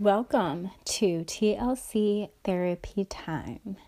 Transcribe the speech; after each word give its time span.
Welcome 0.00 0.70
to 0.84 1.24
TLC 1.24 2.30
Therapy 2.44 3.04
Time. 3.04 3.78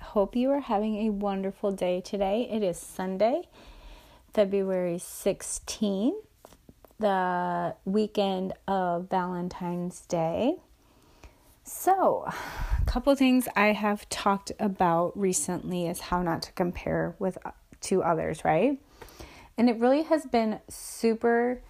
Hope 0.00 0.34
you 0.34 0.50
are 0.52 0.60
having 0.60 1.06
a 1.06 1.10
wonderful 1.10 1.70
day 1.70 2.00
today. 2.00 2.48
It 2.50 2.62
is 2.62 2.78
Sunday, 2.78 3.42
February 4.32 4.96
16th, 4.96 6.14
the 6.98 7.74
weekend 7.84 8.54
of 8.66 9.10
Valentine's 9.10 10.00
Day. 10.06 10.54
So, 11.62 12.24
a 12.26 12.84
couple 12.86 13.14
things 13.16 13.46
I 13.54 13.72
have 13.72 14.08
talked 14.08 14.50
about 14.58 15.12
recently 15.14 15.88
is 15.88 16.00
how 16.00 16.22
not 16.22 16.40
to 16.40 16.52
compare 16.52 17.16
with 17.18 17.36
uh, 17.44 17.50
to 17.82 18.02
others, 18.02 18.46
right? 18.46 18.80
And 19.58 19.68
it 19.68 19.78
really 19.78 20.04
has 20.04 20.24
been 20.24 20.60
super 20.70 21.60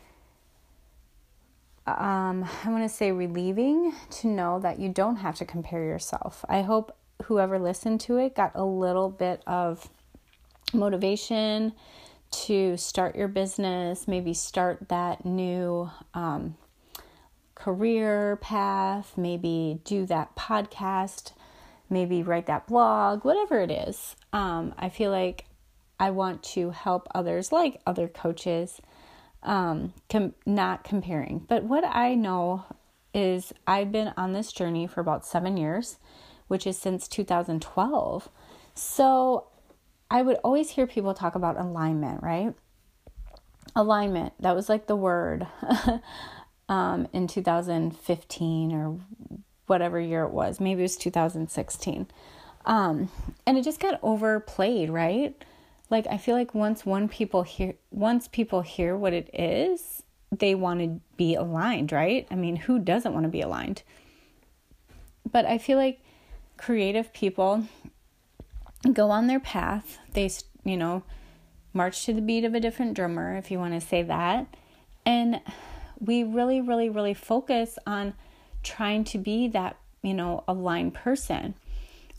um, 1.87 2.48
I 2.64 2.71
want 2.71 2.82
to 2.82 2.89
say 2.89 3.12
relieving 3.12 3.95
to 4.20 4.29
know 4.29 4.59
that 4.61 4.79
you 4.79 4.88
don't 4.88 5.16
have 5.16 5.37
to 5.37 5.45
compare 5.45 5.84
yourself. 5.84 6.45
I 6.48 6.62
hope 6.62 6.97
whoever 7.24 7.59
listened 7.59 8.01
to 8.02 8.16
it 8.16 8.34
got 8.34 8.52
a 8.55 8.65
little 8.65 9.10
bit 9.10 9.43
of 9.47 9.88
motivation 10.73 11.73
to 12.30 12.77
start 12.77 13.15
your 13.15 13.29
business, 13.29 14.09
maybe 14.09 14.34
start 14.34 14.88
that 14.88 15.24
new 15.24 15.91
um, 16.15 16.57
career 17.55 18.37
path, 18.37 19.16
maybe 19.16 19.80
do 19.85 20.05
that 20.07 20.35
podcast, 20.35 21.32
maybe 21.88 22.23
write 22.23 22.46
that 22.46 22.66
blog, 22.66 23.24
whatever 23.24 23.60
it 23.60 23.71
is. 23.71 24.16
Um, 24.32 24.74
I 24.79 24.88
feel 24.88 25.10
like 25.10 25.45
I 26.01 26.10
want 26.10 26.43
to 26.55 26.71
help 26.71 27.07
others, 27.15 27.52
like 27.52 27.80
other 27.87 28.09
coaches 28.09 28.80
um, 29.45 29.93
com- 30.11 30.34
not 30.47 30.84
comparing. 30.84 31.41
But 31.48 31.65
what 31.65 31.85
I 31.85 32.15
know 32.15 32.65
is 33.12 33.52
I've 33.66 33.93
been 33.93 34.12
on 34.16 34.33
this 34.33 34.52
journey 34.52 34.87
for 34.87 35.01
about 35.01 35.25
seven 35.25 35.57
years, 35.57 35.99
which 36.49 36.66
is 36.66 36.77
since 36.79 37.07
2012. 37.07 38.29
So 38.74 39.46
I 40.10 40.23
would 40.23 40.37
always 40.45 40.71
hear 40.71 40.87
people 40.87 41.15
talk 41.15 41.35
about 41.35 41.59
alignment, 41.59 42.23
right? 42.23 42.55
Alignment, 43.77 44.33
that 44.41 44.55
was 44.55 44.68
like 44.68 44.87
the 44.87 44.96
word 44.96 45.46
um, 46.68 47.09
in 47.13 47.27
2015 47.27 48.73
or 48.73 48.99
whatever 49.66 50.01
year 50.01 50.24
it 50.24 50.30
was. 50.30 50.61
Maybe 50.61 50.80
it 50.80 50.85
was 50.85 50.96
2016. 50.96 52.07
Um, 52.66 53.11
and 53.46 53.59
it 53.59 53.63
just 53.63 53.80
got 53.80 54.01
overplayed, 54.02 54.90
right? 54.90 55.37
Like 55.90 56.07
I 56.09 56.16
feel 56.16 56.35
like 56.35 56.54
once 56.54 56.87
one 56.87 57.09
people 57.09 57.43
hear 57.43 57.74
once 57.90 58.29
people 58.29 58.63
hear 58.63 58.96
what 58.96 59.13
it 59.13 59.30
is, 59.32 60.02
they 60.30 60.54
want 60.54 60.80
to 60.80 61.01
be 61.16 61.35
aligned, 61.35 61.93
right? 61.93 62.27
I 62.30 62.35
mean, 62.35 62.57
who 62.57 62.79
doesn't 62.79 63.13
want 63.13 63.24
to 63.24 63.30
be 63.30 63.40
aligned? 63.40 63.82
But 65.31 65.47
I 65.47 65.59
feel 65.59 65.78
like 65.78 66.00
creative 66.56 67.12
people 67.12 67.65
go 68.93 69.10
on 69.10 69.27
their 69.27 69.41
path. 69.41 69.99
They, 70.12 70.31
you 70.65 70.77
know, 70.77 71.03
march 71.72 72.05
to 72.06 72.12
the 72.12 72.21
beat 72.21 72.44
of 72.44 72.55
a 72.55 72.60
different 72.60 72.94
drummer, 72.94 73.37
if 73.37 73.50
you 73.50 73.59
want 73.59 73.75
to 73.75 73.81
say 73.81 74.03
that. 74.03 74.47
And 75.06 75.41
we 75.99 76.25
really, 76.25 76.60
really, 76.60 76.88
really 76.88 77.15
focus 77.15 77.78
on 77.87 78.15
trying 78.62 79.05
to 79.05 79.19
be 79.19 79.49
that, 79.49 79.77
you 80.03 80.15
know, 80.15 80.44
aligned 80.49 80.94
person 80.94 81.55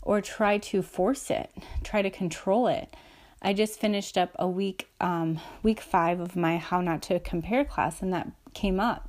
or 0.02 0.20
try 0.20 0.58
to 0.58 0.82
force 0.82 1.30
it, 1.30 1.50
try 1.82 2.02
to 2.02 2.10
control 2.10 2.68
it. 2.68 2.94
I 3.42 3.52
just 3.52 3.78
finished 3.78 4.16
up 4.16 4.30
a 4.38 4.48
week, 4.48 4.88
um, 5.00 5.40
week 5.62 5.80
five 5.80 6.20
of 6.20 6.36
my 6.36 6.56
How 6.56 6.80
Not 6.80 7.02
to 7.02 7.20
Compare 7.20 7.64
class, 7.64 8.02
and 8.02 8.12
that 8.12 8.28
came 8.54 8.80
up. 8.80 9.08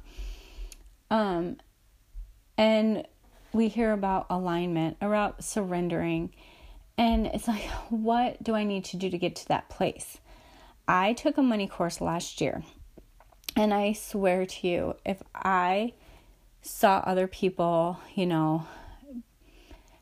Um, 1.09 1.57
and 2.57 3.07
we 3.53 3.69
hear 3.69 3.93
about 3.93 4.25
alignment, 4.29 4.97
about 4.99 5.43
surrendering, 5.43 6.33
and 6.97 7.27
it's 7.27 7.47
like, 7.47 7.63
what 7.89 8.43
do 8.43 8.53
I 8.55 8.63
need 8.63 8.85
to 8.85 8.97
do 8.97 9.09
to 9.09 9.17
get 9.17 9.35
to 9.37 9.47
that 9.47 9.69
place? 9.69 10.19
I 10.87 11.13
took 11.13 11.37
a 11.37 11.43
money 11.43 11.67
course 11.67 12.01
last 12.01 12.41
year, 12.41 12.63
and 13.55 13.73
I 13.73 13.93
swear 13.93 14.45
to 14.45 14.67
you, 14.67 14.95
if 15.05 15.23
I 15.33 15.93
saw 16.61 16.97
other 17.05 17.27
people, 17.27 17.99
you 18.13 18.25
know, 18.25 18.67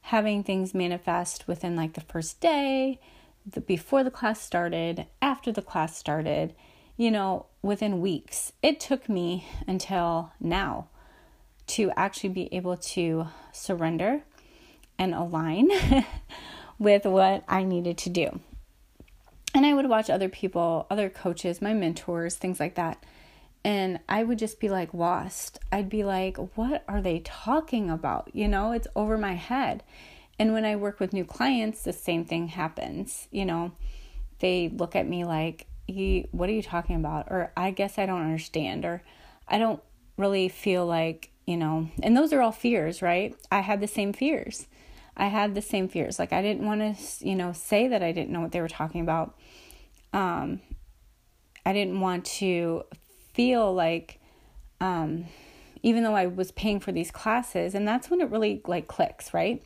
having 0.01 0.43
things 0.43 0.73
manifest 0.73 1.47
within 1.47 1.75
like 1.75 1.93
the 1.93 2.01
first 2.01 2.39
day, 2.39 2.99
the, 3.45 3.61
before 3.61 4.03
the 4.03 4.11
class 4.11 4.41
started, 4.41 5.05
after 5.21 5.51
the 5.51 5.61
class 5.61 5.97
started, 5.97 6.55
you 6.97 7.11
know, 7.11 7.45
within 7.61 8.01
weeks. 8.01 8.53
It 8.61 8.79
took 8.79 9.09
me 9.09 9.45
until 9.67 10.31
now 10.39 10.87
to 11.67 11.91
actually 11.95 12.29
be 12.29 12.53
able 12.53 12.77
to 12.77 13.27
surrender 13.51 14.23
and 14.97 15.13
align 15.13 15.69
with 16.79 17.05
what 17.05 17.43
I 17.47 17.63
needed 17.63 17.97
to 17.99 18.09
do. 18.09 18.39
And 19.53 19.65
I 19.65 19.73
would 19.73 19.87
watch 19.87 20.09
other 20.09 20.29
people, 20.29 20.85
other 20.89 21.09
coaches, 21.09 21.61
my 21.61 21.73
mentors, 21.73 22.35
things 22.35 22.59
like 22.59 22.75
that. 22.75 23.03
And 23.63 23.99
I 24.07 24.23
would 24.23 24.37
just 24.37 24.59
be 24.59 24.69
like 24.69 24.93
lost. 24.93 25.59
I'd 25.71 25.89
be 25.89 26.03
like, 26.03 26.37
what 26.55 26.83
are 26.87 27.01
they 27.01 27.19
talking 27.19 27.89
about? 27.89 28.29
You 28.33 28.47
know, 28.47 28.73
it's 28.73 28.87
over 28.95 29.17
my 29.17 29.33
head. 29.33 29.81
And 30.37 30.53
when 30.53 30.65
I 30.65 30.75
work 30.75 30.99
with 30.99 31.13
new 31.13 31.25
clients, 31.25 31.83
the 31.83 31.93
same 31.93 32.25
thing 32.25 32.49
happens. 32.49 33.27
You 33.31 33.45
know, 33.45 33.71
they 34.39 34.69
look 34.69 34.95
at 34.95 35.07
me 35.07 35.23
like, 35.23 35.67
what 36.31 36.49
are 36.49 36.53
you 36.53 36.63
talking 36.63 36.95
about? 36.95 37.27
Or 37.29 37.51
I 37.55 37.71
guess 37.71 37.97
I 37.97 38.05
don't 38.05 38.21
understand. 38.21 38.85
Or 38.85 39.01
I 39.47 39.57
don't 39.57 39.81
really 40.17 40.49
feel 40.49 40.85
like, 40.85 41.29
you 41.45 41.57
know, 41.57 41.89
and 42.01 42.17
those 42.17 42.33
are 42.33 42.41
all 42.41 42.51
fears, 42.51 43.01
right? 43.01 43.35
I 43.51 43.59
had 43.59 43.79
the 43.79 43.87
same 43.87 44.13
fears. 44.13 44.67
I 45.15 45.27
had 45.27 45.55
the 45.55 45.61
same 45.61 45.87
fears. 45.87 46.19
Like 46.19 46.33
I 46.33 46.41
didn't 46.41 46.65
want 46.65 46.81
to, 46.81 47.25
you 47.27 47.35
know, 47.35 47.53
say 47.53 47.87
that 47.87 48.03
I 48.03 48.11
didn't 48.11 48.31
know 48.31 48.41
what 48.41 48.51
they 48.51 48.61
were 48.61 48.67
talking 48.67 49.01
about. 49.01 49.37
Um, 50.11 50.59
I 51.65 51.73
didn't 51.73 51.99
want 51.99 52.25
to 52.25 52.83
feel 53.33 53.73
like, 53.73 54.19
um, 54.81 55.25
even 55.83 56.03
though 56.03 56.15
I 56.15 56.25
was 56.25 56.51
paying 56.51 56.79
for 56.79 56.91
these 56.91 57.11
classes, 57.11 57.75
and 57.75 57.87
that's 57.87 58.09
when 58.09 58.19
it 58.21 58.29
really 58.29 58.61
like 58.65 58.87
clicks, 58.87 59.33
right? 59.33 59.63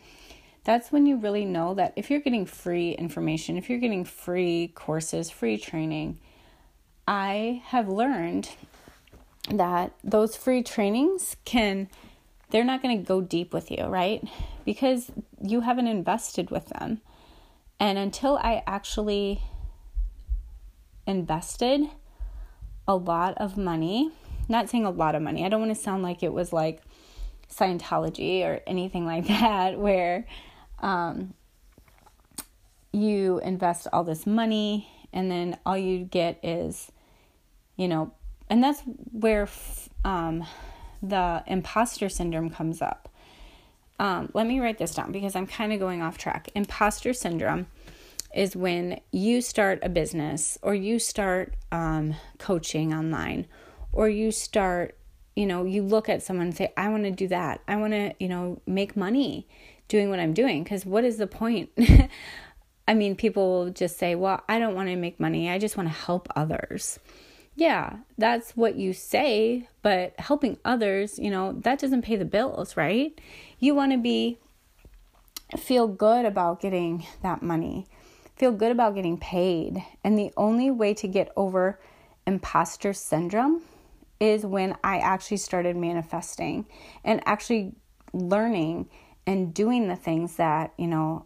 That's 0.64 0.92
when 0.92 1.06
you 1.06 1.18
really 1.18 1.46
know 1.46 1.74
that 1.76 1.94
if 1.96 2.10
you're 2.10 2.20
getting 2.20 2.46
free 2.46 2.92
information, 2.92 3.58
if 3.58 3.70
you're 3.70 3.80
getting 3.80 4.06
free 4.06 4.72
courses, 4.76 5.30
free 5.30 5.58
training, 5.58 6.20
I 7.08 7.64
have 7.68 7.88
learned 7.88 8.50
that 9.50 9.94
those 10.04 10.36
free 10.36 10.62
trainings 10.62 11.36
can 11.46 11.90
they're 12.52 12.64
not 12.64 12.82
going 12.82 12.98
to 12.98 13.04
go 13.04 13.22
deep 13.22 13.54
with 13.54 13.70
you, 13.70 13.86
right? 13.86 14.24
Because 14.66 15.12
you 15.42 15.62
haven't 15.62 15.88
invested 15.88 16.50
with 16.50 16.66
them. 16.68 17.02
And 17.80 17.98
until 17.98 18.38
I 18.38 18.64
actually 18.66 19.42
invested 21.06 21.82
a 22.88 22.96
lot 22.96 23.38
of 23.38 23.56
money, 23.56 24.12
not 24.48 24.70
saying 24.70 24.86
a 24.86 24.90
lot 24.90 25.16
of 25.16 25.22
money, 25.22 25.46
I 25.46 25.50
don't 25.50 25.62
want 25.62 25.76
to 25.76 25.82
sound 25.82 26.02
like 26.02 26.24
it 26.24 26.34
was 26.34 26.52
like 26.52 26.82
Scientology 27.54 28.44
or 28.44 28.62
anything 28.66 29.06
like 29.06 29.28
that, 29.28 29.80
where 29.80 30.26
um, 30.82 31.34
you 32.92 33.40
invest 33.40 33.88
all 33.94 34.04
this 34.04 34.26
money 34.26 34.88
and 35.14 35.30
then 35.30 35.58
all 35.66 35.78
you 35.78 36.06
get 36.06 36.40
is, 36.44 36.92
you 37.76 37.88
know, 37.88 38.14
and 38.50 38.64
that's 38.64 38.82
where 39.12 39.48
um, 40.04 40.46
the 41.02 41.44
imposter 41.48 42.10
syndrome 42.10 42.50
comes 42.50 42.82
up. 42.82 43.10
Um, 44.00 44.30
let 44.34 44.48
me 44.48 44.60
write 44.60 44.78
this 44.78 44.96
down 44.96 45.12
because 45.12 45.36
I'm 45.36 45.46
kind 45.46 45.74
of 45.74 45.80
going 45.80 46.02
off 46.02 46.18
track. 46.18 46.50
Imposter 46.56 47.14
syndrome 47.14 47.68
is 48.34 48.56
when 48.56 49.02
you 49.12 49.42
start 49.42 49.80
a 49.82 49.90
business 49.90 50.58
or 50.62 50.74
you 50.74 51.00
start 51.00 51.56
um, 51.72 52.16
coaching 52.38 52.94
online 52.94 53.48
or 53.92 54.08
you 54.08 54.32
start, 54.32 54.98
you 55.36 55.46
know, 55.46 55.66
you 55.66 55.82
look 55.82 56.10
at 56.10 56.24
someone 56.24 56.48
and 56.48 56.56
say, 56.56 56.72
I 56.78 56.90
want 56.90 57.04
to 57.04 57.12
do 57.12 57.28
that. 57.28 57.62
I 57.68 57.76
want 57.76 57.94
to, 57.94 58.14
you 58.20 58.30
know, 58.30 58.62
make 58.66 58.96
money 58.96 59.48
doing 59.90 60.10
what 60.10 60.20
I'm 60.20 60.34
doing 60.34 60.64
because 60.64 60.86
what 60.86 61.04
is 61.04 61.18
the 61.18 61.28
point? 61.28 61.72
I 62.88 62.94
mean, 62.94 63.16
people 63.16 63.66
will 63.66 63.72
just 63.72 63.98
say, 63.98 64.16
well, 64.16 64.42
I 64.48 64.58
don't 64.58 64.74
want 64.74 64.90
to 64.90 64.96
make 64.96 65.20
money, 65.20 65.50
I 65.50 65.60
just 65.60 65.76
want 65.76 65.90
to 65.90 65.94
help 65.94 66.28
others. 66.36 67.00
Yeah, 67.56 67.98
that's 68.18 68.56
what 68.56 68.76
you 68.76 68.94
say, 68.94 69.68
but 69.82 70.18
helping 70.18 70.58
others, 70.64 71.20
you 71.20 71.30
know, 71.30 71.54
that 71.64 71.80
doesn't 71.80 72.04
pay 72.04 72.16
the 72.16 72.26
bills, 72.26 72.78
right? 72.78 73.20
You 73.60 73.76
want 73.76 73.92
to 73.92 73.98
be, 73.98 74.38
feel 75.58 75.88
good 75.88 76.26
about 76.26 76.62
getting 76.62 77.06
that 77.22 77.44
money, 77.44 77.86
feel 78.38 78.54
good 78.54 78.72
about 78.72 78.96
getting 78.96 79.18
paid. 79.18 79.84
And 80.04 80.18
the 80.18 80.32
only 80.38 80.72
way 80.72 80.94
to 80.96 81.08
get 81.08 81.32
over 81.36 81.80
imposter 82.26 82.94
syndrome 82.94 83.62
is 84.20 84.46
when 84.46 84.76
I 84.84 84.98
actually 84.98 85.38
started 85.38 85.76
manifesting 85.76 86.66
and 87.04 87.22
actually 87.26 87.74
learning 88.14 88.90
and 89.30 89.54
doing 89.54 89.88
the 89.88 89.96
things 89.96 90.38
that, 90.38 90.74
you 90.76 90.88
know, 90.88 91.24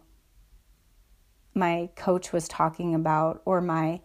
my 1.54 1.88
coach 1.96 2.34
was 2.34 2.46
talking 2.46 2.94
about 2.94 3.40
or 3.46 3.62
my 3.62 3.98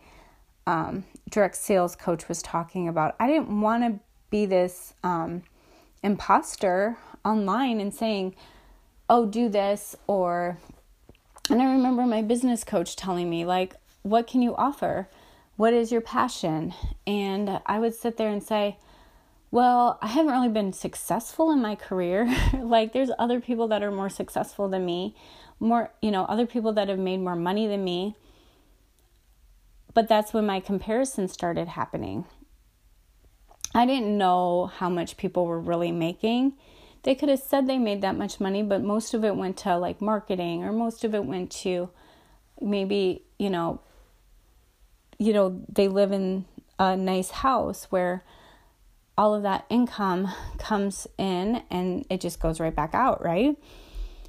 um, 0.66 1.04
direct 1.30 1.58
sales 1.58 1.98
coach 1.98 2.30
was 2.30 2.42
talking 2.42 2.88
about. 2.88 3.14
I 3.20 3.28
didn't 3.28 3.60
want 3.60 3.84
to 3.84 4.00
be 4.30 4.46
this, 4.46 4.94
um, 5.04 5.44
imposter 6.02 6.96
online 7.26 7.82
and 7.82 7.94
saying, 7.94 8.38
oh, 9.10 9.26
do 9.26 9.50
this, 9.50 9.98
or, 10.08 10.58
and 11.50 11.62
I 11.62 11.70
remember 11.70 12.06
my 12.06 12.22
business 12.22 12.64
coach 12.64 12.96
telling 12.96 13.30
me, 13.30 13.44
like, 13.44 13.76
what 14.04 14.28
can 14.28 14.42
you 14.42 14.56
offer? 14.56 15.10
What 15.58 15.74
is 15.74 15.92
your 15.92 16.00
passion? 16.00 16.74
And 17.06 17.60
I 17.66 17.80
would 17.80 17.96
sit 17.96 18.16
there 18.16 18.30
and 18.30 18.42
say, 18.42 18.78
well, 19.52 19.98
I 20.02 20.08
haven't 20.08 20.32
really 20.32 20.50
been 20.50 20.74
successful 20.74 21.52
in 21.52 21.62
my 21.62 21.76
career. 21.76 22.28
like, 22.62 22.94
there's 22.94 23.12
other 23.18 23.40
people 23.40 23.68
that 23.70 23.82
are 23.82 23.92
more 23.92 24.10
successful 24.10 24.70
than 24.70 24.86
me, 24.86 25.16
more, 25.60 25.92
you 26.02 26.12
know, 26.12 26.26
other 26.26 26.46
people 26.46 26.74
that 26.74 26.88
have 26.88 27.00
made 27.00 27.18
more 27.18 27.36
money 27.36 27.68
than 27.68 27.84
me. 27.84 28.16
But 29.94 30.08
that's 30.08 30.34
when 30.34 30.46
my 30.46 30.60
comparison 30.60 31.28
started 31.28 31.70
happening. 31.70 32.26
I 33.74 33.86
didn't 33.86 34.18
know 34.18 34.68
how 34.68 34.90
much 34.90 35.18
people 35.18 35.46
were 35.46 35.60
really 35.60 35.92
making. 35.92 36.54
They 37.04 37.16
could 37.16 37.30
have 37.30 37.40
said 37.40 37.66
they 37.66 37.78
made 37.78 38.02
that 38.02 38.18
much 38.18 38.40
money, 38.40 38.62
but 38.62 38.84
most 38.84 39.14
of 39.14 39.24
it 39.24 39.36
went 39.36 39.58
to 39.58 39.78
like 39.78 40.02
marketing 40.02 40.64
or 40.64 40.72
most 40.72 41.04
of 41.04 41.16
it 41.16 41.26
went 41.26 41.52
to 41.52 41.90
maybe, 42.62 43.24
you 43.38 43.50
know, 43.50 43.82
you 45.18 45.34
know, 45.34 45.62
they 45.70 45.88
live 45.88 46.12
in 46.12 46.46
a 46.78 46.96
nice 46.96 47.32
house 47.32 47.86
where 47.90 48.24
all 49.20 49.36
of 49.36 49.44
that 49.44 49.66
income 49.70 50.34
comes 50.60 51.06
in 51.18 51.62
and 51.70 52.06
it 52.10 52.22
just 52.22 52.40
goes 52.40 52.58
right 52.58 52.74
back 52.74 52.92
out, 52.94 53.22
right? 53.22 53.58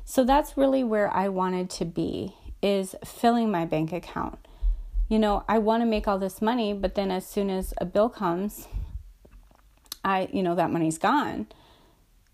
So 0.05 0.25
that's 0.25 0.57
really 0.57 0.83
where 0.83 1.09
I 1.15 1.29
wanted 1.29 1.71
to 1.71 1.85
be 1.85 2.35
is 2.61 2.97
filling 3.05 3.53
my 3.53 3.65
bank 3.65 3.93
account. 3.93 4.41
You 5.09 5.21
know, 5.21 5.45
I 5.49 5.59
want 5.59 5.83
to 5.83 5.87
make 5.87 6.09
all 6.09 6.19
this 6.19 6.43
money, 6.43 6.73
but 6.73 6.97
then 6.97 7.13
as 7.13 7.25
soon 7.25 7.51
as 7.51 7.73
a 7.79 7.85
bill 7.85 8.09
comes, 8.09 8.67
I, 10.03 10.29
you 10.33 10.43
know, 10.43 10.57
that 10.57 10.73
money's 10.73 10.99
gone. 10.99 11.47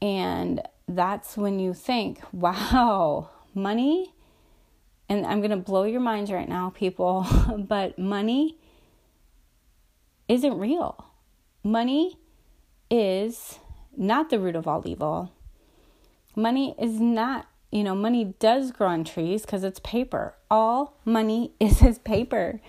And 0.00 0.62
that's 0.88 1.36
when 1.36 1.58
you 1.58 1.74
think, 1.74 2.20
wow, 2.32 3.28
money, 3.52 4.14
and 5.10 5.26
I'm 5.26 5.40
going 5.40 5.50
to 5.50 5.58
blow 5.58 5.84
your 5.84 6.00
minds 6.00 6.32
right 6.32 6.48
now, 6.48 6.72
people, 6.74 7.26
but 7.58 7.98
money 7.98 8.56
isn't 10.26 10.58
real. 10.58 11.04
Money 11.62 12.16
is 12.90 13.58
not 13.96 14.30
the 14.30 14.38
root 14.38 14.56
of 14.56 14.66
all 14.66 14.86
evil. 14.86 15.32
Money 16.34 16.74
is 16.78 17.00
not, 17.00 17.46
you 17.70 17.82
know, 17.82 17.94
money 17.94 18.34
does 18.38 18.70
grow 18.70 18.88
on 18.88 19.04
trees 19.04 19.42
because 19.42 19.64
it's 19.64 19.80
paper. 19.80 20.34
All 20.50 20.98
money 21.04 21.52
is 21.60 21.82
is 21.82 21.98
paper. 21.98 22.60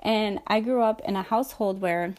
And 0.00 0.40
I 0.46 0.60
grew 0.60 0.82
up 0.82 1.00
in 1.04 1.16
a 1.16 1.22
household 1.22 1.80
where 1.80 2.14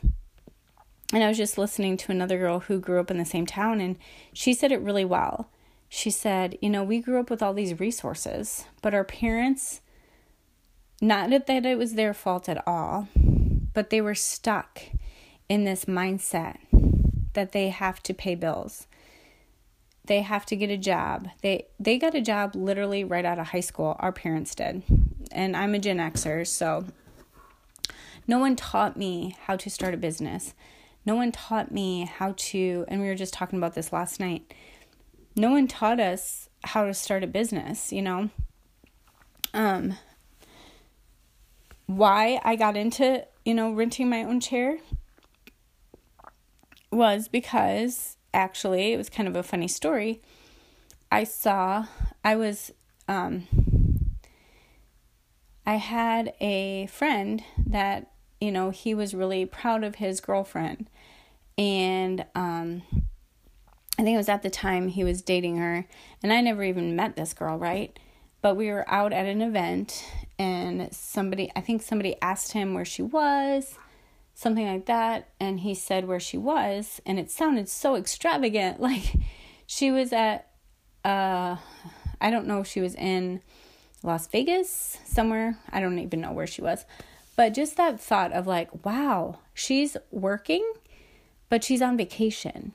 and 1.13 1.23
I 1.23 1.29
was 1.29 1.37
just 1.37 1.57
listening 1.57 1.95
to 1.97 2.11
another 2.11 2.37
girl 2.37 2.59
who 2.59 2.79
grew 2.79 2.99
up 2.99 3.09
in 3.09 3.17
the 3.17 3.23
same 3.23 3.45
town, 3.45 3.79
and 3.79 3.95
she 4.33 4.53
said 4.53 4.73
it 4.73 4.81
really 4.81 5.05
well. 5.05 5.49
She 5.87 6.09
said, 6.09 6.57
You 6.61 6.69
know, 6.69 6.83
we 6.83 6.99
grew 6.99 7.19
up 7.19 7.29
with 7.29 7.41
all 7.41 7.53
these 7.53 7.79
resources, 7.79 8.65
but 8.81 8.93
our 8.93 9.05
parents, 9.05 9.79
not 11.01 11.29
that 11.29 11.65
it 11.65 11.77
was 11.77 11.93
their 11.93 12.13
fault 12.13 12.49
at 12.49 12.61
all, 12.67 13.07
but 13.73 13.89
they 13.89 14.01
were 14.01 14.15
stuck 14.15 14.81
in 15.47 15.63
this 15.63 15.85
mindset 15.85 16.57
that 17.37 17.51
they 17.51 17.69
have 17.69 18.01
to 18.01 18.15
pay 18.15 18.33
bills. 18.33 18.87
They 20.05 20.21
have 20.21 20.43
to 20.47 20.55
get 20.55 20.71
a 20.71 20.77
job. 20.77 21.29
They 21.43 21.67
they 21.79 21.99
got 21.99 22.15
a 22.15 22.21
job 22.21 22.55
literally 22.55 23.03
right 23.03 23.23
out 23.23 23.37
of 23.37 23.49
high 23.49 23.59
school. 23.59 23.95
Our 23.99 24.11
parents 24.11 24.55
did. 24.55 24.81
And 25.31 25.55
I'm 25.55 25.75
a 25.75 25.79
Gen 25.79 25.97
Xer, 25.97 26.47
so 26.47 26.85
no 28.25 28.39
one 28.39 28.55
taught 28.55 28.97
me 28.97 29.37
how 29.45 29.55
to 29.55 29.69
start 29.69 29.93
a 29.93 29.97
business. 29.97 30.55
No 31.05 31.13
one 31.13 31.31
taught 31.31 31.71
me 31.71 32.05
how 32.05 32.33
to, 32.37 32.85
and 32.87 33.01
we 33.01 33.07
were 33.07 33.15
just 33.15 33.35
talking 33.35 33.59
about 33.59 33.75
this 33.75 33.93
last 33.93 34.19
night. 34.19 34.51
No 35.35 35.51
one 35.51 35.67
taught 35.67 35.99
us 35.99 36.49
how 36.63 36.85
to 36.85 36.93
start 36.95 37.23
a 37.23 37.27
business, 37.27 37.93
you 37.93 38.01
know? 38.01 38.31
Um, 39.53 39.93
why 41.85 42.41
I 42.43 42.55
got 42.55 42.75
into, 42.75 43.25
you 43.45 43.53
know, 43.53 43.71
renting 43.71 44.09
my 44.09 44.23
own 44.23 44.39
chair 44.39 44.79
was 46.91 47.27
because 47.27 48.17
actually 48.33 48.93
it 48.93 48.97
was 48.97 49.09
kind 49.09 49.27
of 49.27 49.35
a 49.35 49.43
funny 49.43 49.67
story. 49.67 50.21
I 51.11 51.23
saw, 51.23 51.85
I 52.23 52.35
was, 52.35 52.71
um, 53.07 53.47
I 55.65 55.75
had 55.75 56.33
a 56.39 56.87
friend 56.87 57.43
that, 57.65 58.11
you 58.39 58.51
know, 58.51 58.69
he 58.69 58.93
was 58.93 59.13
really 59.13 59.45
proud 59.45 59.83
of 59.83 59.95
his 59.95 60.19
girlfriend 60.19 60.89
and 61.57 62.25
um, 62.35 62.83
I 63.97 64.03
think 64.03 64.13
it 64.13 64.17
was 64.17 64.29
at 64.29 64.43
the 64.43 64.49
time 64.49 64.89
he 64.89 65.03
was 65.03 65.21
dating 65.21 65.57
her, 65.57 65.85
and 66.21 66.31
I 66.31 66.41
never 66.41 66.63
even 66.63 66.95
met 66.95 67.15
this 67.15 67.33
girl, 67.33 67.57
right? 67.57 67.97
But 68.41 68.55
we 68.55 68.69
were 68.69 68.87
out 68.87 69.11
at 69.11 69.25
an 69.25 69.41
event, 69.41 70.05
and 70.37 70.93
somebody, 70.93 71.51
I 71.55 71.61
think 71.61 71.81
somebody 71.81 72.15
asked 72.21 72.51
him 72.51 72.75
where 72.75 72.85
she 72.85 73.01
was, 73.01 73.75
something 74.37 74.67
like 74.67 74.85
that, 74.85 75.29
and 75.39 75.61
he 75.61 75.73
said 75.73 76.07
where 76.07 76.19
she 76.19 76.37
was, 76.37 77.01
and 77.05 77.17
it 77.17 77.31
sounded 77.31 77.67
so 77.67 77.95
extravagant. 77.95 78.79
Like 78.87 79.13
she 79.65 79.91
was 79.91 80.13
at, 80.13 80.47
uh, 81.03 81.57
I 82.21 82.29
don't 82.29 82.47
know 82.47 82.61
if 82.61 82.67
she 82.67 82.79
was 82.79 82.95
in 82.95 83.41
Las 84.03 84.27
Vegas, 84.27 84.97
somewhere, 85.05 85.57
I 85.71 85.81
don't 85.81 85.99
even 85.99 86.21
know 86.21 86.31
where 86.31 86.47
she 86.47 86.61
was. 86.61 86.85
But 87.35 87.53
just 87.53 87.77
that 87.77 87.99
thought 87.99 88.31
of 88.31 88.47
like, 88.47 88.85
wow, 88.85 89.39
she's 89.53 89.97
working 90.11 90.63
but 91.49 91.63
she's 91.63 91.81
on 91.81 91.97
vacation. 91.97 92.73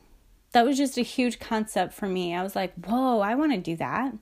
That 0.52 0.66
was 0.66 0.76
just 0.76 0.98
a 0.98 1.02
huge 1.02 1.38
concept 1.38 1.94
for 1.94 2.08
me. 2.08 2.34
I 2.34 2.42
was 2.42 2.56
like, 2.56 2.74
whoa, 2.74 3.20
I 3.20 3.34
want 3.34 3.52
to 3.52 3.58
do 3.58 3.76
that. 3.76 4.14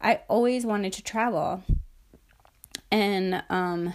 I 0.00 0.20
always 0.28 0.64
wanted 0.64 0.92
to 0.94 1.02
travel. 1.02 1.62
And 2.90 3.42
um, 3.48 3.94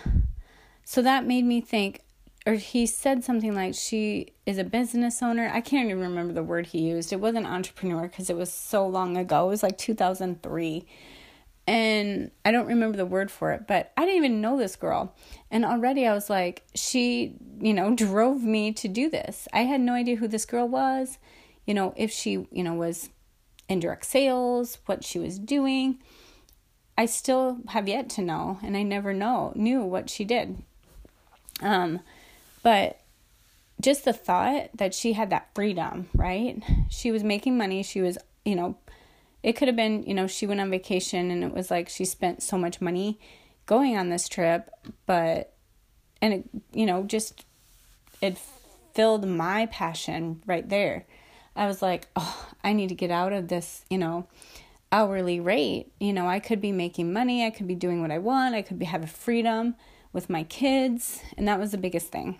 so 0.83 1.01
that 1.01 1.25
made 1.25 1.43
me 1.45 1.61
think, 1.61 2.01
or 2.45 2.53
he 2.53 2.85
said 2.85 3.23
something 3.23 3.55
like 3.55 3.73
she 3.73 4.33
is 4.45 4.57
a 4.57 4.63
business 4.63 5.23
owner. 5.23 5.49
I 5.51 5.61
can't 5.61 5.89
even 5.89 5.99
remember 5.99 6.33
the 6.33 6.43
word 6.43 6.67
he 6.67 6.79
used. 6.79 7.11
It 7.11 7.19
wasn't 7.19 7.47
entrepreneur 7.47 8.03
because 8.03 8.29
it 8.29 8.37
was 8.37 8.51
so 8.53 8.87
long 8.87 9.17
ago. 9.17 9.47
It 9.47 9.49
was 9.49 9.63
like 9.63 9.77
2003 9.77 10.85
and 11.67 12.29
I 12.43 12.51
don't 12.51 12.67
remember 12.67 12.95
the 12.95 13.05
word 13.05 13.31
for 13.31 13.51
it, 13.51 13.65
but 13.67 13.91
I 13.97 14.01
didn't 14.01 14.17
even 14.17 14.41
know 14.41 14.57
this 14.57 14.75
girl. 14.75 15.15
And 15.49 15.65
already 15.65 16.05
I 16.05 16.13
was 16.13 16.29
like, 16.29 16.63
she, 16.75 17.35
you 17.59 17.73
know, 17.73 17.95
drove 17.95 18.43
me 18.43 18.71
to 18.73 18.87
do 18.87 19.09
this. 19.09 19.47
I 19.51 19.61
had 19.61 19.81
no 19.81 19.93
idea 19.93 20.17
who 20.17 20.27
this 20.27 20.45
girl 20.45 20.67
was, 20.67 21.17
you 21.65 21.73
know, 21.73 21.93
if 21.97 22.11
she, 22.11 22.47
you 22.51 22.63
know, 22.63 22.75
was 22.75 23.09
in 23.67 23.79
direct 23.79 24.05
sales, 24.05 24.77
what 24.85 25.03
she 25.03 25.17
was 25.17 25.39
doing. 25.39 25.97
I 26.97 27.07
still 27.07 27.57
have 27.69 27.89
yet 27.89 28.09
to 28.11 28.21
know, 28.21 28.59
and 28.63 28.77
I 28.77 28.83
never 28.83 29.13
know 29.13 29.51
knew 29.55 29.81
what 29.81 30.09
she 30.09 30.23
did. 30.23 30.63
Um, 31.61 31.99
but 32.65 32.99
just 33.79 34.05
the 34.05 34.11
thought 34.11 34.71
that 34.73 34.95
she 34.95 35.13
had 35.13 35.29
that 35.29 35.53
freedom, 35.53 36.09
right? 36.15 36.63
She 36.89 37.11
was 37.11 37.23
making 37.23 37.59
money. 37.59 37.83
She 37.83 38.01
was, 38.01 38.17
you 38.43 38.55
know, 38.55 38.75
it 39.43 39.53
could 39.53 39.67
have 39.67 39.77
been, 39.77 40.01
you 40.01 40.15
know, 40.15 40.25
she 40.25 40.47
went 40.47 40.59
on 40.59 40.71
vacation 40.71 41.29
and 41.29 41.43
it 41.43 41.53
was 41.53 41.69
like 41.69 41.89
she 41.89 42.05
spent 42.05 42.41
so 42.41 42.57
much 42.57 42.81
money 42.81 43.19
going 43.67 43.95
on 43.95 44.09
this 44.09 44.27
trip, 44.27 44.71
but, 45.05 45.53
and 46.23 46.33
it, 46.33 46.49
you 46.73 46.87
know, 46.87 47.03
just, 47.03 47.45
it 48.19 48.35
filled 48.95 49.27
my 49.27 49.67
passion 49.67 50.41
right 50.47 50.67
there. 50.67 51.05
I 51.55 51.67
was 51.67 51.83
like, 51.83 52.07
oh, 52.15 52.47
I 52.63 52.73
need 52.73 52.89
to 52.89 52.95
get 52.95 53.11
out 53.11 53.31
of 53.31 53.47
this, 53.47 53.85
you 53.91 53.99
know, 53.99 54.25
hourly 54.91 55.39
rate. 55.39 55.91
You 55.99 56.13
know, 56.13 56.27
I 56.27 56.39
could 56.39 56.61
be 56.61 56.71
making 56.71 57.13
money, 57.13 57.45
I 57.45 57.51
could 57.51 57.67
be 57.67 57.75
doing 57.75 58.01
what 58.01 58.09
I 58.09 58.17
want, 58.17 58.55
I 58.55 58.63
could 58.63 58.79
be 58.79 58.85
having 58.85 59.05
freedom 59.07 59.75
with 60.11 60.31
my 60.31 60.41
kids, 60.43 61.21
and 61.37 61.47
that 61.47 61.59
was 61.59 61.69
the 61.69 61.77
biggest 61.77 62.11
thing. 62.11 62.39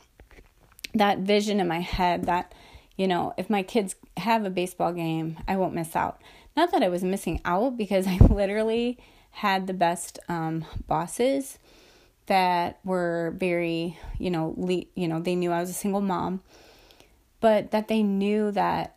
That 0.96 1.20
vision 1.20 1.60
in 1.60 1.68
my 1.68 1.82
head 1.82 2.25
that, 2.25 2.54
you 2.98 3.08
know, 3.08 3.34
if 3.38 3.50
my 3.50 3.62
kids 3.62 3.96
have 4.18 4.46
a 4.46 4.50
baseball 4.50 4.94
game, 4.94 5.38
I 5.48 5.58
won't 5.58 5.75
miss 5.75 5.96
out. 5.96 6.22
Not 6.56 6.72
that 6.72 6.82
I 6.82 6.88
was 6.88 7.04
missing 7.04 7.42
out 7.46 7.78
because 7.78 8.08
I 8.08 8.18
literally 8.18 8.98
had 9.32 9.68
the 9.68 9.74
best 9.74 10.18
um, 10.30 10.66
bosses 10.88 11.60
that 12.28 12.80
were 12.84 13.36
very, 13.38 13.98
you 14.18 14.32
know, 14.32 14.54
le- 14.58 14.86
you 14.96 15.08
know, 15.08 15.20
they 15.20 15.36
knew 15.36 15.52
I 15.52 15.60
was 15.60 15.70
a 15.70 15.74
single 15.74 16.02
mom, 16.02 16.42
but 17.40 17.72
that 17.72 17.88
they 17.88 18.02
knew 18.02 18.52
that, 18.52 18.96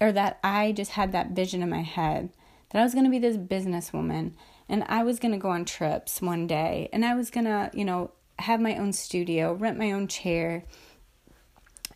or 0.00 0.12
that 0.12 0.38
I 0.44 0.72
just 0.72 0.92
had 0.92 1.12
that 1.12 1.30
vision 1.30 1.62
in 1.62 1.70
my 1.70 1.82
head 1.82 2.30
that 2.70 2.80
I 2.80 2.82
was 2.82 2.92
going 2.92 3.04
to 3.04 3.10
be 3.10 3.18
this 3.18 3.36
businesswoman 3.36 4.32
and 4.68 4.84
I 4.88 5.02
was 5.02 5.18
going 5.18 5.32
to 5.32 5.38
go 5.38 5.50
on 5.50 5.64
trips 5.64 6.20
one 6.20 6.46
day 6.46 6.88
and 6.92 7.04
I 7.04 7.14
was 7.14 7.30
going 7.30 7.44
to, 7.44 7.70
you 7.72 7.84
know, 7.84 8.10
have 8.38 8.60
my 8.60 8.76
own 8.76 8.92
studio, 8.92 9.54
rent 9.54 9.78
my 9.78 9.92
own 9.92 10.08
chair, 10.08 10.64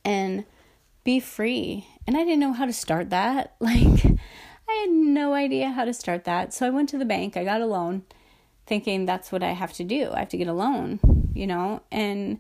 and 0.05 0.45
be 1.05 1.21
free. 1.21 1.87
And 2.07 2.17
I 2.17 2.25
didn't 2.25 2.41
know 2.41 2.53
how 2.53 2.67
to 2.67 2.73
start 2.73 3.11
that. 3.11 3.57
Like, 3.61 4.19
I 4.69 4.87
had 4.87 4.91
no 4.91 5.35
idea 5.35 5.71
how 5.71 5.85
to 5.85 5.93
start 5.93 6.25
that. 6.25 6.55
So 6.55 6.65
I 6.65 6.71
went 6.71 6.89
to 6.91 6.99
the 6.99 7.05
bank, 7.05 7.37
I 7.37 7.43
got 7.43 7.61
a 7.61 7.67
loan, 7.67 8.03
thinking 8.67 9.05
that's 9.05 9.33
what 9.33 9.43
I 9.43 9.51
have 9.51 9.73
to 9.75 9.85
do. 9.85 10.11
I 10.13 10.21
have 10.21 10.29
to 10.29 10.37
get 10.37 10.47
a 10.47 10.53
loan, 10.53 11.01
you 11.35 11.47
know, 11.49 11.83
and 11.91 12.39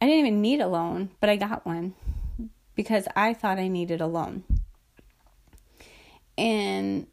I 0.00 0.06
didn't 0.06 0.26
even 0.26 0.40
need 0.40 0.60
a 0.60 0.66
loan, 0.66 1.10
but 1.20 1.30
I 1.30 1.36
got 1.36 1.64
one 1.64 1.94
because 2.74 3.06
I 3.14 3.32
thought 3.32 3.58
I 3.58 3.68
needed 3.68 4.00
a 4.00 4.08
loan. 4.08 4.42
And 6.36 7.06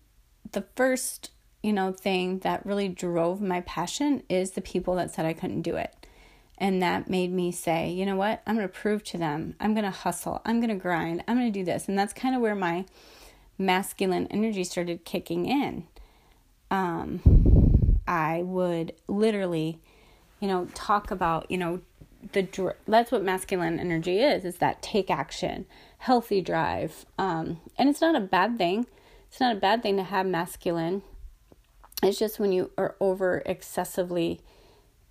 the 0.51 0.65
first, 0.75 1.32
you 1.62 1.74
know, 1.74 1.91
thing 1.91 2.39
that 2.39 2.65
really 2.65 2.89
drove 2.89 3.41
my 3.41 3.62
passion 3.62 4.24
is 4.29 4.51
the 4.51 4.62
people 4.62 4.96
that 4.96 5.13
said 5.13 5.25
I 5.25 5.34
couldn't 5.34 5.62
do 5.62 5.75
it. 5.75 6.02
And 6.63 6.82
that 6.82 7.10
made 7.10 7.34
me 7.34 7.51
say, 7.51 7.89
you 7.89 8.05
know 8.05 8.15
what? 8.15 8.41
I'm 8.48 8.55
going 8.55 8.65
to 8.65 8.74
prove 8.74 9.03
to 9.05 9.17
them. 9.17 9.53
I'm 9.60 9.74
going 9.74 9.84
to 9.84 9.91
hustle. 9.91 10.41
I'm 10.46 10.62
going 10.62 10.70
to 10.70 10.82
grind. 10.82 11.22
I'm 11.27 11.36
going 11.36 11.51
to 11.51 11.60
do 11.60 11.65
this. 11.65 11.89
And 11.89 12.00
that's 12.00 12.13
kind 12.13 12.34
of 12.34 12.41
where 12.41 12.55
my 12.55 12.86
masculine 13.58 14.27
energy 14.27 14.63
started 14.63 15.03
kicking 15.03 15.46
in. 15.46 15.86
Um, 16.72 18.00
I 18.08 18.43
would 18.43 18.93
literally, 19.10 19.82
you 20.39 20.48
know, 20.48 20.70
talk 20.74 21.12
about, 21.12 21.51
you 21.51 21.58
know, 21.58 21.82
the 22.32 22.74
that's 22.88 23.12
what 23.12 23.22
masculine 23.22 23.77
energy 23.77 24.20
is 24.20 24.46
is 24.46 24.60
that 24.60 24.82
take 24.82 25.12
action 25.12 25.65
healthy 25.98 26.39
drive 26.39 27.05
um, 27.17 27.60
and 27.77 27.89
it's 27.89 28.00
not 28.00 28.15
a 28.15 28.22
bad 28.22 28.58
thing 28.58 28.88
it's 29.27 29.41
not 29.41 29.53
a 29.53 29.60
bad 29.60 29.84
thing 29.84 29.98
to 29.98 30.03
have 30.03 30.25
masculine 30.25 31.01
it's 32.01 32.17
just 32.17 32.39
when 32.39 32.53
you 32.53 32.72
are 32.77 32.96
over 33.01 33.43
excessively 33.46 34.39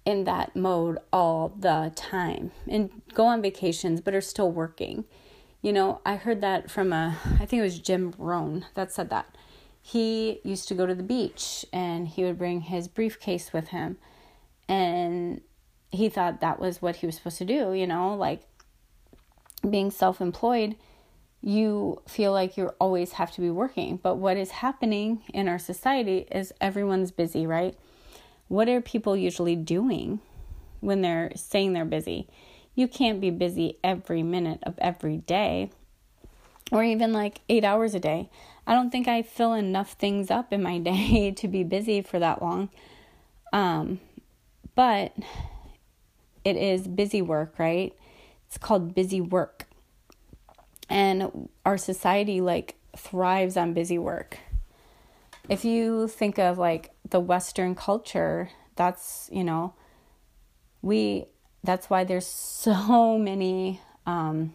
in 0.04 0.24
that 0.24 0.54
mode 0.56 0.98
all 1.12 1.54
the 1.58 1.92
time 1.94 2.50
and 2.68 2.90
go 3.14 3.26
on 3.26 3.40
vacations 3.40 4.00
but 4.00 4.14
are 4.14 4.20
still 4.20 4.50
working 4.50 5.04
you 5.60 5.72
know 5.72 6.00
i 6.04 6.16
heard 6.16 6.40
that 6.40 6.70
from 6.70 6.92
a 6.92 7.16
i 7.40 7.46
think 7.46 7.60
it 7.60 7.62
was 7.62 7.78
jim 7.78 8.12
rohn 8.18 8.66
that 8.74 8.92
said 8.92 9.10
that 9.10 9.36
he 9.80 10.40
used 10.44 10.68
to 10.68 10.74
go 10.74 10.86
to 10.86 10.94
the 10.94 11.02
beach 11.02 11.64
and 11.72 12.08
he 12.08 12.24
would 12.24 12.38
bring 12.38 12.62
his 12.62 12.88
briefcase 12.88 13.52
with 13.52 13.68
him 13.68 13.96
and 14.68 15.40
he 15.92 16.08
thought 16.08 16.40
that 16.40 16.58
was 16.58 16.80
what 16.80 16.96
he 16.96 17.06
was 17.06 17.16
supposed 17.16 17.38
to 17.38 17.44
do, 17.44 17.74
you 17.74 17.86
know, 17.86 18.14
like 18.14 18.42
being 19.68 19.90
self 19.90 20.20
employed, 20.20 20.74
you 21.42 22.00
feel 22.08 22.32
like 22.32 22.56
you 22.56 22.68
always 22.80 23.12
have 23.12 23.30
to 23.32 23.40
be 23.40 23.50
working. 23.50 23.98
But 24.02 24.16
what 24.16 24.36
is 24.36 24.50
happening 24.50 25.22
in 25.34 25.48
our 25.48 25.58
society 25.58 26.26
is 26.30 26.52
everyone's 26.60 27.10
busy, 27.10 27.46
right? 27.46 27.76
What 28.48 28.68
are 28.68 28.80
people 28.80 29.16
usually 29.16 29.56
doing 29.56 30.20
when 30.80 31.02
they're 31.02 31.32
saying 31.34 31.72
they're 31.72 31.84
busy? 31.84 32.28
You 32.74 32.88
can't 32.88 33.20
be 33.20 33.30
busy 33.30 33.78
every 33.82 34.22
minute 34.22 34.60
of 34.62 34.78
every 34.78 35.18
day 35.18 35.70
or 36.72 36.82
even 36.82 37.12
like 37.12 37.40
eight 37.48 37.64
hours 37.64 37.94
a 37.94 38.00
day. 38.00 38.30
I 38.66 38.74
don't 38.74 38.90
think 38.90 39.06
I 39.06 39.22
fill 39.22 39.52
enough 39.52 39.92
things 39.92 40.30
up 40.30 40.52
in 40.52 40.62
my 40.62 40.78
day 40.80 41.30
to 41.32 41.48
be 41.48 41.62
busy 41.62 42.00
for 42.00 42.18
that 42.18 42.42
long. 42.42 42.70
Um, 43.52 44.00
but 44.74 45.14
it 46.44 46.56
is 46.56 46.88
busy 46.88 47.20
work, 47.20 47.58
right? 47.58 47.94
It's 48.46 48.58
called 48.58 48.94
busy 48.94 49.20
work. 49.20 49.66
And 50.88 51.48
our 51.64 51.78
society 51.78 52.40
like 52.40 52.76
thrives 52.96 53.56
on 53.56 53.74
busy 53.74 53.98
work. 53.98 54.38
If 55.52 55.64
you 55.64 56.08
think 56.08 56.38
of 56.38 56.58
like 56.58 56.90
the 57.08 57.20
western 57.20 57.74
culture, 57.74 58.50
that's, 58.76 59.28
you 59.32 59.44
know, 59.44 59.74
we 60.80 61.26
that's 61.62 61.88
why 61.88 62.04
there's 62.04 62.26
so 62.26 63.18
many 63.18 63.80
um, 64.06 64.54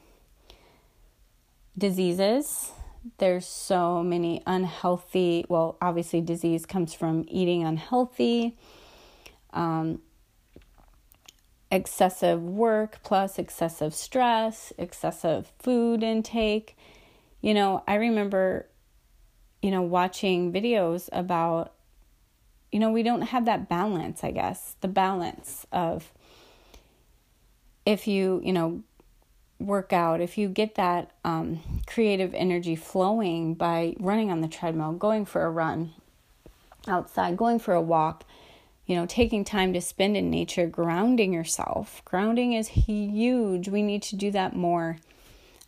diseases 1.77 2.71
there's 3.19 3.45
so 3.45 4.03
many 4.03 4.41
unhealthy 4.45 5.45
well 5.47 5.77
obviously 5.81 6.19
disease 6.19 6.65
comes 6.65 6.93
from 6.93 7.23
eating 7.29 7.63
unhealthy 7.63 8.57
um, 9.53 10.01
excessive 11.71 12.41
work 12.41 12.99
plus 13.03 13.37
excessive 13.37 13.93
stress, 13.93 14.71
excessive 14.77 15.51
food 15.59 16.03
intake. 16.03 16.77
You 17.41 17.53
know, 17.53 17.83
I 17.87 17.95
remember, 17.95 18.67
you 19.67 19.71
know, 19.71 19.81
watching 19.81 20.53
videos 20.53 21.09
about, 21.11 21.73
you 22.71 22.79
know, 22.79 22.89
we 22.89 23.03
don't 23.03 23.23
have 23.23 23.43
that 23.43 23.67
balance, 23.67 24.23
I 24.23 24.31
guess, 24.31 24.77
the 24.79 24.87
balance 24.87 25.67
of 25.73 26.13
if 27.85 28.07
you, 28.07 28.39
you 28.45 28.53
know, 28.53 28.81
work 29.59 29.91
out, 29.91 30.21
if 30.21 30.37
you 30.37 30.47
get 30.47 30.75
that 30.75 31.11
um, 31.25 31.59
creative 31.85 32.33
energy 32.33 32.77
flowing 32.77 33.55
by 33.55 33.93
running 33.99 34.31
on 34.31 34.39
the 34.39 34.47
treadmill, 34.47 34.93
going 34.93 35.25
for 35.25 35.43
a 35.43 35.49
run 35.49 35.91
outside, 36.87 37.35
going 37.35 37.59
for 37.59 37.73
a 37.73 37.81
walk, 37.81 38.23
you 38.85 38.95
know, 38.95 39.05
taking 39.05 39.43
time 39.43 39.73
to 39.73 39.81
spend 39.81 40.15
in 40.15 40.29
nature, 40.29 40.65
grounding 40.65 41.33
yourself. 41.33 42.01
Grounding 42.05 42.53
is 42.53 42.69
huge. 42.69 43.67
We 43.67 43.81
need 43.81 44.03
to 44.03 44.15
do 44.15 44.31
that 44.31 44.55
more. 44.55 44.99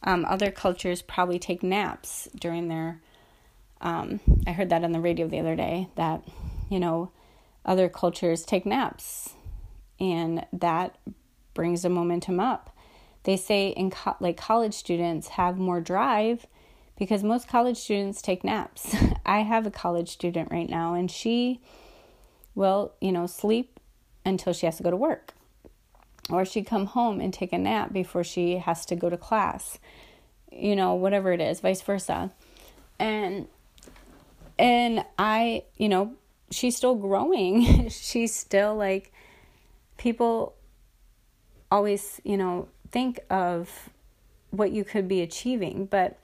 Um, 0.03 0.23
other 0.23 0.51
cultures 0.51 1.01
probably 1.01 1.37
take 1.37 1.61
naps 1.61 2.29
during 2.33 2.69
their. 2.69 3.01
Um, 3.81 4.19
I 4.45 4.51
heard 4.51 4.69
that 4.69 4.83
on 4.83 4.91
the 4.91 4.99
radio 4.99 5.27
the 5.27 5.39
other 5.39 5.55
day 5.55 5.87
that, 5.95 6.23
you 6.69 6.79
know, 6.79 7.11
other 7.65 7.89
cultures 7.89 8.43
take 8.43 8.65
naps, 8.65 9.33
and 9.99 10.45
that 10.53 10.97
brings 11.53 11.81
the 11.81 11.89
momentum 11.89 12.39
up. 12.39 12.75
They 13.23 13.37
say 13.37 13.69
in 13.69 13.91
co- 13.91 14.15
like 14.19 14.37
college 14.37 14.73
students 14.73 15.29
have 15.29 15.57
more 15.57 15.81
drive 15.81 16.47
because 16.97 17.23
most 17.23 17.47
college 17.47 17.77
students 17.77 18.21
take 18.21 18.43
naps. 18.43 18.95
I 19.25 19.39
have 19.39 19.65
a 19.65 19.71
college 19.71 20.09
student 20.09 20.51
right 20.51 20.69
now, 20.69 20.93
and 20.93 21.09
she 21.09 21.61
will, 22.55 22.93
you 22.99 23.11
know, 23.11 23.25
sleep 23.25 23.79
until 24.25 24.53
she 24.53 24.65
has 24.65 24.77
to 24.77 24.83
go 24.83 24.91
to 24.91 24.97
work. 24.97 25.33
Or 26.29 26.45
she 26.45 26.61
come 26.61 26.85
home 26.85 27.19
and 27.19 27.33
take 27.33 27.53
a 27.53 27.57
nap 27.57 27.91
before 27.91 28.23
she 28.23 28.57
has 28.57 28.85
to 28.87 28.95
go 28.95 29.09
to 29.09 29.17
class. 29.17 29.79
You 30.51 30.75
know, 30.75 30.93
whatever 30.93 31.31
it 31.31 31.41
is, 31.41 31.59
vice 31.59 31.81
versa. 31.81 32.31
And 32.99 33.47
and 34.59 35.05
I, 35.17 35.63
you 35.77 35.87
know, 35.87 36.13
she's 36.51 36.75
still 36.75 36.95
growing. 36.95 37.89
she's 37.89 38.35
still 38.35 38.75
like 38.75 39.11
people 39.97 40.53
always, 41.71 42.19
you 42.23 42.37
know, 42.37 42.67
think 42.91 43.19
of 43.29 43.89
what 44.51 44.71
you 44.71 44.83
could 44.83 45.07
be 45.07 45.21
achieving, 45.21 45.85
but 45.85 46.19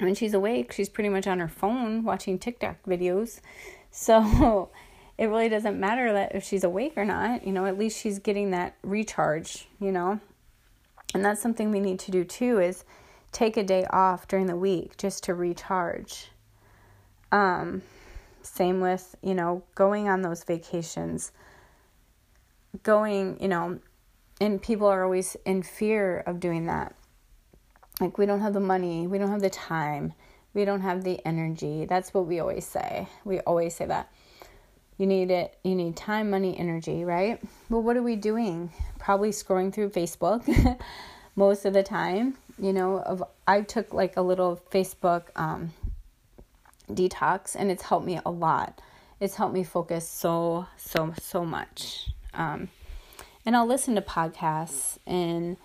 when 0.00 0.14
she's 0.14 0.34
awake, 0.34 0.72
she's 0.72 0.88
pretty 0.88 1.08
much 1.08 1.26
on 1.26 1.38
her 1.38 1.48
phone 1.48 2.02
watching 2.04 2.38
TikTok 2.38 2.82
videos. 2.86 3.40
So 3.98 4.68
it 5.16 5.24
really 5.24 5.48
doesn't 5.48 5.80
matter 5.80 6.12
that 6.12 6.34
if 6.34 6.44
she's 6.44 6.64
awake 6.64 6.92
or 6.96 7.06
not, 7.06 7.46
you 7.46 7.52
know, 7.52 7.64
at 7.64 7.78
least 7.78 7.98
she's 7.98 8.18
getting 8.18 8.50
that 8.50 8.76
recharge, 8.82 9.68
you 9.80 9.90
know. 9.90 10.20
And 11.14 11.24
that's 11.24 11.40
something 11.40 11.70
we 11.70 11.80
need 11.80 11.98
to 12.00 12.10
do 12.10 12.22
too 12.22 12.60
is 12.60 12.84
take 13.32 13.56
a 13.56 13.62
day 13.62 13.86
off 13.88 14.28
during 14.28 14.44
the 14.44 14.56
week 14.56 14.98
just 14.98 15.24
to 15.24 15.34
recharge. 15.34 16.28
Um 17.36 17.82
same 18.42 18.80
with, 18.80 19.14
you 19.22 19.34
know, 19.34 19.62
going 19.74 20.08
on 20.08 20.22
those 20.22 20.44
vacations. 20.44 21.32
Going, 22.82 23.38
you 23.40 23.48
know, 23.48 23.80
and 24.40 24.62
people 24.62 24.86
are 24.86 25.02
always 25.02 25.36
in 25.44 25.62
fear 25.62 26.20
of 26.26 26.40
doing 26.40 26.66
that. 26.66 26.94
Like 28.00 28.18
we 28.18 28.26
don't 28.26 28.40
have 28.40 28.52
the 28.52 28.60
money, 28.60 29.06
we 29.06 29.18
don't 29.18 29.30
have 29.30 29.40
the 29.40 29.50
time, 29.50 30.12
we 30.54 30.64
don't 30.64 30.82
have 30.82 31.02
the 31.02 31.20
energy. 31.26 31.86
That's 31.86 32.12
what 32.14 32.26
we 32.26 32.40
always 32.40 32.66
say. 32.66 33.08
We 33.24 33.40
always 33.40 33.74
say 33.74 33.86
that 33.86 34.12
you 34.98 35.06
need 35.06 35.30
it. 35.30 35.58
You 35.62 35.74
need 35.74 35.96
time, 35.96 36.30
money, 36.30 36.56
energy, 36.58 37.04
right? 37.04 37.40
Well, 37.68 37.82
what 37.82 37.96
are 37.96 38.02
we 38.02 38.16
doing? 38.16 38.70
Probably 38.98 39.30
scrolling 39.30 39.72
through 39.72 39.90
Facebook 39.90 40.78
most 41.36 41.64
of 41.64 41.74
the 41.74 41.82
time. 41.82 42.38
You 42.58 42.72
know, 42.72 43.00
of 43.00 43.22
I 43.46 43.60
took 43.60 43.92
like 43.92 44.16
a 44.16 44.22
little 44.22 44.60
Facebook 44.70 45.24
um, 45.36 45.72
detox, 46.90 47.54
and 47.58 47.70
it's 47.70 47.84
helped 47.84 48.06
me 48.06 48.20
a 48.24 48.30
lot. 48.30 48.80
It's 49.20 49.36
helped 49.36 49.54
me 49.54 49.64
focus 49.64 50.08
so 50.08 50.66
so 50.76 51.14
so 51.20 51.44
much. 51.44 52.10
Um, 52.34 52.68
and 53.44 53.56
I'll 53.56 53.66
listen 53.66 53.94
to 53.94 54.02
podcasts 54.02 54.98
and 55.06 55.56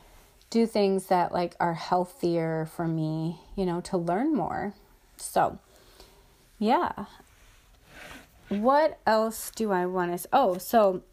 do 0.50 0.66
things 0.66 1.08
that 1.08 1.32
like 1.32 1.56
are 1.60 1.74
healthier 1.74 2.70
for 2.76 2.88
me. 2.88 3.40
You 3.56 3.66
know, 3.66 3.82
to 3.82 3.98
learn 3.98 4.34
more. 4.36 4.74
So, 5.18 5.60
yeah, 6.58 7.06
what 8.50 9.00
else 9.06 9.52
do 9.56 9.72
I 9.72 9.86
want 9.86 10.20
to? 10.20 10.30
Oh, 10.34 10.58
so 10.58 11.04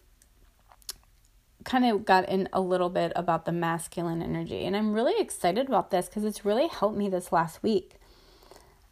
kind 1.64 1.84
of 1.84 2.04
got 2.04 2.28
in 2.28 2.48
a 2.52 2.60
little 2.60 2.88
bit 2.88 3.12
about 3.14 3.44
the 3.44 3.52
masculine 3.52 4.22
energy, 4.22 4.64
and 4.64 4.76
I'm 4.76 4.92
really 4.92 5.20
excited 5.20 5.68
about 5.68 5.90
this 5.90 6.06
because 6.06 6.24
it's 6.24 6.44
really 6.44 6.68
helped 6.68 6.96
me 6.96 7.08
this 7.08 7.30
last 7.30 7.62
week. 7.62 7.96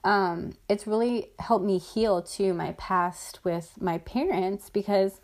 Um, 0.06 0.52
it's 0.68 0.86
really 0.86 1.30
helped 1.40 1.64
me 1.64 1.78
heal 1.78 2.22
to 2.22 2.54
my 2.54 2.72
past 2.78 3.40
with 3.42 3.72
my 3.80 3.98
parents 3.98 4.70
because 4.70 5.20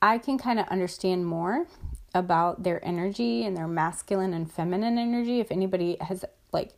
I 0.00 0.16
can 0.16 0.38
kind 0.38 0.58
of 0.58 0.66
understand 0.68 1.26
more 1.26 1.66
about 2.14 2.62
their 2.62 2.82
energy 2.82 3.44
and 3.44 3.54
their 3.54 3.68
masculine 3.68 4.32
and 4.32 4.50
feminine 4.50 4.96
energy. 4.96 5.38
If 5.38 5.52
anybody 5.52 5.98
has 6.00 6.24
like 6.50 6.70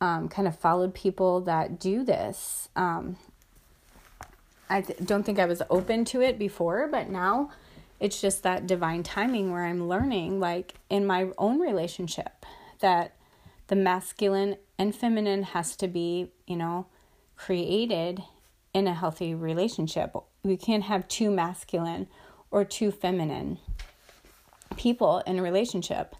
um, 0.00 0.28
kind 0.28 0.46
of 0.46 0.56
followed 0.56 0.94
people 0.94 1.40
that 1.40 1.80
do 1.80 2.04
this, 2.04 2.68
um, 2.76 3.16
I 4.68 4.82
th- 4.82 5.00
don't 5.04 5.24
think 5.24 5.40
I 5.40 5.46
was 5.46 5.60
open 5.70 6.04
to 6.06 6.20
it 6.20 6.38
before, 6.38 6.86
but 6.86 7.08
now 7.10 7.50
it's 7.98 8.20
just 8.20 8.44
that 8.44 8.68
divine 8.68 9.02
timing 9.02 9.50
where 9.50 9.64
I'm 9.64 9.88
learning, 9.88 10.38
like 10.38 10.74
in 10.88 11.04
my 11.04 11.30
own 11.36 11.58
relationship, 11.58 12.46
that 12.78 13.16
the 13.66 13.74
masculine 13.76 14.56
and 14.80 14.96
feminine 14.96 15.42
has 15.42 15.76
to 15.76 15.86
be, 15.86 16.32
you 16.46 16.56
know, 16.56 16.86
created 17.36 18.22
in 18.72 18.86
a 18.86 18.94
healthy 18.94 19.34
relationship. 19.34 20.16
We 20.42 20.56
can't 20.56 20.84
have 20.84 21.06
too 21.06 21.30
masculine 21.30 22.06
or 22.50 22.64
too 22.64 22.90
feminine 22.90 23.58
people 24.78 25.18
in 25.26 25.38
a 25.38 25.42
relationship. 25.42 26.16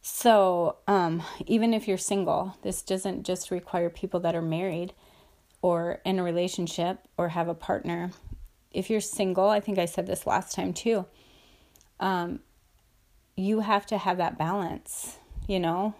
So, 0.00 0.76
um, 0.88 1.22
even 1.46 1.74
if 1.74 1.86
you're 1.86 1.98
single, 1.98 2.56
this 2.62 2.80
doesn't 2.80 3.24
just 3.24 3.50
require 3.50 3.90
people 3.90 4.20
that 4.20 4.34
are 4.34 4.40
married 4.40 4.94
or 5.60 6.00
in 6.06 6.18
a 6.18 6.22
relationship 6.22 7.06
or 7.18 7.28
have 7.28 7.46
a 7.46 7.54
partner. 7.54 8.10
If 8.70 8.88
you're 8.88 9.02
single, 9.02 9.50
I 9.50 9.60
think 9.60 9.78
I 9.78 9.84
said 9.84 10.06
this 10.06 10.26
last 10.26 10.54
time 10.54 10.72
too, 10.72 11.04
um, 12.00 12.40
you 13.36 13.60
have 13.60 13.84
to 13.86 13.98
have 13.98 14.16
that 14.16 14.38
balance, 14.38 15.18
you 15.46 15.60
know? 15.60 15.94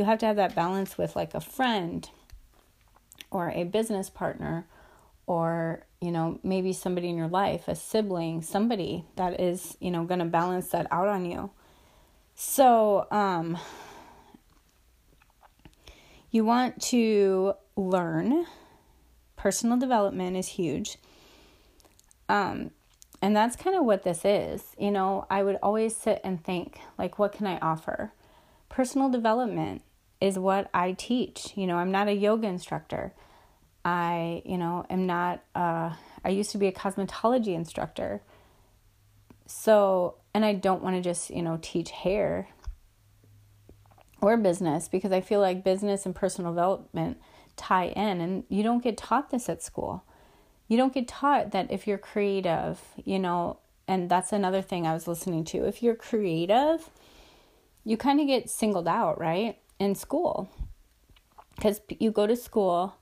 You 0.00 0.06
have 0.06 0.18
to 0.20 0.26
have 0.26 0.36
that 0.36 0.54
balance 0.54 0.96
with 0.96 1.14
like 1.14 1.34
a 1.34 1.42
friend 1.42 2.08
or 3.30 3.50
a 3.50 3.64
business 3.64 4.08
partner 4.08 4.66
or 5.26 5.84
you 6.00 6.10
know 6.10 6.38
maybe 6.42 6.72
somebody 6.72 7.10
in 7.10 7.18
your 7.18 7.28
life 7.28 7.68
a 7.68 7.74
sibling 7.74 8.40
somebody 8.40 9.04
that 9.16 9.38
is 9.38 9.76
you 9.78 9.90
know 9.90 10.04
going 10.04 10.20
to 10.20 10.24
balance 10.24 10.68
that 10.68 10.86
out 10.90 11.06
on 11.06 11.26
you. 11.26 11.50
So 12.34 13.08
um 13.10 13.58
you 16.30 16.46
want 16.46 16.80
to 16.84 17.52
learn. 17.76 18.46
Personal 19.36 19.76
development 19.76 20.34
is 20.34 20.48
huge. 20.48 20.96
Um 22.26 22.70
and 23.20 23.36
that's 23.36 23.54
kind 23.54 23.76
of 23.76 23.84
what 23.84 24.02
this 24.02 24.24
is. 24.24 24.74
You 24.78 24.92
know 24.92 25.26
i 25.28 25.42
would 25.42 25.58
always 25.62 25.94
sit 25.94 26.22
and 26.24 26.42
think 26.42 26.80
like 26.96 27.18
what 27.18 27.32
can 27.32 27.46
i 27.46 27.58
offer? 27.58 28.14
Personal 28.70 29.10
development 29.10 29.82
is 30.20 30.38
what 30.38 30.70
i 30.74 30.92
teach 30.92 31.56
you 31.56 31.66
know 31.66 31.76
i'm 31.76 31.90
not 31.90 32.08
a 32.08 32.14
yoga 32.14 32.46
instructor 32.46 33.12
I, 33.84 34.42
you 34.44 34.58
know, 34.58 34.84
am 34.90 35.06
not, 35.06 35.42
uh, 35.54 35.94
I 36.24 36.28
used 36.28 36.50
to 36.52 36.58
be 36.58 36.66
a 36.66 36.72
cosmetology 36.72 37.54
instructor. 37.54 38.22
So, 39.46 40.16
and 40.34 40.44
I 40.44 40.54
don't 40.54 40.82
want 40.82 40.96
to 40.96 41.02
just, 41.02 41.30
you 41.30 41.42
know, 41.42 41.58
teach 41.62 41.90
hair 41.90 42.48
or 44.20 44.36
business 44.36 44.88
because 44.88 45.12
I 45.12 45.22
feel 45.22 45.40
like 45.40 45.64
business 45.64 46.04
and 46.04 46.14
personal 46.14 46.52
development 46.52 47.18
tie 47.56 47.86
in 47.86 48.20
and 48.20 48.44
you 48.48 48.62
don't 48.62 48.82
get 48.82 48.96
taught 48.96 49.30
this 49.30 49.48
at 49.48 49.62
school. 49.62 50.04
You 50.68 50.76
don't 50.76 50.92
get 50.92 51.08
taught 51.08 51.50
that 51.52 51.72
if 51.72 51.86
you're 51.86 51.98
creative, 51.98 52.80
you 53.04 53.18
know, 53.18 53.58
and 53.88 54.08
that's 54.08 54.32
another 54.32 54.62
thing 54.62 54.86
I 54.86 54.92
was 54.92 55.08
listening 55.08 55.44
to. 55.46 55.66
If 55.66 55.82
you're 55.82 55.96
creative, 55.96 56.90
you 57.84 57.96
kind 57.96 58.20
of 58.20 58.26
get 58.26 58.50
singled 58.50 58.86
out, 58.86 59.18
right? 59.18 59.58
In 59.80 59.96
school. 59.96 60.48
Because 61.56 61.80
you 61.98 62.12
go 62.12 62.28
to 62.28 62.36
school 62.36 62.94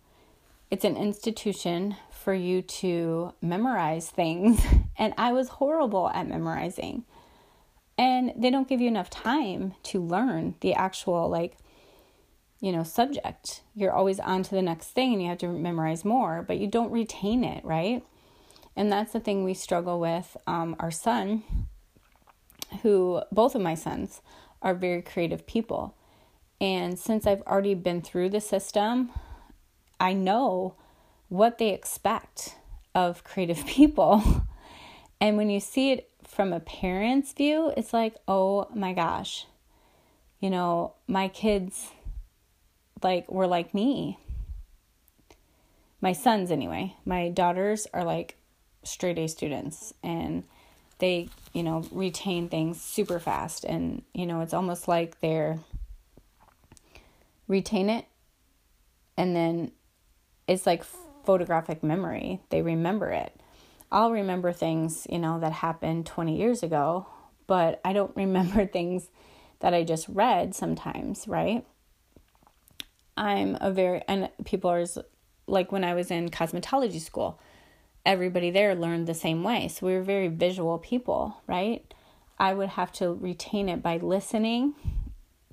it's 0.71 0.85
an 0.85 0.97
institution 0.97 1.97
for 2.11 2.35
you 2.35 2.61
to 2.63 3.33
memorize 3.41 4.11
things. 4.11 4.65
And 5.01 5.15
I 5.17 5.33
was 5.33 5.47
horrible 5.47 6.11
at 6.11 6.27
memorizing. 6.27 7.05
And 7.97 8.33
they 8.37 8.51
don't 8.51 8.67
give 8.67 8.81
you 8.81 8.89
enough 8.89 9.09
time 9.09 9.75
to 9.85 10.03
learn 10.03 10.57
the 10.59 10.75
actual, 10.75 11.29
like, 11.29 11.57
you 12.61 12.73
know, 12.73 12.83
subject. 12.83 13.63
You're 13.77 13.93
always 13.93 14.19
on 14.19 14.43
to 14.43 14.51
the 14.57 14.61
next 14.61 14.89
thing 14.89 15.13
and 15.13 15.23
you 15.23 15.29
have 15.29 15.39
to 15.39 15.47
memorize 15.47 16.05
more, 16.05 16.43
but 16.43 16.59
you 16.59 16.67
don't 16.67 16.91
retain 16.91 17.45
it, 17.45 17.65
right? 17.65 18.03
And 18.75 18.91
that's 18.91 19.13
the 19.13 19.21
thing 19.21 19.45
we 19.45 19.55
struggle 19.55 20.01
with. 20.01 20.37
Um, 20.49 20.75
our 20.81 20.91
son, 20.91 21.45
who 22.83 23.23
both 23.31 23.55
of 23.55 23.61
my 23.61 23.77
sons 23.77 24.21
are 24.63 24.75
very 24.75 25.01
creative 25.01 25.47
people. 25.47 25.95
And 26.61 26.99
since 26.99 27.27
I've 27.27 27.43
already 27.43 27.75
been 27.75 28.03
through 28.03 28.31
the 28.31 28.41
system, 28.41 29.11
I 30.01 30.13
know 30.13 30.75
what 31.29 31.59
they 31.59 31.71
expect 31.71 32.57
of 32.95 33.25
creative 33.25 33.65
people. 33.67 34.23
and 35.21 35.37
when 35.37 35.51
you 35.51 35.61
see 35.61 35.93
it 35.93 36.11
from 36.25 36.53
a 36.53 36.61
parent's 36.61 37.33
view, 37.33 37.73
it's 37.77 37.93
like, 37.93 38.17
oh 38.27 38.69
my 38.75 38.93
gosh, 38.93 39.47
you 40.41 40.51
know, 40.51 40.95
my 41.07 41.29
kids 41.29 41.91
like 43.03 43.31
were 43.31 43.47
like 43.47 43.75
me. 43.75 44.19
My 46.01 46.13
sons, 46.13 46.51
anyway. 46.51 46.95
My 47.05 47.29
daughters 47.29 47.87
are 47.93 48.05
like 48.05 48.37
straight 48.85 49.19
A 49.19 49.29
students 49.29 49.93
and 50.03 50.45
they, 50.99 51.29
you 51.53 51.63
know, 51.63 51.85
retain 51.91 52.49
things 52.49 52.81
super 52.81 53.19
fast. 53.19 53.65
And, 53.65 54.03
you 54.15 54.27
know, 54.27 54.41
it's 54.41 54.55
almost 54.55 54.87
like 54.87 55.21
they're 55.21 55.59
retain 57.49 57.91
it 57.91 58.07
and 59.17 59.35
then 59.35 59.73
it's 60.47 60.65
like 60.67 60.85
photographic 61.25 61.83
memory. 61.83 62.41
They 62.51 62.63
remember 62.63 63.11
it. 63.11 63.39
I'll 63.91 64.13
remember 64.13 64.53
things, 64.53 65.07
you 65.11 65.19
know, 65.19 65.41
that 65.41 65.53
happened 65.53 66.07
20 66.07 66.37
years 66.37 66.63
ago, 66.63 67.07
but 67.47 67.81
I 67.85 67.93
don't 67.93 68.13
remember 68.17 68.67
things 68.67 69.11
that 69.61 69.75
I 69.75 69.83
just 69.83 70.09
read 70.09 70.55
sometimes, 70.55 71.27
right? 71.27 71.67
I'm 73.17 73.59
a 73.61 73.73
very, 73.73 74.03
and 74.07 74.31
people 74.45 74.71
are 74.71 74.85
like 75.49 75.73
when 75.73 75.83
I 75.83 75.95
was 75.95 76.11
in 76.11 76.29
cosmetology 76.29 77.01
school, 77.01 77.41
everybody 78.07 78.51
there 78.51 78.75
learned 78.77 79.09
the 79.09 79.15
same 79.15 79.43
way. 79.43 79.67
So 79.69 79.87
we 79.87 79.95
were 79.95 80.03
very 80.03 80.29
visual 80.29 80.79
people, 80.79 81.43
right? 81.49 81.93
I 82.39 82.55
would 82.55 82.69
have 82.71 82.93
to 82.93 83.13
retain 83.13 83.69
it 83.69 83.83
by 83.83 83.97
listening, 83.97 84.75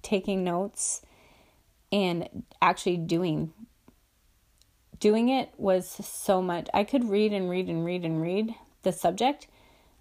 taking 0.03 0.43
notes, 0.43 1.01
and 1.95 2.43
actually 2.61 2.97
doing 2.97 3.53
doing 4.99 5.29
it 5.29 5.49
was 5.57 5.87
so 5.89 6.41
much. 6.41 6.67
I 6.73 6.83
could 6.83 7.09
read 7.09 7.31
and 7.31 7.49
read 7.49 7.69
and 7.69 7.85
read 7.85 8.03
and 8.03 8.21
read 8.21 8.53
the 8.83 8.91
subject 8.91 9.47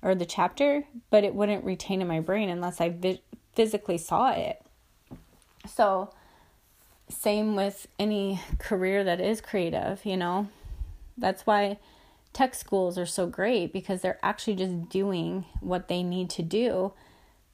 or 0.02 0.14
the 0.14 0.26
chapter, 0.26 0.84
but 1.10 1.24
it 1.24 1.34
wouldn't 1.34 1.64
retain 1.64 2.00
in 2.00 2.08
my 2.08 2.20
brain 2.20 2.48
unless 2.48 2.80
I 2.80 2.88
vi- 2.88 3.22
physically 3.54 3.98
saw 3.98 4.32
it. 4.32 4.60
So, 5.68 6.10
same 7.08 7.54
with 7.54 7.86
any 7.98 8.40
career 8.58 9.04
that 9.04 9.20
is 9.20 9.40
creative, 9.40 10.04
you 10.04 10.16
know. 10.16 10.48
That's 11.16 11.46
why 11.46 11.78
tech 12.32 12.54
schools 12.54 12.98
are 12.98 13.06
so 13.06 13.26
great 13.26 13.72
because 13.72 14.00
they're 14.00 14.18
actually 14.22 14.56
just 14.56 14.88
doing 14.88 15.44
what 15.60 15.88
they 15.88 16.02
need 16.02 16.28
to 16.30 16.42
do, 16.42 16.92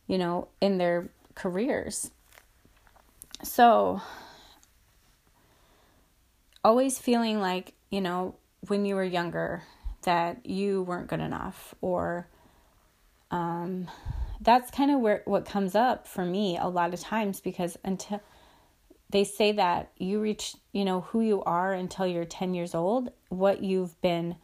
you 0.07 0.19
know, 0.19 0.49
in 0.61 0.79
their 0.79 1.11
careers. 1.35 2.11
So, 3.43 4.03
always 6.65 6.99
feeling 6.99 7.41
like, 7.41 7.75
you 7.91 8.01
know, 8.01 8.37
when 8.69 8.85
you 8.85 8.95
were 8.95 9.05
younger 9.05 9.63
that 10.03 10.47
you 10.47 10.83
weren't 10.83 11.09
good 11.09 11.21
enough 11.21 11.75
or 11.81 12.27
um 13.31 13.87
that's 14.41 14.71
kind 14.71 14.91
of 14.91 15.01
where 15.01 15.23
what 15.27 15.45
comes 15.45 15.75
up 15.75 16.07
for 16.07 16.25
me 16.25 16.57
a 16.59 16.67
lot 16.67 16.95
of 16.95 17.01
times 17.01 17.41
because 17.41 17.77
until 17.85 18.21
they 19.11 19.25
say 19.25 19.53
that 19.53 19.91
you 19.99 20.21
reach, 20.21 20.55
you 20.73 20.85
know, 20.85 21.01
who 21.01 21.21
you 21.21 21.43
are 21.43 21.73
until 21.73 22.07
you're 22.07 22.25
10 22.25 22.55
years 22.55 22.75
old, 22.75 23.11
what 23.29 23.63
you've 23.63 24.01
been 24.01 24.37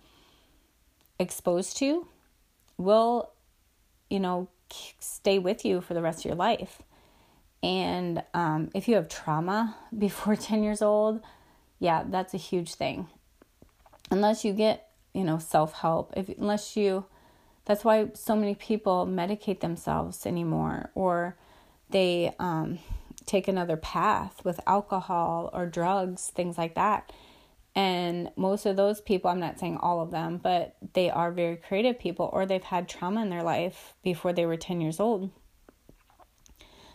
exposed 1.19 1.77
to 1.79 2.07
will, 2.77 3.31
you 4.11 4.21
know, 4.21 4.49
stay 4.99 5.39
with 5.39 5.65
you 5.65 5.81
for 5.81 5.95
the 5.95 6.03
rest 6.03 6.21
of 6.21 6.25
your 6.25 6.35
life. 6.35 6.83
And 7.63 8.23
um, 8.35 8.71
if 8.75 8.89
you 8.89 8.97
have 8.97 9.09
trauma 9.09 9.77
before 9.99 10.37
10 10.37 10.63
years 10.63 10.83
old, 10.83 11.21
yeah, 11.79 12.05
that's 12.07 12.35
a 12.35 12.39
huge 12.39 12.75
thing. 12.75 13.09
Unless 14.11 14.45
you 14.45 14.53
get, 14.53 14.89
you 15.13 15.25
know, 15.25 15.39
self 15.39 15.73
help, 15.73 16.13
if 16.17 16.29
unless 16.39 16.77
you, 16.77 17.05
that's 17.65 17.85
why 17.85 18.09
so 18.15 18.37
many 18.37 18.55
people 18.55 19.07
medicate 19.07 19.61
themselves 19.61 20.27
anymore, 20.27 20.91
or 20.95 21.37
they 21.91 22.35
um, 22.39 22.79
take 23.27 23.49
another 23.49 23.77
path 23.77 24.45
with 24.45 24.61
alcohol 24.67 25.51
or 25.53 25.67
drugs, 25.67 26.29
things 26.29 26.57
like 26.57 26.75
that. 26.77 27.13
And 27.75 28.31
most 28.37 28.65
of 28.65 28.77
those 28.77 29.03
people, 29.03 29.31
I'm 29.31 29.41
not 29.41 29.59
saying 29.59 29.77
all 29.77 30.01
of 30.01 30.11
them, 30.11 30.41
but 30.43 30.77
they 30.95 31.11
are 31.11 31.31
very 31.31 31.57
creative 31.57 31.99
people, 31.99 32.31
or 32.33 32.47
they've 32.47 32.63
had 32.63 32.89
trauma 32.89 33.21
in 33.21 33.29
their 33.29 33.43
life 33.43 33.95
before 34.03 34.33
they 34.33 34.47
were 34.47 34.57
10 34.57 34.81
years 34.81 34.99
old. 34.99 35.31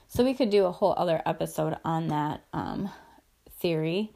So 0.07 0.23
we 0.23 0.33
could 0.33 0.49
do 0.49 0.65
a 0.65 0.71
whole 0.71 0.95
other 0.97 1.21
episode 1.25 1.77
on 1.85 2.07
that 2.07 2.43
um, 2.51 2.89
theory 3.59 4.11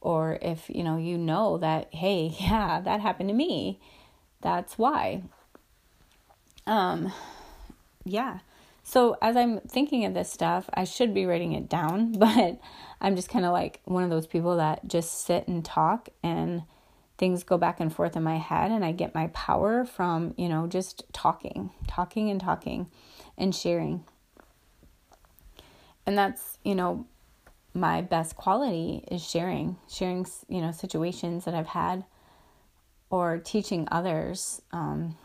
or 0.00 0.38
if 0.42 0.68
you 0.68 0.82
know 0.84 0.96
you 0.96 1.18
know 1.18 1.58
that 1.58 1.92
hey 1.92 2.34
yeah 2.40 2.80
that 2.80 3.00
happened 3.00 3.28
to 3.28 3.34
me. 3.34 3.80
That's 4.40 4.78
why. 4.78 5.22
Um 6.66 7.12
yeah. 8.04 8.38
So 8.82 9.16
as 9.20 9.36
i'm 9.36 9.60
thinking 9.60 10.04
of 10.04 10.14
this 10.14 10.30
stuff 10.30 10.70
i 10.72 10.84
should 10.84 11.12
be 11.12 11.26
writing 11.26 11.52
it 11.52 11.68
down 11.68 12.12
but 12.18 12.60
i'm 13.00 13.16
just 13.16 13.28
kind 13.28 13.44
of 13.44 13.52
like 13.52 13.80
one 13.84 14.04
of 14.04 14.10
those 14.10 14.28
people 14.28 14.56
that 14.58 14.86
just 14.86 15.24
sit 15.24 15.48
and 15.48 15.64
talk 15.64 16.08
and 16.22 16.62
things 17.18 17.42
go 17.42 17.58
back 17.58 17.80
and 17.80 17.92
forth 17.92 18.14
in 18.14 18.22
my 18.22 18.36
head 18.36 18.70
and 18.70 18.84
i 18.84 18.92
get 18.92 19.12
my 19.12 19.26
power 19.28 19.84
from 19.84 20.34
you 20.36 20.48
know 20.48 20.68
just 20.68 21.02
talking 21.12 21.70
talking 21.88 22.30
and 22.30 22.40
talking 22.40 22.86
and 23.38 23.54
sharing. 23.54 24.04
And 26.06 26.16
that's 26.16 26.58
you 26.64 26.74
know 26.74 27.06
my 27.76 28.00
best 28.00 28.36
quality 28.36 29.04
is 29.10 29.22
sharing, 29.22 29.76
sharing, 29.88 30.26
you 30.48 30.62
know, 30.62 30.72
situations 30.72 31.44
that 31.44 31.54
I've 31.54 31.66
had 31.66 32.04
or 33.10 33.38
teaching 33.38 33.86
others. 33.92 34.62
Um, 34.72 35.16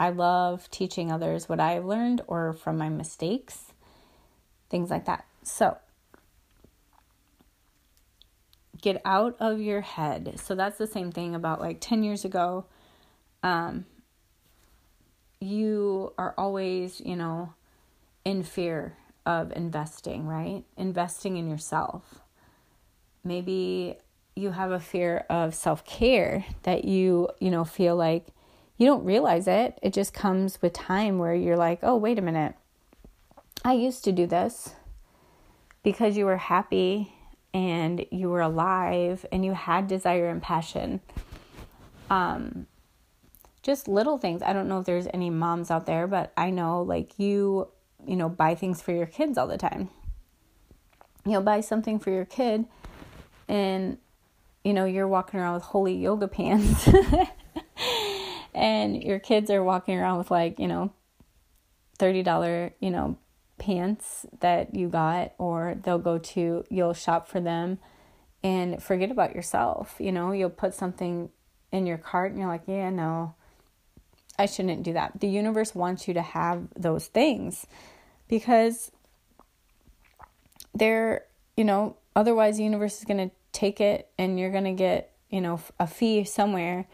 I 0.00 0.10
love 0.10 0.68
teaching 0.70 1.12
others 1.12 1.48
what 1.48 1.60
I've 1.60 1.84
learned 1.84 2.22
or 2.26 2.52
from 2.52 2.76
my 2.76 2.88
mistakes, 2.88 3.72
things 4.68 4.90
like 4.90 5.04
that. 5.04 5.24
So, 5.44 5.78
get 8.82 9.00
out 9.04 9.36
of 9.38 9.60
your 9.60 9.80
head. 9.80 10.40
So, 10.40 10.56
that's 10.56 10.76
the 10.76 10.88
same 10.88 11.12
thing 11.12 11.36
about 11.36 11.60
like 11.60 11.78
10 11.80 12.02
years 12.02 12.24
ago. 12.24 12.64
Um, 13.44 13.86
you 15.38 16.12
are 16.18 16.34
always, 16.36 17.00
you 17.00 17.14
know, 17.14 17.54
in 18.24 18.42
fear 18.42 18.96
of 19.26 19.52
investing, 19.52 20.26
right? 20.26 20.64
Investing 20.76 21.36
in 21.36 21.48
yourself. 21.48 22.20
Maybe 23.22 23.96
you 24.34 24.50
have 24.52 24.70
a 24.70 24.80
fear 24.80 25.24
of 25.28 25.54
self-care 25.54 26.44
that 26.62 26.84
you, 26.84 27.28
you 27.40 27.50
know, 27.50 27.64
feel 27.64 27.96
like 27.96 28.28
you 28.76 28.86
don't 28.86 29.04
realize 29.04 29.46
it. 29.46 29.78
It 29.82 29.92
just 29.92 30.14
comes 30.14 30.62
with 30.62 30.72
time 30.72 31.18
where 31.18 31.34
you're 31.34 31.56
like, 31.56 31.80
"Oh, 31.82 31.96
wait 31.96 32.18
a 32.18 32.22
minute. 32.22 32.54
I 33.62 33.74
used 33.74 34.04
to 34.04 34.12
do 34.12 34.26
this." 34.26 34.74
Because 35.82 36.16
you 36.16 36.24
were 36.24 36.38
happy 36.38 37.12
and 37.52 38.06
you 38.10 38.30
were 38.30 38.40
alive 38.40 39.26
and 39.32 39.44
you 39.44 39.52
had 39.52 39.86
desire 39.86 40.28
and 40.28 40.42
passion. 40.42 41.00
Um 42.08 42.66
just 43.62 43.88
little 43.88 44.16
things. 44.16 44.40
I 44.42 44.54
don't 44.54 44.68
know 44.68 44.78
if 44.78 44.86
there's 44.86 45.08
any 45.12 45.28
moms 45.28 45.70
out 45.70 45.84
there, 45.84 46.06
but 46.06 46.32
I 46.36 46.50
know 46.50 46.82
like 46.82 47.18
you 47.18 47.68
you 48.06 48.16
know, 48.16 48.28
buy 48.28 48.54
things 48.54 48.82
for 48.82 48.92
your 48.92 49.06
kids 49.06 49.38
all 49.38 49.46
the 49.46 49.58
time. 49.58 49.90
You'll 51.26 51.42
buy 51.42 51.60
something 51.60 51.98
for 51.98 52.10
your 52.10 52.24
kid 52.24 52.66
and 53.48 53.98
you 54.64 54.74
know, 54.74 54.84
you're 54.84 55.08
walking 55.08 55.40
around 55.40 55.54
with 55.54 55.62
holy 55.62 55.94
yoga 55.94 56.28
pants. 56.28 56.88
and 58.54 59.02
your 59.02 59.18
kids 59.18 59.50
are 59.50 59.64
walking 59.64 59.98
around 59.98 60.18
with 60.18 60.30
like, 60.30 60.58
you 60.58 60.68
know, 60.68 60.92
$30, 61.98 62.72
you 62.80 62.90
know, 62.90 63.16
pants 63.58 64.26
that 64.40 64.74
you 64.74 64.88
got 64.88 65.32
or 65.38 65.76
they'll 65.82 65.98
go 65.98 66.16
to 66.16 66.64
you'll 66.70 66.94
shop 66.94 67.28
for 67.28 67.40
them 67.40 67.78
and 68.42 68.82
forget 68.82 69.10
about 69.10 69.34
yourself, 69.34 69.96
you 69.98 70.10
know, 70.10 70.32
you'll 70.32 70.48
put 70.48 70.72
something 70.72 71.28
in 71.70 71.86
your 71.86 71.98
cart 71.98 72.30
and 72.30 72.40
you're 72.40 72.48
like, 72.48 72.62
"Yeah, 72.66 72.88
no. 72.90 73.34
I 74.38 74.46
shouldn't 74.46 74.82
do 74.82 74.92
that." 74.94 75.20
The 75.20 75.28
universe 75.28 75.74
wants 75.74 76.08
you 76.08 76.14
to 76.14 76.22
have 76.22 76.68
those 76.76 77.06
things 77.06 77.66
because 78.28 78.90
they're, 80.74 81.26
you 81.56 81.64
know, 81.64 81.96
otherwise 82.14 82.56
the 82.56 82.64
universe 82.64 82.98
is 82.98 83.04
going 83.04 83.28
to 83.28 83.34
take 83.52 83.80
it 83.80 84.08
and 84.18 84.38
you're 84.38 84.52
going 84.52 84.64
to 84.64 84.72
get, 84.72 85.12
you 85.28 85.40
know, 85.40 85.60
a 85.78 85.86
fee 85.86 86.24
somewhere 86.24 86.86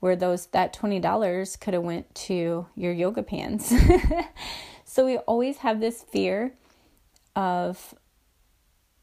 where 0.00 0.16
those 0.16 0.46
that 0.48 0.74
$20 0.74 1.60
could 1.60 1.74
have 1.74 1.82
went 1.82 2.14
to 2.14 2.66
your 2.76 2.92
yoga 2.92 3.22
pants. 3.22 3.72
so 4.84 5.04
we 5.06 5.16
always 5.18 5.58
have 5.58 5.80
this 5.80 6.02
fear 6.02 6.54
of 7.34 7.94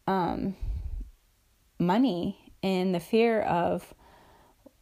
um 0.07 0.55
money 1.77 2.53
and 2.63 2.95
the 2.95 2.99
fear 2.99 3.41
of 3.41 3.93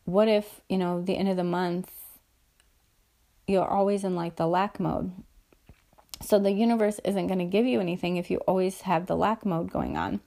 what 0.06 0.28
if, 0.28 0.62
you 0.69 0.78
know, 0.78 1.02
the 1.02 1.15
end 1.15 1.30
of 1.30 1.38
the 1.38 1.43
month 1.43 1.89
you're 3.50 3.68
always 3.68 4.04
in 4.04 4.16
like 4.16 4.36
the 4.36 4.48
lack 4.48 4.80
mode 4.80 5.12
so 6.22 6.38
the 6.38 6.52
universe 6.52 7.00
isn't 7.04 7.28
going 7.28 7.40
to 7.40 7.46
give 7.46 7.66
you 7.66 7.80
anything 7.80 8.18
if 8.18 8.30
you 8.30 8.38
always 8.40 8.82
have 8.82 9.06
the 9.06 9.16
lack 9.16 9.46
mode 9.46 9.72
going 9.72 9.98
on. 9.98 10.20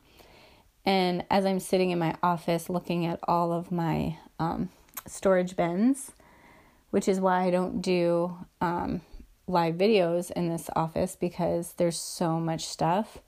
And 0.85 1.25
as 1.31 1.45
I'm 1.45 1.61
sitting 1.61 1.91
in 1.91 1.99
my 1.99 2.17
office 2.23 2.69
looking 2.69 3.07
at 3.07 3.21
all 3.29 3.53
of 3.53 3.71
my 3.71 4.17
um, 4.39 4.71
storage 5.07 5.55
bins, 5.55 6.13
which 6.91 7.09
is 7.09 7.21
why 7.21 7.45
I 7.45 7.51
don't 7.51 7.81
do 7.81 8.37
um, 8.61 9.03
live 9.47 9.77
videos 9.77 10.31
in 10.31 10.49
this 10.49 10.69
office 10.75 11.15
because 11.15 11.75
there's 11.75 11.99
so 11.99 12.41
much 12.41 12.65
stuff 12.65 13.19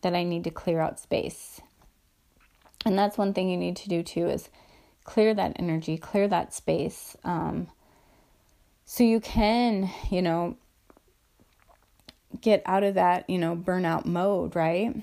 that 0.00 0.14
I 0.14 0.22
need 0.22 0.44
to 0.44 0.50
clear 0.50 0.80
out 0.80 0.98
space. 0.98 1.60
And 2.84 2.98
that's 2.98 3.18
one 3.18 3.34
thing 3.34 3.50
you 3.50 3.56
need 3.56 3.76
to 3.76 3.88
do 3.88 4.02
too 4.02 4.28
is 4.28 4.48
clear 5.04 5.34
that 5.34 5.56
energy, 5.56 5.98
clear 5.98 6.28
that 6.28 6.54
space. 6.54 7.16
Um, 7.24 7.68
so 8.92 9.04
you 9.04 9.20
can, 9.20 9.90
you 10.10 10.20
know, 10.20 10.54
get 12.42 12.62
out 12.66 12.82
of 12.82 12.96
that, 12.96 13.30
you 13.30 13.38
know, 13.38 13.56
burnout 13.56 14.04
mode, 14.04 14.54
right? 14.54 14.94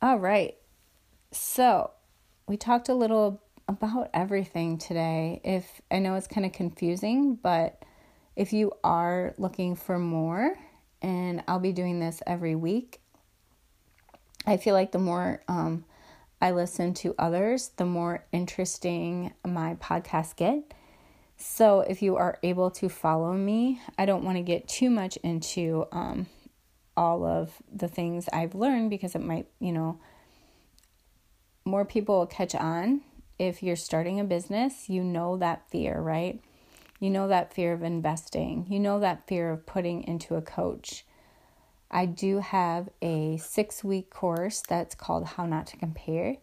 All 0.00 0.18
right. 0.18 0.56
So, 1.32 1.90
we 2.48 2.56
talked 2.56 2.88
a 2.88 2.94
little 2.94 3.42
about 3.68 4.08
everything 4.14 4.78
today. 4.78 5.42
If 5.44 5.82
I 5.90 5.98
know 5.98 6.14
it's 6.14 6.26
kind 6.26 6.46
of 6.46 6.54
confusing, 6.54 7.34
but 7.34 7.84
if 8.36 8.54
you 8.54 8.72
are 8.82 9.34
looking 9.36 9.76
for 9.76 9.98
more, 9.98 10.58
and 11.02 11.44
I'll 11.46 11.60
be 11.60 11.72
doing 11.72 12.00
this 12.00 12.22
every 12.26 12.54
week, 12.54 13.02
I 14.46 14.56
feel 14.56 14.72
like 14.72 14.92
the 14.92 14.98
more 14.98 15.42
um, 15.46 15.84
I 16.40 16.52
listen 16.52 16.94
to 16.94 17.14
others, 17.18 17.72
the 17.76 17.84
more 17.84 18.24
interesting 18.32 19.34
my 19.44 19.74
podcasts 19.74 20.34
get. 20.34 20.72
So 21.42 21.80
if 21.80 22.02
you 22.02 22.16
are 22.16 22.38
able 22.42 22.70
to 22.72 22.90
follow 22.90 23.32
me, 23.32 23.80
I 23.96 24.04
don't 24.04 24.24
want 24.24 24.36
to 24.36 24.42
get 24.42 24.68
too 24.68 24.90
much 24.90 25.16
into 25.18 25.86
um, 25.90 26.26
all 26.98 27.24
of 27.24 27.50
the 27.74 27.88
things 27.88 28.28
I've 28.30 28.54
learned 28.54 28.90
because 28.90 29.14
it 29.14 29.22
might, 29.22 29.46
you 29.58 29.72
know, 29.72 29.98
more 31.64 31.86
people 31.86 32.18
will 32.18 32.26
catch 32.26 32.54
on. 32.54 33.00
If 33.38 33.62
you're 33.62 33.74
starting 33.74 34.20
a 34.20 34.24
business, 34.24 34.90
you 34.90 35.02
know 35.02 35.38
that 35.38 35.70
fear, 35.70 35.98
right? 35.98 36.42
You 36.98 37.08
know 37.08 37.26
that 37.28 37.54
fear 37.54 37.72
of 37.72 37.82
investing. 37.82 38.66
You 38.68 38.78
know 38.78 39.00
that 39.00 39.26
fear 39.26 39.50
of 39.50 39.64
putting 39.64 40.04
into 40.04 40.34
a 40.34 40.42
coach. 40.42 41.06
I 41.90 42.04
do 42.04 42.40
have 42.40 42.90
a 43.00 43.38
six 43.38 43.82
week 43.82 44.10
course 44.10 44.62
that's 44.68 44.94
called 44.94 45.24
How 45.24 45.46
Not 45.46 45.68
to 45.68 45.78
Compare, 45.78 46.36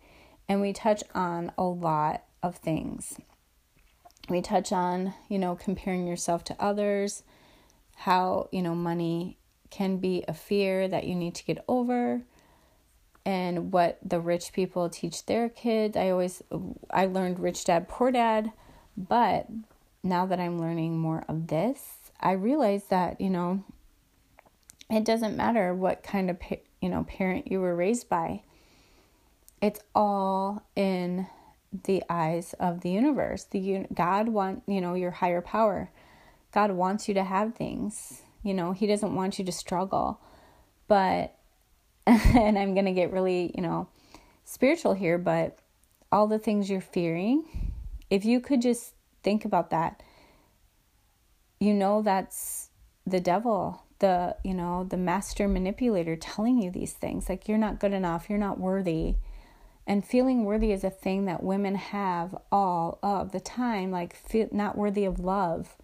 and 0.49 0.59
we 0.59 0.73
touch 0.73 1.03
on 1.13 1.51
a 1.55 1.63
lot 1.63 2.23
of 2.41 2.55
things 2.55 3.19
we 4.29 4.41
touch 4.41 4.71
on, 4.71 5.13
you 5.29 5.39
know, 5.39 5.55
comparing 5.55 6.07
yourself 6.07 6.43
to 6.45 6.55
others, 6.59 7.23
how, 7.95 8.49
you 8.51 8.61
know, 8.61 8.75
money 8.75 9.37
can 9.69 9.97
be 9.97 10.23
a 10.27 10.33
fear 10.33 10.87
that 10.87 11.05
you 11.05 11.15
need 11.15 11.35
to 11.35 11.45
get 11.45 11.63
over 11.67 12.21
and 13.25 13.73
what 13.73 13.99
the 14.03 14.19
rich 14.19 14.53
people 14.53 14.89
teach 14.89 15.25
their 15.25 15.49
kids. 15.49 15.97
I 15.97 16.09
always 16.09 16.41
I 16.89 17.05
learned 17.05 17.39
rich 17.39 17.65
dad 17.65 17.87
poor 17.89 18.11
dad, 18.11 18.51
but 18.95 19.47
now 20.03 20.25
that 20.25 20.39
I'm 20.39 20.59
learning 20.59 20.97
more 20.97 21.25
of 21.27 21.47
this, 21.47 22.11
I 22.19 22.31
realize 22.31 22.85
that, 22.85 23.19
you 23.19 23.29
know, 23.29 23.63
it 24.89 25.03
doesn't 25.03 25.35
matter 25.35 25.75
what 25.75 26.03
kind 26.03 26.29
of, 26.29 26.37
you 26.81 26.89
know, 26.89 27.03
parent 27.03 27.51
you 27.51 27.59
were 27.59 27.75
raised 27.75 28.07
by. 28.07 28.43
It's 29.61 29.81
all 29.93 30.63
in 30.75 31.06
the 31.83 32.03
eyes 32.09 32.53
of 32.59 32.81
the 32.81 32.89
universe. 32.89 33.45
The 33.45 33.85
God 33.93 34.29
want, 34.29 34.63
you 34.67 34.81
know, 34.81 34.93
your 34.93 35.11
higher 35.11 35.41
power. 35.41 35.91
God 36.53 36.71
wants 36.71 37.07
you 37.07 37.13
to 37.15 37.23
have 37.23 37.55
things. 37.55 38.21
You 38.43 38.53
know, 38.53 38.71
he 38.71 38.87
doesn't 38.87 39.15
want 39.15 39.39
you 39.39 39.45
to 39.45 39.51
struggle. 39.51 40.19
But 40.87 41.35
and 42.07 42.57
I'm 42.57 42.73
going 42.73 42.85
to 42.85 42.93
get 42.93 43.11
really, 43.11 43.51
you 43.55 43.61
know, 43.61 43.89
spiritual 44.45 44.93
here, 44.93 45.17
but 45.17 45.59
all 46.09 46.27
the 46.27 46.39
things 46.39 46.69
you're 46.69 46.79
fearing, 46.79 47.73
if 48.09 48.23
you 48.23 48.39
could 48.39 48.61
just 48.61 48.93
think 49.23 49.43
about 49.43 49.71
that, 49.71 50.01
you 51.59 51.73
know 51.73 52.01
that's 52.01 52.69
the 53.05 53.19
devil, 53.19 53.83
the, 53.99 54.37
you 54.43 54.53
know, 54.53 54.85
the 54.85 54.95
master 54.95 55.49
manipulator 55.49 56.15
telling 56.15 56.61
you 56.61 56.71
these 56.71 56.93
things 56.93 57.27
like 57.27 57.49
you're 57.49 57.57
not 57.57 57.79
good 57.79 57.91
enough, 57.91 58.29
you're 58.29 58.39
not 58.39 58.57
worthy 58.57 59.15
and 59.87 60.05
feeling 60.05 60.43
worthy 60.43 60.73
is 60.73 60.83
a 60.83 60.89
thing 60.89 61.25
that 61.25 61.41
women 61.41 61.75
have 61.75 62.37
all 62.51 62.99
of 63.01 63.31
the 63.31 63.39
time, 63.39 63.89
like 63.89 64.13
feel 64.13 64.49
not 64.51 64.77
worthy 64.77 65.05
of 65.05 65.19
love. 65.19 65.77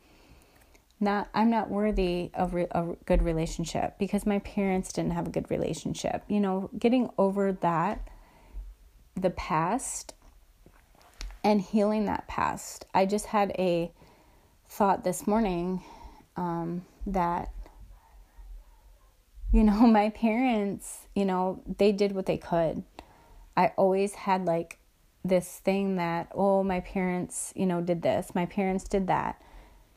Not 0.99 1.29
I'm 1.33 1.49
not 1.49 1.71
worthy 1.71 2.29
of 2.33 2.53
re- 2.53 2.67
a 2.71 2.95
good 3.05 3.23
relationship 3.23 3.97
because 3.97 4.25
my 4.25 4.39
parents 4.39 4.91
didn't 4.91 5.11
have 5.11 5.27
a 5.27 5.31
good 5.31 5.49
relationship. 5.49 6.23
You 6.27 6.41
know, 6.41 6.69
getting 6.77 7.09
over 7.17 7.53
that 7.53 8.09
the 9.15 9.29
past 9.29 10.13
and 11.43 11.61
healing 11.61 12.05
that 12.05 12.27
past. 12.27 12.85
I 12.93 13.05
just 13.05 13.27
had 13.27 13.51
a 13.57 13.91
thought 14.67 15.03
this 15.05 15.25
morning 15.25 15.81
um, 16.35 16.83
that 17.07 17.51
you 19.53 19.63
know 19.63 19.87
my 19.87 20.09
parents 20.09 21.07
you 21.15 21.23
know 21.23 21.61
they 21.77 21.93
did 21.93 22.11
what 22.11 22.25
they 22.25 22.37
could 22.37 22.83
I 23.55 23.67
always 23.77 24.13
had 24.13 24.45
like 24.45 24.79
this 25.23 25.59
thing 25.59 25.95
that, 25.95 26.29
oh, 26.35 26.63
my 26.63 26.81
parents, 26.81 27.53
you 27.55 27.65
know, 27.65 27.81
did 27.81 28.01
this, 28.01 28.35
my 28.35 28.45
parents 28.45 28.83
did 28.83 29.07
that. 29.07 29.41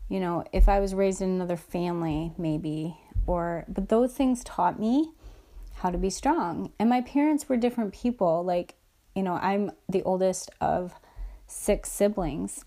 You 0.09 0.21
know, 0.21 0.45
if 0.53 0.69
I 0.69 0.79
was 0.79 0.95
raised 0.95 1.21
in 1.21 1.31
another 1.31 1.57
family, 1.57 2.33
maybe, 2.39 2.97
or, 3.27 3.65
but 3.67 3.89
those 3.89 4.13
things 4.13 4.45
taught 4.45 4.79
me 4.79 5.11
how 5.75 5.91
to 5.91 5.99
be 5.99 6.11
strong. 6.11 6.73
And 6.79 6.89
my 6.89 7.01
parents 7.01 7.49
were 7.49 7.57
different 7.57 7.93
people. 7.93 8.45
Like, 8.45 8.75
you 9.15 9.23
know, 9.23 9.35
I'm 9.35 9.73
the 9.89 10.03
oldest 10.05 10.51
of 10.61 10.95
six 11.47 11.91
siblings, 11.91 12.65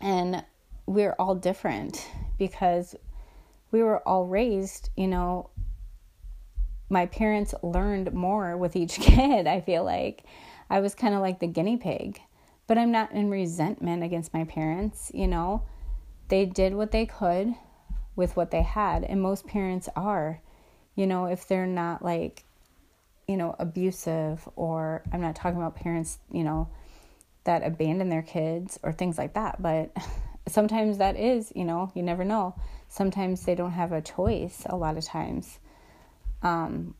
and 0.00 0.44
we're 0.86 1.14
all 1.18 1.34
different 1.34 2.06
because 2.38 2.94
we 3.70 3.82
were 3.82 4.00
all 4.06 4.26
raised, 4.26 4.90
you 4.96 5.06
know, 5.06 5.50
my 6.88 7.06
parents 7.06 7.54
learned 7.62 8.12
more 8.12 8.56
with 8.56 8.76
each 8.76 8.94
kid, 9.00 9.46
I 9.46 9.60
feel 9.60 9.84
like. 9.84 10.24
I 10.68 10.80
was 10.80 10.94
kind 10.94 11.14
of 11.14 11.20
like 11.20 11.38
the 11.40 11.46
guinea 11.46 11.76
pig. 11.76 12.20
But 12.66 12.78
I'm 12.78 12.90
not 12.90 13.12
in 13.12 13.30
resentment 13.30 14.02
against 14.02 14.34
my 14.34 14.44
parents, 14.44 15.12
you 15.14 15.28
know. 15.28 15.62
They 16.28 16.44
did 16.44 16.74
what 16.74 16.90
they 16.90 17.06
could 17.06 17.54
with 18.16 18.36
what 18.36 18.50
they 18.50 18.62
had, 18.62 19.04
and 19.04 19.22
most 19.22 19.46
parents 19.46 19.88
are. 19.94 20.40
You 20.96 21.06
know, 21.06 21.26
if 21.26 21.46
they're 21.46 21.66
not 21.66 22.04
like 22.04 22.46
you 23.26 23.36
know, 23.36 23.56
abusive 23.58 24.48
or 24.56 25.02
I'm 25.12 25.20
not 25.20 25.34
talking 25.34 25.58
about 25.58 25.76
parents, 25.76 26.18
you 26.30 26.44
know, 26.44 26.68
that 27.44 27.64
abandon 27.64 28.08
their 28.08 28.22
kids 28.22 28.78
or 28.82 28.92
things 28.92 29.18
like 29.18 29.34
that, 29.34 29.60
but 29.60 29.90
sometimes 30.48 30.98
that 30.98 31.16
is, 31.16 31.52
you 31.54 31.64
know, 31.64 31.90
you 31.94 32.02
never 32.02 32.24
know. 32.24 32.54
Sometimes 32.88 33.44
they 33.44 33.54
don't 33.54 33.72
have 33.72 33.92
a 33.92 34.00
choice 34.00 34.62
a 34.66 34.76
lot 34.76 34.96
of 34.96 35.04
times 35.04 35.58
um, 36.46 36.94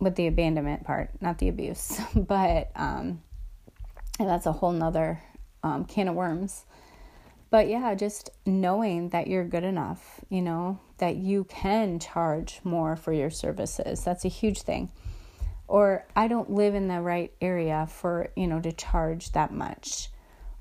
with 0.00 0.16
the 0.16 0.26
abandonment 0.26 0.84
part, 0.84 1.10
not 1.20 1.38
the 1.38 1.48
abuse. 1.48 2.00
but 2.14 2.70
um, 2.74 3.22
that's 4.18 4.46
a 4.46 4.52
whole 4.52 4.72
nother 4.72 5.22
um, 5.62 5.84
can 5.84 6.08
of 6.08 6.16
worms. 6.16 6.64
But 7.50 7.68
yeah, 7.68 7.94
just 7.94 8.30
knowing 8.46 9.10
that 9.10 9.26
you're 9.26 9.44
good 9.44 9.64
enough, 9.64 10.20
you 10.28 10.42
know, 10.42 10.80
that 10.98 11.16
you 11.16 11.44
can 11.44 11.98
charge 11.98 12.60
more 12.64 12.96
for 12.96 13.12
your 13.12 13.30
services. 13.30 14.04
That's 14.04 14.24
a 14.24 14.28
huge 14.28 14.62
thing. 14.62 14.90
Or 15.66 16.06
I 16.16 16.26
don't 16.26 16.50
live 16.50 16.74
in 16.74 16.88
the 16.88 17.00
right 17.00 17.32
area 17.40 17.86
for, 17.88 18.30
you 18.36 18.46
know, 18.48 18.60
to 18.60 18.72
charge 18.72 19.32
that 19.32 19.52
much. 19.52 20.08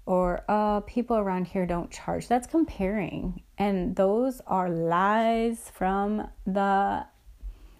Or 0.05 0.43
uh, 0.47 0.81
people 0.81 1.17
around 1.17 1.45
here 1.45 1.65
don't 1.65 1.91
charge. 1.91 2.27
That's 2.27 2.47
comparing. 2.47 3.43
And 3.57 3.95
those 3.95 4.41
are 4.47 4.69
lies 4.69 5.71
from 5.75 6.27
the 6.45 7.05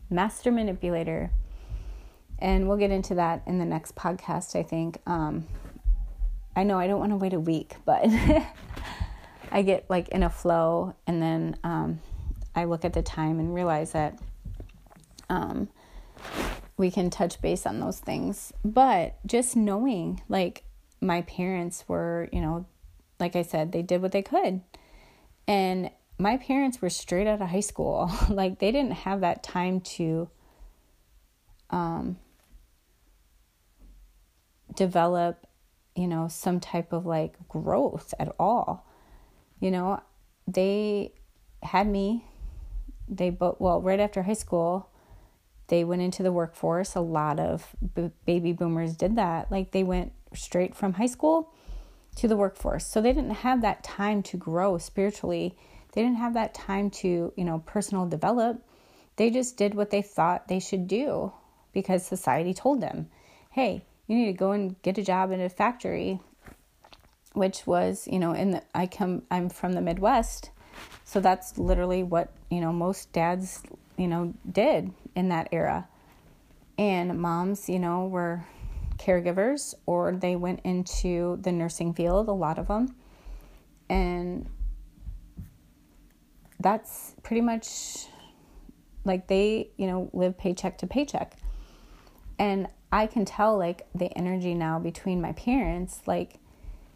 master 0.09 0.51
manipulator. 0.51 1.31
And 2.39 2.67
we'll 2.67 2.77
get 2.77 2.91
into 2.91 3.15
that 3.15 3.43
in 3.47 3.59
the 3.59 3.65
next 3.65 3.95
podcast, 3.95 4.57
I 4.57 4.63
think. 4.63 4.99
Um, 5.05 5.45
I 6.55 6.63
know 6.63 6.79
I 6.79 6.87
don't 6.87 6.99
want 6.99 7.11
to 7.11 7.17
wait 7.17 7.33
a 7.33 7.39
week, 7.39 7.75
but 7.85 8.05
I 9.51 9.61
get 9.61 9.89
like 9.89 10.09
in 10.09 10.23
a 10.23 10.29
flow 10.29 10.95
and 11.05 11.21
then 11.21 11.57
um, 11.63 11.99
I 12.55 12.65
look 12.65 12.85
at 12.85 12.93
the 12.93 13.01
time 13.01 13.39
and 13.39 13.53
realize 13.53 13.91
that 13.91 14.17
um, 15.29 15.69
we 16.77 16.89
can 16.89 17.09
touch 17.09 17.41
base 17.41 17.65
on 17.65 17.79
those 17.79 17.99
things. 17.99 18.53
But 18.63 19.17
just 19.25 19.55
knowing, 19.55 20.21
like, 20.29 20.63
my 21.01 21.21
parents 21.23 21.85
were, 21.87 22.29
you 22.31 22.41
know, 22.41 22.65
like 23.19 23.35
I 23.35 23.41
said, 23.41 23.71
they 23.71 23.81
did 23.81 24.01
what 24.01 24.11
they 24.11 24.21
could. 24.21 24.61
And 25.47 25.91
my 26.19 26.35
parents 26.35 26.81
were 26.81 26.89
straight 26.89 27.25
out 27.25 27.41
of 27.41 27.49
high 27.49 27.61
school. 27.61 28.11
like 28.29 28.59
they 28.59 28.71
didn't 28.71 28.91
have 28.91 29.21
that 29.21 29.41
time 29.41 29.79
to 29.79 30.29
um, 31.69 32.17
develop, 34.75 35.47
you 35.95 36.07
know, 36.07 36.27
some 36.27 36.59
type 36.59 36.91
of 36.91 37.05
like 37.05 37.35
growth 37.47 38.13
at 38.19 38.35
all. 38.37 38.85
You 39.59 39.71
know, 39.71 40.01
they 40.45 41.13
had 41.63 41.87
me. 41.87 42.25
They 43.07 43.29
both 43.29 43.55
well 43.59 43.81
right 43.81 43.99
after 43.99 44.21
high 44.23 44.33
school, 44.33 44.89
they 45.67 45.83
went 45.83 46.01
into 46.01 46.21
the 46.21 46.31
workforce. 46.31 46.95
A 46.95 47.01
lot 47.01 47.39
of 47.39 47.75
b- 47.95 48.11
baby 48.25 48.51
boomers 48.51 48.95
did 48.95 49.15
that. 49.15 49.51
Like 49.51 49.71
they 49.71 49.83
went 49.83 50.11
straight 50.33 50.75
from 50.75 50.93
high 50.93 51.07
school 51.07 51.53
to 52.17 52.27
the 52.27 52.35
workforce. 52.35 52.85
So 52.85 53.01
they 53.01 53.13
didn't 53.13 53.31
have 53.31 53.61
that 53.61 53.83
time 53.83 54.21
to 54.23 54.37
grow 54.37 54.77
spiritually 54.77 55.55
they 55.91 56.01
didn't 56.01 56.17
have 56.17 56.35
that 56.35 56.53
time 56.53 56.89
to, 56.89 57.33
you 57.35 57.45
know, 57.45 57.59
personal 57.65 58.05
develop. 58.05 58.61
They 59.15 59.29
just 59.29 59.57
did 59.57 59.73
what 59.73 59.89
they 59.89 60.01
thought 60.01 60.47
they 60.47 60.59
should 60.59 60.87
do 60.87 61.33
because 61.73 62.05
society 62.05 62.53
told 62.53 62.81
them, 62.81 63.09
hey, 63.51 63.83
you 64.07 64.15
need 64.15 64.27
to 64.27 64.33
go 64.33 64.51
and 64.51 64.81
get 64.81 64.97
a 64.97 65.03
job 65.03 65.31
in 65.31 65.41
a 65.41 65.49
factory, 65.49 66.19
which 67.33 67.67
was, 67.67 68.07
you 68.09 68.19
know, 68.19 68.33
in 68.33 68.51
the, 68.51 68.63
I 68.73 68.87
come, 68.87 69.23
I'm 69.29 69.49
from 69.49 69.73
the 69.73 69.81
Midwest. 69.81 70.51
So 71.03 71.19
that's 71.19 71.57
literally 71.57 72.03
what, 72.03 72.31
you 72.49 72.61
know, 72.61 72.71
most 72.71 73.11
dads, 73.11 73.61
you 73.97 74.07
know, 74.07 74.33
did 74.49 74.91
in 75.15 75.29
that 75.29 75.49
era. 75.51 75.87
And 76.77 77.19
moms, 77.19 77.67
you 77.67 77.79
know, 77.79 78.07
were 78.07 78.45
caregivers 78.97 79.73
or 79.85 80.11
they 80.13 80.35
went 80.35 80.61
into 80.63 81.37
the 81.41 81.51
nursing 81.51 81.93
field, 81.93 82.27
a 82.27 82.33
lot 82.33 82.59
of 82.59 82.67
them. 82.67 82.95
And 83.89 84.47
that's 86.59 87.15
pretty 87.23 87.41
much 87.41 88.07
like 89.05 89.27
they, 89.27 89.69
you 89.77 89.87
know, 89.87 90.09
live 90.13 90.37
paycheck 90.37 90.77
to 90.79 90.87
paycheck. 90.87 91.37
And 92.37 92.67
I 92.91 93.07
can 93.07 93.25
tell 93.25 93.57
like 93.57 93.87
the 93.93 94.15
energy 94.17 94.53
now 94.53 94.79
between 94.79 95.21
my 95.21 95.31
parents, 95.33 96.01
like 96.05 96.39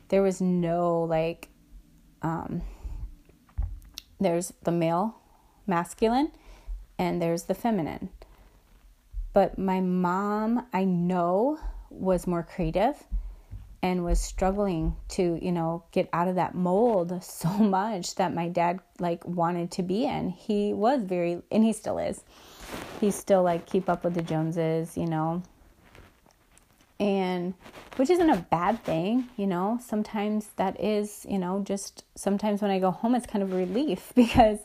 there 0.10 0.22
was 0.22 0.42
no 0.42 1.04
like 1.04 1.50
um 2.22 2.62
there's 4.20 4.54
the 4.64 4.72
male 4.72 5.18
masculine 5.68 6.32
and 6.98 7.22
there's 7.22 7.44
the 7.44 7.54
feminine. 7.54 8.10
But 9.34 9.58
my 9.58 9.82
mom, 9.82 10.68
I 10.72 10.84
know, 10.84 11.60
was 11.90 12.28
more 12.28 12.44
creative 12.44 13.04
and 13.84 14.06
was 14.06 14.18
struggling 14.18 14.96
to 15.10 15.38
you 15.42 15.52
know 15.52 15.84
get 15.92 16.10
out 16.14 16.30
of 16.30 16.36
that 16.36 16.56
mold 16.56 17.22
so 17.24 17.50
much 17.50 18.16
that 18.16 18.34
my 18.34 18.48
dad 18.48 18.80
like 18.98 19.24
wanted 19.28 19.70
to 19.70 19.84
be 19.84 20.06
in. 20.06 20.30
He 20.30 20.74
was 20.74 21.04
very 21.04 21.42
and 21.52 21.64
he 21.64 21.74
still 21.74 22.00
is. 22.00 22.24
He's 23.00 23.16
still 23.16 23.44
like 23.44 23.68
keep 23.68 23.90
up 23.90 24.04
with 24.04 24.16
the 24.16 24.24
joneses 24.24 24.98
you 24.98 25.06
know? 25.06 25.44
And 27.00 27.54
which 27.98 28.10
isn't 28.10 28.30
a 28.30 28.38
bad 28.50 28.82
thing 28.84 29.28
you 29.36 29.46
know? 29.46 29.80
Sometimes 29.86 30.48
that 30.56 30.80
is 30.80 31.26
you 31.30 31.38
know 31.38 31.62
just 31.64 32.06
sometimes 32.16 32.62
when 32.62 32.72
i 32.72 32.80
go 32.80 32.90
home 32.90 33.14
it's 33.14 33.28
kind 33.28 33.44
of 33.44 33.52
relief 33.52 34.14
because 34.16 34.60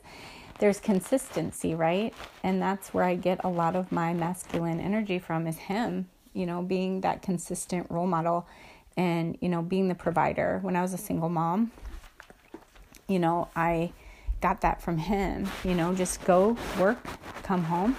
there's 0.61 0.79
consistency 0.79 1.75
right? 1.75 2.15
And 2.45 2.63
that's 2.63 2.95
where 2.95 3.05
i 3.05 3.17
get 3.17 3.41
a 3.43 3.49
lot 3.49 3.75
of 3.75 3.91
my 3.91 4.15
masculine 4.15 4.79
energy 4.79 5.19
from 5.19 5.49
is 5.49 5.59
him 5.59 6.09
you 6.35 6.47
know 6.47 6.63
being 6.63 7.01
that 7.01 7.21
consistent 7.23 7.91
role 7.91 8.07
model 8.07 8.47
and 8.99 9.39
you 9.41 9.49
know 9.49 9.63
being 9.63 9.89
the 9.89 9.95
provider 9.95 10.59
when 10.61 10.77
i 10.77 10.83
was 10.83 10.93
a 10.93 10.99
single 10.99 11.31
mom 11.31 11.71
you 13.07 13.19
know 13.19 13.49
i 13.57 13.91
got 14.43 14.61
that 14.61 14.83
from 14.83 14.99
him 14.99 15.49
you 15.65 15.75
know 15.75 15.95
just 15.95 16.23
go 16.25 16.55
work 16.79 16.99
come 17.43 17.65
home 17.65 17.97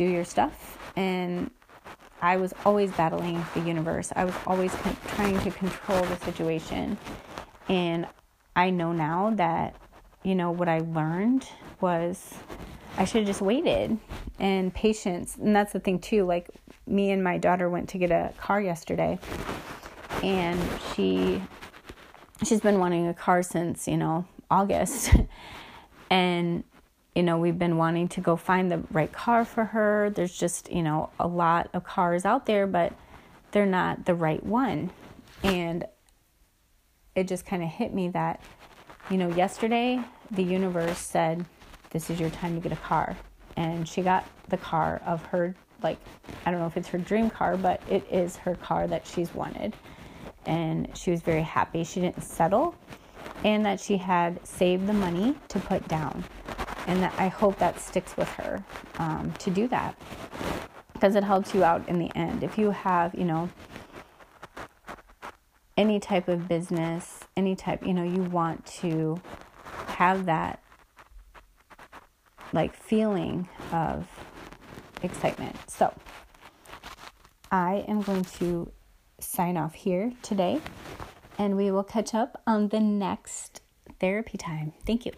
do 0.00 0.04
your 0.04 0.24
stuff. 0.24 0.78
And 0.96 1.50
i 2.22 2.36
was 2.36 2.54
always 2.64 2.90
battling 2.92 3.44
the 3.54 3.60
universe. 3.60 4.12
I 4.16 4.24
was 4.24 4.34
always 4.46 4.72
con- 4.76 4.96
trying 5.08 5.38
to 5.40 5.50
control 5.50 6.02
the 6.04 6.16
situation. 6.18 6.96
And 7.68 8.06
i 8.56 8.70
know 8.70 8.92
now 8.92 9.32
that 9.36 9.74
you 10.22 10.34
know 10.34 10.50
what 10.50 10.68
i 10.68 10.78
learned 10.78 11.46
was 11.80 12.34
i 12.98 13.04
should 13.04 13.18
have 13.18 13.26
just 13.26 13.42
waited 13.42 13.98
and 14.38 14.72
patience. 14.72 15.36
And 15.36 15.54
that's 15.54 15.72
the 15.72 15.80
thing 15.80 15.98
too 15.98 16.24
like 16.24 16.48
me 16.86 17.10
and 17.10 17.22
my 17.22 17.38
daughter 17.38 17.68
went 17.68 17.90
to 17.90 17.98
get 17.98 18.10
a 18.10 18.32
car 18.38 18.60
yesterday 18.60 19.18
and 20.22 20.60
she 20.94 21.42
she's 22.44 22.60
been 22.60 22.78
wanting 22.78 23.08
a 23.08 23.14
car 23.14 23.42
since 23.42 23.86
you 23.86 23.96
know 23.96 24.24
August, 24.50 25.10
and 26.10 26.64
you 27.14 27.22
know 27.22 27.38
we've 27.38 27.58
been 27.58 27.76
wanting 27.76 28.08
to 28.08 28.20
go 28.20 28.36
find 28.36 28.70
the 28.70 28.82
right 28.90 29.12
car 29.12 29.44
for 29.44 29.64
her. 29.64 30.10
There's 30.10 30.36
just 30.36 30.70
you 30.70 30.82
know 30.82 31.10
a 31.18 31.26
lot 31.26 31.70
of 31.72 31.84
cars 31.84 32.24
out 32.24 32.46
there, 32.46 32.66
but 32.66 32.92
they're 33.52 33.66
not 33.66 34.04
the 34.04 34.14
right 34.14 34.44
one, 34.44 34.90
and 35.42 35.84
it 37.14 37.28
just 37.28 37.44
kind 37.46 37.62
of 37.62 37.68
hit 37.68 37.92
me 37.92 38.08
that 38.10 38.40
you 39.10 39.16
know 39.16 39.28
yesterday 39.28 40.00
the 40.30 40.42
universe 40.42 40.98
said 40.98 41.44
this 41.90 42.08
is 42.08 42.20
your 42.20 42.30
time 42.30 42.54
to 42.54 42.60
get 42.60 42.72
a 42.72 42.80
car. 42.80 43.16
And 43.56 43.86
she 43.86 44.00
got 44.00 44.24
the 44.48 44.56
car 44.56 45.02
of 45.04 45.24
her 45.26 45.54
like 45.82 45.98
I 46.46 46.50
don't 46.50 46.60
know 46.60 46.66
if 46.66 46.76
it's 46.76 46.88
her 46.88 46.98
dream 46.98 47.30
car, 47.30 47.56
but 47.56 47.82
it 47.88 48.06
is 48.10 48.36
her 48.36 48.54
car 48.54 48.86
that 48.86 49.06
she's 49.06 49.34
wanted 49.34 49.74
and 50.46 50.88
she 50.96 51.10
was 51.10 51.20
very 51.20 51.42
happy 51.42 51.84
she 51.84 52.00
didn't 52.00 52.22
settle 52.22 52.74
and 53.44 53.64
that 53.64 53.80
she 53.80 53.96
had 53.96 54.44
saved 54.46 54.86
the 54.86 54.92
money 54.92 55.34
to 55.48 55.58
put 55.60 55.86
down. 55.88 56.24
And 56.86 57.02
that 57.02 57.14
I 57.18 57.28
hope 57.28 57.58
that 57.58 57.78
sticks 57.78 58.16
with 58.16 58.28
her 58.30 58.64
um, 58.98 59.32
to 59.38 59.50
do 59.50 59.68
that 59.68 60.00
because 60.92 61.14
it 61.14 61.24
helps 61.24 61.54
you 61.54 61.64
out 61.64 61.88
in 61.88 61.98
the 61.98 62.10
end. 62.16 62.42
If 62.42 62.58
you 62.58 62.70
have, 62.70 63.14
you 63.14 63.24
know, 63.24 63.48
any 65.76 66.00
type 66.00 66.28
of 66.28 66.48
business, 66.48 67.20
any 67.36 67.54
type, 67.54 67.86
you 67.86 67.94
know, 67.94 68.02
you 68.02 68.22
want 68.22 68.66
to 68.66 69.20
have 69.86 70.26
that 70.26 70.62
like 72.52 72.74
feeling 72.74 73.48
of 73.72 74.06
excitement. 75.02 75.56
So, 75.70 75.94
I 77.50 77.84
am 77.88 78.02
going 78.02 78.24
to 78.24 78.70
sign 79.22 79.56
off 79.56 79.74
here 79.74 80.12
today, 80.22 80.60
and 81.38 81.56
we 81.56 81.70
will 81.70 81.84
catch 81.84 82.14
up 82.14 82.42
on 82.46 82.68
the 82.68 82.80
next 82.80 83.62
therapy 83.98 84.38
time. 84.38 84.72
Thank 84.86 85.06
you. 85.06 85.12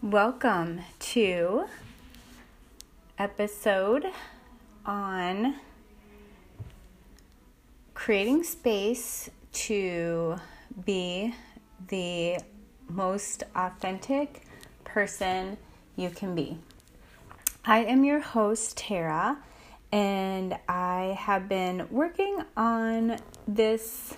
Welcome 0.00 0.80
to 1.00 1.64
episode 3.18 4.06
on 4.86 5.56
creating 7.94 8.44
space 8.44 9.28
to 9.52 10.36
be 10.84 11.34
the 11.88 12.38
most 12.88 13.42
authentic 13.56 14.42
person 14.84 15.58
you 15.98 16.10
can 16.10 16.34
be. 16.34 16.56
I 17.64 17.80
am 17.84 18.04
your 18.04 18.20
host, 18.20 18.78
Tara, 18.78 19.36
and 19.90 20.56
I 20.68 21.16
have 21.18 21.48
been 21.48 21.88
working 21.90 22.44
on 22.56 23.18
this 23.48 24.14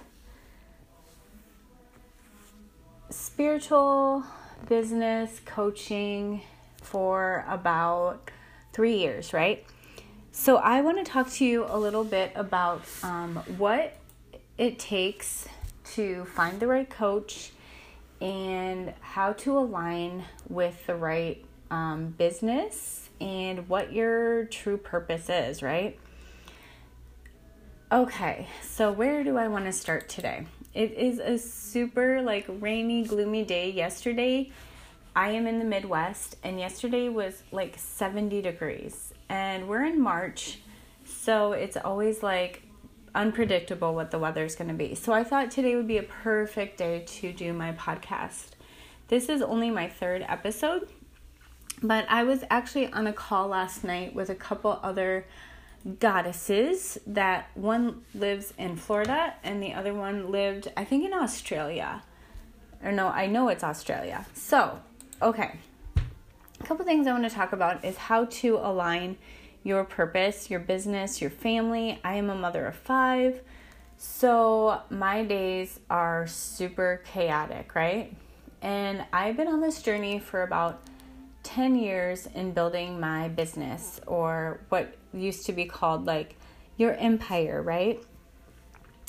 spiritual 3.09 4.25
business 4.69 5.40
coaching 5.47 6.43
for 6.83 7.45
about 7.49 8.31
three 8.73 8.99
years, 8.99 9.33
right? 9.33 9.64
So, 10.33 10.59
I 10.59 10.83
want 10.83 10.99
to 10.99 11.11
talk 11.11 11.31
to 11.33 11.45
you 11.45 11.64
a 11.66 11.79
little 11.79 12.05
bit 12.05 12.31
about 12.37 12.83
um, 13.03 13.37
what 13.57 13.97
it 14.59 14.79
takes 14.79 15.49
to 15.95 16.25
find 16.27 16.61
the 16.61 16.66
right 16.66 16.88
coach 16.88 17.51
and 18.21 18.93
how 19.01 19.33
to 19.33 19.59
align 19.59 20.25
with 20.49 20.87
the 20.87 20.95
right 20.95 21.45
um, 21.71 22.15
business 22.19 23.09
and 23.21 23.69
what 23.69 23.93
your 23.93 24.47
true 24.47 24.77
purpose 24.77 25.29
is, 25.29 25.63
right? 25.63 25.99
Okay, 27.93 28.47
so 28.63 28.93
where 28.93 29.25
do 29.25 29.37
I 29.37 29.49
want 29.49 29.65
to 29.65 29.73
start 29.73 30.09
today? 30.09 30.47
It 30.75 30.93
is 30.93 31.19
a 31.19 31.37
super 31.39 32.23
like 32.23 32.47
rainy, 32.49 33.03
gloomy 33.03 33.45
day. 33.45 33.71
Yesterday, 33.71 34.53
I 35.17 35.31
am 35.31 35.49
in 35.49 35.59
the 35.59 35.65
Midwest, 35.65 36.37
and 36.45 36.61
yesterday 36.61 37.09
was 37.09 37.43
like 37.51 37.77
70 37.77 38.43
degrees, 38.43 39.13
and 39.29 39.69
we're 39.69 39.85
in 39.85 40.01
March, 40.01 40.61
so 41.05 41.53
it's 41.53 41.77
always 41.77 42.23
like 42.23 42.63
unpredictable 43.15 43.95
what 43.95 44.13
the 44.13 44.19
weather 44.21 44.45
is 44.45 44.55
going 44.55 44.69
to 44.69 44.75
be. 44.75 44.95
So 44.95 45.13
I 45.13 45.25
thought 45.25 45.51
today 45.51 45.75
would 45.75 45.89
be 45.89 45.99
a 45.99 46.05
perfect 46.05 46.79
day 46.79 47.05
to 47.05 47.33
do 47.33 47.53
my 47.53 47.73
podcast. 47.73 48.51
This 49.09 49.29
is 49.29 49.43
only 49.43 49.71
my 49.71 49.89
third 49.89 50.25
episode, 50.29 50.89
but 51.83 52.07
I 52.09 52.25
was 52.25 52.45
actually 52.51 52.93
on 52.93 53.07
a 53.07 53.12
call 53.12 53.49
last 53.49 53.85
night 53.85 54.14
with 54.14 54.31
a 54.31 54.35
couple 54.35 54.79
other 54.83 55.27
goddesses 55.99 56.99
that 57.07 57.49
one 57.55 58.03
lives 58.14 58.53
in 58.59 58.77
Florida 58.77 59.35
and 59.43 59.62
the 59.62 59.73
other 59.73 59.95
one 59.95 60.31
lived, 60.31 60.71
I 60.77 60.85
think, 60.85 61.05
in 61.05 61.14
Australia. 61.14 62.03
Or 62.85 62.93
no, 62.93 63.09
I 63.09 63.27
know 63.27 63.49
it's 63.49 63.64
Australia. 63.64 64.27
So, 64.35 64.79
okay. 65.23 65.59
A 66.61 66.64
couple 66.64 66.85
things 66.85 67.07
I 67.07 67.12
want 67.12 67.25
to 67.25 67.35
talk 67.35 67.53
about 67.53 67.85
is 67.85 67.97
how 67.97 68.27
to 68.27 68.57
align 68.57 69.16
your 69.62 69.85
purpose, 69.85 70.51
your 70.51 70.61
business, 70.61 71.21
your 71.21 71.31
family. 71.31 71.99
I 72.05 72.14
am 72.14 72.29
a 72.31 72.35
mother 72.35 72.66
of 72.66 72.77
five, 72.77 73.40
so 73.97 74.81
my 74.88 75.25
days 75.25 75.81
are 75.90 76.27
super 76.27 77.03
chaotic, 77.07 77.75
right? 77.75 78.14
And 78.62 79.05
I've 79.12 79.37
been 79.37 79.49
on 79.49 79.61
this 79.61 79.83
journey 79.83 80.19
for 80.19 80.43
about 80.43 80.81
10 81.42 81.74
years 81.76 82.26
in 82.35 82.53
building 82.53 83.00
my 83.00 83.29
business, 83.29 84.00
or 84.07 84.61
what 84.68 84.94
used 85.12 85.46
to 85.46 85.53
be 85.53 85.64
called 85.64 86.07
like 86.07 86.37
your 86.76 86.94
empire, 86.94 87.62
right? 87.62 88.03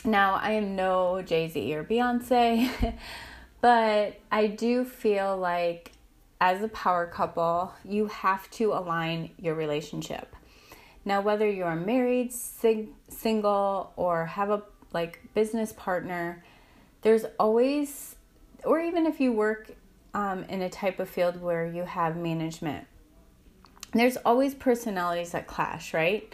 Now, 0.03 0.35
I 0.35 0.51
am 0.51 0.75
no 0.75 1.21
Jay 1.21 1.47
Z 1.47 1.73
or 1.75 1.83
Beyonce, 1.83 2.97
but 3.61 4.19
I 4.31 4.47
do 4.47 4.83
feel 4.83 5.37
like 5.37 5.91
as 6.39 6.63
a 6.63 6.67
power 6.69 7.05
couple, 7.05 7.71
you 7.85 8.07
have 8.07 8.49
to 8.51 8.73
align 8.73 9.29
your 9.37 9.53
relationship. 9.53 10.35
Now, 11.05 11.21
whether 11.21 11.49
you're 11.49 11.75
married, 11.75 12.33
sing- 12.33 12.95
single, 13.09 13.93
or 13.95 14.25
have 14.25 14.49
a 14.49 14.63
like 14.93 15.21
business 15.33 15.71
partner, 15.73 16.43
there's 17.03 17.25
always, 17.39 18.15
or 18.63 18.79
even 18.79 19.05
if 19.05 19.19
you 19.19 19.31
work 19.31 19.75
um, 20.13 20.43
in 20.45 20.61
a 20.61 20.69
type 20.69 20.99
of 20.99 21.09
field 21.09 21.41
where 21.41 21.65
you 21.65 21.83
have 21.83 22.17
management, 22.17 22.87
there's 23.93 24.17
always 24.17 24.53
personalities 24.55 25.31
that 25.31 25.47
clash, 25.47 25.93
right? 25.93 26.33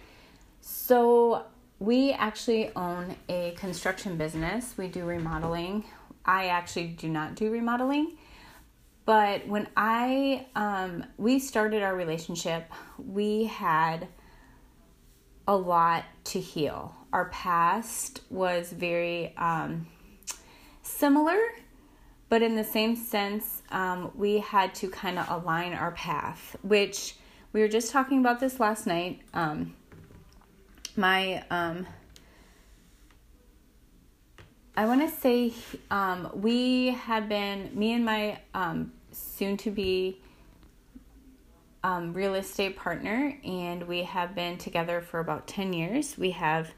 So, 0.62 1.46
we 1.80 2.12
actually 2.12 2.72
own 2.76 3.16
a 3.30 3.52
construction 3.58 4.18
business. 4.18 4.74
We 4.78 4.88
do 4.88 5.06
remodeling. 5.06 5.84
I 6.26 6.48
actually 6.48 6.88
do 6.88 7.08
not 7.08 7.36
do 7.36 7.52
remodeling. 7.52 8.18
But 9.06 9.48
when 9.48 9.68
I 9.78 10.48
um, 10.56 11.06
we 11.18 11.40
started 11.40 11.82
our 11.82 11.96
relationship, 11.96 12.70
we 12.98 13.46
had 13.46 14.08
a 15.48 15.56
lot 15.56 16.04
to 16.26 16.42
heal. 16.42 16.94
Our 17.14 17.30
past 17.30 18.20
was 18.30 18.72
very 18.72 19.34
um, 19.38 19.88
similar, 20.82 21.38
but 22.30 22.42
in 22.42 22.56
the 22.56 22.64
same 22.64 22.96
sense, 22.96 23.62
um, 23.72 24.12
we 24.16 24.40
had 24.40 24.76
to 24.76 24.90
kind 24.90 25.18
of 25.18 25.30
align 25.30 25.74
our 25.74 25.92
path, 25.92 26.56
which 26.62 27.16
we 27.54 27.62
were 27.62 27.68
just 27.68 27.92
talking 27.92 28.20
about 28.20 28.40
this 28.40 28.60
last 28.60 28.86
night. 28.86 29.22
Um, 29.34 29.76
my, 30.96 31.44
um, 31.50 31.88
I 34.76 34.86
want 34.86 35.10
to 35.10 35.16
say 35.16 35.54
um, 35.90 36.30
we 36.34 36.88
have 36.88 37.30
been, 37.30 37.72
me 37.74 37.94
and 37.94 38.04
my 38.04 38.40
um, 38.54 38.92
soon 39.12 39.56
to 39.58 39.72
be 39.72 40.22
um, 41.84 42.14
real 42.14 42.36
estate 42.36 42.76
partner, 42.76 43.38
and 43.46 43.88
we 43.88 44.04
have 44.04 44.36
been 44.36 44.58
together 44.58 45.00
for 45.00 45.20
about 45.20 45.48
10 45.48 45.72
years. 45.72 46.18
We 46.18 46.32
have 46.32 46.74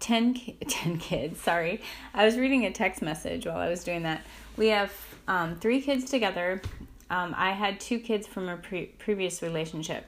10, 0.00 0.34
10 0.68 0.98
kids, 0.98 1.40
sorry. 1.40 1.82
I 2.14 2.24
was 2.24 2.36
reading 2.36 2.64
a 2.64 2.70
text 2.70 3.02
message 3.02 3.46
while 3.46 3.58
I 3.58 3.68
was 3.68 3.82
doing 3.82 4.04
that. 4.04 4.24
We 4.56 4.68
have 4.68 4.92
um, 5.28 5.56
three 5.56 5.80
kids 5.80 6.10
together. 6.10 6.62
Um, 7.10 7.34
I 7.36 7.52
had 7.52 7.78
two 7.78 7.98
kids 7.98 8.26
from 8.26 8.48
a 8.48 8.56
pre- 8.56 8.86
previous 8.86 9.42
relationship. 9.42 10.06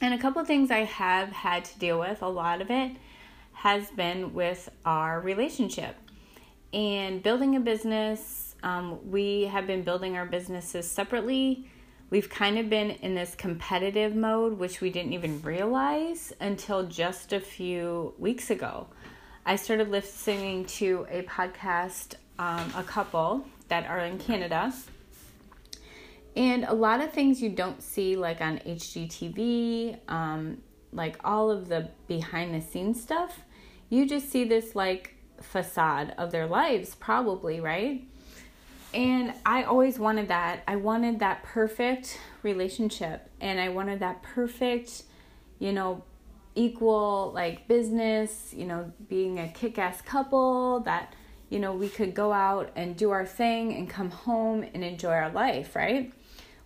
And 0.00 0.14
a 0.14 0.18
couple 0.18 0.44
things 0.44 0.70
I 0.70 0.84
have 0.84 1.30
had 1.30 1.64
to 1.64 1.78
deal 1.78 1.98
with, 1.98 2.22
a 2.22 2.28
lot 2.28 2.60
of 2.60 2.70
it 2.70 2.92
has 3.52 3.90
been 3.90 4.32
with 4.32 4.68
our 4.84 5.20
relationship. 5.20 5.96
And 6.72 7.22
building 7.22 7.56
a 7.56 7.60
business, 7.60 8.54
um, 8.62 9.10
we 9.10 9.44
have 9.44 9.66
been 9.66 9.82
building 9.82 10.16
our 10.16 10.26
businesses 10.26 10.88
separately 10.88 11.68
We've 12.10 12.30
kind 12.30 12.58
of 12.58 12.70
been 12.70 12.92
in 12.92 13.14
this 13.14 13.34
competitive 13.34 14.16
mode, 14.16 14.58
which 14.58 14.80
we 14.80 14.88
didn't 14.88 15.12
even 15.12 15.42
realize 15.42 16.32
until 16.40 16.86
just 16.86 17.34
a 17.34 17.40
few 17.40 18.14
weeks 18.16 18.48
ago. 18.48 18.86
I 19.44 19.56
started 19.56 19.90
listening 19.90 20.64
to 20.66 21.06
a 21.10 21.22
podcast, 21.24 22.14
um, 22.38 22.72
a 22.76 22.82
couple 22.82 23.44
that 23.68 23.86
are 23.86 24.00
in 24.00 24.18
Canada. 24.18 24.72
And 26.36 26.64
a 26.64 26.74
lot 26.74 27.00
of 27.00 27.12
things 27.12 27.42
you 27.42 27.50
don't 27.50 27.82
see, 27.82 28.16
like 28.16 28.40
on 28.40 28.58
HGTV, 28.58 29.98
um, 30.08 30.58
like 30.92 31.16
all 31.24 31.50
of 31.50 31.68
the 31.68 31.88
behind 32.06 32.54
the 32.54 32.60
scenes 32.60 33.02
stuff, 33.02 33.40
you 33.90 34.06
just 34.06 34.30
see 34.30 34.44
this 34.44 34.74
like 34.74 35.16
facade 35.40 36.14
of 36.18 36.30
their 36.30 36.46
lives, 36.46 36.94
probably, 36.94 37.60
right? 37.60 38.04
And 38.94 39.34
I 39.44 39.64
always 39.64 39.98
wanted 39.98 40.28
that. 40.28 40.62
I 40.66 40.76
wanted 40.76 41.18
that 41.20 41.42
perfect 41.42 42.18
relationship 42.42 43.28
and 43.40 43.60
I 43.60 43.68
wanted 43.68 44.00
that 44.00 44.22
perfect, 44.22 45.02
you 45.58 45.72
know, 45.72 46.04
equal 46.54 47.32
like 47.34 47.68
business, 47.68 48.52
you 48.56 48.64
know, 48.64 48.92
being 49.08 49.38
a 49.38 49.48
kick 49.48 49.78
ass 49.78 50.00
couple 50.00 50.80
that, 50.80 51.14
you 51.48 51.58
know, 51.58 51.72
we 51.72 51.88
could 51.88 52.14
go 52.14 52.32
out 52.32 52.70
and 52.76 52.96
do 52.96 53.10
our 53.10 53.24
thing 53.24 53.74
and 53.74 53.88
come 53.88 54.10
home 54.10 54.64
and 54.74 54.84
enjoy 54.84 55.12
our 55.12 55.30
life, 55.30 55.74
right? 55.74 56.12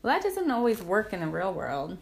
Well, 0.03 0.15
that 0.15 0.23
doesn't 0.23 0.51
always 0.51 0.83
work 0.83 1.13
in 1.13 1.21
the 1.21 1.29
real 1.29 1.53
world. 1.53 1.99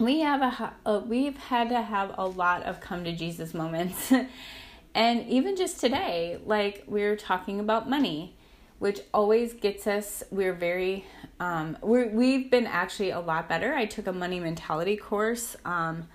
We 0.00 0.20
have 0.20 0.40
a, 0.40 0.72
a 0.86 0.98
we've 1.00 1.36
had 1.36 1.68
to 1.68 1.82
have 1.82 2.14
a 2.16 2.26
lot 2.26 2.62
of 2.62 2.80
come 2.80 3.04
to 3.04 3.12
Jesus 3.12 3.52
moments. 3.52 4.12
and 4.94 5.28
even 5.28 5.56
just 5.56 5.80
today, 5.80 6.40
like 6.46 6.84
we 6.86 7.02
are 7.02 7.16
talking 7.16 7.60
about 7.60 7.88
money 7.88 8.36
which 8.82 9.00
always 9.14 9.52
gets 9.52 9.86
us. 9.86 10.24
We're 10.32 10.52
very, 10.52 11.04
um, 11.38 11.78
we're, 11.82 12.08
we've 12.08 12.50
been 12.50 12.66
actually 12.66 13.10
a 13.10 13.20
lot 13.20 13.48
better. 13.48 13.72
I 13.72 13.84
took 13.84 14.08
a 14.08 14.12
money 14.12 14.40
mentality 14.40 14.96
course 14.96 15.54
um, 15.64 16.08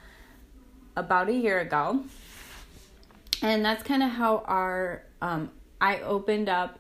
about 0.94 1.30
a 1.30 1.34
year 1.34 1.62
ago, 1.62 2.04
and 3.42 3.64
that's 3.64 3.84
kind 3.84 4.04
of 4.04 4.10
how 4.10 4.40
our 4.40 5.04
um, 5.22 5.50
I 5.80 6.00
opened 6.00 6.50
up 6.50 6.80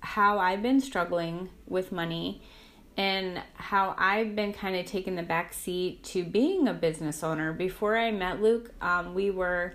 how 0.00 0.38
I've 0.38 0.62
been 0.62 0.80
struggling 0.80 1.50
with 1.66 1.92
money 1.92 2.42
and 2.96 3.42
how 3.54 3.94
I've 3.96 4.34
been 4.34 4.52
kind 4.52 4.76
of 4.76 4.86
taking 4.86 5.16
the 5.16 5.22
back 5.22 5.52
seat 5.52 6.02
to 6.04 6.24
being 6.24 6.68
a 6.68 6.74
business 6.74 7.22
owner. 7.22 7.52
Before 7.52 7.96
I 7.96 8.10
met 8.10 8.42
Luke, 8.42 8.72
um, 8.80 9.14
we 9.14 9.30
were, 9.30 9.74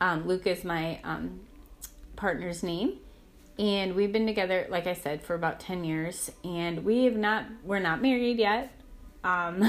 um, 0.00 0.26
Luke 0.26 0.46
is 0.46 0.64
my 0.64 1.00
um, 1.04 1.40
partner's 2.16 2.62
name. 2.62 2.98
And 3.58 3.94
we've 3.94 4.12
been 4.12 4.26
together, 4.26 4.66
like 4.70 4.86
I 4.86 4.94
said, 4.94 5.22
for 5.22 5.34
about 5.34 5.60
10 5.60 5.84
years. 5.84 6.30
And 6.44 6.84
we 6.84 7.04
have 7.04 7.16
not, 7.16 7.46
we're 7.64 7.78
not 7.78 8.00
married 8.00 8.38
yet. 8.38 8.72
Um, 9.22 9.62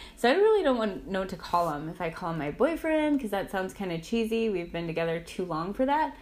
so 0.16 0.28
I 0.28 0.34
really 0.34 0.62
don't 0.62 0.76
want 0.76 1.06
know 1.06 1.20
what 1.20 1.28
to 1.30 1.36
call 1.36 1.72
him. 1.72 1.88
If 1.88 2.00
I 2.00 2.10
call 2.10 2.32
him 2.32 2.38
my 2.38 2.50
boyfriend, 2.50 3.18
because 3.18 3.30
that 3.30 3.50
sounds 3.50 3.72
kind 3.72 3.92
of 3.92 4.02
cheesy. 4.02 4.50
We've 4.50 4.72
been 4.72 4.86
together 4.86 5.20
too 5.20 5.44
long 5.44 5.72
for 5.72 5.86
that. 5.86 6.16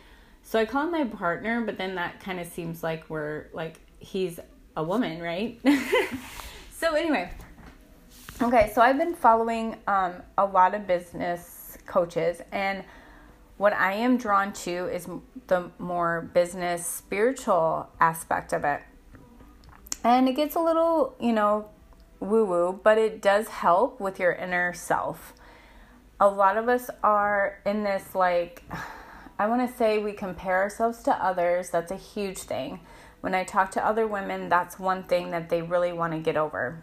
So 0.46 0.60
I 0.60 0.64
call 0.64 0.84
him 0.84 0.92
my 0.92 1.02
partner, 1.02 1.60
but 1.62 1.76
then 1.76 1.96
that 1.96 2.20
kind 2.20 2.38
of 2.38 2.46
seems 2.46 2.84
like 2.84 3.10
we're 3.10 3.46
like 3.52 3.80
he's 3.98 4.38
a 4.76 4.84
woman, 4.84 5.20
right? 5.20 5.58
so 6.70 6.94
anyway, 6.94 7.32
okay. 8.40 8.70
So 8.72 8.80
I've 8.80 8.96
been 8.96 9.16
following 9.16 9.74
um, 9.88 10.22
a 10.38 10.46
lot 10.46 10.72
of 10.76 10.86
business 10.86 11.76
coaches, 11.84 12.42
and 12.52 12.84
what 13.56 13.72
I 13.72 13.94
am 13.94 14.18
drawn 14.18 14.52
to 14.52 14.86
is 14.86 15.08
the 15.48 15.72
more 15.80 16.30
business 16.32 16.86
spiritual 16.86 17.90
aspect 17.98 18.52
of 18.52 18.62
it. 18.62 18.82
And 20.04 20.28
it 20.28 20.36
gets 20.36 20.54
a 20.54 20.60
little, 20.60 21.16
you 21.20 21.32
know, 21.32 21.70
woo 22.20 22.44
woo, 22.44 22.80
but 22.84 22.98
it 22.98 23.20
does 23.20 23.48
help 23.48 24.00
with 24.00 24.20
your 24.20 24.30
inner 24.30 24.72
self. 24.74 25.34
A 26.20 26.28
lot 26.28 26.56
of 26.56 26.68
us 26.68 26.88
are 27.02 27.58
in 27.66 27.82
this, 27.82 28.14
like, 28.14 28.62
I 29.38 29.46
want 29.46 29.68
to 29.68 29.76
say 29.76 29.98
we 29.98 30.12
compare 30.12 30.62
ourselves 30.62 31.02
to 31.04 31.12
others. 31.12 31.70
That's 31.70 31.92
a 31.92 31.96
huge 31.96 32.38
thing. 32.38 32.80
When 33.20 33.34
I 33.34 33.44
talk 33.44 33.70
to 33.72 33.84
other 33.84 34.06
women, 34.06 34.48
that's 34.48 34.78
one 34.78 35.02
thing 35.02 35.30
that 35.30 35.48
they 35.48 35.62
really 35.62 35.92
want 35.92 36.12
to 36.12 36.18
get 36.18 36.36
over. 36.36 36.82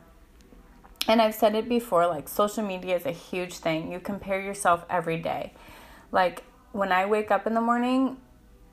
And 1.08 1.22
I've 1.22 1.36
said 1.36 1.56
it 1.56 1.68
before 1.68 2.08
like, 2.08 2.30
social 2.30 2.64
media 2.64 2.96
is 2.96 3.06
a 3.06 3.12
huge 3.12 3.56
thing. 3.56 3.92
You 3.92 4.00
compare 4.00 4.40
yourself 4.40 4.86
every 4.90 5.18
day. 5.18 5.54
Like, 6.12 6.44
when 6.72 6.92
I 6.92 7.06
wake 7.06 7.32
up 7.32 7.48
in 7.48 7.54
the 7.54 7.62
morning, 7.62 8.18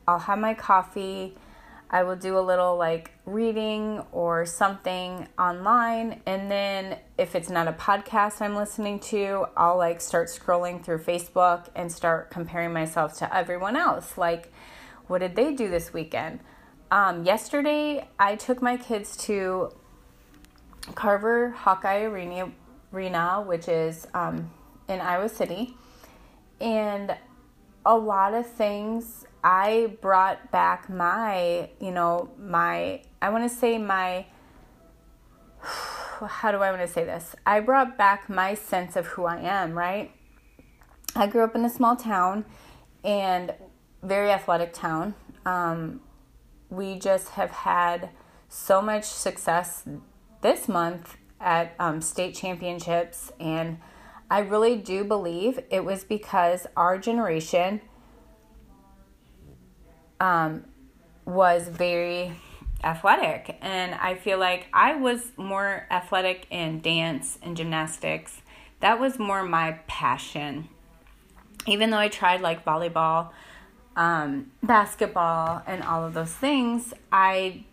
I'll 0.06 0.18
have 0.18 0.38
my 0.38 0.54
coffee 0.54 1.36
I 1.92 2.04
will 2.04 2.16
do 2.16 2.38
a 2.38 2.40
little 2.40 2.76
like 2.76 3.10
reading 3.26 4.04
or 4.12 4.46
something 4.46 5.26
online. 5.36 6.22
And 6.24 6.48
then 6.48 6.98
if 7.18 7.34
it's 7.34 7.50
not 7.50 7.66
a 7.66 7.72
podcast 7.72 8.40
I'm 8.40 8.54
listening 8.54 9.00
to, 9.00 9.46
I'll 9.56 9.76
like 9.76 10.00
start 10.00 10.28
scrolling 10.28 10.84
through 10.84 10.98
Facebook 10.98 11.66
and 11.74 11.90
start 11.90 12.30
comparing 12.30 12.72
myself 12.72 13.18
to 13.18 13.36
everyone 13.36 13.76
else. 13.76 14.16
Like, 14.16 14.52
what 15.08 15.18
did 15.18 15.34
they 15.34 15.52
do 15.52 15.68
this 15.68 15.92
weekend? 15.92 16.38
Um, 16.92 17.24
yesterday, 17.24 18.08
I 18.20 18.36
took 18.36 18.62
my 18.62 18.76
kids 18.76 19.16
to 19.26 19.72
Carver 20.94 21.50
Hawkeye 21.50 22.02
Arena, 22.02 22.52
Arena 22.92 23.42
which 23.44 23.66
is 23.66 24.06
um, 24.14 24.50
in 24.88 25.00
Iowa 25.00 25.28
City. 25.28 25.74
And 26.60 27.16
a 27.84 27.96
lot 27.96 28.34
of 28.34 28.46
things 28.46 29.26
I 29.42 29.96
brought 30.00 30.50
back 30.50 30.90
my, 30.90 31.70
you 31.80 31.90
know, 31.90 32.30
my, 32.38 33.02
I 33.22 33.30
want 33.30 33.50
to 33.50 33.54
say 33.54 33.78
my, 33.78 34.26
how 35.62 36.52
do 36.52 36.58
I 36.58 36.70
want 36.70 36.82
to 36.82 36.88
say 36.88 37.04
this? 37.04 37.34
I 37.46 37.60
brought 37.60 37.96
back 37.96 38.28
my 38.28 38.54
sense 38.54 38.96
of 38.96 39.06
who 39.06 39.24
I 39.24 39.38
am, 39.38 39.72
right? 39.72 40.12
I 41.16 41.26
grew 41.26 41.42
up 41.42 41.54
in 41.54 41.64
a 41.64 41.70
small 41.70 41.96
town 41.96 42.44
and 43.02 43.54
very 44.02 44.30
athletic 44.30 44.72
town. 44.72 45.14
Um, 45.46 46.00
we 46.68 46.98
just 46.98 47.30
have 47.30 47.50
had 47.50 48.10
so 48.48 48.80
much 48.82 49.04
success 49.04 49.84
this 50.42 50.68
month 50.68 51.16
at 51.40 51.74
um, 51.78 52.00
state 52.00 52.34
championships, 52.34 53.32
and 53.40 53.78
I 54.30 54.40
really 54.40 54.76
do 54.76 55.04
believe 55.04 55.60
it 55.70 55.84
was 55.84 56.04
because 56.04 56.66
our 56.76 56.98
generation 56.98 57.80
um, 60.20 60.64
was 61.24 61.66
very 61.66 62.32
athletic. 62.84 63.58
And 63.60 63.94
I 63.94 64.14
feel 64.14 64.38
like 64.38 64.66
I 64.72 64.94
was 64.94 65.32
more 65.36 65.86
athletic 65.90 66.46
in 66.50 66.80
dance 66.80 67.38
and 67.42 67.56
gymnastics. 67.56 68.42
That 68.80 69.00
was 69.00 69.18
more 69.18 69.42
my 69.42 69.72
passion. 69.86 70.68
Even 71.66 71.90
though 71.90 71.98
I 71.98 72.08
tried 72.08 72.40
like 72.40 72.64
volleyball, 72.64 73.30
um, 73.96 74.50
basketball, 74.62 75.62
and 75.66 75.82
all 75.82 76.04
of 76.04 76.14
those 76.14 76.32
things, 76.32 76.94
I 77.12 77.64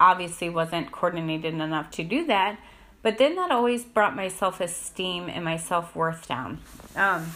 obviously 0.00 0.48
wasn't 0.48 0.90
coordinated 0.90 1.54
enough 1.54 1.90
to 1.92 2.04
do 2.04 2.26
that. 2.26 2.58
But 3.02 3.18
then 3.18 3.36
that 3.36 3.52
always 3.52 3.84
brought 3.84 4.16
my 4.16 4.26
self 4.26 4.60
esteem 4.60 5.28
and 5.28 5.44
my 5.44 5.56
self 5.56 5.94
worth 5.94 6.26
down. 6.26 6.58
Um, 6.96 7.26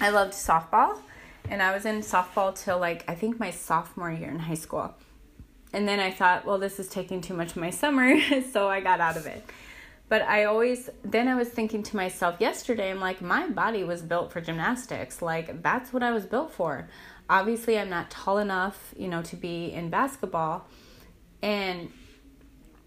I 0.00 0.10
loved 0.10 0.34
softball 0.34 1.00
and 1.48 1.62
I 1.62 1.74
was 1.74 1.84
in 1.84 2.00
softball 2.00 2.54
till 2.54 2.78
like 2.78 3.04
I 3.08 3.14
think 3.14 3.38
my 3.38 3.50
sophomore 3.50 4.10
year 4.10 4.30
in 4.30 4.38
high 4.38 4.54
school. 4.54 4.94
And 5.72 5.88
then 5.88 6.00
I 6.00 6.10
thought, 6.10 6.44
well, 6.44 6.58
this 6.58 6.78
is 6.78 6.88
taking 6.88 7.20
too 7.20 7.34
much 7.34 7.52
of 7.52 7.56
my 7.56 7.70
summer, 7.70 8.20
so 8.52 8.68
I 8.68 8.80
got 8.80 9.00
out 9.00 9.16
of 9.16 9.26
it. 9.26 9.44
But 10.08 10.20
I 10.22 10.44
always, 10.44 10.90
then 11.02 11.26
I 11.26 11.34
was 11.34 11.48
thinking 11.48 11.82
to 11.84 11.96
myself 11.96 12.36
yesterday, 12.38 12.90
I'm 12.90 13.00
like, 13.00 13.22
my 13.22 13.48
body 13.48 13.82
was 13.82 14.02
built 14.02 14.30
for 14.30 14.42
gymnastics. 14.42 15.22
Like, 15.22 15.62
that's 15.62 15.90
what 15.90 16.02
I 16.02 16.12
was 16.12 16.26
built 16.26 16.52
for. 16.52 16.90
Obviously, 17.30 17.78
I'm 17.78 17.88
not 17.88 18.10
tall 18.10 18.36
enough, 18.36 18.92
you 18.94 19.08
know, 19.08 19.22
to 19.22 19.36
be 19.36 19.72
in 19.72 19.88
basketball. 19.88 20.66
And 21.40 21.90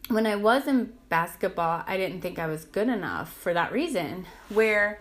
when 0.09 0.27
I 0.27 0.35
was 0.35 0.67
in 0.67 0.93
basketball, 1.09 1.83
I 1.87 1.97
didn't 1.97 2.21
think 2.21 2.37
I 2.37 2.45
was 2.45 2.63
good 2.63 2.89
enough 2.89 3.33
for 3.33 3.55
that 3.55 3.71
reason. 3.71 4.27
Where 4.49 4.99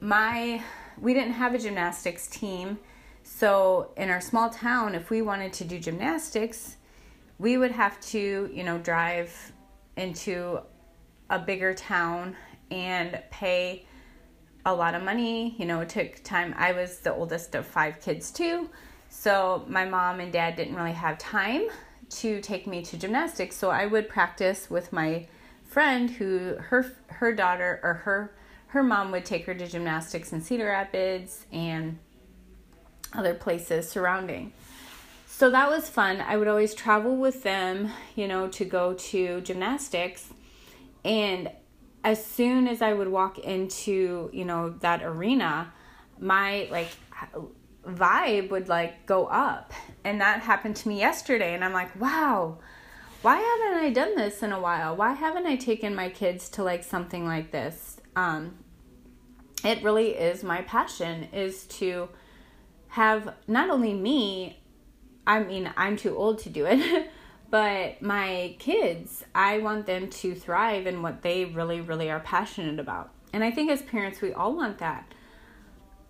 my 0.00 0.62
we 1.00 1.14
didn't 1.14 1.32
have 1.32 1.54
a 1.54 1.58
gymnastics 1.58 2.26
team. 2.26 2.78
So 3.22 3.92
in 3.96 4.10
our 4.10 4.20
small 4.20 4.50
town, 4.50 4.94
if 4.94 5.10
we 5.10 5.22
wanted 5.22 5.52
to 5.54 5.64
do 5.64 5.78
gymnastics, 5.78 6.76
we 7.38 7.58
would 7.58 7.72
have 7.72 8.00
to, 8.00 8.50
you 8.52 8.64
know, 8.64 8.78
drive 8.78 9.52
into 9.96 10.60
a 11.28 11.38
bigger 11.38 11.74
town 11.74 12.36
and 12.70 13.22
pay 13.30 13.84
a 14.64 14.74
lot 14.74 14.94
of 14.94 15.02
money. 15.02 15.54
You 15.58 15.66
know, 15.66 15.80
it 15.80 15.88
took 15.88 16.22
time. 16.22 16.54
I 16.56 16.72
was 16.72 16.98
the 16.98 17.14
oldest 17.14 17.54
of 17.54 17.66
five 17.66 18.00
kids 18.00 18.30
too. 18.30 18.70
So 19.08 19.64
my 19.68 19.84
mom 19.84 20.20
and 20.20 20.32
dad 20.32 20.56
didn't 20.56 20.74
really 20.74 20.92
have 20.92 21.18
time 21.18 21.68
to 22.08 22.40
take 22.40 22.66
me 22.66 22.82
to 22.82 22.96
gymnastics. 22.96 23.56
So 23.56 23.70
I 23.70 23.86
would 23.86 24.08
practice 24.08 24.70
with 24.70 24.92
my 24.92 25.26
friend 25.64 26.10
who 26.10 26.56
her 26.58 26.92
her 27.08 27.34
daughter 27.34 27.80
or 27.82 27.94
her 27.94 28.36
her 28.68 28.82
mom 28.82 29.12
would 29.12 29.24
take 29.24 29.46
her 29.46 29.54
to 29.54 29.66
gymnastics 29.66 30.32
in 30.32 30.40
Cedar 30.40 30.66
Rapids 30.66 31.46
and 31.52 31.98
other 33.12 33.34
places 33.34 33.88
surrounding. 33.88 34.52
So 35.26 35.50
that 35.50 35.68
was 35.68 35.88
fun. 35.88 36.20
I 36.20 36.36
would 36.36 36.48
always 36.48 36.74
travel 36.74 37.16
with 37.16 37.42
them, 37.42 37.90
you 38.14 38.26
know, 38.26 38.48
to 38.48 38.64
go 38.64 38.94
to 38.94 39.40
gymnastics. 39.42 40.32
And 41.04 41.50
as 42.02 42.24
soon 42.24 42.68
as 42.68 42.82
I 42.82 42.92
would 42.92 43.08
walk 43.08 43.38
into, 43.38 44.30
you 44.32 44.44
know, 44.44 44.70
that 44.80 45.02
arena, 45.02 45.72
my 46.18 46.68
like 46.70 46.88
vibe 47.86 48.50
would 48.50 48.68
like 48.68 49.06
go 49.06 49.26
up. 49.26 49.72
And 50.04 50.20
that 50.20 50.40
happened 50.40 50.76
to 50.76 50.88
me 50.88 50.98
yesterday. 50.98 51.54
And 51.54 51.64
I'm 51.64 51.72
like, 51.72 51.98
wow, 52.00 52.58
why 53.22 53.36
haven't 53.36 53.84
I 53.84 53.90
done 53.90 54.16
this 54.16 54.42
in 54.42 54.52
a 54.52 54.60
while? 54.60 54.96
Why 54.96 55.12
haven't 55.12 55.46
I 55.46 55.56
taken 55.56 55.94
my 55.94 56.08
kids 56.08 56.48
to 56.50 56.62
like 56.62 56.82
something 56.82 57.26
like 57.26 57.50
this? 57.50 57.95
Um, 58.16 58.58
it 59.64 59.82
really 59.82 60.10
is 60.10 60.42
my 60.42 60.62
passion 60.62 61.28
is 61.32 61.64
to 61.64 62.08
have 62.88 63.34
not 63.46 63.68
only 63.68 63.92
me 63.92 64.58
i 65.26 65.40
mean 65.40 65.70
i'm 65.76 65.96
too 65.96 66.16
old 66.16 66.38
to 66.38 66.48
do 66.48 66.64
it 66.66 67.10
but 67.50 68.00
my 68.00 68.54
kids 68.58 69.24
i 69.34 69.58
want 69.58 69.86
them 69.86 70.08
to 70.08 70.34
thrive 70.34 70.86
in 70.86 71.02
what 71.02 71.22
they 71.22 71.44
really 71.44 71.80
really 71.80 72.10
are 72.10 72.20
passionate 72.20 72.78
about. 72.78 73.12
And 73.32 73.44
i 73.44 73.50
think 73.50 73.70
as 73.70 73.82
parents 73.82 74.20
we 74.20 74.32
all 74.32 74.54
want 74.54 74.78
that. 74.78 75.12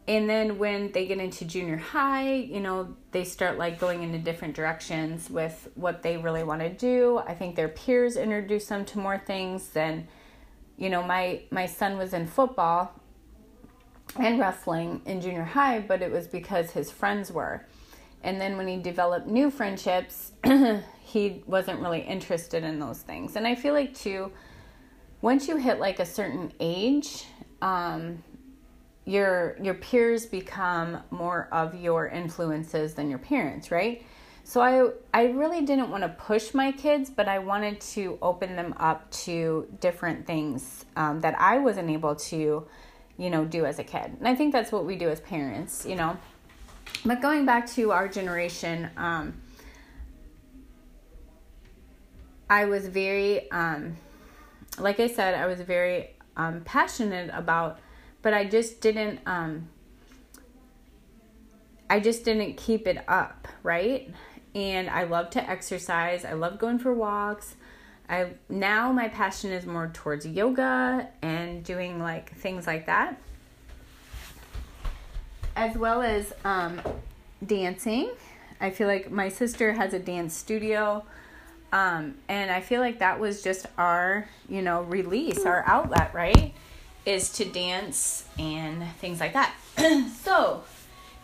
And 0.08 0.30
then 0.30 0.58
when 0.58 0.92
they 0.92 1.04
get 1.06 1.18
into 1.18 1.44
junior 1.44 1.78
high 1.78 2.34
you 2.34 2.60
know 2.60 2.94
they 3.10 3.24
start 3.24 3.58
like 3.58 3.80
going 3.80 4.02
into 4.02 4.18
different 4.18 4.54
directions 4.54 5.28
with 5.28 5.68
what 5.74 6.02
they 6.02 6.16
really 6.16 6.44
want 6.44 6.60
to 6.60 6.70
do. 6.70 7.18
I 7.18 7.34
think 7.34 7.56
their 7.56 7.68
peers 7.68 8.16
introduce 8.16 8.66
them 8.66 8.84
to 8.86 8.98
more 8.98 9.18
things 9.18 9.68
than 9.70 10.08
you 10.76 10.90
know 10.90 11.02
my 11.02 11.42
my 11.50 11.66
son 11.66 11.96
was 11.96 12.12
in 12.12 12.26
football 12.26 12.92
and 14.18 14.38
wrestling 14.38 15.02
in 15.04 15.20
junior 15.20 15.44
high, 15.44 15.80
but 15.80 16.02
it 16.02 16.10
was 16.10 16.26
because 16.26 16.70
his 16.70 16.90
friends 16.90 17.30
were. 17.30 17.64
And 18.22 18.40
then 18.40 18.56
when 18.56 18.66
he 18.66 18.76
developed 18.76 19.26
new 19.26 19.50
friendships, 19.50 20.32
he 21.00 21.42
wasn't 21.46 21.80
really 21.80 22.00
interested 22.00 22.64
in 22.64 22.80
those 22.80 23.00
things. 23.00 23.36
And 23.36 23.46
I 23.46 23.54
feel 23.54 23.74
like, 23.74 23.94
too, 23.94 24.32
once 25.20 25.48
you 25.48 25.56
hit 25.56 25.78
like 25.78 26.00
a 26.00 26.06
certain 26.06 26.52
age, 26.60 27.24
um, 27.62 28.22
your 29.04 29.56
your 29.62 29.74
peers 29.74 30.26
become 30.26 30.98
more 31.10 31.48
of 31.52 31.74
your 31.74 32.08
influences 32.08 32.94
than 32.94 33.08
your 33.08 33.20
parents, 33.20 33.70
right? 33.70 34.04
So 34.48 34.60
I 34.60 34.90
I 35.12 35.24
really 35.32 35.62
didn't 35.62 35.90
want 35.90 36.04
to 36.04 36.08
push 36.08 36.54
my 36.54 36.70
kids, 36.70 37.10
but 37.10 37.26
I 37.26 37.40
wanted 37.40 37.80
to 37.94 38.16
open 38.22 38.54
them 38.54 38.74
up 38.76 39.10
to 39.26 39.66
different 39.80 40.24
things 40.24 40.84
um, 40.94 41.20
that 41.22 41.34
I 41.36 41.58
wasn't 41.58 41.90
able 41.90 42.14
to, 42.14 42.64
you 43.18 43.28
know, 43.28 43.44
do 43.44 43.66
as 43.66 43.80
a 43.80 43.82
kid. 43.82 44.14
And 44.20 44.28
I 44.28 44.36
think 44.36 44.52
that's 44.52 44.70
what 44.70 44.84
we 44.84 44.94
do 44.94 45.08
as 45.08 45.18
parents, 45.18 45.84
you 45.84 45.96
know. 45.96 46.16
But 47.04 47.20
going 47.20 47.44
back 47.44 47.66
to 47.70 47.90
our 47.90 48.06
generation, 48.06 48.88
um, 48.96 49.34
I 52.48 52.66
was 52.66 52.86
very, 52.86 53.50
um, 53.50 53.96
like 54.78 55.00
I 55.00 55.08
said, 55.08 55.34
I 55.34 55.46
was 55.46 55.60
very 55.60 56.10
um, 56.36 56.60
passionate 56.64 57.30
about, 57.34 57.80
but 58.22 58.32
I 58.32 58.44
just 58.44 58.80
didn't. 58.80 59.18
Um, 59.26 59.70
I 61.88 62.00
just 62.00 62.24
didn't 62.24 62.56
keep 62.56 62.86
it 62.86 63.04
up, 63.08 63.46
right? 63.62 64.12
And 64.56 64.88
I 64.88 65.04
love 65.04 65.28
to 65.30 65.50
exercise. 65.50 66.24
I 66.24 66.32
love 66.32 66.58
going 66.58 66.78
for 66.78 66.92
walks. 66.92 67.56
I 68.08 68.30
now 68.48 68.90
my 68.90 69.08
passion 69.08 69.52
is 69.52 69.66
more 69.66 69.90
towards 69.92 70.26
yoga 70.26 71.08
and 71.20 71.62
doing 71.62 72.00
like 72.00 72.34
things 72.36 72.66
like 72.66 72.86
that, 72.86 73.20
as 75.54 75.76
well 75.76 76.00
as 76.00 76.32
um, 76.44 76.80
dancing. 77.44 78.10
I 78.58 78.70
feel 78.70 78.88
like 78.88 79.10
my 79.10 79.28
sister 79.28 79.74
has 79.74 79.92
a 79.92 79.98
dance 79.98 80.34
studio, 80.34 81.04
um, 81.70 82.14
and 82.26 82.50
I 82.50 82.62
feel 82.62 82.80
like 82.80 83.00
that 83.00 83.20
was 83.20 83.42
just 83.42 83.66
our 83.76 84.26
you 84.48 84.62
know 84.62 84.82
release, 84.82 85.44
our 85.44 85.64
outlet, 85.66 86.14
right? 86.14 86.54
Is 87.04 87.30
to 87.34 87.44
dance 87.44 88.24
and 88.38 88.82
things 89.00 89.20
like 89.20 89.34
that. 89.34 89.54
so, 90.24 90.64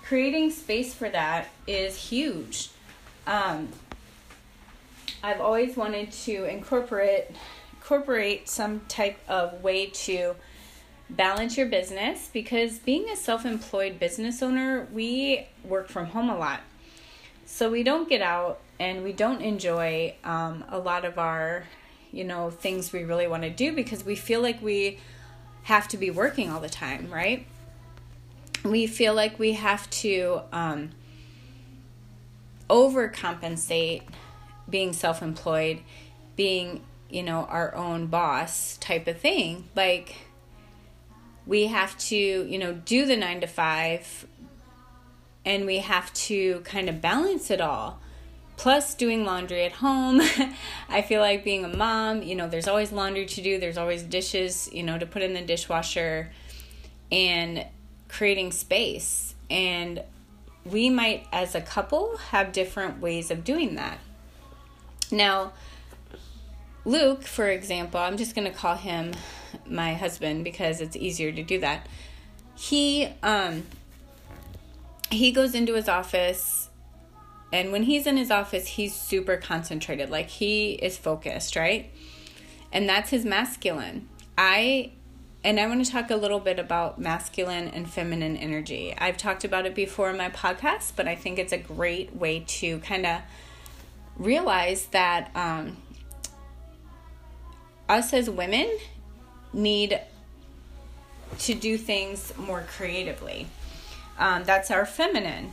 creating 0.03 0.51
space 0.51 0.93
for 0.93 1.09
that 1.09 1.49
is 1.67 1.97
huge 1.97 2.69
um, 3.27 3.69
I've 5.23 5.41
always 5.41 5.77
wanted 5.77 6.13
to 6.13 6.45
incorporate 6.45 7.27
incorporate 7.75 8.49
some 8.49 8.81
type 8.89 9.19
of 9.29 9.63
way 9.63 9.87
to 9.87 10.37
balance 11.11 11.57
your 11.57 11.67
business 11.67 12.31
because 12.33 12.79
being 12.79 13.09
a 13.11 13.17
self-employed 13.17 13.99
business 13.99 14.41
owner, 14.41 14.87
we 14.93 15.47
work 15.65 15.89
from 15.89 16.07
home 16.07 16.31
a 16.31 16.39
lot. 16.39 16.61
So 17.45 17.71
we 17.71 17.83
don't 17.83 18.09
get 18.09 18.23
out 18.23 18.61
and 18.79 19.03
we 19.03 19.13
don't 19.13 19.43
enjoy 19.43 20.15
um, 20.25 20.65
a 20.69 20.79
lot 20.79 21.05
of 21.05 21.19
our, 21.19 21.65
you 22.13 22.25
know, 22.25 22.51
things 22.51 22.93
we 22.93 23.03
really 23.03 23.27
want 23.27 23.43
to 23.43 23.51
do 23.51 23.73
because 23.73 24.05
we 24.05 24.15
feel 24.15 24.41
like 24.41 24.63
we 24.63 24.99
have 25.65 25.89
to 25.89 25.97
be 25.97 26.11
working 26.11 26.51
all 26.51 26.61
the 26.61 26.71
time, 26.71 27.11
right? 27.11 27.47
We 28.65 28.87
feel 28.87 29.13
like 29.13 29.39
we 29.39 29.53
have 29.53 29.91
to 29.91 30.41
um, 30.53 30.91
overcompensate 32.69 34.03
being 34.69 34.93
self 34.93 35.23
employed, 35.23 35.81
being, 36.37 36.83
you 37.11 37.23
know, 37.23 37.45
our 37.45 37.75
own 37.75 38.07
boss 38.07 38.77
type 38.79 39.07
of 39.07 39.19
thing. 39.19 39.69
Like, 39.75 40.15
we 41.47 41.67
have 41.67 41.99
to, 41.99 42.17
you 42.17 42.59
know, 42.59 42.73
do 42.73 43.05
the 43.05 43.17
nine 43.17 43.41
to 43.41 43.47
five 43.47 44.27
and 45.45 45.67
we 45.67 45.79
have 45.79 46.13
to 46.15 46.61
kind 46.61 46.89
of 46.89 47.01
balance 47.01 47.51
it 47.51 47.61
all. 47.61 47.99
Plus, 48.57 48.95
doing 48.95 49.25
laundry 49.25 49.65
at 49.65 49.73
home. 49.73 50.21
I 50.89 51.03
feel 51.03 51.21
like 51.21 51.43
being 51.43 51.65
a 51.65 51.77
mom, 51.77 52.23
you 52.23 52.37
know, 52.37 52.49
there's 52.49 52.69
always 52.69 52.93
laundry 52.93 53.27
to 53.27 53.43
do, 53.43 53.59
there's 53.59 53.79
always 53.79 54.03
dishes, 54.03 54.69
you 54.73 54.83
know, 54.83 54.99
to 54.99 55.07
put 55.07 55.23
in 55.23 55.33
the 55.33 55.43
dishwasher 55.43 56.31
and 57.11 57.67
creating 58.09 58.53
space. 58.53 59.35
And 59.51 60.03
we 60.65 60.91
might, 60.91 61.27
as 61.33 61.55
a 61.55 61.61
couple, 61.61 62.17
have 62.31 62.53
different 62.53 63.01
ways 63.01 63.31
of 63.31 63.45
doing 63.45 63.75
that. 63.75 63.99
Now, 65.11 65.53
Luke, 66.85 67.23
for 67.23 67.49
example, 67.49 68.01
I'm 68.01 68.17
just 68.17 68.35
going 68.35 68.51
to 68.51 68.57
call 68.57 68.77
him 68.77 69.13
my 69.67 69.95
husband 69.95 70.45
because 70.45 70.81
it's 70.81 70.97
easier 70.97 71.33
to 71.33 71.43
do 71.43 71.61
that. 71.61 71.87
He 72.55 73.09
um 73.23 73.65
he 75.11 75.33
goes 75.33 75.55
into 75.55 75.75
his 75.75 75.89
office 75.89 76.71
and 77.53 77.71
when 77.71 77.83
he's 77.83 78.07
in 78.07 78.17
his 78.17 78.31
office, 78.31 78.67
he's 78.67 78.95
super 78.95 79.37
concentrated. 79.37 80.09
Like 80.09 80.29
he 80.29 80.73
is 80.73 80.97
focused, 80.97 81.55
right? 81.55 81.91
And 82.73 82.89
that's 82.89 83.11
his 83.11 83.25
masculine. 83.25 84.09
I 84.39 84.93
and 85.45 85.59
I 85.59 85.67
want 85.67 85.85
to 85.85 85.91
talk 85.91 86.11
a 86.11 86.17
little 86.17 86.39
bit 86.39 86.59
about 86.59 87.01
masculine 87.01 87.69
and 87.69 87.91
feminine 87.91 88.37
energy. 88.37 88.95
I've 88.97 89.17
talked 89.17 89.45
about 89.45 89.67
it 89.67 89.75
before 89.75 90.11
in 90.11 90.17
my 90.17 90.31
podcast, 90.31 90.93
but 90.95 91.09
I 91.09 91.17
think 91.17 91.39
it's 91.39 91.53
a 91.53 91.59
great 91.59 92.15
way 92.15 92.45
to 92.47 92.79
kind 92.81 93.05
of 93.05 93.23
realize 94.17 94.87
that 94.87 95.31
um, 95.35 95.77
us 97.89 98.13
as 98.13 98.31
women 98.31 98.71
need 99.53 100.01
to 101.41 101.55
do 101.55 101.77
things 101.77 102.33
more 102.37 102.65
creatively. 102.77 103.49
Um, 104.19 104.45
that's 104.45 104.71
our 104.71 104.87
feminine 104.87 105.53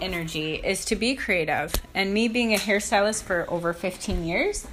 energy 0.00 0.54
is 0.54 0.86
to 0.86 0.96
be 0.96 1.14
creative. 1.14 1.74
And 1.94 2.14
me 2.14 2.28
being 2.28 2.54
a 2.54 2.58
hairstylist 2.58 3.24
for 3.24 3.44
over 3.50 3.74
15 3.74 4.24
years, 4.24 4.66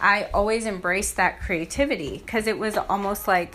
I 0.00 0.28
always 0.32 0.64
embraced 0.64 1.16
that 1.16 1.40
creativity 1.40 2.18
because 2.18 2.46
it 2.46 2.58
was 2.58 2.78
almost 2.78 3.28
like 3.28 3.54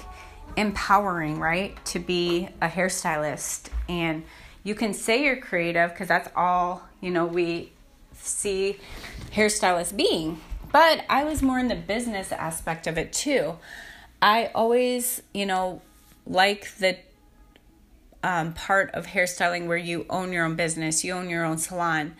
empowering, 0.57 1.39
right? 1.39 1.83
To 1.87 1.99
be 1.99 2.49
a 2.61 2.67
hairstylist. 2.67 3.69
And 3.87 4.23
you 4.63 4.75
can 4.75 4.93
say 4.93 5.23
you're 5.23 5.37
creative 5.37 5.91
because 5.91 6.07
that's 6.07 6.29
all, 6.35 6.83
you 7.01 7.11
know, 7.11 7.25
we 7.25 7.71
see 8.13 8.77
hairstylists 9.31 9.95
being. 9.95 10.41
But 10.71 11.05
I 11.09 11.23
was 11.23 11.41
more 11.41 11.59
in 11.59 11.67
the 11.67 11.75
business 11.75 12.31
aspect 12.31 12.87
of 12.87 12.97
it 12.97 13.13
too. 13.13 13.57
I 14.21 14.51
always, 14.55 15.21
you 15.33 15.45
know, 15.45 15.81
like 16.25 16.75
the 16.77 16.97
um, 18.23 18.53
part 18.53 18.91
of 18.91 19.05
hairstyling 19.05 19.67
where 19.67 19.77
you 19.77 20.05
own 20.09 20.33
your 20.33 20.45
own 20.45 20.55
business, 20.55 21.03
you 21.03 21.13
own 21.13 21.29
your 21.29 21.45
own 21.45 21.59
salon, 21.59 22.15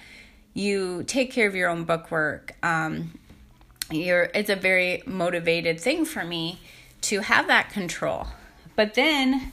you 0.54 1.04
take 1.04 1.32
care 1.32 1.48
of 1.48 1.56
your 1.56 1.70
own 1.70 1.84
bookwork. 1.84 2.56
Um, 2.62 3.20
you're, 3.92 4.30
it's 4.34 4.50
a 4.50 4.56
very 4.56 5.02
motivated 5.06 5.80
thing 5.80 6.06
for 6.06 6.24
me 6.24 6.60
to 7.06 7.22
have 7.22 7.48
that 7.48 7.70
control. 7.70 8.28
But 8.76 8.94
then 8.96 9.52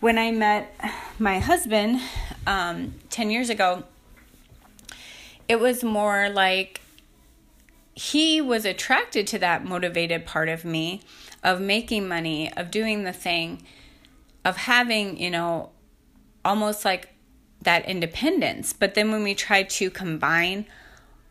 when 0.00 0.18
I 0.18 0.30
met 0.30 0.74
my 1.18 1.38
husband 1.40 2.00
um, 2.46 2.94
10 3.10 3.30
years 3.30 3.50
ago, 3.50 3.84
it 5.48 5.58
was 5.58 5.82
more 5.82 6.28
like 6.28 6.80
he 7.94 8.40
was 8.40 8.64
attracted 8.64 9.26
to 9.26 9.38
that 9.40 9.64
motivated 9.64 10.24
part 10.24 10.48
of 10.48 10.64
me 10.64 11.02
of 11.42 11.60
making 11.60 12.06
money, 12.06 12.52
of 12.56 12.70
doing 12.70 13.04
the 13.04 13.12
thing, 13.12 13.62
of 14.44 14.56
having, 14.56 15.20
you 15.20 15.30
know, 15.30 15.70
almost 16.44 16.84
like 16.84 17.08
that 17.62 17.84
independence. 17.88 18.72
But 18.72 18.94
then 18.94 19.10
when 19.10 19.22
we 19.24 19.34
tried 19.34 19.68
to 19.70 19.90
combine 19.90 20.66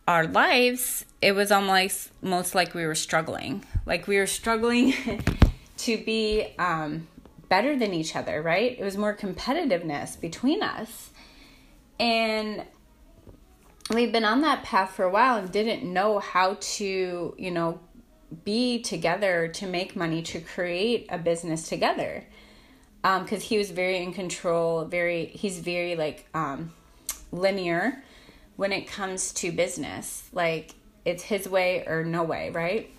our 0.08 0.28
lives, 0.28 1.06
it 1.22 1.34
was 1.34 1.52
almost 1.52 2.12
most 2.22 2.54
like 2.54 2.74
we 2.74 2.86
were 2.86 2.96
struggling. 2.96 3.64
Like 3.86 4.08
we 4.08 4.18
were 4.18 4.28
struggling 4.28 4.94
to 5.78 5.98
be 5.98 6.54
um, 6.60 7.08
better 7.50 7.78
than 7.78 7.94
each 7.94 8.16
other, 8.16 8.42
right? 8.42 8.78
It 8.78 8.84
was 8.84 8.98
more 8.98 9.16
competitiveness 9.16 10.20
between 10.20 10.62
us. 10.62 11.10
And 12.00 12.64
we've 13.92 14.12
been 14.12 14.26
on 14.26 14.42
that 14.42 14.64
path 14.64 14.92
for 14.92 15.04
a 15.04 15.10
while 15.10 15.38
and 15.38 15.52
didn't 15.52 15.84
know 15.84 16.20
how 16.20 16.58
to, 16.60 17.36
you 17.38 17.52
know, 17.52 17.80
be 18.44 18.82
together 18.82 19.48
to 19.48 19.66
make 19.66 19.96
money 19.96 20.22
to 20.22 20.40
create 20.40 21.08
a 21.10 21.18
business 21.18 21.68
together. 21.68 22.26
Um, 23.04 23.26
cuz 23.26 23.44
he 23.44 23.58
was 23.58 23.72
very 23.72 23.98
in 23.98 24.14
control, 24.14 24.84
very 24.86 25.28
he's 25.28 25.60
very 25.60 25.96
like 25.96 26.28
um 26.34 26.74
linear 27.32 28.04
when 28.58 28.74
it 28.74 28.86
comes 28.88 29.32
to 29.34 29.52
business. 29.52 30.30
Like 30.34 30.74
it's 31.08 31.24
his 31.24 31.48
way 31.48 31.86
or 31.88 32.04
no 32.04 32.22
way, 32.24 32.50
right? 32.50 32.92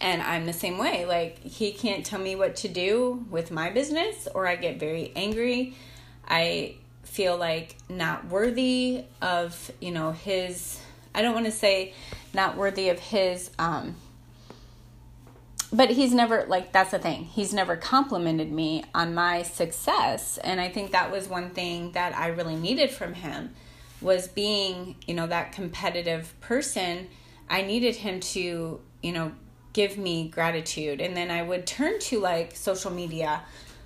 And 0.00 0.22
I'm 0.22 0.46
the 0.46 0.54
same 0.54 0.78
way. 0.78 1.04
Like 1.04 1.38
he 1.40 1.70
can't 1.70 2.04
tell 2.04 2.18
me 2.18 2.34
what 2.34 2.56
to 2.56 2.68
do 2.68 3.26
with 3.30 3.50
my 3.50 3.68
business 3.68 4.26
or 4.34 4.46
I 4.46 4.56
get 4.56 4.80
very 4.80 5.12
angry. 5.14 5.74
I 6.26 6.76
feel 7.02 7.36
like 7.36 7.76
not 7.90 8.28
worthy 8.28 9.04
of, 9.20 9.70
you 9.82 9.90
know, 9.90 10.12
his 10.12 10.80
I 11.14 11.20
don't 11.20 11.34
want 11.34 11.44
to 11.44 11.52
say 11.52 11.92
not 12.32 12.56
worthy 12.56 12.88
of 12.88 12.98
his 12.98 13.50
um 13.58 13.96
but 15.70 15.90
he's 15.90 16.14
never 16.14 16.46
like 16.48 16.72
that's 16.72 16.92
the 16.92 16.98
thing 16.98 17.24
he's 17.24 17.52
never 17.52 17.76
complimented 17.76 18.50
me 18.52 18.84
on 18.94 19.14
my 19.14 19.42
success 19.42 20.38
and 20.38 20.60
i 20.60 20.68
think 20.68 20.92
that 20.92 21.10
was 21.10 21.28
one 21.28 21.50
thing 21.50 21.92
that 21.92 22.16
i 22.16 22.28
really 22.28 22.56
needed 22.56 22.90
from 22.90 23.14
him 23.14 23.54
was 24.00 24.28
being, 24.28 24.96
you 25.06 25.14
know, 25.14 25.26
that 25.26 25.52
competitive 25.52 26.34
person, 26.40 27.08
I 27.50 27.62
needed 27.62 27.96
him 27.96 28.20
to, 28.20 28.80
you 29.02 29.12
know, 29.12 29.32
give 29.72 29.98
me 29.98 30.28
gratitude. 30.28 31.00
And 31.00 31.16
then 31.16 31.30
I 31.30 31.42
would 31.42 31.66
turn 31.66 31.98
to 32.00 32.20
like 32.20 32.56
social 32.56 32.90
media 32.90 33.42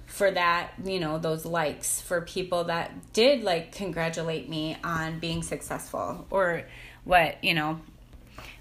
for 0.06 0.30
that, 0.30 0.72
you 0.84 1.00
know, 1.00 1.18
those 1.18 1.46
likes 1.46 2.00
for 2.00 2.20
people 2.20 2.64
that 2.64 3.12
did 3.12 3.42
like 3.42 3.72
congratulate 3.72 4.48
me 4.48 4.76
on 4.84 5.18
being 5.18 5.42
successful 5.42 6.26
or 6.30 6.64
what, 7.04 7.42
you 7.42 7.54
know, 7.54 7.80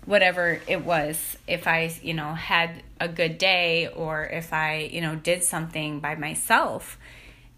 whatever 0.05 0.61
it 0.67 0.85
was. 0.85 1.37
If 1.47 1.67
I, 1.67 1.93
you 2.01 2.13
know, 2.13 2.33
had 2.33 2.83
a 2.99 3.07
good 3.07 3.37
day 3.37 3.87
or 3.87 4.25
if 4.25 4.53
I, 4.53 4.89
you 4.91 5.01
know, 5.01 5.15
did 5.15 5.43
something 5.43 5.99
by 5.99 6.15
myself. 6.15 6.97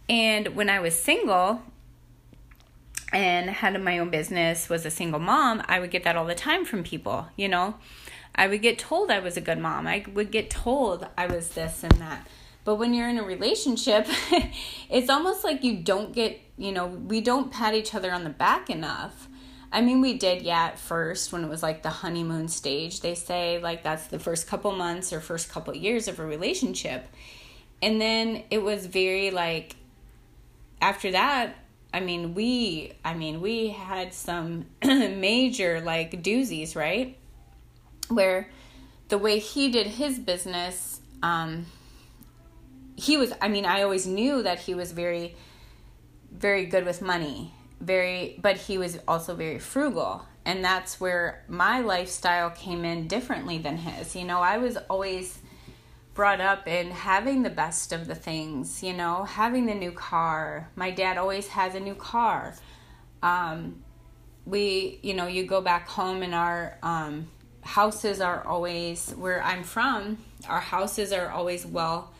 And 0.09 0.49
when 0.55 0.69
I 0.69 0.79
was 0.79 0.99
single, 0.99 1.61
and 3.14 3.49
had 3.49 3.80
my 3.82 3.99
own 3.99 4.09
business, 4.09 4.68
was 4.68 4.86
a 4.86 4.91
single 4.91 5.20
mom, 5.20 5.64
I 5.68 5.80
would 5.80 5.91
get 5.91 6.03
that 6.03 6.16
all 6.16 6.26
the 6.26 6.36
time 6.36 6.66
from 6.66 6.84
people, 6.84 7.28
you 7.38 7.47
know. 7.47 7.76
I 8.36 8.47
would 8.47 8.61
get 8.64 8.80
told 8.80 9.11
I 9.11 9.20
was 9.20 9.38
a 9.38 9.41
good 9.41 9.59
mom. 9.59 9.86
I 9.86 10.03
would 10.11 10.32
get 10.32 10.49
told 10.49 11.07
I 11.18 11.28
was 11.28 11.49
this 11.49 11.84
and 11.84 11.93
that. 11.93 12.28
But 12.64 12.76
when 12.76 12.93
you're 12.93 13.09
in 13.09 13.20
a 13.20 13.24
relationship, 13.24 14.07
it's 14.89 15.09
almost 15.09 15.43
like 15.43 15.64
you 15.64 15.78
don't 15.78 16.14
get, 16.14 16.39
you 16.57 16.72
know, 16.72 16.88
we 16.88 17.22
don't 17.22 17.51
pat 17.51 17.76
each 17.76 17.93
other 17.93 18.11
on 18.11 18.24
the 18.24 18.30
back 18.30 18.70
enough. 18.70 19.28
I 19.72 19.82
mean, 19.82 20.01
we 20.01 20.18
did, 20.18 20.41
yeah, 20.43 20.66
at 20.66 20.80
first 20.80 21.32
when 21.32 21.43
it 21.43 21.49
was 21.49 21.61
like 21.61 21.84
the 21.84 21.89
honeymoon 21.89 22.47
stage. 22.47 23.01
They 23.01 23.16
say 23.16 23.59
like 23.59 23.84
that's 23.84 24.07
the 24.07 24.20
first 24.20 24.47
couple 24.47 24.72
months 24.72 25.11
or 25.11 25.20
first 25.20 25.49
couple 25.49 25.76
years 25.76 26.07
of 26.07 26.20
a 26.20 26.26
relationship. 26.26 27.07
And 27.82 27.99
then 27.99 28.43
it 28.49 28.64
was 28.64 28.86
very 28.86 29.30
like, 29.30 29.76
after 30.82 31.11
that, 31.11 31.55
I 31.93 31.99
mean, 31.99 32.33
we, 32.33 32.93
I 33.05 33.13
mean, 33.13 33.39
we 33.39 33.69
had 33.69 34.13
some 34.13 34.65
major 34.83 35.79
like 35.79 36.23
doozies, 36.23 36.75
right? 36.75 37.17
Where 38.09 38.49
the 39.09 39.19
way 39.19 39.37
he 39.37 39.69
did 39.69 39.85
his 39.85 40.17
business, 40.17 40.99
um, 41.21 41.67
he 42.95 43.15
was, 43.15 43.31
I 43.41 43.47
mean, 43.47 43.65
I 43.65 43.83
always 43.83 44.07
knew 44.07 44.41
that 44.41 44.59
he 44.59 44.73
was 44.73 44.91
very, 44.91 45.35
very 46.31 46.65
good 46.65 46.83
with 46.83 47.01
money, 47.01 47.53
very, 47.79 48.39
but 48.41 48.57
he 48.57 48.79
was 48.79 48.97
also 49.07 49.35
very 49.35 49.59
frugal. 49.59 50.25
And 50.45 50.65
that's 50.65 50.99
where 50.99 51.43
my 51.47 51.79
lifestyle 51.81 52.49
came 52.49 52.83
in 52.83 53.07
differently 53.07 53.59
than 53.59 53.77
his. 53.77 54.15
You 54.15 54.25
know, 54.25 54.41
I 54.41 54.57
was 54.57 54.77
always 54.89 55.39
brought 56.14 56.41
up 56.41 56.68
in 56.68 56.91
having 56.91 57.43
the 57.43 57.49
best 57.49 57.91
of 57.91 58.07
the 58.07 58.16
things, 58.16 58.84
you 58.84 58.93
know, 58.93 59.24
having 59.24 59.66
the 59.66 59.74
new 59.74 59.91
car. 59.91 60.70
My 60.76 60.91
dad 60.91 61.18
always 61.18 61.47
has 61.49 61.76
a 61.76 61.80
new 61.80 61.95
car. 61.95 62.55
Um, 63.22 63.84
we, 64.45 64.99
you 65.01 65.14
know, 65.14 65.28
you 65.28 65.45
go 65.45 65.61
back 65.61 65.88
home 65.88 66.22
and 66.22 66.36
our 66.36 66.78
um, 66.84 67.30
houses 67.61 68.22
are 68.22 68.45
always, 68.45 69.11
where 69.11 69.41
I'm 69.41 69.64
from, 69.64 70.18
our 70.47 70.59
houses 70.59 71.11
are 71.11 71.30
always 71.30 71.66
well, 71.66 72.11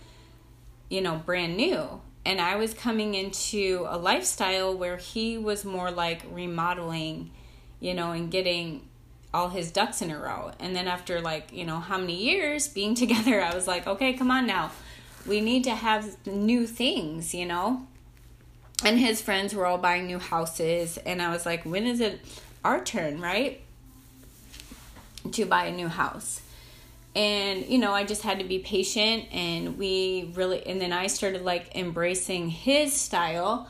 you 0.90 1.02
know, 1.02 1.18
brand 1.18 1.58
new. 1.58 2.02
And 2.26 2.40
I 2.40 2.56
was 2.56 2.74
coming 2.74 3.16
into 3.16 3.86
a 3.90 3.98
lifestyle 3.98 4.76
where 4.76 4.98
he 4.98 5.38
was 5.38 5.66
more 5.66 5.92
like 5.92 6.24
remodeling, 6.32 7.32
you 7.82 7.94
know, 7.94 8.12
and 8.12 8.32
getting 8.32 8.88
all 9.34 9.50
his 9.50 9.72
ducks 9.72 10.02
in 10.02 10.12
a 10.12 10.20
row. 10.20 10.52
And 10.60 10.76
then 10.76 10.88
after 10.88 11.20
like, 11.20 11.52
you 11.52 11.66
know, 11.66 11.80
how 11.80 11.98
many 11.98 12.16
years 12.16 12.68
being 12.68 12.96
together, 13.04 13.42
I 13.42 13.54
was 13.56 13.68
like, 13.68 13.88
okay, 13.88 14.14
come 14.14 14.32
on 14.32 14.46
now. 14.46 14.72
We 15.26 15.42
need 15.42 15.64
to 15.64 15.76
have 15.76 16.26
new 16.28 16.68
things, 16.68 17.34
you 17.34 17.46
know? 17.46 17.88
And 18.84 19.00
his 19.00 19.22
friends 19.22 19.56
were 19.56 19.66
all 19.66 19.78
buying 19.78 20.06
new 20.06 20.20
houses. 20.20 20.98
And 20.98 21.22
I 21.22 21.32
was 21.32 21.46
like, 21.46 21.64
when 21.64 21.86
is 21.86 22.02
it 22.02 22.20
our 22.64 22.84
turn, 22.84 23.22
right? 23.22 23.62
To 25.32 25.46
buy 25.46 25.66
a 25.66 25.72
new 25.72 25.88
house. 25.88 26.42
And, 27.16 27.66
you 27.68 27.78
know, 27.78 27.94
I 27.94 28.04
just 28.04 28.24
had 28.24 28.40
to 28.40 28.46
be 28.46 28.60
patient. 28.60 29.26
And 29.32 29.78
we 29.78 30.32
really, 30.36 30.66
and 30.68 30.82
then 30.82 30.92
I 30.92 31.08
started 31.08 31.44
like 31.44 31.74
embracing 31.76 32.50
his 32.50 32.92
style, 32.94 33.70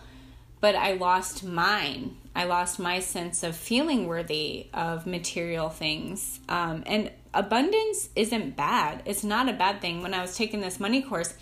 but 0.59 0.75
I 0.75 0.93
lost 0.93 1.43
mine 1.43 2.15
I 2.35 2.45
lost 2.45 2.79
my 2.79 2.99
sense 2.99 3.43
of 3.43 3.55
feeling 3.55 4.07
worthy 4.07 4.67
of 4.73 5.05
material 5.05 5.69
things. 5.69 6.39
Um, 6.49 6.83
and 6.85 7.11
abundance 7.33 8.09
isn't 8.15 8.55
bad. 8.55 9.03
It's 9.05 9.23
not 9.23 9.49
a 9.49 9.53
bad 9.53 9.81
thing. 9.81 10.01
When 10.01 10.13
I 10.13 10.21
was 10.21 10.35
taking 10.35 10.61
this 10.61 10.79
money 10.79 11.01
course, 11.01 11.33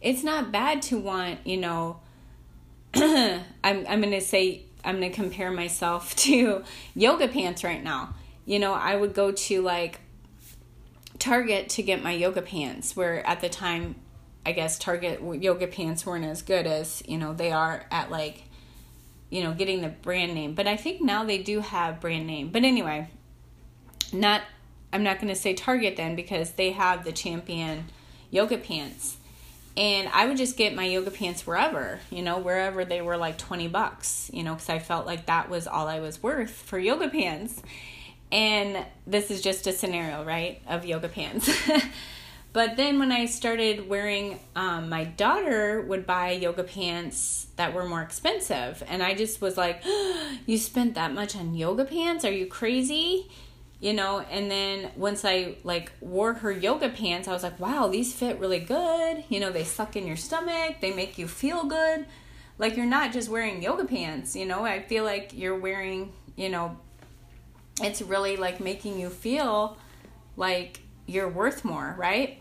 it's 0.00 0.24
not 0.24 0.50
bad 0.50 0.82
to 0.82 0.98
want, 0.98 1.46
you 1.46 1.56
know, 1.56 2.00
I'm, 2.94 3.44
I'm 3.62 4.00
going 4.00 4.10
to 4.10 4.20
say, 4.20 4.62
I'm 4.84 4.98
going 4.98 5.10
to 5.10 5.16
compare 5.16 5.50
myself 5.50 6.14
to 6.24 6.64
yoga 6.94 7.28
pants 7.28 7.62
right 7.62 7.82
now. 7.82 8.14
You 8.44 8.58
know, 8.58 8.74
I 8.74 8.96
would 8.96 9.14
go 9.14 9.30
to 9.32 9.62
like 9.62 10.00
Target 11.18 11.70
to 11.70 11.82
get 11.82 12.02
my 12.02 12.12
yoga 12.12 12.42
pants, 12.42 12.94
where 12.96 13.26
at 13.26 13.40
the 13.40 13.48
time, 13.48 13.94
I 14.44 14.52
guess 14.52 14.78
Target 14.78 15.22
yoga 15.40 15.68
pants 15.68 16.04
weren't 16.04 16.24
as 16.24 16.42
good 16.42 16.66
as, 16.66 17.02
you 17.06 17.16
know, 17.16 17.32
they 17.32 17.52
are 17.52 17.86
at 17.90 18.10
like 18.10 18.42
you 19.34 19.42
know, 19.42 19.52
getting 19.52 19.80
the 19.82 19.88
brand 19.88 20.32
name. 20.32 20.54
But 20.54 20.68
I 20.68 20.76
think 20.76 21.00
now 21.00 21.24
they 21.24 21.38
do 21.38 21.58
have 21.58 22.00
brand 22.00 22.24
name. 22.24 22.50
But 22.50 22.62
anyway, 22.62 23.08
not 24.12 24.42
I'm 24.92 25.02
not 25.02 25.16
going 25.16 25.26
to 25.26 25.34
say 25.34 25.54
Target 25.54 25.96
then 25.96 26.14
because 26.14 26.52
they 26.52 26.70
have 26.70 27.02
the 27.02 27.10
Champion 27.10 27.86
yoga 28.30 28.56
pants. 28.56 29.16
And 29.76 30.08
I 30.14 30.26
would 30.26 30.36
just 30.36 30.56
get 30.56 30.72
my 30.76 30.84
yoga 30.86 31.10
pants 31.10 31.44
wherever, 31.44 31.98
you 32.10 32.22
know, 32.22 32.38
wherever 32.38 32.84
they 32.84 33.02
were 33.02 33.16
like 33.16 33.36
20 33.36 33.66
bucks, 33.66 34.30
you 34.32 34.44
know, 34.44 34.54
because 34.54 34.68
I 34.68 34.78
felt 34.78 35.04
like 35.04 35.26
that 35.26 35.50
was 35.50 35.66
all 35.66 35.88
I 35.88 35.98
was 35.98 36.22
worth 36.22 36.52
for 36.52 36.78
yoga 36.78 37.08
pants. 37.08 37.60
And 38.30 38.86
this 39.04 39.32
is 39.32 39.40
just 39.40 39.66
a 39.66 39.72
scenario, 39.72 40.24
right, 40.24 40.62
of 40.68 40.86
yoga 40.86 41.08
pants. 41.08 41.50
But 42.54 42.76
then 42.76 43.00
when 43.00 43.10
I 43.10 43.26
started 43.26 43.88
wearing, 43.88 44.38
um, 44.54 44.88
my 44.88 45.02
daughter 45.02 45.82
would 45.82 46.06
buy 46.06 46.30
yoga 46.30 46.62
pants 46.62 47.48
that 47.56 47.74
were 47.74 47.84
more 47.84 48.00
expensive. 48.00 48.80
And 48.86 49.02
I 49.02 49.14
just 49.14 49.42
was 49.42 49.56
like, 49.56 49.82
oh, 49.84 50.38
You 50.46 50.56
spent 50.56 50.94
that 50.94 51.12
much 51.12 51.34
on 51.34 51.56
yoga 51.56 51.84
pants? 51.84 52.24
Are 52.24 52.32
you 52.32 52.46
crazy? 52.46 53.28
You 53.80 53.92
know, 53.92 54.20
and 54.20 54.48
then 54.48 54.92
once 54.94 55.24
I 55.24 55.56
like 55.64 55.90
wore 56.00 56.34
her 56.34 56.52
yoga 56.52 56.90
pants, 56.90 57.26
I 57.26 57.32
was 57.32 57.42
like, 57.42 57.58
wow, 57.58 57.88
these 57.88 58.14
fit 58.14 58.38
really 58.38 58.60
good. 58.60 59.24
You 59.28 59.40
know, 59.40 59.50
they 59.50 59.64
suck 59.64 59.96
in 59.96 60.06
your 60.06 60.16
stomach, 60.16 60.76
they 60.80 60.94
make 60.94 61.18
you 61.18 61.26
feel 61.26 61.64
good. 61.64 62.06
Like 62.56 62.76
you're 62.76 62.86
not 62.86 63.12
just 63.12 63.28
wearing 63.28 63.62
yoga 63.62 63.84
pants, 63.84 64.36
you 64.36 64.46
know, 64.46 64.64
I 64.64 64.80
feel 64.80 65.02
like 65.02 65.32
you're 65.34 65.58
wearing, 65.58 66.12
you 66.36 66.50
know, 66.50 66.78
it's 67.82 68.00
really 68.00 68.36
like 68.36 68.60
making 68.60 69.00
you 69.00 69.10
feel 69.10 69.76
like 70.36 70.80
you're 71.06 71.28
worth 71.28 71.64
more, 71.64 71.96
right? 71.98 72.38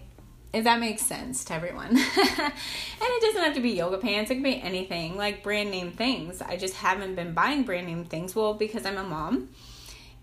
If 0.54 0.64
that 0.66 0.80
makes 0.80 1.02
sense 1.02 1.44
to 1.46 1.54
everyone. 1.54 1.90
and 1.90 1.98
it 1.98 3.22
doesn't 3.22 3.42
have 3.42 3.56
to 3.56 3.62
be 3.62 3.72
yoga 3.72 3.98
pants, 3.98 4.30
it 4.30 4.36
can 4.36 4.44
be 4.44 4.62
anything, 4.62 5.18
like 5.18 5.42
brand 5.42 5.72
name 5.72 5.92
things. 5.92 6.42
I 6.42 6.58
just 6.58 6.76
haven't 6.76 7.16
been 7.16 7.34
buying 7.34 7.64
brand 7.64 7.88
name 7.88 8.06
things. 8.06 8.36
Well, 8.36 8.54
because 8.54 8.86
I'm 8.86 8.98
a 8.98 9.04
mom 9.04 9.50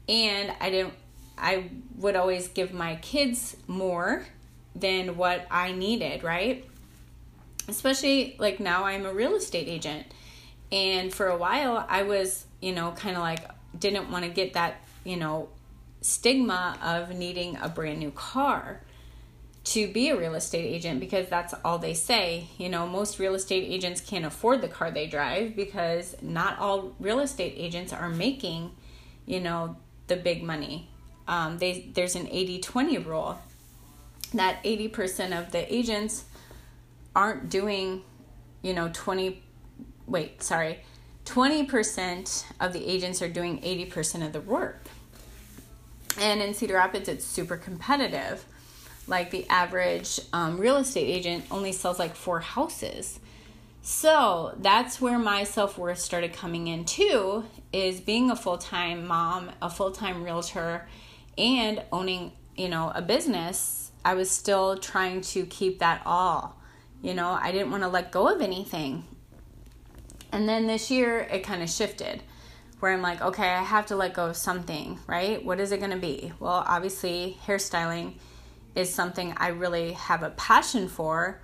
and 0.08 0.52
I 0.60 0.70
didn't 0.70 0.94
I 1.36 1.70
would 1.96 2.16
always 2.16 2.48
give 2.48 2.72
my 2.72 2.96
kids 2.96 3.56
more 3.66 4.26
than 4.76 5.16
what 5.16 5.46
I 5.50 5.72
needed, 5.72 6.22
right? 6.22 6.64
Especially 7.66 8.36
like 8.38 8.60
now 8.60 8.84
I'm 8.84 9.06
a 9.06 9.12
real 9.12 9.34
estate 9.34 9.66
agent. 9.68 10.06
And 10.70 11.12
for 11.12 11.26
a 11.26 11.36
while 11.36 11.84
I 11.88 12.02
was, 12.02 12.44
you 12.60 12.72
know, 12.72 12.92
kind 12.92 13.16
of 13.16 13.22
like 13.22 13.40
didn't 13.76 14.10
want 14.10 14.24
to 14.24 14.30
get 14.30 14.52
that, 14.52 14.82
you 15.02 15.16
know, 15.16 15.48
stigma 16.02 16.78
of 16.82 17.16
needing 17.16 17.56
a 17.56 17.68
brand 17.68 17.98
new 17.98 18.10
car 18.10 18.82
to 19.62 19.92
be 19.92 20.08
a 20.08 20.16
real 20.16 20.34
estate 20.34 20.64
agent 20.64 21.00
because 21.00 21.28
that's 21.28 21.54
all 21.64 21.78
they 21.78 21.94
say. 21.94 22.48
You 22.58 22.68
know, 22.68 22.86
most 22.86 23.18
real 23.18 23.34
estate 23.34 23.64
agents 23.68 24.00
can't 24.00 24.24
afford 24.24 24.62
the 24.62 24.68
car 24.68 24.90
they 24.90 25.06
drive 25.06 25.54
because 25.54 26.16
not 26.22 26.58
all 26.58 26.94
real 26.98 27.20
estate 27.20 27.54
agents 27.56 27.92
are 27.92 28.08
making, 28.08 28.72
you 29.26 29.40
know, 29.40 29.76
the 30.06 30.16
big 30.16 30.42
money. 30.42 30.88
Um, 31.28 31.58
they 31.58 31.90
there's 31.94 32.16
an 32.16 32.26
80-20 32.26 33.06
rule 33.06 33.38
that 34.34 34.62
80% 34.64 35.38
of 35.38 35.52
the 35.52 35.72
agents 35.72 36.24
aren't 37.14 37.50
doing, 37.50 38.02
you 38.62 38.72
know, 38.72 38.90
20 38.92 39.42
wait, 40.06 40.42
sorry. 40.42 40.80
20% 41.26 42.44
of 42.60 42.72
the 42.72 42.84
agents 42.84 43.22
are 43.22 43.28
doing 43.28 43.60
80% 43.60 44.26
of 44.26 44.32
the 44.32 44.40
work. 44.40 44.82
And 46.18 46.42
in 46.42 46.54
Cedar 46.54 46.74
Rapids 46.74 47.08
it's 47.08 47.24
super 47.24 47.56
competitive 47.56 48.44
like 49.06 49.30
the 49.30 49.48
average 49.48 50.20
um, 50.32 50.58
real 50.58 50.76
estate 50.76 51.06
agent 51.06 51.44
only 51.50 51.72
sells 51.72 51.98
like 51.98 52.14
four 52.14 52.40
houses. 52.40 53.20
So 53.82 54.54
that's 54.58 55.00
where 55.00 55.18
my 55.18 55.44
self 55.44 55.78
worth 55.78 55.98
started 55.98 56.32
coming 56.32 56.68
in 56.68 56.84
too, 56.84 57.44
is 57.72 58.00
being 58.00 58.30
a 58.30 58.36
full 58.36 58.58
time 58.58 59.06
mom, 59.06 59.50
a 59.62 59.70
full 59.70 59.90
time 59.90 60.22
realtor, 60.22 60.86
and 61.38 61.82
owning, 61.90 62.32
you 62.56 62.68
know, 62.68 62.92
a 62.94 63.02
business. 63.02 63.90
I 64.04 64.14
was 64.14 64.30
still 64.30 64.78
trying 64.78 65.22
to 65.22 65.44
keep 65.46 65.78
that 65.80 66.02
all. 66.04 66.56
You 67.02 67.14
know, 67.14 67.28
I 67.28 67.52
didn't 67.52 67.70
want 67.70 67.82
to 67.82 67.88
let 67.88 68.12
go 68.12 68.28
of 68.28 68.40
anything. 68.40 69.04
And 70.32 70.48
then 70.48 70.66
this 70.66 70.90
year 70.90 71.20
it 71.20 71.42
kind 71.42 71.62
of 71.62 71.70
shifted 71.70 72.22
where 72.80 72.92
I'm 72.92 73.02
like, 73.02 73.20
okay, 73.20 73.48
I 73.48 73.62
have 73.62 73.86
to 73.86 73.96
let 73.96 74.14
go 74.14 74.26
of 74.26 74.36
something, 74.36 74.98
right? 75.06 75.44
What 75.44 75.60
is 75.60 75.70
it 75.70 75.78
going 75.78 75.90
to 75.90 75.98
be? 75.98 76.32
Well, 76.40 76.64
obviously, 76.66 77.38
hairstyling 77.46 78.14
is 78.74 78.92
something 78.92 79.34
I 79.36 79.48
really 79.48 79.92
have 79.92 80.22
a 80.22 80.30
passion 80.30 80.88
for, 80.88 81.40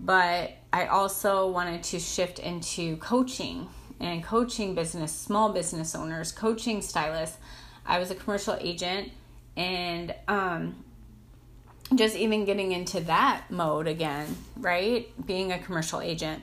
but 0.00 0.52
I 0.72 0.86
also 0.86 1.48
wanted 1.48 1.82
to 1.84 1.98
shift 1.98 2.38
into 2.38 2.96
coaching 2.98 3.68
and 4.00 4.22
coaching 4.22 4.74
business, 4.74 5.12
small 5.12 5.52
business 5.52 5.94
owners, 5.94 6.30
coaching 6.30 6.82
stylists. 6.82 7.38
I 7.86 7.98
was 7.98 8.10
a 8.10 8.14
commercial 8.14 8.56
agent 8.60 9.10
and 9.56 10.14
um, 10.28 10.84
just 11.94 12.16
even 12.16 12.44
getting 12.44 12.72
into 12.72 13.00
that 13.00 13.44
mode 13.50 13.88
again, 13.88 14.36
right? 14.56 15.08
Being 15.26 15.52
a 15.52 15.58
commercial 15.58 16.00
agent 16.00 16.42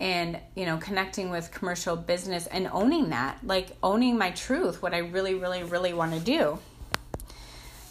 and, 0.00 0.38
you 0.54 0.64
know, 0.64 0.76
connecting 0.76 1.30
with 1.30 1.50
commercial 1.50 1.96
business 1.96 2.46
and 2.46 2.68
owning 2.72 3.10
that, 3.10 3.38
like 3.42 3.76
owning 3.82 4.16
my 4.16 4.30
truth, 4.30 4.82
what 4.82 4.94
I 4.94 4.98
really, 4.98 5.34
really, 5.34 5.62
really 5.62 5.92
want 5.92 6.12
to 6.14 6.20
do. 6.20 6.58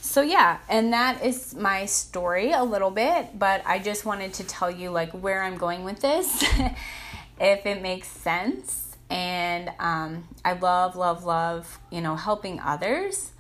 So, 0.10 0.24
yeah, 0.24 0.58
and 0.68 0.92
that 0.92 1.24
is 1.24 1.54
my 1.54 1.86
story 1.86 2.52
a 2.52 2.64
little 2.64 2.90
bit, 2.90 3.38
but 3.38 3.62
I 3.64 3.78
just 3.78 4.06
wanted 4.06 4.34
to 4.34 4.44
tell 4.44 4.72
you, 4.72 4.90
like, 4.90 5.12
where 5.12 5.44
I'm 5.44 5.56
going 5.56 5.84
with 5.84 6.00
this, 6.00 6.44
if 7.40 7.64
it 7.68 7.84
makes 7.84 8.08
sense. 8.08 8.98
And 9.12 9.72
um, 9.78 10.28
I 10.44 10.54
love, 10.54 10.96
love, 10.96 11.26
love, 11.26 11.80
you 11.92 12.02
know, 12.02 12.16
helping 12.16 12.60
others 12.60 13.34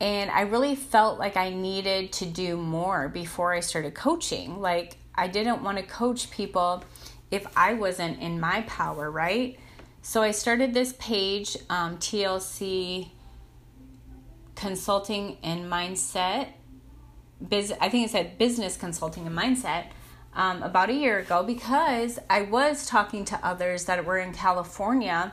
and 0.00 0.30
I 0.30 0.42
really 0.42 0.74
felt 0.74 1.18
like 1.18 1.38
I 1.38 1.50
needed 1.50 2.12
to 2.14 2.26
do 2.26 2.58
more 2.58 3.08
before 3.08 3.54
I 3.54 3.60
started 3.60 3.94
coaching. 3.94 4.60
Like, 4.60 4.98
I 5.14 5.28
didn't 5.28 5.62
want 5.62 5.78
to 5.78 5.84
coach 5.84 6.30
people 6.30 6.84
if 7.30 7.46
I 7.56 7.72
wasn't 7.72 8.20
in 8.20 8.40
my 8.40 8.62
power, 8.66 9.10
right? 9.10 9.58
So 10.02 10.20
I 10.20 10.32
started 10.32 10.74
this 10.74 10.92
page, 10.98 11.56
um, 11.70 11.96
TLC 11.96 13.08
Consulting 14.54 15.38
and 15.42 15.70
Mindset. 15.70 16.48
Biz, 17.46 17.74
I 17.80 17.88
think 17.88 18.06
it 18.06 18.10
said 18.10 18.38
Business 18.38 18.76
Consulting 18.76 19.26
and 19.26 19.36
Mindset. 19.36 19.86
Um, 20.36 20.64
about 20.64 20.90
a 20.90 20.92
year 20.92 21.20
ago 21.20 21.44
because 21.44 22.18
I 22.28 22.42
was 22.42 22.86
talking 22.86 23.24
to 23.26 23.38
others 23.46 23.84
that 23.84 24.04
were 24.04 24.18
in 24.18 24.32
California 24.32 25.32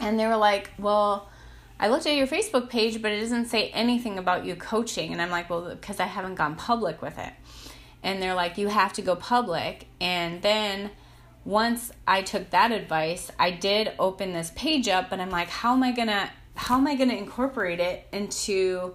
and 0.00 0.18
they 0.18 0.26
were 0.26 0.36
like, 0.36 0.70
Well, 0.80 1.30
I 1.80 1.88
looked 1.88 2.06
at 2.06 2.14
your 2.14 2.26
Facebook 2.26 2.68
page, 2.68 3.00
but 3.00 3.10
it 3.10 3.20
doesn't 3.20 3.46
say 3.46 3.70
anything 3.70 4.18
about 4.18 4.44
you 4.44 4.54
coaching. 4.54 5.12
And 5.14 5.22
I'm 5.22 5.30
like, 5.30 5.48
well, 5.48 5.70
because 5.70 5.98
I 5.98 6.04
haven't 6.04 6.34
gone 6.34 6.54
public 6.54 7.00
with 7.00 7.18
it. 7.18 7.32
And 8.02 8.22
they're 8.22 8.34
like, 8.34 8.58
you 8.58 8.68
have 8.68 8.92
to 8.94 9.02
go 9.02 9.16
public. 9.16 9.86
And 9.98 10.42
then 10.42 10.90
once 11.42 11.90
I 12.06 12.20
took 12.20 12.50
that 12.50 12.70
advice, 12.70 13.30
I 13.38 13.50
did 13.50 13.92
open 13.98 14.34
this 14.34 14.52
page 14.54 14.88
up, 14.88 15.08
but 15.08 15.20
I'm 15.20 15.30
like, 15.30 15.48
how 15.48 15.72
am 15.72 15.82
I 15.82 15.92
gonna 15.92 16.30
how 16.60 16.76
am 16.76 16.86
I 16.86 16.94
gonna 16.94 17.14
incorporate 17.14 17.80
it 17.80 18.06
into 18.12 18.94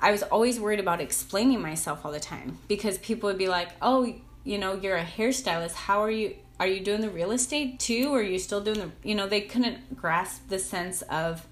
I 0.00 0.12
was 0.12 0.22
always 0.22 0.60
worried 0.60 0.78
about 0.78 1.00
explaining 1.00 1.60
myself 1.60 2.04
all 2.04 2.12
the 2.12 2.20
time 2.20 2.58
because 2.68 2.98
people 2.98 3.28
would 3.28 3.38
be 3.38 3.48
like, 3.48 3.70
"Oh, 3.82 4.14
you 4.44 4.58
know, 4.58 4.74
you're 4.74 4.96
a 4.96 5.04
hairstylist. 5.04 5.74
How 5.74 6.00
are 6.00 6.10
you 6.10 6.36
are 6.60 6.66
you 6.68 6.80
doing 6.80 7.00
the 7.00 7.10
real 7.10 7.32
estate 7.32 7.80
too 7.80 8.10
or 8.14 8.20
are 8.20 8.22
you 8.22 8.38
still 8.38 8.60
doing 8.60 8.78
the 8.78 8.90
you 9.02 9.16
know, 9.16 9.26
they 9.26 9.40
couldn't 9.40 9.96
grasp 9.96 10.48
the 10.48 10.58
sense 10.60 11.02
of 11.02 11.46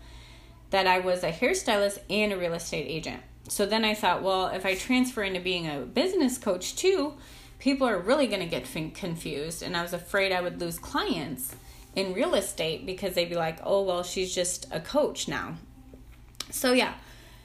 that 0.70 0.86
I 0.86 1.00
was 1.00 1.24
a 1.24 1.32
hairstylist 1.32 1.98
and 2.08 2.32
a 2.32 2.36
real 2.36 2.54
estate 2.54 2.86
agent. 2.86 3.20
So 3.48 3.66
then 3.66 3.84
I 3.84 3.94
thought, 3.94 4.22
well, 4.22 4.46
if 4.46 4.64
I 4.64 4.76
transfer 4.76 5.24
into 5.24 5.40
being 5.40 5.66
a 5.66 5.80
business 5.80 6.38
coach 6.38 6.76
too, 6.76 7.14
people 7.58 7.88
are 7.88 7.98
really 7.98 8.28
going 8.28 8.40
to 8.40 8.46
get 8.46 8.64
confused. 8.94 9.60
And 9.64 9.76
I 9.76 9.82
was 9.82 9.92
afraid 9.92 10.30
I 10.30 10.40
would 10.40 10.60
lose 10.60 10.78
clients 10.78 11.56
in 11.96 12.14
real 12.14 12.34
estate 12.34 12.86
because 12.86 13.14
they'd 13.14 13.28
be 13.28 13.36
like, 13.36 13.58
oh, 13.64 13.82
well, 13.82 14.02
she's 14.02 14.34
just 14.34 14.66
a 14.70 14.80
coach 14.80 15.28
now. 15.28 15.56
So, 16.50 16.72
yeah. 16.72 16.94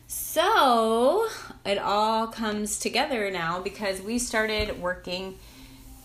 So 0.08 1.28
it 1.66 1.78
all 1.78 2.28
comes 2.28 2.80
together 2.80 3.32
now 3.32 3.60
because 3.62 4.02
we 4.02 4.20
started 4.20 4.80
working, 4.80 5.38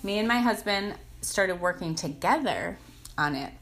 me 0.03 0.18
and 0.18 0.26
my 0.26 0.38
husband 0.38 0.95
started 1.20 1.61
working 1.61 1.95
together 1.95 2.78
on 3.18 3.34
it 3.34 3.53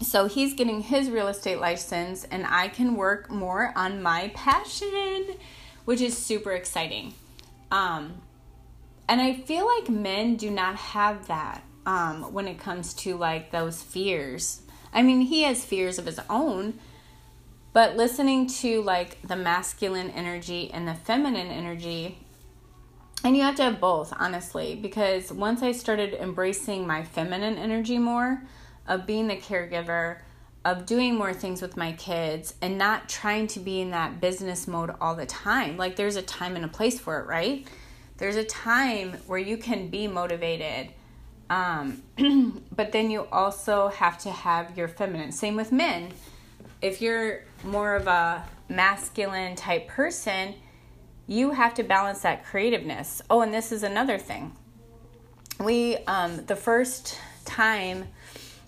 so 0.00 0.26
he's 0.26 0.54
getting 0.54 0.80
his 0.80 1.10
real 1.10 1.28
estate 1.28 1.58
license 1.58 2.24
and 2.24 2.46
i 2.46 2.68
can 2.68 2.96
work 2.96 3.30
more 3.30 3.72
on 3.76 4.02
my 4.02 4.30
passion 4.34 5.26
which 5.84 6.00
is 6.00 6.16
super 6.16 6.52
exciting 6.52 7.12
um, 7.70 8.14
and 9.08 9.20
i 9.20 9.34
feel 9.34 9.66
like 9.66 9.88
men 9.88 10.36
do 10.36 10.50
not 10.50 10.76
have 10.76 11.26
that 11.26 11.62
um, 11.88 12.32
when 12.32 12.46
it 12.46 12.58
comes 12.58 12.92
to 12.92 13.16
like 13.16 13.50
those 13.50 13.82
fears 13.82 14.62
i 14.92 15.02
mean 15.02 15.22
he 15.22 15.42
has 15.42 15.64
fears 15.64 15.98
of 15.98 16.06
his 16.06 16.20
own 16.30 16.78
but 17.72 17.96
listening 17.96 18.46
to 18.46 18.82
like 18.82 19.20
the 19.22 19.36
masculine 19.36 20.10
energy 20.10 20.70
and 20.72 20.86
the 20.86 20.94
feminine 20.94 21.48
energy 21.48 22.18
and 23.24 23.36
you 23.36 23.42
have 23.42 23.56
to 23.56 23.62
have 23.64 23.80
both 23.80 24.12
honestly 24.18 24.74
because 24.74 25.32
once 25.32 25.62
i 25.62 25.72
started 25.72 26.14
embracing 26.14 26.86
my 26.86 27.02
feminine 27.02 27.56
energy 27.56 27.98
more 27.98 28.42
of 28.88 29.06
being 29.06 29.28
the 29.28 29.36
caregiver, 29.36 30.18
of 30.64 30.86
doing 30.86 31.14
more 31.14 31.32
things 31.32 31.62
with 31.62 31.76
my 31.76 31.92
kids 31.92 32.54
and 32.60 32.76
not 32.76 33.08
trying 33.08 33.46
to 33.46 33.60
be 33.60 33.80
in 33.80 33.90
that 33.90 34.20
business 34.20 34.66
mode 34.66 34.92
all 35.00 35.14
the 35.14 35.26
time. 35.26 35.76
Like 35.76 35.94
there's 35.96 36.16
a 36.16 36.22
time 36.22 36.56
and 36.56 36.64
a 36.64 36.68
place 36.68 36.98
for 36.98 37.20
it, 37.20 37.26
right? 37.26 37.66
There's 38.16 38.36
a 38.36 38.44
time 38.44 39.12
where 39.26 39.38
you 39.38 39.56
can 39.56 39.88
be 39.88 40.08
motivated. 40.08 40.88
Um, 41.50 42.02
but 42.74 42.92
then 42.92 43.10
you 43.10 43.26
also 43.32 43.88
have 43.88 44.18
to 44.18 44.30
have 44.30 44.76
your 44.76 44.88
feminine. 44.88 45.32
Same 45.32 45.56
with 45.56 45.72
men. 45.72 46.12
If 46.82 47.00
you're 47.00 47.44
more 47.64 47.96
of 47.96 48.06
a 48.06 48.44
masculine 48.68 49.56
type 49.56 49.88
person, 49.88 50.54
you 51.26 51.52
have 51.52 51.74
to 51.74 51.82
balance 51.82 52.20
that 52.20 52.44
creativeness. 52.44 53.22
Oh, 53.28 53.40
and 53.40 53.52
this 53.52 53.72
is 53.72 53.82
another 53.82 54.18
thing. 54.18 54.54
We, 55.58 55.96
um, 56.06 56.44
the 56.46 56.56
first 56.56 57.18
time 57.44 58.08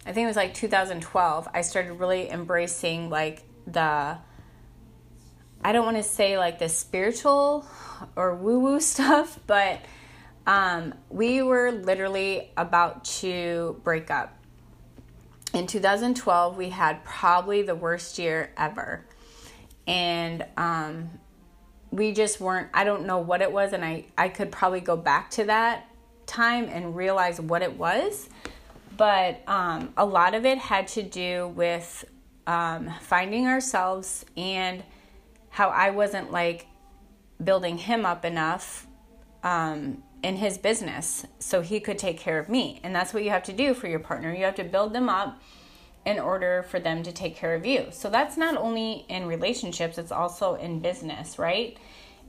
I 0.06 0.12
think 0.12 0.24
it 0.24 0.28
was 0.28 0.36
like 0.36 0.54
2012, 0.54 1.48
I 1.52 1.60
started 1.60 1.92
really 1.94 2.30
embracing 2.30 3.10
like 3.10 3.42
the 3.66 4.18
I 5.62 5.72
don't 5.72 5.84
want 5.84 5.98
to 5.98 6.02
say 6.02 6.38
like 6.38 6.58
the 6.58 6.70
spiritual 6.70 7.66
or 8.16 8.34
woo 8.34 8.60
woo 8.60 8.80
stuff, 8.80 9.38
but 9.46 9.80
um, 10.50 10.94
we 11.08 11.42
were 11.42 11.70
literally 11.70 12.50
about 12.56 13.04
to 13.04 13.80
break 13.84 14.10
up. 14.10 14.36
In 15.54 15.66
2012, 15.66 16.56
we 16.56 16.70
had 16.70 17.04
probably 17.04 17.62
the 17.62 17.74
worst 17.74 18.18
year 18.18 18.52
ever. 18.56 19.06
And 19.86 20.44
um, 20.56 21.10
we 21.92 22.12
just 22.12 22.40
weren't, 22.40 22.68
I 22.74 22.82
don't 22.82 23.06
know 23.06 23.18
what 23.18 23.42
it 23.42 23.52
was, 23.52 23.72
and 23.72 23.84
I, 23.84 24.06
I 24.18 24.28
could 24.28 24.50
probably 24.50 24.80
go 24.80 24.96
back 24.96 25.30
to 25.32 25.44
that 25.44 25.88
time 26.26 26.68
and 26.68 26.96
realize 26.96 27.40
what 27.40 27.62
it 27.62 27.76
was 27.76 28.28
but 29.00 29.40
um, 29.46 29.94
a 29.96 30.04
lot 30.04 30.34
of 30.34 30.44
it 30.44 30.58
had 30.58 30.86
to 30.86 31.02
do 31.02 31.48
with 31.56 32.04
um, 32.46 32.92
finding 33.00 33.46
ourselves 33.46 34.26
and 34.36 34.84
how 35.48 35.70
I 35.70 35.88
wasn't 35.88 36.30
like 36.30 36.66
building 37.42 37.78
him 37.78 38.04
up 38.04 38.26
enough 38.26 38.86
um, 39.42 40.02
in 40.22 40.36
his 40.36 40.58
business 40.58 41.26
so 41.38 41.60
he 41.60 41.80
could 41.80 41.98
take 41.98 42.18
care 42.18 42.38
of 42.38 42.48
me. 42.48 42.80
And 42.82 42.94
that's 42.94 43.14
what 43.14 43.24
you 43.24 43.30
have 43.30 43.42
to 43.44 43.52
do 43.52 43.74
for 43.74 43.88
your 43.88 43.98
partner. 43.98 44.32
You 44.34 44.44
have 44.44 44.56
to 44.56 44.64
build 44.64 44.92
them 44.92 45.08
up 45.08 45.40
in 46.04 46.18
order 46.18 46.64
for 46.68 46.80
them 46.80 47.02
to 47.02 47.12
take 47.12 47.36
care 47.36 47.54
of 47.54 47.66
you. 47.66 47.86
So 47.90 48.08
that's 48.10 48.36
not 48.36 48.56
only 48.56 49.04
in 49.08 49.26
relationships, 49.26 49.98
it's 49.98 50.12
also 50.12 50.54
in 50.54 50.80
business, 50.80 51.38
right? 51.38 51.76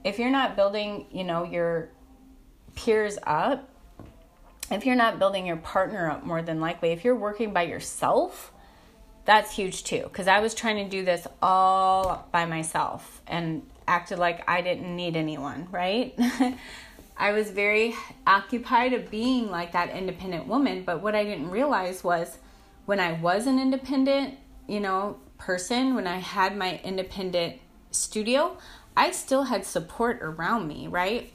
If 0.04 0.20
you're 0.20 0.32
not 0.32 0.56
building, 0.56 1.06
you 1.12 1.24
know, 1.24 1.44
your 1.44 1.90
peers 2.76 3.18
up, 3.24 3.70
if 4.70 4.86
you're 4.86 4.96
not 4.96 5.20
building 5.20 5.46
your 5.46 5.58
partner 5.58 6.10
up 6.10 6.26
more 6.26 6.42
than 6.42 6.60
likely, 6.60 6.92
if 6.92 7.04
you're 7.04 7.16
working 7.16 7.54
by 7.54 7.64
yourself, 7.64 8.52
that's 9.26 9.54
huge 9.56 9.84
too. 9.84 10.04
Because 10.04 10.28
I 10.28 10.40
was 10.40 10.54
trying 10.54 10.78
to 10.78 10.90
do 10.90 11.06
this 11.06 11.28
all 11.42 12.28
by 12.32 12.46
myself 12.46 13.22
and 13.28 13.64
acted 13.88 14.20
like 14.20 14.50
I 14.50 14.62
didn't 14.62 14.96
need 14.96 15.16
anyone, 15.16 15.68
right? 15.72 16.18
I 17.22 17.34
was 17.34 17.52
very 17.52 17.96
occupied 18.26 18.94
of 18.94 19.12
being 19.12 19.52
like 19.52 19.74
that 19.74 19.92
independent 19.92 20.48
woman, 20.48 20.82
but 20.84 21.04
what 21.04 21.14
I 21.14 21.24
didn't 21.24 21.52
realize 21.52 22.04
was 22.04 22.40
when 22.88 23.00
I 23.00 23.12
was 23.12 23.46
an 23.46 23.60
independent, 23.60 24.40
you 24.68 24.80
know, 24.80 25.20
person, 25.38 25.94
when 25.94 26.08
I 26.08 26.18
had 26.18 26.58
my 26.58 26.82
independent 26.84 27.60
studio, 27.92 28.58
I 28.98 29.12
still 29.12 29.44
had 29.44 29.68
support 29.68 30.18
around 30.24 30.68
me, 30.68 30.88
right? 30.88 31.32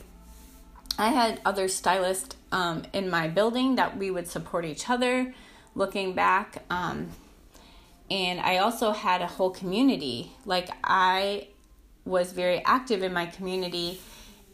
I 0.99 1.11
had 1.11 1.41
other 1.45 1.69
stylists 1.69 2.35
um, 2.51 2.83
in 2.93 3.09
my 3.09 3.29
building 3.29 3.77
that 3.77 3.97
we 3.97 4.11
would 4.11 4.27
support 4.27 4.65
each 4.65 4.91
other 4.91 5.35
looking 5.77 6.15
back. 6.15 6.65
Um, 6.69 7.11
and 8.11 8.41
I 8.41 8.57
also 8.57 8.91
had 8.91 9.23
a 9.23 9.29
whole 9.29 9.51
community. 9.51 10.33
Like 10.45 10.69
I 10.83 11.47
was 12.05 12.33
very 12.33 12.61
active 12.65 13.05
in 13.05 13.13
my 13.13 13.27
community 13.27 14.01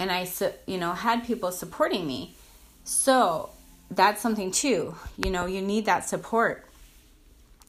and 0.03 0.11
I, 0.11 0.29
you 0.67 0.79
know, 0.79 0.93
had 0.93 1.25
people 1.25 1.53
supporting 1.53 2.07
me. 2.07 2.35
So 2.83 3.51
that's 3.89 4.21
something 4.21 4.51
too. 4.51 4.97
You 5.17 5.31
know, 5.31 5.47
you 5.47 5.63
need 5.63 5.87
that 5.87 6.09
support. 6.09 6.67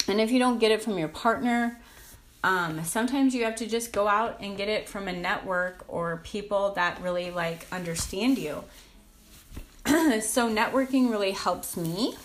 And 0.08 0.20
if 0.20 0.32
you 0.32 0.40
don't 0.40 0.58
get 0.58 0.72
it 0.72 0.82
from 0.82 0.98
your 0.98 1.10
partner, 1.10 1.80
um, 2.44 2.84
sometimes 2.84 3.36
you 3.36 3.44
have 3.46 3.56
to 3.58 3.68
just 3.68 3.94
go 3.94 4.08
out 4.08 4.38
and 4.42 4.58
get 4.58 4.68
it 4.68 4.90
from 4.90 5.08
a 5.08 5.14
network 5.14 5.86
or 5.88 6.22
people 6.24 6.72
that 6.72 7.00
really 7.04 7.30
like 7.30 7.68
understand 7.72 8.40
you. 8.40 8.64
so 9.86 10.50
networking 10.50 11.12
really 11.12 11.32
helps 11.32 11.78
me 11.78 12.16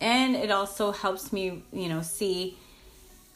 and 0.00 0.34
it 0.34 0.50
also 0.50 0.90
helps 0.90 1.34
me, 1.34 1.62
you 1.70 1.88
know, 1.90 2.00
see 2.00 2.56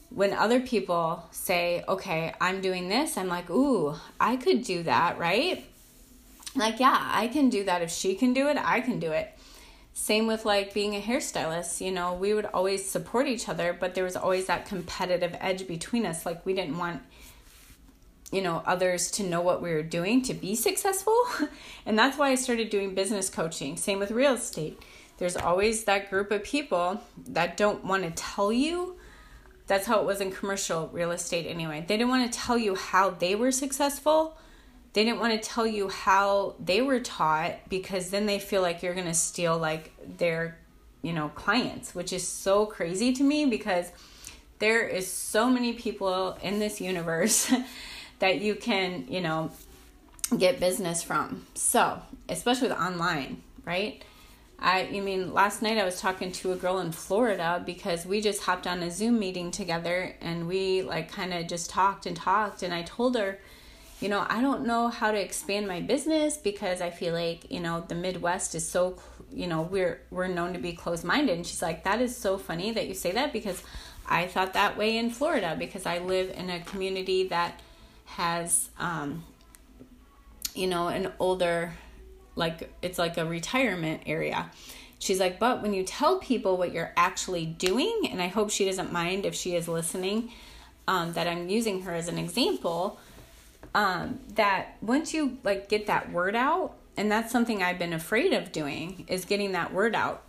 when 0.09 0.33
other 0.33 0.61
people 0.61 1.23
say, 1.33 1.85
okay, 1.87 2.33
I'm 2.41 2.63
doing 2.63 2.89
this, 2.89 3.19
I'm 3.19 3.29
like, 3.29 3.51
ooh, 3.51 3.95
I 4.19 4.37
could 4.37 4.63
do 4.63 4.85
that, 4.85 5.19
right? 5.19 5.67
Like, 6.57 6.79
yeah, 6.81 7.09
I 7.13 7.29
can 7.29 7.49
do 7.49 7.65
that. 7.65 7.83
If 7.83 7.91
she 7.91 8.15
can 8.15 8.33
do 8.33 8.49
it, 8.49 8.57
I 8.57 8.81
can 8.81 8.99
do 8.99 9.13
it. 9.13 9.37
Same 9.93 10.27
with 10.27 10.45
like 10.45 10.75
being 10.75 10.95
a 10.97 11.01
hairstylist, 11.01 11.81
you 11.81 11.93
know, 11.93 12.15
we 12.15 12.35
would 12.35 12.47
always 12.47 12.89
support 12.89 13.29
each 13.29 13.49
other, 13.49 13.77
but 13.79 13.95
there 13.95 14.03
was 14.03 14.17
always 14.17 14.47
that 14.47 14.67
competitive 14.67 15.37
edge 15.41 15.69
between 15.69 16.05
us. 16.05 16.27
Like, 16.27 16.45
we 16.45 16.53
didn't 16.53 16.79
want, 16.79 17.01
you 18.33 18.43
know, 18.43 18.63
others 18.67 19.11
to 19.13 19.23
know 19.23 19.41
what 19.41 19.63
we 19.63 19.73
were 19.73 19.85
doing 19.85 20.21
to 20.23 20.35
be 20.35 20.57
successful. 20.57 21.17
and 21.87 21.97
that's 21.99 22.19
why 22.19 22.31
I 22.31 22.35
started 22.35 22.71
doing 22.71 22.95
business 22.95 23.31
coaching. 23.31 23.77
Same 23.77 24.01
with 24.01 24.11
real 24.11 24.35
estate 24.35 24.81
there's 25.19 25.37
always 25.37 25.85
that 25.85 26.11
group 26.11 26.31
of 26.31 26.43
people 26.43 27.01
that 27.29 27.57
don't 27.57 27.85
want 27.85 28.03
to 28.03 28.11
tell 28.11 28.53
you. 28.53 28.97
That's 29.67 29.87
how 29.87 30.01
it 30.01 30.07
was 30.07 30.21
in 30.21 30.31
commercial 30.33 30.89
real 30.93 31.13
estate 31.13 31.47
anyway. 31.47 31.85
They 31.87 31.97
didn't 31.97 32.11
want 32.11 32.31
to 32.31 32.39
tell 32.39 32.59
you 32.59 32.75
how 32.75 33.11
they 33.11 33.35
were 33.35 33.53
successful. 33.53 34.37
They 34.95 35.05
didn't 35.05 35.19
want 35.19 35.41
to 35.41 35.49
tell 35.49 35.67
you 35.67 35.89
how 35.89 36.55
they 36.59 36.81
were 36.81 37.01
taught 37.01 37.69
because 37.69 38.11
then 38.11 38.27
they 38.27 38.39
feel 38.39 38.63
like 38.63 38.83
you're 38.83 38.95
going 38.95 39.09
to 39.09 39.15
steal 39.15 39.59
like 39.59 39.93
their, 40.19 40.57
you 41.03 41.13
know, 41.13 41.31
clients, 41.31 41.95
which 41.95 42.13
is 42.13 42.27
so 42.27 42.65
crazy 42.65 43.13
to 43.13 43.25
me 43.25 43.45
because 43.45 43.91
there 44.61 44.87
is 44.87 45.11
so 45.11 45.51
many 45.51 45.73
people 45.73 46.39
in 46.43 46.61
this 46.61 46.81
universe 46.81 47.53
that 48.21 48.41
you 48.41 48.55
can, 48.55 49.07
you 49.09 49.21
know, 49.21 49.51
get 50.39 50.61
business 50.61 51.03
from. 51.03 51.45
So, 51.55 52.01
especially 52.29 52.69
with 52.69 52.79
online, 52.79 53.43
right? 53.65 54.03
I, 54.61 54.83
you 54.85 55.03
mean, 55.03 55.35
last 55.35 55.61
night 55.61 55.77
I 55.77 55.85
was 55.85 56.01
talking 56.01 56.31
to 56.33 56.53
a 56.53 56.57
girl 56.57 56.79
in 56.79 56.93
Florida 56.93 57.61
because 57.67 58.07
we 58.07 58.21
just 58.21 58.43
hopped 58.43 58.69
on 58.69 58.81
a 58.83 58.93
Zoom 58.93 59.19
meeting 59.19 59.51
together 59.51 60.15
and 60.21 60.47
we 60.47 60.83
like 60.83 61.11
kind 61.11 61.35
of 61.35 61.49
just 61.49 61.69
talked 61.69 62.07
and 62.07 62.17
talked. 62.17 62.63
And 62.63 62.73
I 62.73 62.83
told 62.83 63.17
her, 63.17 63.41
you 64.01 64.09
know, 64.09 64.27
I 64.29 64.41
don't 64.41 64.67
know 64.67 64.89
how 64.89 65.13
to 65.13 65.21
expand 65.21 65.67
my 65.67 65.81
business 65.81 66.37
because 66.37 66.81
I 66.81 66.91
feel 66.91 67.15
like, 67.15 67.51
you 67.51 67.61
know, 67.61 67.85
the 67.87 67.95
Midwest 67.95 68.55
is 68.55 68.69
so, 68.69 68.99
you 69.33 69.47
know, 69.47 69.63
we're 69.63 70.01
we're 70.11 70.29
known 70.29 70.53
to 70.53 70.59
be 70.59 70.73
closed-minded. 70.73 71.37
And 71.37 71.47
she's 71.47 71.63
like, 71.63 71.85
"That 71.85 72.01
is 72.01 72.17
so 72.17 72.37
funny 72.37 72.73
that 72.73 72.89
you 72.89 72.95
say 72.95 73.13
that 73.13 73.33
because 73.33 73.63
I 74.07 74.27
thought 74.27 74.53
that 74.55 74.77
way 74.77 74.97
in 74.99 75.11
Florida 75.11 75.57
because 75.59 75.87
I 75.87 75.99
live 75.99 76.31
in 76.31 76.51
a 76.51 76.61
community 76.61 77.29
that 77.29 77.61
has 78.07 78.69
um 78.79 79.25
you 80.55 80.69
know, 80.69 80.89
an 80.89 81.13
older 81.19 81.75
like 82.37 82.73
it's 82.83 82.99
like 82.99 83.17
a 83.19 83.25
retirement 83.25 84.03
area. 84.07 84.51
She's 84.99 85.21
like, 85.21 85.39
but 85.39 85.63
when 85.63 85.75
you 85.75 85.83
tell 85.83 86.19
people 86.19 86.57
what 86.57 86.73
you're 86.73 86.93
actually 86.97 87.45
doing, 87.45 88.09
and 88.11 88.23
I 88.23 88.29
hope 88.29 88.51
she 88.51 88.65
doesn't 88.65 88.93
mind 88.93 89.27
if 89.27 89.35
she 89.35 89.55
is 89.55 89.69
listening, 89.69 90.31
um, 90.89 91.13
that 91.13 91.27
I'm 91.27 91.49
using 91.49 91.83
her 91.83 91.93
as 91.93 92.09
an 92.09 92.19
example, 92.19 92.99
um, 93.75 94.21
that 94.35 94.77
once 94.81 95.13
you 95.13 95.39
like 95.43 95.69
get 95.69 95.87
that 95.87 96.13
word 96.13 96.35
out, 96.35 96.75
and 96.97 97.11
that's 97.11 97.33
something 97.33 97.63
I've 97.63 97.79
been 97.79 97.93
afraid 97.93 98.33
of 98.33 98.53
doing, 98.53 99.05
is 99.09 99.25
getting 99.25 99.53
that 99.53 99.73
word 99.73 99.95
out 99.95 100.23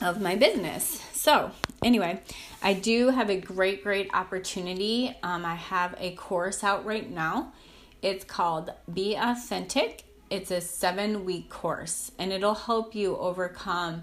of 0.00 0.20
my 0.20 0.36
business. 0.36 1.02
So, 1.12 1.50
anyway, 1.82 2.20
I 2.62 2.74
do 2.74 3.08
have 3.08 3.28
a 3.28 3.40
great, 3.40 3.82
great 3.82 4.08
opportunity. 4.14 5.16
Um, 5.22 5.44
I 5.44 5.56
have 5.56 5.96
a 5.98 6.12
course 6.12 6.62
out 6.62 6.84
right 6.84 7.10
now. 7.10 7.52
It's 8.00 8.24
called 8.24 8.70
Be 8.92 9.16
Authentic 9.16 10.04
it's 10.30 10.50
a 10.50 10.60
seven 10.60 11.24
week 11.24 11.48
course 11.48 12.12
and 12.18 12.32
it'll 12.32 12.54
help 12.54 12.94
you 12.94 13.16
overcome 13.16 14.02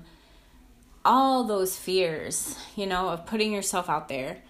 all 1.04 1.44
those 1.44 1.78
fears, 1.78 2.58
you 2.76 2.88
know, 2.88 3.10
of 3.10 3.28
putting 3.28 3.54
yourself 3.54 3.90
out 3.90 4.10
there, 4.10 4.42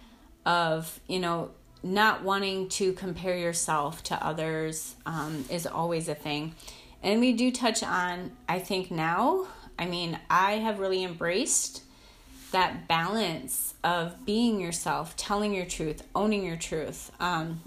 of, 0.45 1.01
you 1.05 1.19
know, 1.19 1.51
not 1.85 2.23
wanting 2.23 2.67
to 2.67 2.93
compare 2.93 3.37
yourself 3.37 4.01
to 4.01 4.25
others 4.25 4.95
um, 5.05 5.45
is 5.51 5.67
always 5.67 6.09
a 6.09 6.15
thing. 6.15 6.55
And 7.03 7.19
we 7.19 7.33
do 7.33 7.51
touch 7.51 7.83
on, 7.83 8.31
I 8.49 8.57
think 8.57 8.89
now, 8.89 9.45
I 9.77 9.85
mean, 9.85 10.19
I 10.27 10.53
have 10.53 10.79
really 10.79 11.03
embraced 11.03 11.83
that 12.51 12.87
balance 12.87 13.75
of 13.83 14.25
being 14.25 14.59
yourself, 14.59 15.15
telling 15.15 15.53
your 15.53 15.65
truth, 15.65 16.01
owning 16.15 16.43
your 16.43 16.55
truth. 16.55 17.11
Um, 17.19 17.61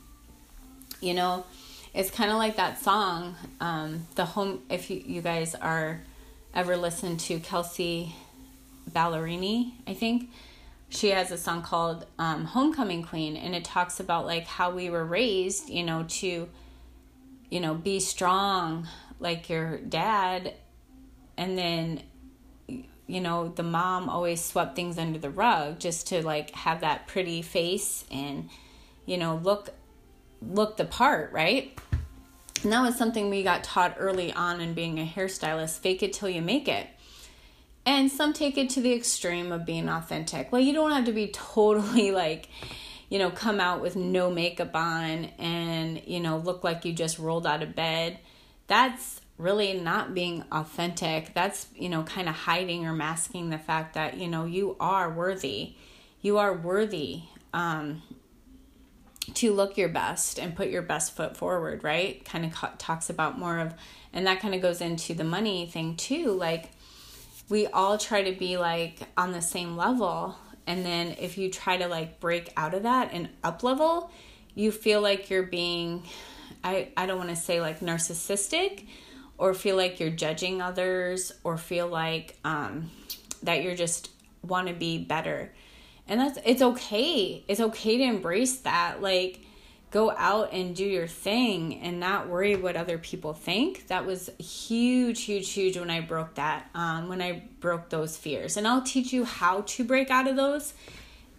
you 1.00 1.14
know, 1.14 1.46
it's 1.94 2.10
kind 2.10 2.32
of 2.32 2.38
like 2.38 2.56
that 2.56 2.80
song, 2.82 3.36
um, 3.60 4.08
the 4.16 4.24
home. 4.24 4.62
If 4.68 4.90
you, 4.90 5.00
you 5.06 5.22
guys 5.22 5.54
are 5.54 6.00
ever 6.52 6.76
listened 6.76 7.20
to 7.20 7.38
Kelsea 7.38 8.16
Ballerini, 8.90 9.74
I 9.86 9.94
think 9.94 10.28
she 10.90 11.10
has 11.10 11.30
a 11.30 11.36
song 11.36 11.62
called 11.62 12.06
um, 12.18 12.44
Homecoming 12.44 13.02
Queen, 13.02 13.36
and 13.36 13.54
it 13.54 13.64
talks 13.64 14.00
about 14.00 14.26
like 14.26 14.46
how 14.46 14.70
we 14.70 14.90
were 14.90 15.04
raised, 15.04 15.68
you 15.68 15.82
know, 15.82 16.04
to, 16.08 16.48
you 17.50 17.60
know, 17.60 17.74
be 17.74 18.00
strong 18.00 18.88
like 19.20 19.48
your 19.48 19.78
dad, 19.78 20.54
and 21.36 21.58
then, 21.58 22.02
you 23.06 23.20
know, 23.20 23.48
the 23.48 23.62
mom 23.62 24.08
always 24.08 24.42
swept 24.42 24.76
things 24.76 24.98
under 24.98 25.18
the 25.18 25.30
rug 25.30 25.78
just 25.78 26.08
to 26.08 26.24
like 26.24 26.50
have 26.50 26.80
that 26.80 27.06
pretty 27.06 27.42
face 27.42 28.04
and, 28.10 28.48
you 29.06 29.16
know, 29.16 29.36
look 29.36 29.70
look 30.40 30.76
the 30.76 30.84
part, 30.84 31.32
right? 31.32 31.78
And 32.62 32.72
that 32.72 32.80
was 32.82 32.96
something 32.96 33.30
we 33.30 33.42
got 33.42 33.62
taught 33.62 33.96
early 33.98 34.32
on 34.32 34.60
in 34.60 34.74
being 34.74 34.98
a 34.98 35.06
hairstylist 35.06 35.78
fake 35.78 36.02
it 36.02 36.12
till 36.12 36.28
you 36.28 36.42
make 36.42 36.66
it. 36.66 36.88
And 37.88 38.12
some 38.12 38.34
take 38.34 38.58
it 38.58 38.68
to 38.70 38.82
the 38.82 38.92
extreme 38.92 39.50
of 39.50 39.64
being 39.64 39.88
authentic. 39.88 40.52
Well, 40.52 40.60
you 40.60 40.74
don't 40.74 40.90
have 40.90 41.06
to 41.06 41.12
be 41.12 41.28
totally 41.28 42.10
like, 42.24 42.50
you 43.08 43.18
know, 43.18 43.30
come 43.30 43.60
out 43.60 43.80
with 43.80 43.96
no 43.96 44.30
makeup 44.30 44.76
on 44.76 45.30
and, 45.38 46.02
you 46.06 46.20
know, 46.20 46.36
look 46.36 46.62
like 46.62 46.84
you 46.84 46.92
just 46.92 47.18
rolled 47.18 47.46
out 47.46 47.62
of 47.62 47.74
bed. 47.74 48.18
That's 48.66 49.22
really 49.38 49.80
not 49.80 50.12
being 50.12 50.44
authentic. 50.52 51.32
That's, 51.32 51.66
you 51.74 51.88
know, 51.88 52.02
kind 52.02 52.28
of 52.28 52.34
hiding 52.34 52.84
or 52.84 52.92
masking 52.92 53.48
the 53.48 53.56
fact 53.56 53.94
that, 53.94 54.18
you 54.18 54.28
know, 54.28 54.44
you 54.44 54.76
are 54.78 55.10
worthy. 55.10 55.72
You 56.20 56.36
are 56.36 56.52
worthy. 56.52 57.22
Um, 57.54 58.02
to 59.32 59.54
look 59.54 59.78
your 59.78 59.88
best 59.88 60.38
and 60.38 60.54
put 60.54 60.68
your 60.68 60.82
best 60.82 61.16
foot 61.16 61.38
forward, 61.38 61.84
right? 61.84 62.22
Kind 62.26 62.44
of 62.44 62.78
talks 62.78 63.08
about 63.08 63.38
more 63.38 63.58
of, 63.58 63.72
and 64.12 64.26
that 64.26 64.40
kind 64.40 64.54
of 64.54 64.60
goes 64.60 64.82
into 64.82 65.14
the 65.14 65.24
money 65.24 65.66
thing 65.66 65.96
too. 65.96 66.32
Like, 66.32 66.70
we 67.48 67.66
all 67.66 67.98
try 67.98 68.22
to 68.30 68.38
be 68.38 68.56
like 68.56 68.98
on 69.16 69.32
the 69.32 69.42
same 69.42 69.76
level. 69.76 70.36
And 70.66 70.84
then 70.84 71.16
if 71.18 71.38
you 71.38 71.50
try 71.50 71.78
to 71.78 71.88
like 71.88 72.20
break 72.20 72.52
out 72.56 72.74
of 72.74 72.82
that 72.82 73.10
and 73.12 73.28
up 73.42 73.62
level, 73.62 74.10
you 74.54 74.70
feel 74.70 75.00
like 75.00 75.30
you're 75.30 75.44
being, 75.44 76.02
I, 76.62 76.88
I 76.96 77.06
don't 77.06 77.18
want 77.18 77.30
to 77.30 77.36
say 77.36 77.60
like 77.60 77.80
narcissistic 77.80 78.86
or 79.38 79.54
feel 79.54 79.76
like 79.76 80.00
you're 80.00 80.10
judging 80.10 80.60
others 80.60 81.32
or 81.44 81.56
feel 81.56 81.86
like 81.86 82.36
um, 82.44 82.90
that 83.44 83.62
you're 83.62 83.76
just 83.76 84.10
want 84.42 84.68
to 84.68 84.74
be 84.74 84.98
better. 84.98 85.52
And 86.06 86.20
that's 86.20 86.38
it's 86.44 86.62
okay. 86.62 87.44
It's 87.48 87.60
okay 87.60 87.98
to 87.98 88.04
embrace 88.04 88.58
that. 88.58 89.00
Like 89.00 89.40
go 89.90 90.10
out 90.10 90.52
and 90.52 90.76
do 90.76 90.84
your 90.84 91.06
thing 91.06 91.80
and 91.80 91.98
not 91.98 92.28
worry 92.28 92.56
what 92.56 92.76
other 92.76 92.98
people 92.98 93.32
think. 93.32 93.86
That 93.88 94.04
was 94.04 94.30
huge 94.38 95.22
huge 95.22 95.50
huge 95.50 95.76
when 95.76 95.90
i 95.90 96.00
broke 96.00 96.34
that 96.34 96.68
um, 96.74 97.08
when 97.08 97.22
i 97.22 97.42
broke 97.60 97.88
those 97.88 98.16
fears. 98.16 98.56
And 98.56 98.66
i'll 98.66 98.82
teach 98.82 99.12
you 99.12 99.24
how 99.24 99.62
to 99.62 99.84
break 99.84 100.10
out 100.10 100.28
of 100.28 100.36
those 100.36 100.74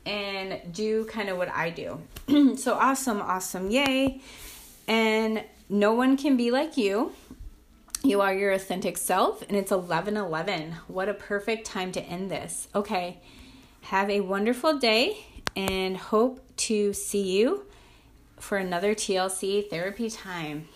and 0.06 0.60
do 0.72 1.06
kind 1.06 1.30
of 1.30 1.38
what 1.38 1.50
i 1.50 1.70
do. 1.70 2.02
So 2.58 2.74
awesome 2.74 3.22
awesome 3.22 3.70
yay. 3.70 4.22
And 4.88 5.44
no 5.70 5.94
one 5.94 6.18
can 6.18 6.36
be 6.36 6.50
like 6.50 6.78
you. 6.78 7.14
You 8.04 8.22
are 8.22 8.34
your 8.34 8.54
authentic 8.54 8.98
self 8.98 9.42
and 9.44 9.56
it's 9.56 9.72
11 9.72 10.18
11 10.18 10.76
what 10.88 11.10
a 11.10 11.14
perfect 11.14 11.66
time 11.66 11.92
to 11.92 12.02
end 12.02 12.32
this. 12.32 12.68
Okay 12.74 13.20
have 13.82 14.10
a 14.10 14.22
wonderful 14.22 14.78
day 14.78 15.18
and 15.56 15.98
hope 15.98 16.46
to 16.56 16.94
see 16.94 17.38
you 17.38 17.66
for 18.40 18.58
another 18.58 18.96
TLC 18.96 19.70
therapy 19.70 20.10
time. 20.10 20.68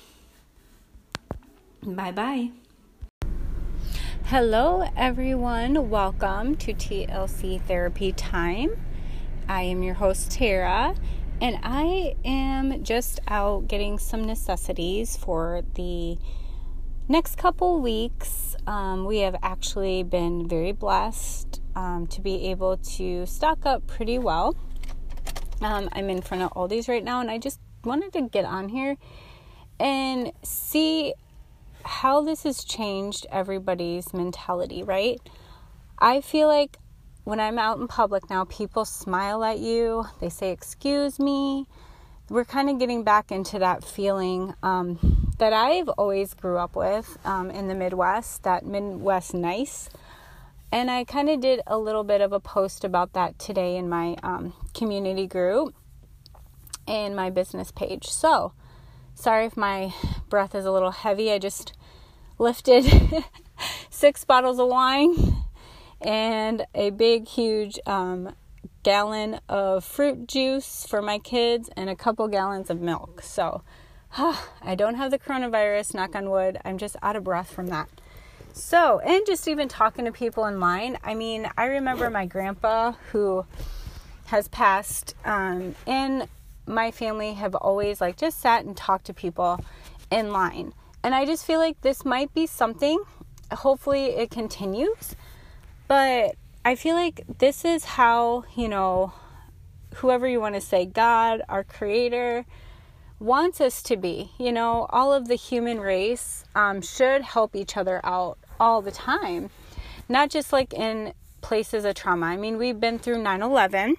Bye 1.82 2.12
bye. 2.12 2.52
Hello, 4.26 4.90
everyone. 4.96 5.90
Welcome 5.90 6.56
to 6.56 6.74
TLC 6.74 7.62
Therapy 7.62 8.14
Time. 8.14 8.72
I 9.50 9.64
am 9.64 9.84
your 9.84 9.96
host, 9.96 10.32
Tara, 10.32 10.96
and 11.42 11.60
I 11.62 12.16
am 12.24 12.84
just 12.84 13.20
out 13.28 13.68
getting 13.68 14.00
some 14.00 14.24
necessities 14.24 15.18
for 15.18 15.62
the 15.76 16.18
next 17.08 17.38
couple 17.38 17.82
weeks. 17.82 18.56
Um, 18.66 19.06
we 19.06 19.20
have 19.20 19.36
actually 19.44 20.04
been 20.04 20.48
very 20.48 20.72
blessed 20.72 21.62
um, 21.76 22.08
to 22.08 22.22
be 22.22 22.50
able 22.50 22.78
to 22.78 23.26
stock 23.26 23.66
up 23.66 23.86
pretty 23.88 24.18
well. 24.18 24.56
Um, 25.62 25.90
I'm 25.92 26.10
in 26.10 26.22
front 26.22 26.44
of 26.44 26.52
Aldi's 26.52 26.88
right 26.88 27.04
now, 27.04 27.22
and 27.22 27.32
I 27.32 27.38
just 27.38 27.60
wanted 27.84 28.14
to 28.14 28.22
get 28.22 28.46
on 28.46 28.70
here 28.70 28.98
and 29.80 30.32
see 30.44 31.14
how 31.84 32.22
this 32.22 32.44
has 32.44 32.64
changed 32.64 33.26
everybody's 33.32 34.14
mentality, 34.14 34.84
right? 34.84 35.20
I 36.00 36.22
feel 36.22 36.48
like 36.48 36.78
when 37.24 37.40
I'm 37.40 37.58
out 37.58 37.80
in 37.80 37.88
public 37.88 38.30
now, 38.30 38.46
people 38.46 38.86
smile 38.86 39.44
at 39.44 39.60
you, 39.60 40.06
they 40.20 40.30
say, 40.30 40.52
Excuse 40.52 41.20
me. 41.20 41.68
We're 42.30 42.46
kind 42.46 42.70
of 42.70 42.80
getting 42.80 43.04
back 43.04 43.32
into 43.32 43.60
that 43.60 43.84
feeling 43.84 44.54
um, 44.64 45.34
that 45.40 45.52
I've 45.52 45.90
always 45.90 46.34
grew 46.34 46.58
up 46.58 46.76
with 46.76 47.18
um, 47.26 47.52
in 47.52 47.68
the 47.68 47.76
Midwest, 47.76 48.44
that 48.44 48.66
Midwest 48.66 49.34
nice. 49.34 49.90
And 50.74 50.90
I 50.90 51.04
kind 51.04 51.30
of 51.30 51.40
did 51.40 51.62
a 51.68 51.78
little 51.78 52.04
bit 52.04 52.20
of 52.20 52.34
a 52.34 52.40
post 52.40 52.84
about 52.84 53.14
that 53.14 53.38
today 53.38 53.78
in 53.78 53.88
my 53.88 54.16
um, 54.24 54.54
community 54.74 55.28
group 55.28 55.76
and 56.88 57.16
my 57.16 57.30
business 57.30 57.70
page. 57.70 58.08
So, 58.08 58.54
sorry 59.14 59.46
if 59.46 59.56
my 59.56 59.94
breath 60.30 60.56
is 60.56 60.66
a 60.66 60.72
little 60.72 60.90
heavy. 60.90 61.32
I 61.32 61.38
just 61.38 61.74
lifted 62.40 62.92
six 63.92 64.26
bottles 64.26 64.58
of 64.58 64.68
wine 64.68 65.44
and 66.02 66.66
a 66.74 66.90
big, 66.90 67.28
huge 67.28 67.78
um, 67.86 68.34
gallon 68.82 69.42
of 69.48 69.86
fruit 69.86 70.28
juice 70.28 70.88
for 70.90 71.04
my 71.04 71.20
kids 71.20 71.70
and 71.78 71.88
a 71.88 71.96
couple 71.96 72.28
gallons 72.28 72.72
of 72.72 72.82
milk. 72.82 73.22
So, 73.22 73.62
I 74.18 74.74
don't 74.76 74.96
have 74.96 75.12
the 75.12 75.20
coronavirus, 75.20 75.94
knock 75.94 76.16
on 76.16 76.32
wood. 76.32 76.58
I'm 76.66 76.80
just 76.80 76.96
out 77.04 77.16
of 77.16 77.24
breath 77.24 77.54
from 77.54 77.68
that. 77.68 77.90
So, 78.54 79.00
and 79.00 79.26
just 79.26 79.48
even 79.48 79.68
talking 79.68 80.06
to 80.06 80.12
people 80.12 80.46
in 80.46 80.60
line. 80.60 80.98
I 81.04 81.16
mean, 81.16 81.50
I 81.58 81.66
remember 81.66 82.10
my 82.12 82.28
grandpa 82.28 82.94
who 83.12 83.46
has 84.26 84.48
passed, 84.48 85.16
um, 85.26 85.76
and 85.88 86.28
my 86.68 86.92
family 86.92 87.34
have 87.34 87.56
always 87.56 88.00
like 88.00 88.16
just 88.16 88.40
sat 88.40 88.64
and 88.64 88.78
talked 88.78 89.06
to 89.06 89.14
people 89.14 89.60
in 90.12 90.32
line. 90.32 90.74
And 91.04 91.16
I 91.16 91.26
just 91.26 91.46
feel 91.46 91.60
like 91.60 91.82
this 91.82 92.06
might 92.06 92.34
be 92.34 92.46
something. 92.46 93.04
Hopefully, 93.52 94.06
it 94.06 94.30
continues. 94.30 95.16
But 95.88 96.36
I 96.64 96.76
feel 96.76 96.96
like 96.96 97.22
this 97.40 97.66
is 97.66 97.84
how, 97.84 98.46
you 98.56 98.70
know, 98.70 99.14
whoever 99.96 100.28
you 100.28 100.40
want 100.40 100.56
to 100.56 100.62
say, 100.62 100.86
God, 100.86 101.42
our 101.50 101.64
creator, 101.64 102.46
wants 103.20 103.62
us 103.62 103.82
to 103.84 103.98
be. 103.98 104.32
You 104.38 104.52
know, 104.52 104.86
all 104.90 105.14
of 105.14 105.28
the 105.28 105.36
human 105.36 105.80
race 105.80 106.44
um, 106.56 106.82
should 106.82 107.22
help 107.22 107.56
each 107.56 107.78
other 107.78 108.00
out 108.04 108.38
all 108.64 108.82
the 108.82 108.92
time, 108.92 109.50
not 110.08 110.30
just 110.30 110.54
like 110.54 110.74
in 110.74 111.14
places 111.42 111.84
of 111.84 111.96
trauma. 111.96 112.28
I 112.28 112.38
mean, 112.38 112.58
we've 112.58 112.80
been 112.80 112.98
through 112.98 113.22
9 113.22 113.42
11 113.42 113.98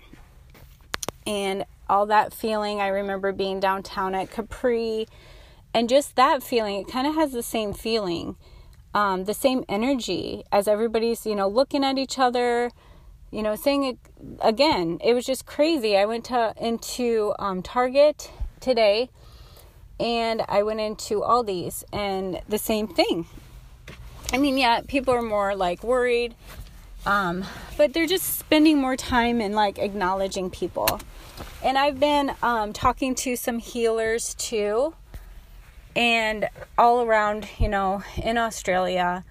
and 1.27 1.65
all 1.87 2.07
that 2.07 2.33
feeling. 2.33 2.81
I 2.81 2.89
remember 2.89 3.31
being 3.31 3.61
downtown 3.61 4.15
at 4.15 4.31
Capri 4.31 5.07
and 5.75 5.87
just 5.87 6.17
that 6.17 6.43
feeling, 6.43 6.77
it 6.77 6.89
kind 6.89 7.07
of 7.07 7.15
has 7.15 7.33
the 7.33 7.43
same 7.43 7.75
feeling, 7.75 8.37
um, 8.95 9.27
the 9.27 9.35
same 9.35 9.65
energy 9.69 10.45
as 10.51 10.67
everybody's, 10.67 11.27
you 11.27 11.35
know, 11.35 11.47
looking 11.47 11.85
at 11.85 11.99
each 11.99 12.19
other. 12.19 12.71
You 13.31 13.43
know, 13.43 13.57
saying 13.57 13.85
it 13.85 13.99
again, 14.41 14.99
it 15.05 15.13
was 15.13 15.27
just 15.27 15.45
crazy. 15.45 15.97
I 15.97 16.05
went 16.07 16.25
to 16.27 16.55
into 16.57 17.35
um, 17.41 17.63
Target 17.63 18.31
today 18.61 19.11
and 19.99 20.43
I 20.49 20.63
went 20.63 20.79
into 20.79 21.21
Aldi's 21.21 21.85
and 21.93 22.41
the 22.49 22.59
same 22.59 22.87
thing. 22.87 23.27
I 24.35 24.39
mean, 24.39 24.59
yeah, 24.59 24.81
people 24.81 25.15
are 25.15 25.23
more 25.23 25.55
like 25.55 25.85
worried, 25.85 26.35
um, 27.07 27.45
but 27.77 27.93
they're 27.93 28.09
just 28.09 28.37
spending 28.37 28.81
more 28.81 28.97
time 28.97 29.41
in 29.41 29.53
like 29.53 29.79
acknowledging 29.79 30.51
people. 30.51 31.01
And 31.63 31.79
I've 31.79 32.01
been 32.01 32.33
um, 32.43 32.73
talking 32.73 33.15
to 33.15 33.37
some 33.37 33.61
healers 33.61 34.35
too, 34.35 34.95
and 35.95 36.49
all 36.77 37.03
around, 37.03 37.47
you 37.61 37.69
know, 37.69 38.03
in 38.21 38.37
Australia, 38.37 39.25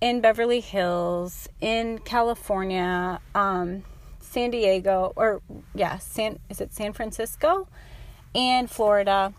in 0.00 0.20
Beverly 0.20 0.60
Hills, 0.60 1.48
in 1.60 1.98
California, 1.98 3.18
um, 3.34 3.82
San 4.20 4.52
Diego, 4.52 5.12
or 5.16 5.42
yeah, 5.74 5.98
San 5.98 6.38
is 6.48 6.60
it 6.60 6.72
San 6.72 6.92
Francisco? 6.92 7.66
and 8.36 8.70
Florida. 8.70 9.32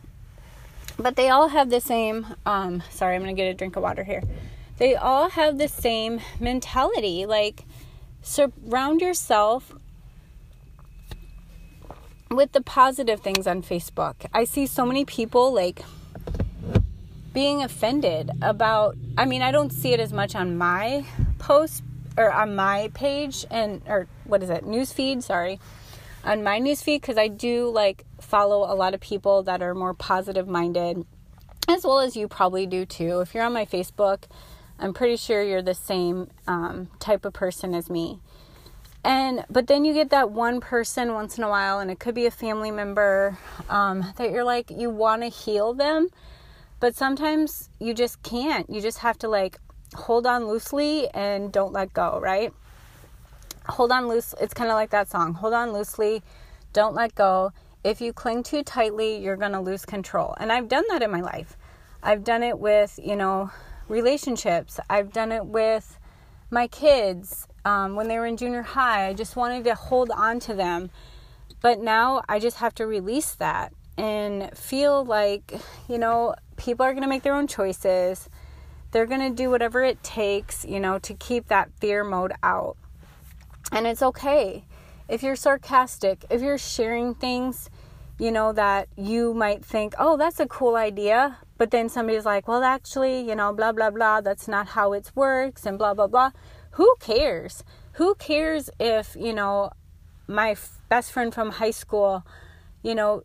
But 0.97 1.15
they 1.15 1.29
all 1.29 1.47
have 1.47 1.69
the 1.69 1.79
same, 1.79 2.25
um, 2.45 2.83
sorry, 2.89 3.15
I'm 3.15 3.23
to 3.23 3.31
get 3.31 3.45
a 3.45 3.53
drink 3.53 3.77
of 3.77 3.83
water 3.83 4.03
here. 4.03 4.23
They 4.79 4.95
all 4.95 5.29
have 5.29 5.57
the 5.57 5.67
same 5.67 6.21
mentality. 6.39 7.25
Like, 7.25 7.65
surround 8.21 9.01
yourself 9.01 9.75
with 12.31 12.51
the 12.53 12.61
positive 12.61 13.21
things 13.21 13.45
on 13.45 13.61
Facebook. 13.61 14.15
I 14.33 14.45
see 14.45 14.65
so 14.65 14.85
many 14.85 15.05
people 15.05 15.53
like 15.53 15.83
being 17.33 17.61
offended 17.61 18.31
about 18.41 18.95
I 19.17 19.25
mean, 19.25 19.41
I 19.41 19.51
don't 19.51 19.71
see 19.71 19.93
it 19.93 19.99
as 19.99 20.11
much 20.11 20.35
on 20.35 20.57
my 20.57 21.05
post 21.37 21.83
or 22.17 22.31
on 22.31 22.55
my 22.55 22.89
page 22.93 23.45
and 23.51 23.81
or 23.87 24.07
what 24.23 24.41
is 24.41 24.49
it? 24.49 24.65
News 24.65 24.91
feed, 24.91 25.23
sorry 25.23 25.59
on 26.23 26.43
my 26.43 26.59
newsfeed 26.59 27.01
because 27.01 27.17
I 27.17 27.27
do 27.27 27.69
like 27.69 28.05
follow 28.19 28.71
a 28.71 28.75
lot 28.75 28.93
of 28.93 28.99
people 28.99 29.43
that 29.43 29.61
are 29.61 29.73
more 29.73 29.93
positive 29.93 30.47
minded, 30.47 31.05
as 31.67 31.83
well 31.83 31.99
as 31.99 32.15
you 32.15 32.27
probably 32.27 32.65
do 32.65 32.85
too. 32.85 33.21
If 33.21 33.33
you're 33.33 33.43
on 33.43 33.53
my 33.53 33.65
Facebook, 33.65 34.23
I'm 34.79 34.93
pretty 34.93 35.17
sure 35.17 35.43
you're 35.43 35.61
the 35.61 35.75
same 35.75 36.29
um, 36.47 36.89
type 36.99 37.25
of 37.25 37.33
person 37.33 37.73
as 37.75 37.89
me. 37.89 38.19
And 39.03 39.45
but 39.49 39.67
then 39.67 39.85
you 39.85 39.93
get 39.93 40.09
that 40.09 40.31
one 40.31 40.59
person 40.59 41.13
once 41.13 41.37
in 41.37 41.43
a 41.43 41.49
while, 41.49 41.79
and 41.79 41.89
it 41.89 41.99
could 41.99 42.15
be 42.15 42.25
a 42.25 42.31
family 42.31 42.71
member 42.71 43.37
um, 43.69 44.13
that 44.17 44.31
you're 44.31 44.43
like 44.43 44.69
you 44.69 44.89
want 44.89 45.21
to 45.21 45.29
heal 45.29 45.73
them, 45.73 46.09
but 46.79 46.95
sometimes 46.95 47.69
you 47.79 47.93
just 47.93 48.21
can't. 48.23 48.69
You 48.69 48.81
just 48.81 48.99
have 48.99 49.17
to 49.19 49.29
like 49.29 49.59
hold 49.95 50.25
on 50.25 50.47
loosely 50.47 51.07
and 51.13 51.51
don't 51.51 51.73
let 51.73 51.93
go, 51.93 52.19
right? 52.21 52.53
hold 53.69 53.91
on 53.91 54.07
loose. 54.07 54.33
It's 54.41 54.53
kind 54.53 54.69
of 54.69 54.75
like 54.75 54.89
that 54.91 55.09
song. 55.09 55.33
Hold 55.35 55.53
on 55.53 55.71
loosely. 55.71 56.21
Don't 56.73 56.95
let 56.95 57.15
go. 57.15 57.51
If 57.83 58.01
you 58.01 58.11
cling 58.11 58.43
too 58.43 58.63
tightly, 58.63 59.17
you're 59.17 59.37
going 59.37 59.53
to 59.53 59.61
lose 59.61 59.85
control. 59.85 60.35
And 60.39 60.51
I've 60.51 60.67
done 60.67 60.83
that 60.89 61.01
in 61.01 61.11
my 61.11 61.21
life. 61.21 61.55
I've 62.03 62.23
done 62.23 62.43
it 62.43 62.59
with, 62.59 62.99
you 63.01 63.15
know, 63.15 63.51
relationships. 63.89 64.79
I've 64.89 65.11
done 65.11 65.31
it 65.31 65.45
with 65.45 65.99
my 66.49 66.67
kids 66.67 67.47
um, 67.65 67.95
when 67.95 68.07
they 68.07 68.17
were 68.17 68.25
in 68.25 68.37
junior 68.37 68.61
high. 68.61 69.07
I 69.07 69.13
just 69.13 69.35
wanted 69.35 69.63
to 69.65 69.75
hold 69.75 70.11
on 70.11 70.39
to 70.41 70.53
them. 70.53 70.89
But 71.61 71.79
now 71.79 72.21
I 72.29 72.39
just 72.39 72.57
have 72.57 72.73
to 72.75 72.87
release 72.87 73.33
that 73.35 73.73
and 73.97 74.55
feel 74.57 75.03
like, 75.03 75.53
you 75.89 75.97
know, 75.97 76.35
people 76.55 76.85
are 76.85 76.93
going 76.93 77.03
to 77.03 77.09
make 77.09 77.23
their 77.23 77.35
own 77.35 77.47
choices. 77.47 78.29
They're 78.91 79.05
going 79.05 79.29
to 79.29 79.35
do 79.35 79.49
whatever 79.49 79.83
it 79.83 80.01
takes, 80.03 80.63
you 80.63 80.79
know, 80.79 80.99
to 80.99 81.13
keep 81.13 81.47
that 81.49 81.69
fear 81.81 82.03
mode 82.03 82.31
out. 82.41 82.77
And 83.71 83.85
it's 83.85 84.01
okay 84.01 84.63
if 85.09 85.23
you're 85.23 85.35
sarcastic, 85.35 86.23
if 86.29 86.41
you're 86.41 86.57
sharing 86.57 87.15
things, 87.15 87.69
you 88.19 88.31
know, 88.31 88.53
that 88.53 88.87
you 88.95 89.33
might 89.33 89.65
think, 89.65 89.95
oh, 89.97 90.15
that's 90.17 90.39
a 90.39 90.47
cool 90.47 90.75
idea. 90.75 91.37
But 91.59 91.71
then 91.71 91.89
somebody's 91.89 92.25
like, 92.25 92.47
well, 92.47 92.63
actually, 92.63 93.19
you 93.19 93.35
know, 93.35 93.53
blah, 93.53 93.73
blah, 93.73 93.91
blah, 93.91 94.21
that's 94.21 94.47
not 94.47 94.69
how 94.69 94.93
it 94.93 95.11
works, 95.13 95.65
and 95.65 95.77
blah, 95.77 95.93
blah, 95.93 96.07
blah. 96.07 96.31
Who 96.71 96.95
cares? 97.01 97.65
Who 97.93 98.15
cares 98.15 98.69
if, 98.79 99.15
you 99.19 99.33
know, 99.33 99.71
my 100.25 100.51
f- 100.51 100.79
best 100.87 101.11
friend 101.11 101.33
from 101.33 101.51
high 101.51 101.71
school, 101.71 102.25
you 102.81 102.95
know, 102.95 103.23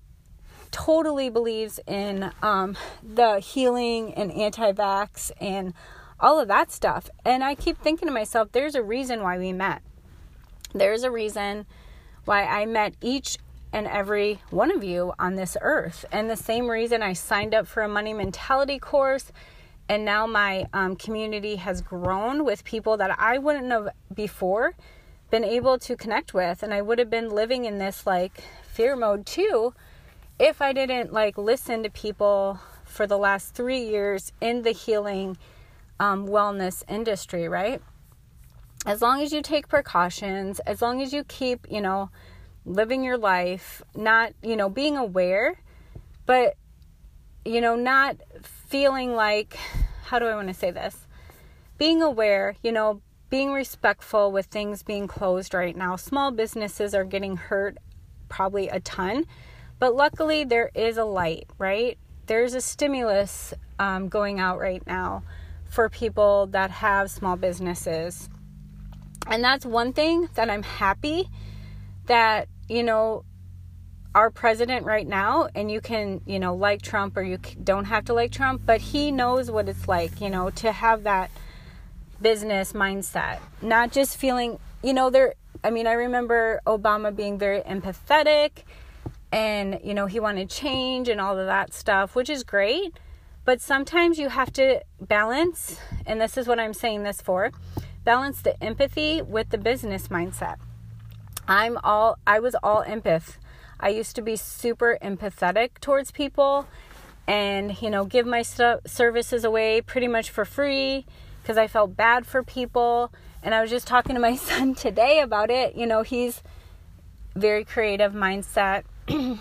totally 0.73 1.31
believes 1.31 1.79
in 1.87 2.33
um, 2.43 2.77
the 3.05 3.39
healing 3.39 4.13
and 4.15 4.33
anti 4.33 4.73
vax 4.73 5.31
and 5.41 5.73
all 6.19 6.41
of 6.41 6.49
that 6.49 6.73
stuff. 6.73 7.09
And 7.25 7.45
I 7.45 7.55
keep 7.55 7.79
thinking 7.79 8.09
to 8.09 8.13
myself, 8.13 8.51
there's 8.51 8.75
a 8.75 8.83
reason 8.83 9.23
why 9.23 9.39
we 9.39 9.53
met. 9.53 9.81
There's 10.73 11.05
a 11.05 11.11
reason 11.11 11.67
why 12.25 12.45
I 12.45 12.67
met 12.67 12.95
each 13.01 13.39
and 13.75 13.89
every 13.89 14.41
one 14.51 14.71
of 14.71 14.85
you 14.85 15.13
on 15.19 15.35
this 15.35 15.57
earth. 15.61 16.05
And 16.13 16.31
the 16.31 16.37
same 16.37 16.71
reason 16.71 17.03
I 17.03 17.13
signed 17.13 17.55
up 17.55 17.67
for 17.67 17.83
a 17.83 17.89
money 17.89 18.15
mentality 18.15 18.79
course. 18.79 19.33
And 19.89 20.05
now 20.05 20.29
my 20.29 20.67
um, 20.73 20.95
community 20.95 21.57
has 21.57 21.83
grown 21.83 22.45
with 22.45 22.63
people 22.65 22.97
that 22.99 23.19
I 23.19 23.37
wouldn't 23.39 23.71
have 23.73 23.89
before 24.15 24.75
been 25.31 25.43
able 25.43 25.77
to 25.81 25.97
connect 25.97 26.33
with. 26.33 26.63
And 26.63 26.73
I 26.73 26.83
would 26.83 27.01
have 27.01 27.11
been 27.11 27.29
living 27.31 27.65
in 27.65 27.79
this 27.79 28.07
like 28.07 28.45
fear 28.63 28.95
mode 28.95 29.27
too 29.27 29.75
if 30.39 30.63
I 30.63 30.73
didn't 30.73 31.13
like 31.13 31.37
listen 31.37 31.83
to 31.83 31.91
people 31.91 32.61
for 32.85 33.09
the 33.09 33.19
last 33.19 33.55
three 33.55 33.81
years 33.81 34.33
in 34.41 34.63
the 34.63 34.71
healing 34.71 35.37
um, 35.99 36.29
wellness 36.29 36.85
industry, 36.89 37.49
right? 37.49 37.83
as 38.87 39.01
long 39.01 39.23
as 39.23 39.33
you 39.33 39.41
take 39.41 39.69
precautions, 39.69 40.61
as 40.61 40.83
long 40.83 41.01
as 41.01 41.13
you 41.13 41.25
keep, 41.25 41.67
you 41.71 41.81
know, 41.81 42.11
living 42.65 43.05
your 43.05 43.19
life, 43.19 43.83
not, 43.95 44.33
you 44.43 44.57
know, 44.57 44.69
being 44.69 44.97
aware, 44.97 45.61
but, 46.27 46.57
you 47.45 47.61
know, 47.61 47.77
not 47.77 48.17
feeling 48.43 49.15
like, 49.15 49.57
how 50.05 50.19
do 50.19 50.27
I 50.27 50.35
want 50.35 50.49
to 50.49 50.55
say 50.55 50.71
this? 50.71 51.07
Being 51.79 52.03
aware, 52.03 52.57
you 52.63 52.73
know, 52.73 53.03
being 53.31 53.53
respectful 53.53 54.31
with 54.31 54.47
things 54.47 54.83
being 54.83 55.07
closed 55.07 55.55
right 55.55 55.77
now. 55.77 55.97
Small 55.97 56.31
businesses 56.31 56.95
are 56.95 57.05
getting 57.05 57.37
hurt 57.37 57.79
probably 58.29 58.69
a 58.69 58.81
ton, 58.81 59.27
but 59.79 59.95
luckily 59.95 60.45
there 60.45 60.71
is 60.75 60.97
a 60.97 61.05
light, 61.05 61.49
right? 61.59 61.99
there's 62.27 62.55
a 62.55 62.61
stimulus 62.61 63.55
um, 63.79 64.09
going 64.09 64.41
out 64.41 64.59
right 64.59 64.85
now 64.87 65.23
for 65.65 65.89
people 65.89 66.47
that 66.47 66.71
have 66.71 67.11
small 67.11 67.37
businesses. 67.37 68.29
And 69.27 69.43
that's 69.43 69.67
one 69.67 69.93
thing 69.93 70.29
that 70.35 70.51
I'm 70.51 70.63
happy 70.63 71.29
that, 72.07 72.49
you 72.69 72.83
know, 72.83 73.25
our 74.15 74.31
president 74.31 74.87
right 74.87 75.07
now, 75.07 75.49
and 75.55 75.71
you 75.71 75.81
can, 75.81 76.21
you 76.25 76.39
know, 76.39 76.55
like 76.55 76.83
Trump 76.83 77.17
or 77.17 77.23
you 77.23 77.39
don't 77.63 77.87
have 77.87 78.05
to 78.05 78.15
like 78.15 78.31
Trump, 78.31 78.63
but 78.65 78.81
he 78.81 79.11
knows 79.11 79.51
what 79.51 79.69
it's 79.69 79.89
like, 79.89 80.21
you 80.21 80.31
know, 80.31 80.51
to 80.51 80.71
have 80.71 81.03
that 81.03 81.31
business 82.23 82.73
mindset, 82.73 83.41
not 83.61 83.91
just 83.91 84.17
feeling, 84.17 84.59
you 84.83 84.95
know, 84.95 85.11
there, 85.11 85.35
I 85.65 85.71
mean, 85.71 85.87
I 85.87 85.93
remember 85.93 86.61
Obama 86.67 87.15
being 87.15 87.39
very 87.39 87.61
empathetic 87.63 88.63
and, 89.33 89.81
you 89.83 89.95
know, 89.95 90.07
he 90.07 90.21
wanted 90.21 90.49
change 90.49 91.09
and 91.09 91.21
all 91.21 91.37
of 91.39 91.47
that 91.47 91.75
stuff, 91.75 92.15
which 92.15 92.31
is 92.31 92.45
great. 92.45 92.97
But 93.45 93.61
sometimes 93.61 94.19
you 94.19 94.29
have 94.31 94.53
to 94.55 94.81
balance, 95.01 95.79
and 96.07 96.21
this 96.21 96.39
is 96.39 96.47
what 96.47 96.59
I'm 96.59 96.73
saying 96.73 97.03
this 97.03 97.21
for 97.21 97.51
balance 98.05 98.43
the 98.43 98.63
empathy 98.63 99.23
with 99.23 99.49
the 99.49 99.59
business 99.59 100.09
mindset. 100.09 100.57
I'm 101.47 101.79
all, 101.85 102.19
I 102.27 102.41
was 102.41 102.55
all 102.63 102.83
empath. 102.85 103.37
I 103.79 103.89
used 103.89 104.17
to 104.17 104.23
be 104.23 104.37
super 104.37 104.99
empathetic 105.03 105.81
towards 105.81 106.11
people 106.11 106.67
and, 107.27 107.81
you 107.83 107.91
know, 107.91 108.05
give 108.05 108.27
my 108.27 108.43
services 108.43 109.45
away 109.45 109.81
pretty 109.81 110.09
much 110.09 110.31
for 110.31 110.45
free 110.45 111.07
because 111.43 111.59
I 111.59 111.67
felt 111.67 111.97
bad 111.97 112.27
for 112.27 112.43
people. 112.43 113.13
And 113.43 113.55
I 113.55 113.61
was 113.61 113.71
just 113.71 113.87
talking 113.87 114.15
to 114.15 114.21
my 114.21 114.37
son 114.49 114.75
today 114.75 115.21
about 115.21 115.51
it. 115.51 115.75
You 115.75 115.87
know, 115.87 116.03
he's 116.03 116.43
very 117.35 117.65
creative 117.65 118.13
mindset. 118.13 118.85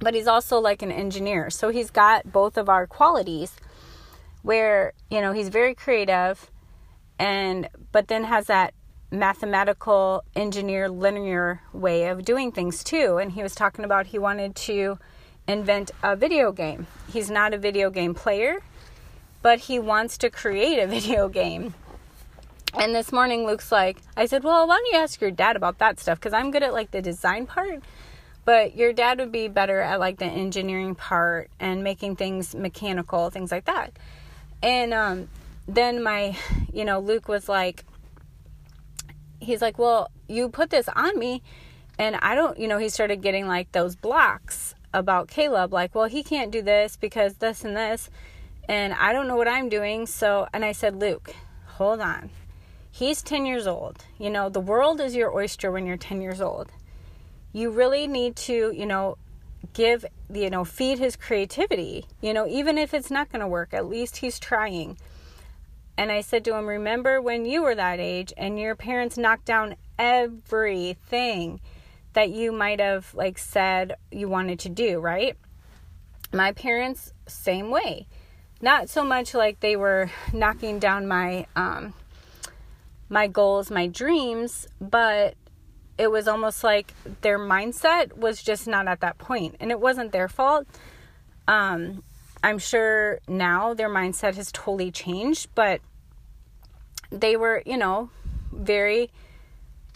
but 0.00 0.14
he's 0.14 0.26
also 0.26 0.58
like 0.58 0.82
an 0.82 0.92
engineer. 0.92 1.50
So 1.50 1.70
he's 1.70 1.90
got 1.90 2.32
both 2.32 2.56
of 2.56 2.68
our 2.68 2.86
qualities 2.86 3.56
where, 4.42 4.92
you 5.10 5.20
know, 5.20 5.32
he's 5.32 5.48
very 5.48 5.74
creative 5.74 6.50
and 7.18 7.68
but 7.92 8.08
then 8.08 8.24
has 8.24 8.46
that 8.46 8.74
mathematical 9.10 10.24
engineer 10.34 10.88
linear 10.88 11.62
way 11.72 12.08
of 12.08 12.24
doing 12.24 12.52
things 12.52 12.82
too. 12.82 13.18
And 13.18 13.32
he 13.32 13.42
was 13.42 13.54
talking 13.54 13.84
about 13.84 14.06
he 14.06 14.18
wanted 14.18 14.56
to 14.56 14.98
invent 15.46 15.90
a 16.02 16.16
video 16.16 16.52
game. 16.52 16.86
He's 17.12 17.30
not 17.30 17.54
a 17.54 17.58
video 17.58 17.90
game 17.90 18.14
player, 18.14 18.62
but 19.42 19.60
he 19.60 19.78
wants 19.78 20.18
to 20.18 20.30
create 20.30 20.78
a 20.78 20.86
video 20.98 21.28
game. 21.28 21.74
And 22.74 22.94
this 22.94 23.12
morning 23.12 23.46
Luke's 23.46 23.72
like, 23.72 23.98
I 24.16 24.26
said, 24.26 24.44
"Well, 24.44 24.66
why 24.66 24.76
don't 24.76 24.92
you 24.92 24.98
ask 24.98 25.20
your 25.20 25.30
dad 25.30 25.56
about 25.56 25.78
that 25.78 25.98
stuff 25.98 26.20
cuz 26.20 26.32
I'm 26.32 26.50
good 26.50 26.62
at 26.62 26.72
like 26.72 26.90
the 26.90 27.00
design 27.00 27.46
part." 27.46 27.82
but 28.46 28.76
your 28.76 28.92
dad 28.92 29.18
would 29.18 29.32
be 29.32 29.48
better 29.48 29.80
at 29.80 30.00
like 30.00 30.18
the 30.18 30.24
engineering 30.24 30.94
part 30.94 31.50
and 31.60 31.84
making 31.84 32.16
things 32.16 32.54
mechanical 32.54 33.28
things 33.28 33.52
like 33.52 33.66
that 33.66 33.92
and 34.62 34.94
um, 34.94 35.28
then 35.68 36.02
my 36.02 36.34
you 36.72 36.84
know 36.84 36.98
luke 36.98 37.28
was 37.28 37.46
like 37.48 37.84
he's 39.46 39.62
like 39.62 39.78
well 39.78 40.10
you 40.28 40.48
put 40.48 40.70
this 40.70 40.88
on 40.94 41.18
me 41.18 41.42
and 41.98 42.16
i 42.16 42.34
don't 42.34 42.58
you 42.58 42.68
know 42.68 42.78
he 42.78 42.88
started 42.88 43.22
getting 43.22 43.46
like 43.46 43.70
those 43.72 43.96
blocks 43.96 44.74
about 44.92 45.28
caleb 45.28 45.72
like 45.72 45.94
well 45.94 46.06
he 46.06 46.22
can't 46.22 46.50
do 46.50 46.62
this 46.62 46.96
because 46.96 47.34
this 47.34 47.64
and 47.64 47.76
this 47.76 48.10
and 48.68 48.92
i 48.94 49.12
don't 49.12 49.28
know 49.28 49.36
what 49.36 49.48
i'm 49.48 49.68
doing 49.68 50.06
so 50.06 50.46
and 50.52 50.64
i 50.64 50.72
said 50.72 50.96
luke 50.96 51.34
hold 51.76 52.00
on 52.00 52.30
he's 52.90 53.22
10 53.22 53.46
years 53.46 53.66
old 53.66 54.04
you 54.18 54.30
know 54.30 54.48
the 54.48 54.60
world 54.60 55.00
is 55.00 55.14
your 55.14 55.34
oyster 55.34 55.70
when 55.70 55.86
you're 55.86 55.96
10 55.96 56.20
years 56.20 56.40
old 56.40 56.70
you 57.56 57.70
really 57.70 58.06
need 58.06 58.36
to, 58.36 58.70
you 58.76 58.84
know, 58.84 59.16
give, 59.72 60.04
you 60.30 60.50
know, 60.50 60.62
feed 60.62 60.98
his 60.98 61.16
creativity. 61.16 62.04
You 62.20 62.34
know, 62.34 62.46
even 62.46 62.76
if 62.76 62.92
it's 62.92 63.10
not 63.10 63.32
going 63.32 63.40
to 63.40 63.48
work, 63.48 63.72
at 63.72 63.88
least 63.88 64.18
he's 64.18 64.38
trying. 64.38 64.98
And 65.96 66.12
I 66.12 66.20
said 66.20 66.44
to 66.44 66.54
him, 66.54 66.66
Remember 66.66 67.20
when 67.20 67.44
you 67.44 67.62
were 67.62 67.74
that 67.74 68.00
age 68.00 68.32
and 68.36 68.58
your 68.58 68.74
parents 68.74 69.16
knocked 69.16 69.46
down 69.46 69.76
everything 69.98 71.60
that 72.12 72.30
you 72.30 72.52
might 72.52 72.80
have, 72.80 73.14
like, 73.14 73.38
said 73.38 73.96
you 74.10 74.28
wanted 74.28 74.58
to 74.60 74.68
do, 74.68 74.98
right? 74.98 75.36
My 76.32 76.52
parents, 76.52 77.12
same 77.26 77.70
way. 77.70 78.06
Not 78.60 78.88
so 78.88 79.04
much 79.04 79.34
like 79.34 79.60
they 79.60 79.76
were 79.76 80.10
knocking 80.32 80.78
down 80.78 81.06
my, 81.06 81.46
um, 81.56 81.94
my 83.08 83.26
goals, 83.26 83.70
my 83.70 83.86
dreams, 83.86 84.66
but 84.80 85.34
it 85.98 86.10
was 86.10 86.28
almost 86.28 86.62
like 86.62 86.92
their 87.22 87.38
mindset 87.38 88.16
was 88.16 88.42
just 88.42 88.66
not 88.66 88.86
at 88.86 89.00
that 89.00 89.16
point 89.18 89.56
and 89.60 89.70
it 89.70 89.80
wasn't 89.80 90.12
their 90.12 90.28
fault 90.28 90.66
um, 91.48 92.02
i'm 92.42 92.58
sure 92.58 93.18
now 93.28 93.74
their 93.74 93.88
mindset 93.88 94.34
has 94.36 94.50
totally 94.52 94.90
changed 94.90 95.48
but 95.54 95.80
they 97.10 97.36
were 97.36 97.62
you 97.66 97.76
know 97.76 98.10
very 98.52 99.10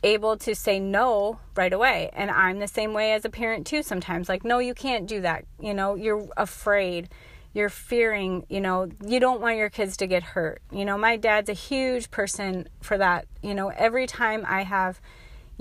able 0.02 0.36
to 0.38 0.54
say 0.54 0.78
no 0.78 1.38
right 1.54 1.72
away. 1.72 2.10
And 2.12 2.30
i'm 2.30 2.58
the 2.58 2.68
same 2.68 2.92
way 2.92 3.12
as 3.12 3.24
a 3.24 3.30
parent 3.30 3.66
too 3.66 3.82
sometimes. 3.82 4.28
Like 4.28 4.44
no 4.44 4.58
you 4.58 4.74
can't 4.74 5.06
do 5.06 5.20
that. 5.20 5.44
You 5.58 5.74
know 5.74 5.94
you're 5.94 6.26
afraid. 6.36 7.08
You're 7.52 7.68
fearing 7.68 8.46
you 8.48 8.60
know 8.60 8.88
you 9.04 9.20
don't 9.20 9.40
want 9.40 9.56
your 9.56 9.70
kids 9.70 9.96
to 9.98 10.06
get 10.06 10.22
hurt. 10.22 10.62
You 10.70 10.84
know 10.84 10.96
my 10.96 11.16
dad's 11.16 11.50
a 11.50 11.54
huge 11.54 12.10
person 12.10 12.68
for 12.80 12.96
that. 12.98 13.26
You 13.42 13.54
know 13.54 13.68
every 13.68 14.06
time 14.06 14.44
i 14.48 14.62
have 14.62 15.00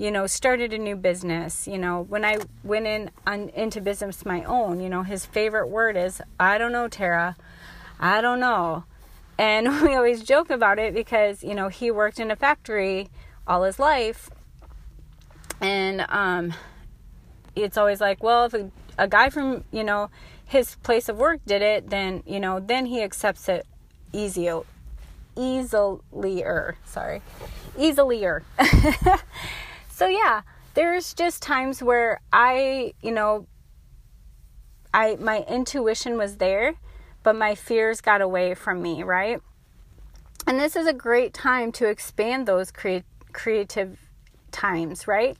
you 0.00 0.10
know, 0.10 0.26
started 0.26 0.72
a 0.72 0.78
new 0.78 0.96
business. 0.96 1.68
You 1.68 1.76
know, 1.76 2.00
when 2.08 2.24
I 2.24 2.38
went 2.64 2.86
in 2.86 3.10
on, 3.26 3.50
into 3.50 3.82
business 3.82 4.24
my 4.24 4.42
own, 4.44 4.80
you 4.80 4.88
know, 4.88 5.02
his 5.02 5.26
favorite 5.26 5.68
word 5.68 5.94
is, 5.94 6.22
I 6.40 6.56
don't 6.56 6.72
know, 6.72 6.88
Tara. 6.88 7.36
I 8.00 8.22
don't 8.22 8.40
know. 8.40 8.84
And 9.36 9.68
we 9.82 9.94
always 9.94 10.22
joke 10.22 10.48
about 10.48 10.78
it 10.78 10.94
because, 10.94 11.44
you 11.44 11.54
know, 11.54 11.68
he 11.68 11.90
worked 11.90 12.18
in 12.18 12.30
a 12.30 12.36
factory 12.36 13.10
all 13.46 13.62
his 13.64 13.78
life. 13.78 14.30
And 15.60 16.06
um, 16.08 16.54
it's 17.54 17.76
always 17.76 18.00
like, 18.00 18.22
well, 18.22 18.46
if 18.46 18.54
a, 18.54 18.70
a 18.96 19.06
guy 19.06 19.28
from, 19.28 19.64
you 19.70 19.84
know, 19.84 20.08
his 20.46 20.76
place 20.76 21.10
of 21.10 21.18
work 21.18 21.40
did 21.44 21.60
it, 21.60 21.90
then, 21.90 22.22
you 22.24 22.40
know, 22.40 22.58
then 22.58 22.86
he 22.86 23.02
accepts 23.02 23.50
it 23.50 23.66
easy, 24.14 24.50
easilier. 25.36 26.76
Sorry, 26.86 27.20
easilier. 27.76 28.44
so 30.00 30.06
yeah, 30.06 30.40
there's 30.72 31.12
just 31.12 31.42
times 31.42 31.82
where 31.82 32.22
I, 32.32 32.94
you 33.02 33.12
know, 33.12 33.46
I 34.94 35.16
my 35.20 35.44
intuition 35.46 36.16
was 36.16 36.38
there, 36.38 36.76
but 37.22 37.36
my 37.36 37.54
fears 37.54 38.00
got 38.00 38.22
away 38.22 38.54
from 38.54 38.80
me, 38.80 39.02
right? 39.02 39.42
And 40.46 40.58
this 40.58 40.74
is 40.74 40.86
a 40.86 40.94
great 40.94 41.34
time 41.34 41.70
to 41.72 41.86
expand 41.86 42.48
those 42.48 42.70
crea- 42.70 43.04
creative 43.34 43.98
times, 44.50 45.06
right? 45.06 45.36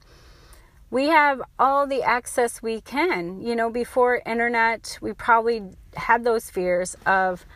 We 0.91 1.07
have 1.07 1.41
all 1.57 1.87
the 1.87 2.03
access 2.03 2.61
we 2.61 2.81
can. 2.81 3.41
You 3.41 3.55
know, 3.55 3.71
before 3.71 4.21
internet, 4.27 4.99
we 5.01 5.11
probably 5.11 5.71
had 5.95 6.23
those 6.23 6.51
fears 6.51 6.95
of, 7.03 7.47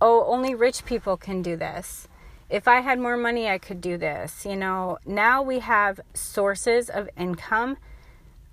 oh, 0.00 0.24
only 0.24 0.54
rich 0.54 0.86
people 0.86 1.18
can 1.18 1.42
do 1.42 1.54
this 1.54 2.08
if 2.48 2.68
I 2.68 2.80
had 2.80 2.98
more 2.98 3.16
money, 3.16 3.48
I 3.48 3.58
could 3.58 3.80
do 3.80 3.96
this. 3.98 4.46
You 4.46 4.56
know, 4.56 4.98
now 5.04 5.42
we 5.42 5.58
have 5.60 6.00
sources 6.14 6.88
of 6.88 7.08
income 7.16 7.76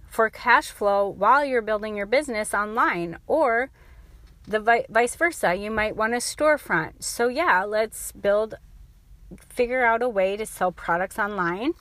for 0.08 0.30
cash 0.30 0.68
flow 0.68 1.08
while 1.08 1.46
you're 1.46 1.62
building 1.62 1.96
your 1.96 2.06
business 2.06 2.54
online 2.54 3.18
or 3.28 3.70
the 4.48 4.60
vi- 4.60 4.86
vice 4.90 5.16
versa. 5.16 5.56
You 5.56 5.72
might 5.72 5.96
want 5.96 6.14
a 6.14 6.18
storefront. 6.18 7.04
So, 7.04 7.28
yeah, 7.28 7.64
let's 7.64 8.12
build, 8.12 8.56
figure 9.50 9.86
out 9.86 10.02
a 10.02 10.10
way 10.10 10.38
to 10.38 10.46
sell 10.46 10.72
products 10.72 11.18
online. 11.18 11.74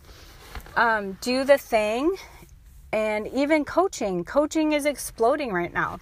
Um, 0.76 1.18
do 1.20 1.44
the 1.44 1.58
thing. 1.58 2.16
And 2.92 3.26
even 3.28 3.64
coaching. 3.64 4.24
Coaching 4.24 4.72
is 4.72 4.84
exploding 4.84 5.50
right 5.52 5.72
now. 5.72 5.98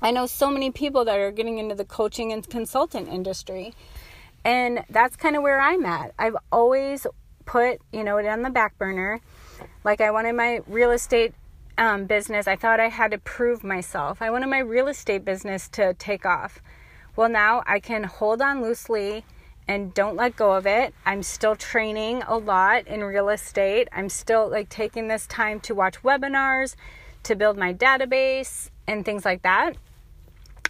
I 0.00 0.10
know 0.10 0.26
so 0.26 0.50
many 0.50 0.70
people 0.70 1.04
that 1.04 1.18
are 1.18 1.30
getting 1.30 1.58
into 1.58 1.74
the 1.74 1.84
coaching 1.84 2.32
and 2.32 2.48
consultant 2.48 3.08
industry. 3.08 3.74
And 4.48 4.82
that's 4.88 5.14
kind 5.14 5.36
of 5.36 5.42
where 5.42 5.60
I'm 5.60 5.84
at. 5.84 6.14
I've 6.18 6.36
always 6.50 7.06
put, 7.44 7.82
you 7.92 8.02
know, 8.02 8.16
it 8.16 8.24
on 8.24 8.40
the 8.40 8.48
back 8.48 8.78
burner. 8.78 9.20
Like 9.84 10.00
I 10.00 10.10
wanted 10.10 10.36
my 10.36 10.62
real 10.66 10.90
estate 10.90 11.34
um, 11.76 12.06
business, 12.06 12.48
I 12.48 12.56
thought 12.56 12.80
I 12.80 12.88
had 12.88 13.10
to 13.10 13.18
prove 13.18 13.62
myself. 13.62 14.22
I 14.22 14.30
wanted 14.30 14.46
my 14.46 14.60
real 14.60 14.88
estate 14.88 15.22
business 15.22 15.68
to 15.70 15.92
take 15.92 16.24
off. 16.24 16.62
Well, 17.14 17.28
now 17.28 17.62
I 17.66 17.78
can 17.78 18.04
hold 18.04 18.40
on 18.40 18.62
loosely 18.62 19.22
and 19.68 19.92
don't 19.92 20.16
let 20.16 20.34
go 20.34 20.54
of 20.54 20.66
it. 20.66 20.94
I'm 21.04 21.22
still 21.22 21.54
training 21.54 22.22
a 22.26 22.38
lot 22.38 22.86
in 22.86 23.04
real 23.04 23.28
estate. 23.28 23.88
I'm 23.92 24.08
still 24.08 24.48
like 24.48 24.70
taking 24.70 25.08
this 25.08 25.26
time 25.26 25.60
to 25.60 25.74
watch 25.74 26.02
webinars, 26.02 26.74
to 27.24 27.36
build 27.36 27.58
my 27.58 27.74
database 27.74 28.70
and 28.86 29.04
things 29.04 29.26
like 29.26 29.42
that. 29.42 29.76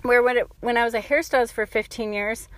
Where 0.02 0.20
when 0.20 0.36
it, 0.36 0.48
when 0.58 0.76
I 0.76 0.84
was 0.84 0.94
a 0.94 1.00
hairstylist 1.00 1.52
for 1.52 1.64
15 1.64 2.12
years, 2.12 2.48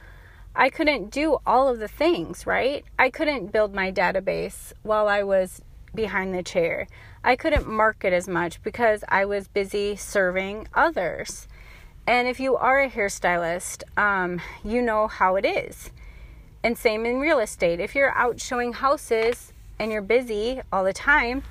I 0.55 0.69
couldn't 0.69 1.11
do 1.11 1.39
all 1.47 1.69
of 1.69 1.79
the 1.79 1.89
things, 1.89 2.47
right? 2.47 2.85
I 2.99 3.11
couldn't 3.11 3.53
build 3.53 3.75
my 3.75 3.93
database 3.93 4.73
while 4.83 5.09
I 5.09 5.23
was 5.23 5.63
behind 5.95 6.35
the 6.35 6.43
chair. 6.43 6.87
I 7.23 7.37
couldn't 7.37 7.69
market 7.69 8.13
as 8.13 8.29
much 8.29 8.63
because 8.63 9.05
I 9.09 9.25
was 9.25 9.49
busy 9.49 9.97
serving 9.97 10.69
others. 10.75 11.47
And 12.07 12.27
if 12.27 12.41
you 12.41 12.57
are 12.57 12.81
a 12.81 12.91
hairstylist, 12.91 13.83
um, 13.97 14.41
you 14.65 14.83
know 14.83 15.07
how 15.07 15.37
it 15.37 15.45
is. 15.45 15.91
And 16.63 16.77
same 16.77 17.07
in 17.07 17.21
real 17.21 17.39
estate. 17.39 17.81
If 17.81 17.95
you're 17.95 18.17
out 18.17 18.41
showing 18.41 18.73
houses 18.73 19.53
and 19.79 19.93
you're 19.93 20.03
busy 20.03 20.61
all 20.73 20.85
the 20.85 20.93
time, 20.93 21.43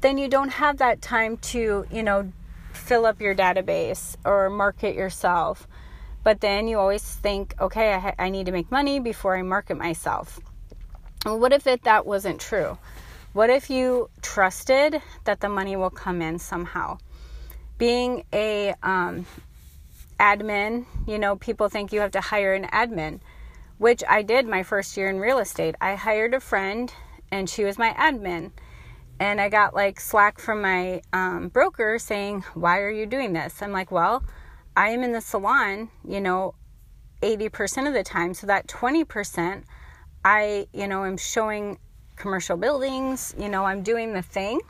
then 0.00 0.18
you 0.18 0.28
don't 0.28 0.50
have 0.50 0.78
that 0.78 1.02
time 1.02 1.36
to, 1.38 1.86
you 1.90 2.02
know, 2.02 2.32
fill 2.72 3.04
up 3.04 3.20
your 3.20 3.34
database 3.34 4.16
or 4.24 4.48
market 4.48 4.94
yourself. 4.94 5.66
But 6.28 6.42
then 6.42 6.68
you 6.68 6.78
always 6.78 7.02
think, 7.02 7.54
okay, 7.58 7.94
I, 7.94 7.98
ha- 7.98 8.18
I 8.18 8.28
need 8.28 8.46
to 8.46 8.52
make 8.52 8.70
money 8.70 9.00
before 9.00 9.34
I 9.34 9.42
market 9.42 9.78
myself. 9.78 10.38
Well, 11.24 11.38
what 11.38 11.54
if 11.54 11.66
it, 11.66 11.84
that 11.84 12.04
wasn't 12.04 12.38
true? 12.38 12.76
What 13.32 13.48
if 13.48 13.70
you 13.70 14.10
trusted 14.20 15.00
that 15.24 15.40
the 15.40 15.48
money 15.48 15.74
will 15.76 15.90
come 16.04 16.20
in 16.20 16.38
somehow? 16.38 16.98
being 17.78 18.24
a 18.32 18.74
um, 18.82 19.24
admin, 20.20 20.84
you 21.06 21.18
know, 21.18 21.36
people 21.36 21.68
think 21.68 21.92
you 21.92 22.00
have 22.00 22.10
to 22.10 22.20
hire 22.20 22.52
an 22.52 22.64
admin, 22.64 23.20
which 23.78 24.02
I 24.08 24.22
did 24.22 24.46
my 24.46 24.64
first 24.64 24.96
year 24.96 25.08
in 25.08 25.20
real 25.20 25.38
estate. 25.38 25.76
I 25.80 25.94
hired 25.94 26.34
a 26.34 26.40
friend 26.40 26.92
and 27.30 27.48
she 27.48 27.64
was 27.64 27.78
my 27.78 27.90
admin. 27.90 28.50
And 29.20 29.40
I 29.40 29.48
got 29.48 29.74
like 29.74 30.00
slack 30.00 30.38
from 30.40 30.60
my 30.60 31.02
um, 31.12 31.48
broker 31.48 31.98
saying, 31.98 32.44
Why 32.54 32.80
are 32.80 32.90
you 32.90 33.06
doing 33.06 33.32
this? 33.32 33.62
I'm 33.62 33.72
like, 33.72 33.90
Well, 33.90 34.22
I 34.78 34.90
am 34.90 35.02
in 35.02 35.10
the 35.10 35.20
salon, 35.20 35.88
you 36.06 36.20
know, 36.20 36.54
80% 37.20 37.88
of 37.88 37.94
the 37.94 38.04
time. 38.04 38.32
So 38.32 38.46
that 38.46 38.68
20%, 38.68 39.64
I, 40.24 40.68
you 40.72 40.86
know, 40.86 41.04
am 41.04 41.16
showing 41.16 41.78
commercial 42.14 42.56
buildings, 42.56 43.34
you 43.36 43.48
know, 43.48 43.64
I'm 43.64 43.82
doing 43.82 44.12
the 44.12 44.22
thing. 44.22 44.60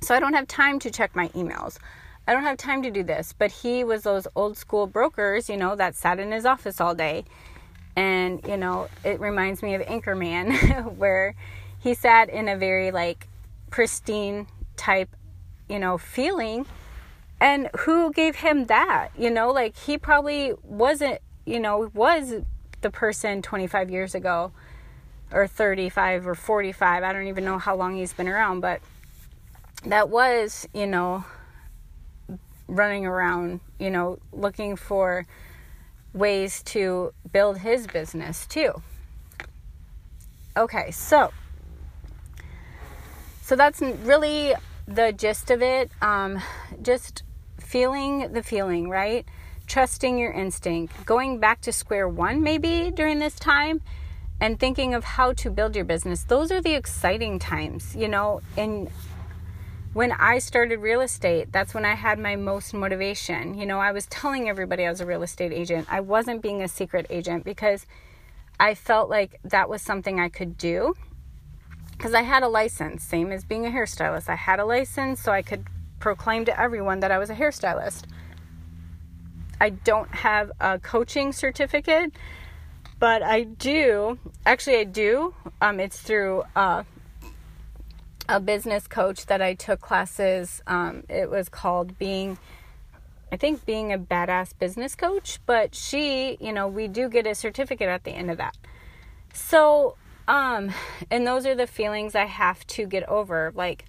So 0.00 0.16
I 0.16 0.18
don't 0.18 0.32
have 0.32 0.48
time 0.48 0.80
to 0.80 0.90
check 0.90 1.14
my 1.14 1.28
emails. 1.28 1.78
I 2.26 2.32
don't 2.32 2.42
have 2.42 2.56
time 2.56 2.82
to 2.82 2.90
do 2.90 3.04
this. 3.04 3.32
But 3.32 3.52
he 3.52 3.84
was 3.84 4.02
those 4.02 4.26
old 4.34 4.58
school 4.58 4.88
brokers, 4.88 5.48
you 5.48 5.56
know, 5.56 5.76
that 5.76 5.94
sat 5.94 6.18
in 6.18 6.32
his 6.32 6.44
office 6.44 6.80
all 6.80 6.96
day. 6.96 7.24
And, 7.94 8.44
you 8.48 8.56
know, 8.56 8.88
it 9.04 9.20
reminds 9.20 9.62
me 9.62 9.76
of 9.76 9.82
Anchorman, 9.82 10.96
where 10.96 11.36
he 11.78 11.94
sat 11.94 12.30
in 12.30 12.48
a 12.48 12.56
very 12.56 12.90
like 12.90 13.28
pristine 13.70 14.48
type, 14.76 15.14
you 15.68 15.78
know, 15.78 15.98
feeling. 15.98 16.66
And 17.44 17.68
who 17.80 18.10
gave 18.10 18.36
him 18.36 18.64
that? 18.66 19.10
You 19.18 19.28
know, 19.28 19.50
like 19.50 19.76
he 19.76 19.98
probably 19.98 20.54
wasn't, 20.62 21.18
you 21.44 21.60
know, 21.60 21.90
was 21.92 22.36
the 22.80 22.88
person 22.88 23.42
25 23.42 23.90
years 23.90 24.14
ago 24.14 24.50
or 25.30 25.46
35 25.46 26.26
or 26.26 26.34
45. 26.34 27.02
I 27.02 27.12
don't 27.12 27.26
even 27.26 27.44
know 27.44 27.58
how 27.58 27.76
long 27.76 27.96
he's 27.96 28.14
been 28.14 28.28
around, 28.28 28.60
but 28.60 28.80
that 29.84 30.08
was, 30.08 30.66
you 30.72 30.86
know, 30.86 31.26
running 32.66 33.04
around, 33.04 33.60
you 33.78 33.90
know, 33.90 34.18
looking 34.32 34.74
for 34.74 35.26
ways 36.14 36.62
to 36.62 37.12
build 37.30 37.58
his 37.58 37.86
business 37.86 38.46
too. 38.46 38.72
Okay, 40.56 40.90
so 40.92 41.30
so 43.42 43.54
that's 43.54 43.82
really 43.82 44.54
the 44.88 45.12
gist 45.12 45.50
of 45.50 45.60
it. 45.60 45.90
Um, 46.00 46.40
just 46.80 47.22
feeling 47.58 48.32
the 48.32 48.42
feeling, 48.42 48.88
right? 48.88 49.26
Trusting 49.66 50.18
your 50.18 50.32
instinct, 50.32 51.06
going 51.06 51.38
back 51.38 51.60
to 51.62 51.72
square 51.72 52.08
one 52.08 52.42
maybe 52.42 52.90
during 52.90 53.18
this 53.18 53.36
time 53.36 53.80
and 54.40 54.58
thinking 54.58 54.94
of 54.94 55.04
how 55.04 55.32
to 55.32 55.50
build 55.50 55.74
your 55.74 55.84
business. 55.84 56.24
Those 56.24 56.50
are 56.50 56.60
the 56.60 56.74
exciting 56.74 57.38
times, 57.38 57.96
you 57.96 58.08
know, 58.08 58.40
and 58.56 58.90
when 59.94 60.10
I 60.10 60.38
started 60.38 60.80
real 60.80 61.00
estate, 61.00 61.52
that's 61.52 61.72
when 61.72 61.84
I 61.84 61.94
had 61.94 62.18
my 62.18 62.34
most 62.34 62.74
motivation. 62.74 63.54
You 63.54 63.64
know, 63.64 63.78
I 63.78 63.92
was 63.92 64.06
telling 64.06 64.48
everybody 64.48 64.84
I 64.84 64.90
was 64.90 65.00
a 65.00 65.06
real 65.06 65.22
estate 65.22 65.52
agent. 65.52 65.86
I 65.88 66.00
wasn't 66.00 66.42
being 66.42 66.62
a 66.62 66.68
secret 66.68 67.06
agent 67.10 67.44
because 67.44 67.86
I 68.58 68.74
felt 68.74 69.08
like 69.08 69.38
that 69.44 69.68
was 69.68 69.82
something 69.82 70.18
I 70.18 70.28
could 70.28 70.58
do 70.58 70.94
because 71.92 72.12
I 72.12 72.22
had 72.22 72.42
a 72.42 72.48
license, 72.48 73.04
same 73.04 73.30
as 73.30 73.44
being 73.44 73.66
a 73.66 73.70
hairstylist. 73.70 74.28
I 74.28 74.34
had 74.34 74.58
a 74.58 74.64
license 74.64 75.22
so 75.22 75.30
I 75.30 75.42
could 75.42 75.64
proclaim 75.98 76.44
to 76.44 76.60
everyone 76.60 77.00
that 77.00 77.10
I 77.10 77.18
was 77.18 77.30
a 77.30 77.34
hairstylist. 77.34 78.04
I 79.60 79.70
don't 79.70 80.10
have 80.14 80.52
a 80.60 80.78
coaching 80.78 81.32
certificate, 81.32 82.12
but 82.98 83.22
I 83.22 83.44
do. 83.44 84.18
Actually, 84.44 84.78
I 84.78 84.84
do. 84.84 85.34
Um, 85.60 85.80
it's 85.80 86.00
through 86.00 86.44
uh, 86.54 86.84
a 88.28 88.40
business 88.40 88.86
coach 88.86 89.26
that 89.26 89.40
I 89.40 89.54
took 89.54 89.80
classes. 89.80 90.62
Um, 90.66 91.04
it 91.08 91.30
was 91.30 91.48
called 91.48 91.98
Being, 91.98 92.38
I 93.30 93.36
think, 93.36 93.64
Being 93.64 93.92
a 93.92 93.98
Badass 93.98 94.58
Business 94.58 94.94
Coach. 94.94 95.38
But 95.46 95.74
she, 95.74 96.36
you 96.40 96.52
know, 96.52 96.68
we 96.68 96.88
do 96.88 97.08
get 97.08 97.26
a 97.26 97.34
certificate 97.34 97.88
at 97.88 98.04
the 98.04 98.10
end 98.10 98.30
of 98.30 98.38
that. 98.38 98.56
So, 99.32 99.96
um, 100.26 100.72
and 101.10 101.26
those 101.26 101.46
are 101.46 101.54
the 101.54 101.66
feelings 101.66 102.14
I 102.14 102.26
have 102.26 102.66
to 102.68 102.86
get 102.86 103.08
over. 103.08 103.52
Like, 103.54 103.84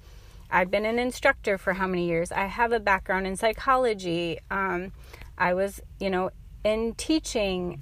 I've 0.50 0.72
been 0.72 0.86
an 0.86 1.00
instructor 1.00 1.58
for 1.58 1.74
how 1.74 1.88
many 1.88 2.08
years? 2.08 2.32
I 2.32 2.46
have 2.46 2.72
a 2.72 2.80
background 2.80 3.28
in 3.28 3.36
psychology. 3.36 4.40
Um, 4.50 4.92
I 5.38 5.54
was, 5.54 5.82
you 6.00 6.10
know, 6.10 6.32
in 6.64 6.94
teaching. 6.96 7.82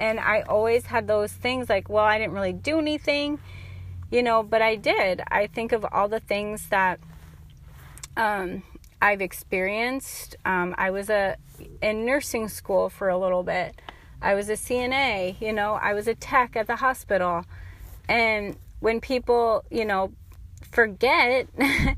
And 0.00 0.20
I 0.20 0.42
always 0.42 0.86
had 0.86 1.06
those 1.06 1.32
things 1.32 1.68
like, 1.68 1.88
well, 1.88 2.04
I 2.04 2.18
didn't 2.18 2.34
really 2.34 2.52
do 2.52 2.78
anything 2.78 3.38
you 4.14 4.22
know, 4.22 4.44
but 4.44 4.62
I 4.62 4.76
did. 4.76 5.22
I 5.28 5.48
think 5.48 5.72
of 5.72 5.84
all 5.90 6.06
the 6.06 6.20
things 6.20 6.68
that 6.68 7.00
um, 8.16 8.62
I've 9.02 9.20
experienced. 9.20 10.36
Um, 10.44 10.72
I 10.78 10.92
was 10.92 11.10
a 11.10 11.36
in 11.82 12.06
nursing 12.06 12.48
school 12.48 12.88
for 12.88 13.08
a 13.08 13.18
little 13.18 13.42
bit. 13.42 13.80
I 14.22 14.34
was 14.34 14.48
a 14.48 14.52
CNA, 14.52 15.40
you 15.40 15.52
know, 15.52 15.74
I 15.74 15.94
was 15.94 16.06
a 16.06 16.14
tech 16.14 16.54
at 16.54 16.68
the 16.68 16.76
hospital. 16.76 17.44
And 18.08 18.56
when 18.78 19.00
people, 19.00 19.64
you 19.68 19.84
know, 19.84 20.12
forget 20.74 21.48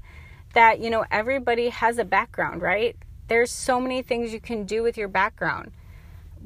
that, 0.55 0.81
you 0.81 0.91
know, 0.91 1.05
everybody 1.11 1.71
has 1.71 1.99
a 1.99 2.05
background, 2.05 2.63
right? 2.63 2.97
There's 3.29 3.51
so 3.51 3.81
many 3.81 4.03
things 4.03 4.33
you 4.33 4.41
can 4.41 4.65
do 4.65 4.83
with 4.83 4.97
your 4.97 5.09
background 5.09 5.73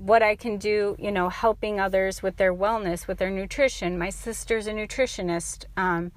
what 0.00 0.22
I 0.22 0.34
can 0.34 0.56
do, 0.56 0.96
you 0.98 1.12
know, 1.12 1.28
helping 1.28 1.78
others 1.78 2.22
with 2.22 2.36
their 2.36 2.54
wellness, 2.54 3.06
with 3.06 3.18
their 3.18 3.30
nutrition. 3.30 3.98
My 3.98 4.08
sister's 4.08 4.66
a 4.66 4.72
nutritionist, 4.72 5.66
um, 5.76 6.12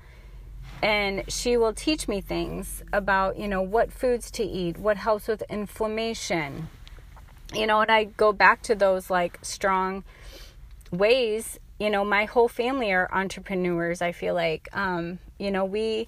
and 0.82 1.24
she 1.28 1.58
will 1.58 1.74
teach 1.74 2.08
me 2.08 2.22
things 2.22 2.84
about, 2.94 3.38
you 3.38 3.48
know, 3.48 3.62
what 3.62 3.92
foods 3.92 4.32
to 4.32 4.44
eat, 4.44 4.78
what 4.78 4.98
helps 4.98 5.28
with 5.28 5.44
inflammation, 5.50 6.70
you 7.54 7.68
know, 7.68 7.82
and 7.82 7.92
I 7.92 8.06
go 8.06 8.32
back 8.32 8.62
to 8.64 8.76
those 8.76 9.10
like 9.10 9.38
strong 9.42 10.04
ways. 10.92 11.60
You 11.78 11.90
know, 11.90 12.06
my 12.06 12.26
whole 12.26 12.48
family 12.48 12.92
are 12.92 13.10
entrepreneurs. 13.12 14.02
I 14.02 14.14
feel 14.14 14.34
like, 14.34 14.70
um, 14.72 15.20
you 15.38 15.52
know, 15.52 15.66
we 15.66 16.08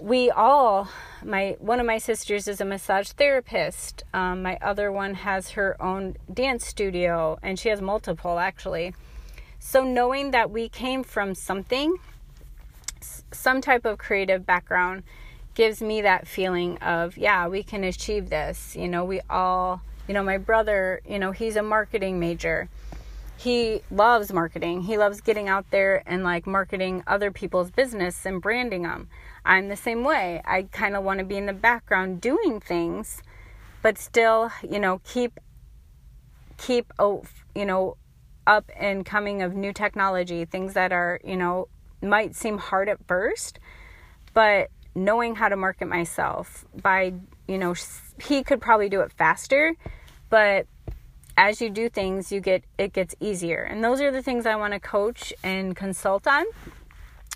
we 0.00 0.30
all 0.30 0.88
my 1.22 1.56
one 1.60 1.78
of 1.78 1.86
my 1.86 1.98
sisters 1.98 2.48
is 2.48 2.60
a 2.60 2.64
massage 2.64 3.10
therapist. 3.10 4.02
Um, 4.12 4.42
my 4.42 4.58
other 4.60 4.90
one 4.90 5.14
has 5.14 5.50
her 5.50 5.80
own 5.80 6.16
dance 6.32 6.66
studio 6.66 7.38
and 7.42 7.58
she 7.58 7.68
has 7.68 7.80
multiple 7.80 8.38
actually. 8.38 8.94
So 9.58 9.84
knowing 9.84 10.32
that 10.32 10.50
we 10.50 10.68
came 10.68 11.04
from 11.04 11.34
something 11.34 11.96
some 13.32 13.60
type 13.60 13.84
of 13.84 13.98
creative 13.98 14.46
background 14.46 15.02
gives 15.54 15.82
me 15.82 16.02
that 16.02 16.26
feeling 16.26 16.78
of 16.78 17.16
yeah 17.16 17.46
we 17.46 17.62
can 17.62 17.84
achieve 17.84 18.30
this. 18.30 18.74
You 18.76 18.88
know 18.88 19.04
we 19.04 19.20
all 19.30 19.82
you 20.08 20.14
know 20.14 20.22
my 20.22 20.38
brother 20.38 21.00
you 21.08 21.18
know 21.18 21.32
he's 21.32 21.56
a 21.56 21.62
marketing 21.62 22.18
major 22.18 22.68
he 23.36 23.82
loves 23.90 24.32
marketing 24.32 24.82
he 24.82 24.96
loves 24.96 25.20
getting 25.20 25.48
out 25.48 25.70
there 25.70 26.02
and 26.06 26.22
like 26.22 26.46
marketing 26.46 27.02
other 27.06 27.30
people's 27.30 27.70
business 27.70 28.24
and 28.24 28.40
branding 28.40 28.82
them 28.82 29.08
I'm 29.44 29.68
the 29.68 29.76
same 29.76 30.04
way. 30.04 30.40
I 30.44 30.62
kind 30.62 30.96
of 30.96 31.02
want 31.02 31.18
to 31.18 31.24
be 31.24 31.36
in 31.36 31.46
the 31.46 31.52
background 31.52 32.20
doing 32.20 32.60
things, 32.60 33.22
but 33.82 33.98
still, 33.98 34.50
you 34.62 34.78
know, 34.78 35.00
keep 35.04 35.38
keep 36.58 36.92
you 37.54 37.66
know 37.66 37.96
up 38.46 38.70
and 38.76 39.04
coming 39.04 39.42
of 39.42 39.54
new 39.54 39.72
technology, 39.72 40.44
things 40.44 40.74
that 40.74 40.92
are, 40.92 41.20
you 41.24 41.36
know, 41.36 41.68
might 42.00 42.34
seem 42.34 42.58
hard 42.58 42.88
at 42.88 42.98
first, 43.06 43.58
but 44.34 44.68
knowing 44.94 45.36
how 45.36 45.48
to 45.48 45.56
market 45.56 45.86
myself 45.86 46.64
by, 46.82 47.14
you 47.46 47.56
know, 47.56 47.74
he 48.22 48.42
could 48.42 48.60
probably 48.60 48.88
do 48.88 49.00
it 49.00 49.12
faster, 49.12 49.74
but 50.28 50.66
as 51.36 51.60
you 51.60 51.70
do 51.70 51.88
things, 51.88 52.30
you 52.30 52.40
get 52.40 52.64
it 52.78 52.92
gets 52.92 53.14
easier. 53.20 53.62
And 53.62 53.82
those 53.82 54.00
are 54.00 54.10
the 54.10 54.22
things 54.22 54.46
I 54.46 54.56
want 54.56 54.74
to 54.74 54.80
coach 54.80 55.32
and 55.42 55.74
consult 55.74 56.26
on. 56.26 56.44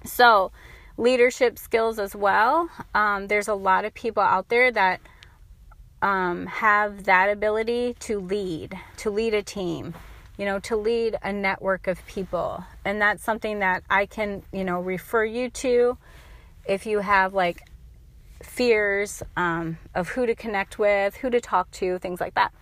So, 0.05 0.53
leadership 0.97 1.59
skills 1.59 1.99
as 1.99 2.15
well. 2.15 2.69
Um, 2.95 3.29
there's 3.29 3.49
a 3.49 3.55
lot 3.55 3.85
of 3.85 3.95
people 3.95 4.23
out 4.23 4.49
there 4.49 4.71
that 4.71 5.01
um, 6.03 6.47
have 6.47 7.05
that 7.05 7.31
ability 7.31 7.97
to 8.01 8.21
lead, 8.21 8.79
to 8.99 9.11
lead 9.11 9.35
a 9.35 9.43
team, 9.43 9.95
you 10.37 10.45
know, 10.45 10.59
to 10.61 10.77
lead 10.77 11.17
a 11.23 11.33
network 11.33 11.87
of 11.87 12.05
people. 12.07 12.65
And 12.85 13.01
that's 13.01 13.23
something 13.23 13.61
that 13.61 13.83
I 13.89 14.07
can, 14.07 14.43
you 14.53 14.65
know, 14.65 14.81
refer 14.81 15.25
you 15.25 15.51
to 15.51 15.99
if 16.67 16.87
you 16.87 17.01
have 17.01 17.35
like 17.35 17.69
fears 18.43 19.23
um, 19.37 19.79
of 19.95 20.11
who 20.11 20.27
to 20.27 20.35
connect 20.35 20.79
with, 20.79 21.17
who 21.17 21.31
to 21.31 21.41
talk 21.41 21.71
to, 21.73 21.99
things 21.99 22.21
like 22.21 22.35
that. 22.35 22.53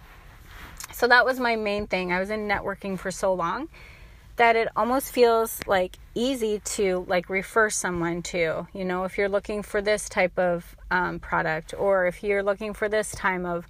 So 0.94 1.08
that 1.08 1.24
was 1.24 1.40
my 1.40 1.56
main 1.56 1.88
thing. 1.88 2.12
I 2.12 2.20
was 2.20 2.30
in 2.30 2.46
networking 2.46 2.96
for 2.96 3.10
so 3.10 3.34
long 3.34 3.68
that 4.36 4.54
it 4.54 4.68
almost 4.76 5.10
feels 5.10 5.60
like 5.66 5.96
easy 6.14 6.60
to 6.60 7.04
like 7.08 7.28
refer 7.28 7.68
someone 7.68 8.22
to 8.22 8.66
you 8.72 8.84
know 8.84 9.04
if 9.04 9.18
you're 9.18 9.28
looking 9.28 9.62
for 9.62 9.82
this 9.82 10.08
type 10.08 10.38
of 10.38 10.76
um, 10.90 11.18
product 11.18 11.74
or 11.76 12.06
if 12.06 12.22
you're 12.22 12.42
looking 12.42 12.72
for 12.72 12.88
this 12.88 13.12
time 13.12 13.44
of 13.44 13.66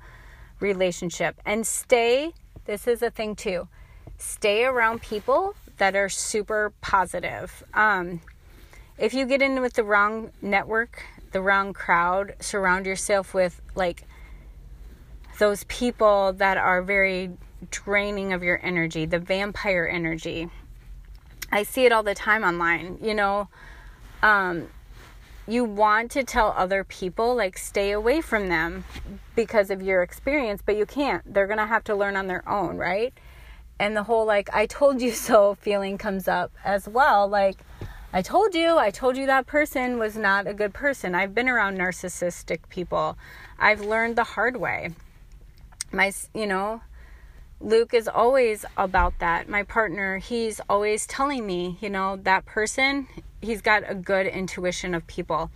relationship 0.61 1.39
and 1.45 1.67
stay 1.67 2.33
this 2.65 2.87
is 2.87 3.03
a 3.03 3.11
thing 3.11 3.35
too 3.35 3.69
stay 4.17 4.65
around 4.65 5.03
people 5.03 5.55
that 5.79 5.95
are 5.95 6.09
super 6.09 6.73
positive 6.81 7.63
um, 7.75 8.21
if 8.97 9.13
you 9.13 9.27
get 9.27 9.43
in 9.43 9.61
with 9.61 9.75
the 9.75 9.85
wrong 9.85 10.31
network 10.41 11.03
the 11.33 11.43
wrong 11.43 11.75
crowd 11.75 12.35
surround 12.41 12.87
yourself 12.87 13.35
with 13.35 13.61
like 13.75 14.05
those 15.39 15.65
people 15.65 16.33
that 16.35 16.57
are 16.57 16.83
very 16.83 17.31
draining 17.71 18.33
of 18.33 18.43
your 18.43 18.61
energy, 18.63 19.07
the 19.07 19.19
vampire 19.19 19.89
energy. 19.91 20.49
I 21.51 21.63
see 21.63 21.87
it 21.87 21.93
all 21.93 22.03
the 22.03 22.15
time 22.15 22.45
online, 22.45 22.99
you 23.03 23.15
know. 23.15 23.49
Um, 24.23 24.69
you 25.47 25.65
want 25.65 26.11
to 26.13 26.25
tell 26.25 26.55
other 26.57 26.85
people, 26.85 27.35
like, 27.35 27.59
stay 27.59 27.93
away 27.93 28.21
from 28.21 28.49
them 28.49 28.85
because 29.35 29.71
of 29.71 29.83
your 29.83 30.03
experience, 30.03 30.63
but 30.65 30.77
you 30.77 30.87
can't. 30.87 31.35
They're 31.35 31.47
going 31.47 31.59
to 31.59 31.67
have 31.67 31.85
to 31.85 31.95
learn 31.95 32.17
on 32.17 32.29
their 32.29 32.49
own, 32.49 32.77
right? 32.77 33.13
And 33.79 33.97
the 33.97 34.05
whole, 34.05 34.25
like, 34.25 34.49
I 34.55 34.67
told 34.67 35.03
you 35.03 35.11
so 35.13 35.55
feeling 35.57 35.99
comes 35.99 36.29
up 36.29 36.53
as 36.65 36.89
well. 36.89 37.29
Like, 37.29 37.59
I 38.13 38.23
told 38.23 38.55
you, 38.55 38.79
I 38.79 38.91
told 38.91 39.17
you 39.17 39.27
that 39.27 39.47
person 39.47 39.99
was 39.99 40.17
not 40.17 40.47
a 40.47 40.55
good 40.55 40.73
person. 40.73 41.15
I've 41.15 41.35
been 41.35 41.49
around 41.49 41.77
narcissistic 41.77 42.69
people. 42.69 43.19
I've 43.59 43.81
learned 43.81 44.17
the 44.17 44.25
hard 44.25 44.57
way. 44.57 44.91
My, 45.95 46.13
you 46.35 46.47
know, 46.47 46.83
Luke 47.61 47.95
is 47.95 48.09
always 48.09 48.65
about 48.77 49.19
that. 49.21 49.49
My 49.49 49.63
partner, 49.63 50.19
he's 50.19 50.61
always 50.69 51.07
telling 51.07 51.47
me, 51.47 51.79
you 51.81 51.89
know, 51.89 52.17
that 52.25 52.45
person, 52.45 53.07
he's 53.41 53.63
got 53.63 53.85
a 53.89 53.95
good 53.95 54.27
intuition 54.27 54.95
of 54.95 55.07
people. 55.07 55.51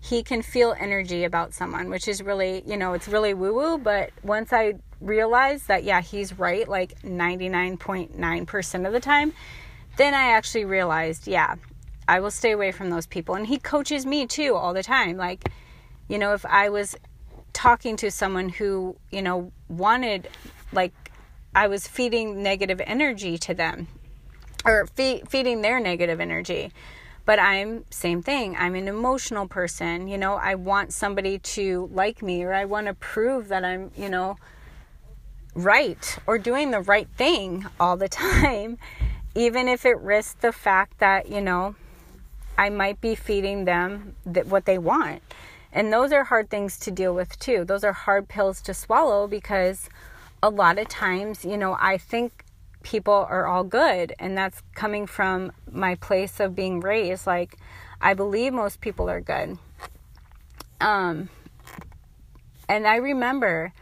He 0.00 0.22
can 0.22 0.40
feel 0.40 0.74
energy 0.78 1.24
about 1.24 1.52
someone, 1.52 1.90
which 1.90 2.08
is 2.08 2.22
really, 2.22 2.62
you 2.66 2.76
know, 2.76 2.94
it's 2.94 3.08
really 3.08 3.34
woo 3.34 3.52
woo. 3.52 3.78
But 3.78 4.10
once 4.22 4.52
I 4.52 4.74
realized 5.00 5.68
that, 5.68 5.84
yeah, 5.84 6.00
he's 6.00 6.38
right, 6.38 6.66
like 6.66 7.00
99.9% 7.02 8.86
of 8.86 8.92
the 8.92 9.00
time, 9.00 9.34
then 9.96 10.14
I 10.14 10.30
actually 10.30 10.64
realized, 10.64 11.28
yeah, 11.28 11.56
I 12.08 12.20
will 12.20 12.30
stay 12.30 12.52
away 12.52 12.72
from 12.72 12.90
those 12.90 13.06
people. 13.06 13.34
And 13.34 13.46
he 13.46 13.58
coaches 13.58 14.06
me 14.06 14.26
too 14.26 14.54
all 14.54 14.72
the 14.72 14.82
time. 14.82 15.16
Like, 15.16 15.50
you 16.08 16.18
know, 16.18 16.32
if 16.32 16.46
I 16.46 16.70
was 16.70 16.96
talking 17.52 17.96
to 17.98 18.10
someone 18.10 18.48
who, 18.48 18.96
you 19.10 19.20
know, 19.20 19.52
wanted 19.70 20.28
like 20.72 20.92
I 21.54 21.68
was 21.68 21.86
feeding 21.86 22.42
negative 22.42 22.80
energy 22.84 23.38
to 23.38 23.54
them 23.54 23.88
or 24.64 24.86
fe- 24.86 25.22
feeding 25.28 25.62
their 25.62 25.80
negative 25.80 26.20
energy. 26.20 26.72
But 27.24 27.38
I'm 27.38 27.84
same 27.90 28.22
thing. 28.22 28.56
I'm 28.58 28.74
an 28.74 28.88
emotional 28.88 29.46
person, 29.46 30.08
you 30.08 30.18
know, 30.18 30.34
I 30.34 30.54
want 30.54 30.92
somebody 30.92 31.38
to 31.38 31.88
like 31.92 32.22
me 32.22 32.42
or 32.42 32.52
I 32.52 32.64
want 32.64 32.86
to 32.86 32.94
prove 32.94 33.48
that 33.48 33.64
I'm, 33.64 33.90
you 33.96 34.08
know, 34.08 34.36
right 35.54 36.18
or 36.26 36.38
doing 36.38 36.70
the 36.70 36.80
right 36.80 37.08
thing 37.16 37.66
all 37.78 37.96
the 37.96 38.08
time, 38.08 38.78
even 39.34 39.68
if 39.68 39.84
it 39.84 39.98
risks 39.98 40.34
the 40.40 40.52
fact 40.52 40.98
that, 40.98 41.28
you 41.28 41.40
know, 41.40 41.74
I 42.58 42.68
might 42.68 43.00
be 43.00 43.14
feeding 43.14 43.64
them 43.64 44.14
that 44.26 44.46
what 44.46 44.64
they 44.66 44.78
want. 44.78 45.22
And 45.72 45.92
those 45.92 46.12
are 46.12 46.24
hard 46.24 46.50
things 46.50 46.78
to 46.80 46.90
deal 46.90 47.14
with 47.14 47.38
too. 47.38 47.64
Those 47.64 47.84
are 47.84 47.92
hard 47.92 48.28
pills 48.28 48.60
to 48.62 48.74
swallow 48.74 49.26
because 49.26 49.88
a 50.42 50.50
lot 50.50 50.78
of 50.78 50.88
times, 50.88 51.44
you 51.44 51.56
know, 51.56 51.76
I 51.78 51.98
think 51.98 52.44
people 52.82 53.26
are 53.28 53.46
all 53.46 53.64
good. 53.64 54.14
And 54.18 54.36
that's 54.36 54.62
coming 54.74 55.06
from 55.06 55.52
my 55.70 55.94
place 55.96 56.40
of 56.40 56.54
being 56.54 56.80
raised. 56.80 57.26
Like, 57.26 57.56
I 58.00 58.14
believe 58.14 58.52
most 58.52 58.80
people 58.80 59.08
are 59.08 59.20
good. 59.20 59.58
Um, 60.80 61.28
and 62.68 62.86
I 62.86 62.96
remember 62.96 63.72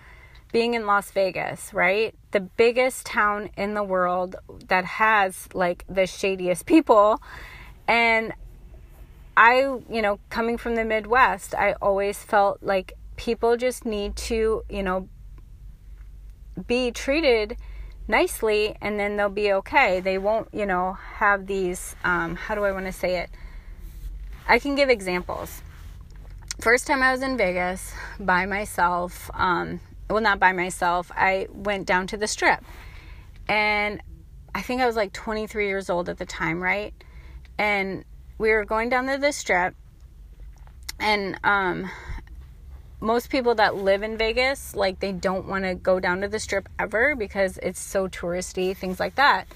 being 0.50 0.74
in 0.74 0.86
Las 0.86 1.10
Vegas, 1.10 1.72
right? 1.72 2.14
The 2.30 2.40
biggest 2.40 3.06
town 3.06 3.50
in 3.56 3.74
the 3.74 3.82
world 3.82 4.36
that 4.68 4.84
has 4.84 5.48
like 5.54 5.84
the 5.88 6.06
shadiest 6.06 6.66
people. 6.66 7.22
And 7.86 8.32
I, 9.38 9.60
you 9.88 10.02
know, 10.02 10.18
coming 10.30 10.58
from 10.58 10.74
the 10.74 10.84
Midwest, 10.84 11.54
I 11.54 11.74
always 11.74 12.18
felt 12.18 12.60
like 12.60 12.94
people 13.14 13.56
just 13.56 13.86
need 13.86 14.16
to, 14.16 14.64
you 14.68 14.82
know, 14.82 15.08
be 16.66 16.90
treated 16.90 17.56
nicely 18.08 18.74
and 18.82 18.98
then 18.98 19.16
they'll 19.16 19.28
be 19.28 19.52
okay. 19.52 20.00
They 20.00 20.18
won't, 20.18 20.48
you 20.52 20.66
know, 20.66 20.94
have 20.94 21.46
these, 21.46 21.94
um, 22.02 22.34
how 22.34 22.56
do 22.56 22.64
I 22.64 22.72
want 22.72 22.86
to 22.86 22.92
say 22.92 23.20
it? 23.20 23.30
I 24.48 24.58
can 24.58 24.74
give 24.74 24.88
examples. 24.88 25.62
First 26.60 26.88
time 26.88 27.00
I 27.00 27.12
was 27.12 27.22
in 27.22 27.36
Vegas 27.36 27.92
by 28.18 28.44
myself, 28.44 29.30
um, 29.34 29.78
well, 30.10 30.20
not 30.20 30.40
by 30.40 30.50
myself, 30.50 31.12
I 31.14 31.46
went 31.52 31.86
down 31.86 32.08
to 32.08 32.16
the 32.16 32.26
strip. 32.26 32.64
And 33.46 34.02
I 34.52 34.62
think 34.62 34.80
I 34.80 34.86
was 34.86 34.96
like 34.96 35.12
23 35.12 35.68
years 35.68 35.88
old 35.88 36.08
at 36.08 36.18
the 36.18 36.26
time, 36.26 36.60
right? 36.60 36.92
And 37.56 38.04
we 38.38 38.50
were 38.50 38.64
going 38.64 38.88
down 38.88 39.06
to 39.06 39.18
the 39.18 39.32
strip. 39.32 39.74
And 41.00 41.38
um, 41.44 41.90
most 43.00 43.30
people 43.30 43.54
that 43.56 43.76
live 43.76 44.02
in 44.02 44.16
Vegas, 44.16 44.74
like 44.74 45.00
they 45.00 45.12
don't 45.12 45.46
want 45.46 45.64
to 45.64 45.74
go 45.74 46.00
down 46.00 46.20
to 46.22 46.28
the 46.28 46.40
strip 46.40 46.68
ever 46.78 47.14
because 47.14 47.58
it's 47.62 47.80
so 47.80 48.08
touristy, 48.08 48.76
things 48.76 48.98
like 48.98 49.16
that. 49.16 49.46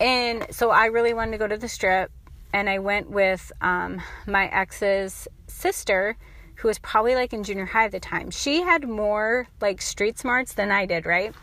And 0.00 0.46
so 0.50 0.70
I 0.70 0.86
really 0.86 1.14
wanted 1.14 1.32
to 1.32 1.38
go 1.38 1.46
to 1.46 1.56
the 1.56 1.68
strip, 1.68 2.10
and 2.52 2.68
I 2.68 2.78
went 2.78 3.10
with 3.10 3.52
um, 3.60 4.02
my 4.26 4.46
ex's 4.46 5.28
sister, 5.46 6.16
who 6.56 6.68
was 6.68 6.78
probably 6.78 7.14
like 7.14 7.32
in 7.32 7.44
junior 7.44 7.66
high 7.66 7.86
at 7.86 7.92
the 7.92 8.00
time. 8.00 8.30
She 8.30 8.62
had 8.62 8.88
more 8.88 9.46
like 9.60 9.82
street 9.82 10.18
smarts 10.18 10.54
than 10.54 10.70
I 10.70 10.86
did, 10.86 11.06
right? 11.06 11.34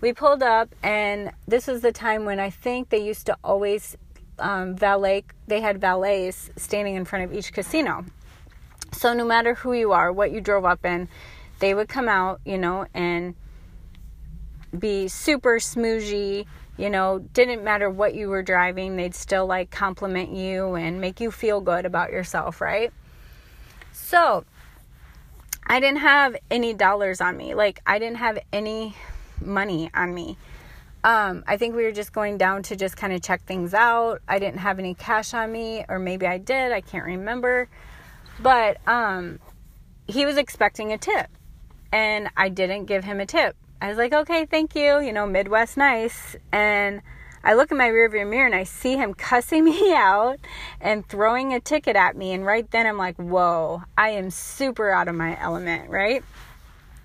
We 0.00 0.12
pulled 0.12 0.42
up, 0.42 0.74
and 0.82 1.32
this 1.48 1.66
was 1.66 1.80
the 1.80 1.92
time 1.92 2.24
when 2.24 2.38
I 2.38 2.50
think 2.50 2.90
they 2.90 3.02
used 3.02 3.26
to 3.26 3.36
always 3.42 3.96
um, 4.38 4.76
valet, 4.76 5.24
they 5.46 5.60
had 5.60 5.80
valets 5.80 6.50
standing 6.56 6.94
in 6.94 7.04
front 7.04 7.24
of 7.24 7.32
each 7.32 7.52
casino. 7.52 8.04
So 8.92 9.12
no 9.12 9.24
matter 9.24 9.54
who 9.54 9.72
you 9.72 9.92
are, 9.92 10.12
what 10.12 10.30
you 10.32 10.40
drove 10.40 10.64
up 10.64 10.84
in, 10.84 11.08
they 11.58 11.74
would 11.74 11.88
come 11.88 12.08
out, 12.08 12.40
you 12.44 12.58
know, 12.58 12.86
and 12.94 13.34
be 14.78 15.08
super 15.08 15.56
smoochy, 15.56 16.46
you 16.76 16.90
know, 16.90 17.18
didn't 17.18 17.64
matter 17.64 17.88
what 17.88 18.14
you 18.14 18.28
were 18.28 18.42
driving, 18.42 18.96
they'd 18.96 19.14
still 19.14 19.46
like 19.46 19.70
compliment 19.70 20.30
you 20.30 20.74
and 20.74 21.00
make 21.00 21.20
you 21.20 21.30
feel 21.30 21.60
good 21.60 21.86
about 21.86 22.10
yourself, 22.10 22.60
right? 22.60 22.92
So, 23.92 24.44
I 25.68 25.80
didn't 25.80 25.98
have 25.98 26.36
any 26.50 26.74
dollars 26.74 27.20
on 27.20 27.36
me. 27.36 27.54
Like 27.54 27.80
I 27.86 27.98
didn't 27.98 28.18
have 28.18 28.38
any 28.52 28.94
money 29.40 29.90
on 29.94 30.14
me. 30.14 30.38
Um, 31.06 31.44
I 31.46 31.56
think 31.56 31.76
we 31.76 31.84
were 31.84 31.92
just 31.92 32.12
going 32.12 32.36
down 32.36 32.64
to 32.64 32.74
just 32.74 32.96
kind 32.96 33.12
of 33.12 33.22
check 33.22 33.44
things 33.44 33.74
out. 33.74 34.22
I 34.26 34.40
didn't 34.40 34.58
have 34.58 34.80
any 34.80 34.92
cash 34.92 35.34
on 35.34 35.52
me, 35.52 35.84
or 35.88 36.00
maybe 36.00 36.26
I 36.26 36.38
did. 36.38 36.72
I 36.72 36.80
can't 36.80 37.04
remember. 37.04 37.68
But 38.40 38.78
um, 38.88 39.38
he 40.08 40.26
was 40.26 40.36
expecting 40.36 40.92
a 40.92 40.98
tip, 40.98 41.28
and 41.92 42.28
I 42.36 42.48
didn't 42.48 42.86
give 42.86 43.04
him 43.04 43.20
a 43.20 43.26
tip. 43.26 43.54
I 43.80 43.88
was 43.88 43.98
like, 43.98 44.12
okay, 44.12 44.46
thank 44.46 44.74
you, 44.74 44.98
you 45.00 45.12
know, 45.12 45.26
Midwest 45.26 45.76
nice. 45.76 46.34
And 46.50 47.02
I 47.44 47.54
look 47.54 47.70
in 47.70 47.76
my 47.76 47.88
rearview 47.88 48.28
mirror 48.28 48.46
and 48.46 48.54
I 48.54 48.64
see 48.64 48.96
him 48.96 49.14
cussing 49.14 49.64
me 49.64 49.92
out 49.92 50.38
and 50.80 51.08
throwing 51.08 51.54
a 51.54 51.60
ticket 51.60 51.94
at 51.94 52.16
me. 52.16 52.32
And 52.32 52.44
right 52.44 52.68
then 52.72 52.84
I'm 52.84 52.98
like, 52.98 53.14
whoa, 53.14 53.84
I 53.96 54.08
am 54.10 54.30
super 54.30 54.90
out 54.90 55.06
of 55.06 55.14
my 55.14 55.40
element, 55.40 55.88
right? 55.88 56.24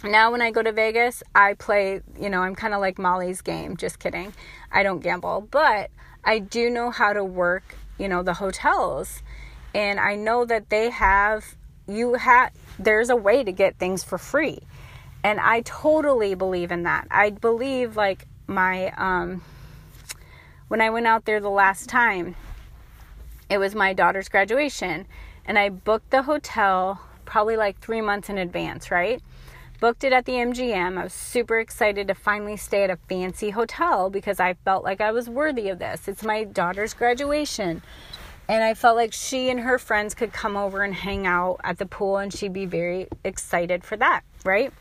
Now, 0.04 0.32
when 0.32 0.42
I 0.42 0.52
go 0.52 0.64
to 0.64 0.72
Vegas, 0.72 1.22
I 1.36 1.54
play, 1.54 2.02
you 2.20 2.30
know, 2.30 2.42
I'm 2.42 2.56
kind 2.56 2.74
of 2.74 2.82
like 2.82 2.98
Molly's 2.98 3.42
game. 3.42 3.78
Just 3.78 4.00
kidding. 4.00 4.34
I 4.72 4.82
don't 4.82 5.00
gamble, 5.00 5.48
but 5.52 5.92
I 6.24 6.40
do 6.40 6.70
know 6.70 6.90
how 6.90 7.14
to 7.14 7.24
work, 7.24 7.76
you 7.98 8.08
know, 8.08 8.24
the 8.24 8.34
hotels 8.34 9.22
and 9.74 10.00
I 10.00 10.16
know 10.16 10.46
that 10.46 10.70
they 10.70 10.90
have 10.90 11.56
you 11.88 12.16
have 12.16 12.52
there's 12.80 13.10
a 13.10 13.16
way 13.16 13.44
to 13.44 13.52
get 13.52 13.78
things 13.78 14.04
for 14.04 14.18
free. 14.18 14.60
And 15.24 15.40
I 15.40 15.62
totally 15.62 16.36
believe 16.36 16.72
in 16.72 16.84
that. 16.84 17.08
I 17.12 17.30
believe 17.30 17.96
like 17.96 18.26
my 18.48 18.92
um 18.98 19.42
when 20.68 20.82
I 20.82 20.90
went 20.90 21.08
out 21.08 21.26
there 21.26 21.40
the 21.40 21.50
last 21.50 21.90
time, 21.90 22.36
it 23.50 23.58
was 23.58 23.76
my 23.76 23.94
daughter's 23.94 24.30
graduation 24.30 25.06
and 25.46 25.60
I 25.60 25.70
booked 25.70 26.12
the 26.12 26.24
hotel 26.24 27.02
probably 27.26 27.56
like 27.56 27.80
3 27.80 28.02
months 28.02 28.30
in 28.30 28.38
advance, 28.38 28.92
right? 28.92 29.22
Booked 29.82 30.04
it 30.04 30.14
at 30.14 30.26
the 30.26 30.34
MGM. 30.34 31.00
I 31.00 31.04
was 31.06 31.12
super 31.12 31.58
excited 31.60 32.08
to 32.08 32.14
finally 32.14 32.56
stay 32.56 32.84
at 32.84 32.92
a 32.92 32.98
fancy 33.10 33.50
hotel 33.50 34.12
because 34.12 34.40
I 34.40 34.54
felt 34.54 34.84
like 34.84 35.02
I 35.02 35.12
was 35.12 35.28
worthy 35.28 35.70
of 35.70 35.80
this. 35.80 36.08
It's 36.08 36.24
my 36.24 36.44
daughter's 36.44 36.94
graduation 36.94 37.82
And 38.48 38.64
I 38.64 38.76
felt 38.76 38.96
like 38.96 39.12
she 39.12 39.50
and 39.50 39.62
her 39.62 39.80
friends 39.80 40.14
could 40.14 40.34
come 40.34 40.56
over 40.56 40.84
and 40.84 40.94
hang 40.94 41.26
out 41.26 41.62
at 41.64 41.80
the 41.80 41.86
pool, 41.88 42.18
and 42.18 42.34
she'd 42.34 42.54
be 42.54 42.66
very 42.66 43.08
excited 43.24 43.84
for 43.84 43.98
that, 43.98 44.22
right? 44.46 44.72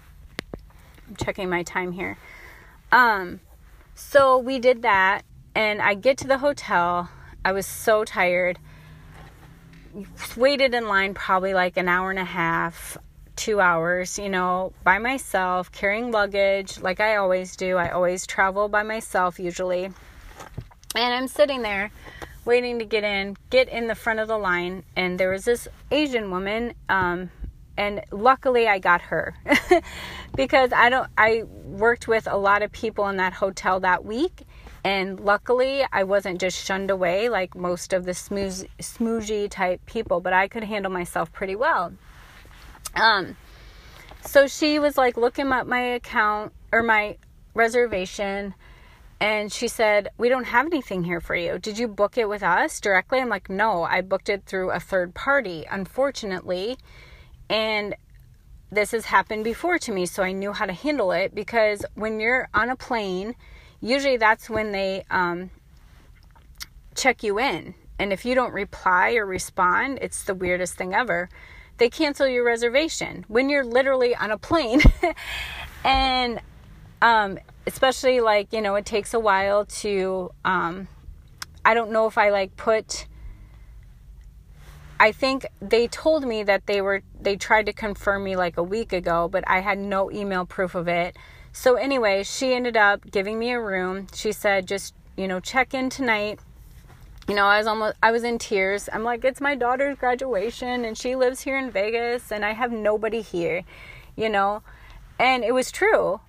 I'm 1.08 1.16
checking 1.16 1.48
my 1.48 1.62
time 1.62 1.92
here. 1.92 2.18
Um, 2.92 3.40
so 3.94 4.38
we 4.38 4.58
did 4.58 4.82
that, 4.82 5.22
and 5.54 5.80
I 5.80 5.94
get 5.94 6.18
to 6.18 6.26
the 6.26 6.38
hotel. 6.38 7.08
I 7.44 7.52
was 7.52 7.64
so 7.66 8.04
tired. 8.04 8.58
Waited 10.36 10.74
in 10.74 10.88
line 10.88 11.14
probably 11.14 11.54
like 11.54 11.76
an 11.76 11.88
hour 11.88 12.10
and 12.10 12.18
a 12.18 12.24
half, 12.24 12.98
two 13.40 13.58
hours, 13.58 14.18
you 14.18 14.28
know, 14.28 14.70
by 14.84 14.98
myself, 14.98 15.72
carrying 15.72 16.10
luggage 16.10 16.78
like 16.78 17.00
I 17.00 17.16
always 17.16 17.56
do. 17.56 17.78
I 17.78 17.88
always 17.88 18.26
travel 18.26 18.68
by 18.68 18.82
myself 18.82 19.40
usually. 19.40 19.84
And 19.84 21.14
I'm 21.14 21.26
sitting 21.26 21.62
there 21.62 21.90
waiting 22.44 22.78
to 22.80 22.84
get 22.84 23.02
in, 23.02 23.38
get 23.48 23.70
in 23.70 23.86
the 23.86 23.94
front 23.94 24.20
of 24.20 24.28
the 24.28 24.36
line, 24.36 24.82
and 24.94 25.18
there 25.18 25.30
was 25.30 25.46
this 25.46 25.68
Asian 25.90 26.30
woman. 26.30 26.74
Um, 26.90 27.30
and 27.78 28.02
luckily 28.10 28.68
I 28.68 28.78
got 28.78 29.00
her 29.00 29.34
because 30.36 30.70
I 30.74 30.90
don't 30.90 31.08
I 31.16 31.44
worked 31.64 32.06
with 32.06 32.26
a 32.30 32.36
lot 32.36 32.62
of 32.62 32.70
people 32.72 33.08
in 33.08 33.16
that 33.16 33.32
hotel 33.32 33.80
that 33.80 34.04
week 34.04 34.42
and 34.84 35.18
luckily 35.18 35.86
I 35.90 36.04
wasn't 36.04 36.40
just 36.40 36.62
shunned 36.62 36.90
away 36.90 37.30
like 37.30 37.54
most 37.54 37.94
of 37.94 38.04
the 38.04 38.12
smoochy 38.12 39.48
type 39.48 39.86
people 39.86 40.20
but 40.20 40.34
I 40.34 40.48
could 40.48 40.64
handle 40.64 40.92
myself 40.92 41.32
pretty 41.32 41.56
well 41.56 41.94
um 42.94 43.36
so 44.22 44.46
she 44.46 44.78
was 44.78 44.96
like 44.98 45.16
looking 45.16 45.50
up 45.52 45.66
my 45.66 45.80
account 45.80 46.52
or 46.72 46.82
my 46.82 47.16
reservation 47.54 48.54
and 49.20 49.52
she 49.52 49.68
said, 49.68 50.08
We 50.16 50.30
don't 50.30 50.44
have 50.44 50.66
anything 50.66 51.04
here 51.04 51.20
for 51.20 51.36
you. 51.36 51.58
Did 51.58 51.78
you 51.78 51.88
book 51.88 52.16
it 52.16 52.28
with 52.28 52.42
us 52.42 52.80
directly? 52.80 53.20
I'm 53.20 53.28
like, 53.28 53.50
No, 53.50 53.82
I 53.82 54.00
booked 54.00 54.30
it 54.30 54.44
through 54.46 54.70
a 54.70 54.80
third 54.80 55.14
party, 55.14 55.66
unfortunately. 55.70 56.78
And 57.50 57.94
this 58.72 58.92
has 58.92 59.04
happened 59.06 59.44
before 59.44 59.78
to 59.80 59.92
me, 59.92 60.06
so 60.06 60.22
I 60.22 60.32
knew 60.32 60.52
how 60.52 60.64
to 60.64 60.72
handle 60.72 61.12
it 61.12 61.34
because 61.34 61.84
when 61.94 62.18
you're 62.18 62.48
on 62.54 62.70
a 62.70 62.76
plane, 62.76 63.34
usually 63.80 64.16
that's 64.16 64.48
when 64.48 64.72
they 64.72 65.04
um, 65.10 65.50
check 66.94 67.22
you 67.22 67.38
in. 67.38 67.74
And 67.98 68.12
if 68.14 68.24
you 68.24 68.34
don't 68.34 68.54
reply 68.54 69.14
or 69.14 69.26
respond, 69.26 69.98
it's 70.00 70.24
the 70.24 70.34
weirdest 70.34 70.76
thing 70.76 70.94
ever. 70.94 71.28
They 71.80 71.90
cancel 71.90 72.28
your 72.28 72.44
reservation 72.44 73.24
when 73.26 73.48
you're 73.48 73.64
literally 73.64 74.14
on 74.14 74.30
a 74.30 74.38
plane. 74.38 74.82
and 75.84 76.40
um, 77.02 77.38
especially 77.66 78.20
like 78.20 78.52
you 78.52 78.60
know 78.60 78.74
it 78.74 78.84
takes 78.84 79.14
a 79.14 79.20
while 79.20 79.64
to 79.64 80.30
um, 80.44 80.88
i 81.64 81.74
don't 81.74 81.90
know 81.90 82.06
if 82.06 82.18
i 82.18 82.30
like 82.30 82.56
put 82.56 83.06
i 84.98 85.12
think 85.12 85.46
they 85.60 85.86
told 85.88 86.26
me 86.26 86.42
that 86.42 86.66
they 86.66 86.80
were 86.80 87.02
they 87.20 87.36
tried 87.36 87.66
to 87.66 87.72
confirm 87.72 88.24
me 88.24 88.36
like 88.36 88.56
a 88.56 88.62
week 88.62 88.92
ago 88.92 89.28
but 89.28 89.44
i 89.46 89.60
had 89.60 89.78
no 89.78 90.10
email 90.10 90.44
proof 90.44 90.74
of 90.74 90.88
it. 90.88 91.16
So 91.52 91.74
anyway 91.74 92.22
she 92.22 92.54
ended 92.54 92.76
up 92.76 93.10
giving 93.10 93.38
me 93.38 93.50
a 93.50 93.60
room. 93.60 94.06
She 94.14 94.32
said 94.32 94.66
just 94.66 94.94
you 95.16 95.26
know 95.26 95.40
check 95.40 95.74
in 95.74 95.90
tonight 95.90 96.40
you 97.30 97.36
know 97.36 97.46
i 97.46 97.58
was 97.58 97.68
almost 97.68 97.96
i 98.02 98.10
was 98.10 98.24
in 98.24 98.38
tears. 98.38 98.88
I'm 98.92 99.04
like 99.04 99.24
it's 99.24 99.40
my 99.40 99.54
daughter's 99.54 99.96
graduation 99.96 100.84
and 100.84 100.98
she 100.98 101.14
lives 101.14 101.40
here 101.40 101.56
in 101.56 101.70
vegas 101.70 102.32
and 102.32 102.44
i 102.44 102.52
have 102.52 102.72
nobody 102.72 103.22
here 103.22 103.62
you 104.16 104.28
know? 104.28 104.62
And 105.18 105.44
it 105.44 105.54
was 105.54 105.70
true. 105.70 106.20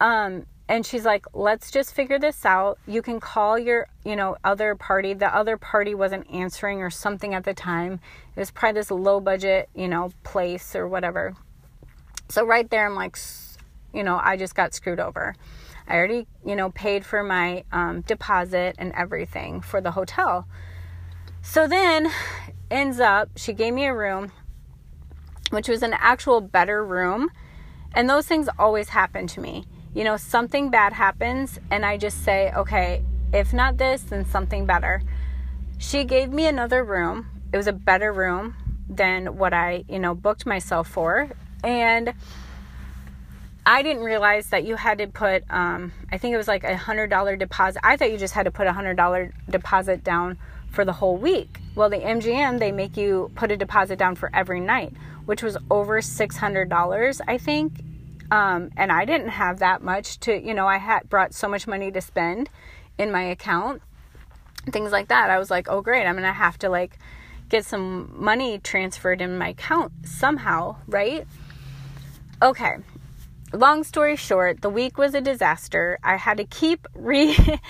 Um 0.00 0.44
and 0.68 0.84
she's 0.84 1.06
like 1.06 1.24
let's 1.32 1.70
just 1.70 1.94
figure 1.94 2.18
this 2.18 2.44
out. 2.44 2.78
You 2.86 3.00
can 3.00 3.20
call 3.20 3.58
your 3.58 3.88
you 4.04 4.16
know 4.16 4.36
other 4.44 4.74
party. 4.74 5.14
The 5.14 5.34
other 5.34 5.56
party 5.56 5.94
wasn't 5.94 6.30
answering 6.30 6.82
or 6.82 6.90
something 6.90 7.32
at 7.32 7.44
the 7.44 7.54
time. 7.54 7.94
It 8.36 8.40
was 8.40 8.50
probably 8.50 8.80
this 8.80 8.90
low 8.90 9.18
budget 9.18 9.70
you 9.74 9.88
know 9.88 10.10
place 10.24 10.76
or 10.76 10.86
whatever. 10.86 11.34
So 12.28 12.44
right 12.44 12.68
there 12.68 12.84
i'm 12.84 12.94
like 12.94 13.16
you 13.94 14.02
know 14.04 14.20
i 14.22 14.36
just 14.36 14.54
got 14.54 14.74
screwed 14.74 15.00
over 15.00 15.34
i 15.90 15.96
already 15.96 16.26
you 16.44 16.56
know 16.56 16.70
paid 16.70 17.04
for 17.04 17.22
my 17.22 17.64
um, 17.72 18.00
deposit 18.02 18.74
and 18.78 18.92
everything 18.94 19.60
for 19.60 19.80
the 19.80 19.90
hotel 19.90 20.46
so 21.42 21.66
then 21.66 22.10
ends 22.70 23.00
up 23.00 23.28
she 23.36 23.52
gave 23.52 23.74
me 23.74 23.84
a 23.84 23.94
room 23.94 24.32
which 25.50 25.68
was 25.68 25.82
an 25.82 25.94
actual 25.98 26.40
better 26.40 26.84
room 26.84 27.28
and 27.94 28.08
those 28.08 28.26
things 28.26 28.48
always 28.58 28.90
happen 28.90 29.26
to 29.26 29.40
me 29.40 29.66
you 29.94 30.04
know, 30.04 30.16
something 30.16 30.70
bad 30.70 30.92
happens 30.92 31.58
and 31.70 31.84
I 31.84 31.96
just 31.96 32.22
say, 32.22 32.52
okay, 32.56 33.02
if 33.32 33.52
not 33.52 33.76
this, 33.76 34.02
then 34.02 34.24
something 34.24 34.66
better. 34.66 35.02
She 35.78 36.04
gave 36.04 36.30
me 36.30 36.46
another 36.46 36.84
room. 36.84 37.28
It 37.52 37.56
was 37.56 37.66
a 37.66 37.72
better 37.72 38.12
room 38.12 38.54
than 38.88 39.36
what 39.36 39.52
I, 39.52 39.84
you 39.88 39.98
know, 39.98 40.14
booked 40.14 40.46
myself 40.46 40.88
for. 40.88 41.30
And 41.64 42.14
I 43.66 43.82
didn't 43.82 44.02
realize 44.02 44.48
that 44.48 44.64
you 44.64 44.76
had 44.76 44.98
to 44.98 45.06
put, 45.06 45.44
um, 45.50 45.92
I 46.10 46.18
think 46.18 46.34
it 46.34 46.36
was 46.36 46.48
like 46.48 46.64
a 46.64 46.74
$100 46.74 47.38
deposit. 47.38 47.80
I 47.84 47.96
thought 47.96 48.10
you 48.10 48.16
just 48.16 48.34
had 48.34 48.44
to 48.44 48.50
put 48.50 48.66
a 48.66 48.72
$100 48.72 49.32
deposit 49.48 50.02
down 50.02 50.38
for 50.70 50.84
the 50.84 50.92
whole 50.92 51.16
week. 51.16 51.58
Well, 51.74 51.90
the 51.90 51.98
MGM, 51.98 52.58
they 52.58 52.72
make 52.72 52.96
you 52.96 53.30
put 53.34 53.50
a 53.50 53.56
deposit 53.56 53.98
down 53.98 54.14
for 54.14 54.30
every 54.34 54.60
night, 54.60 54.94
which 55.26 55.42
was 55.42 55.56
over 55.70 56.00
$600, 56.00 57.20
I 57.28 57.38
think. 57.38 57.84
Um, 58.30 58.70
and 58.76 58.92
I 58.92 59.04
didn't 59.04 59.28
have 59.28 59.58
that 59.58 59.82
much 59.82 60.20
to, 60.20 60.40
you 60.40 60.54
know, 60.54 60.66
I 60.66 60.78
had 60.78 61.08
brought 61.08 61.34
so 61.34 61.48
much 61.48 61.66
money 61.66 61.90
to 61.90 62.00
spend 62.00 62.48
in 62.96 63.10
my 63.10 63.22
account, 63.22 63.82
things 64.70 64.92
like 64.92 65.08
that. 65.08 65.30
I 65.30 65.38
was 65.38 65.50
like, 65.50 65.68
oh, 65.68 65.80
great, 65.80 66.06
I'm 66.06 66.14
going 66.14 66.22
to 66.22 66.32
have 66.32 66.58
to 66.58 66.68
like 66.68 66.98
get 67.48 67.66
some 67.66 68.12
money 68.14 68.58
transferred 68.58 69.20
in 69.20 69.36
my 69.36 69.48
account 69.48 69.92
somehow, 70.04 70.76
right? 70.86 71.26
Okay. 72.40 72.76
Long 73.52 73.82
story 73.84 74.16
short, 74.16 74.62
the 74.62 74.70
week 74.70 74.96
was 74.96 75.14
a 75.14 75.20
disaster. 75.20 75.98
I 76.04 76.16
had 76.16 76.36
to 76.36 76.44
keep 76.44 76.86
re 76.94 77.36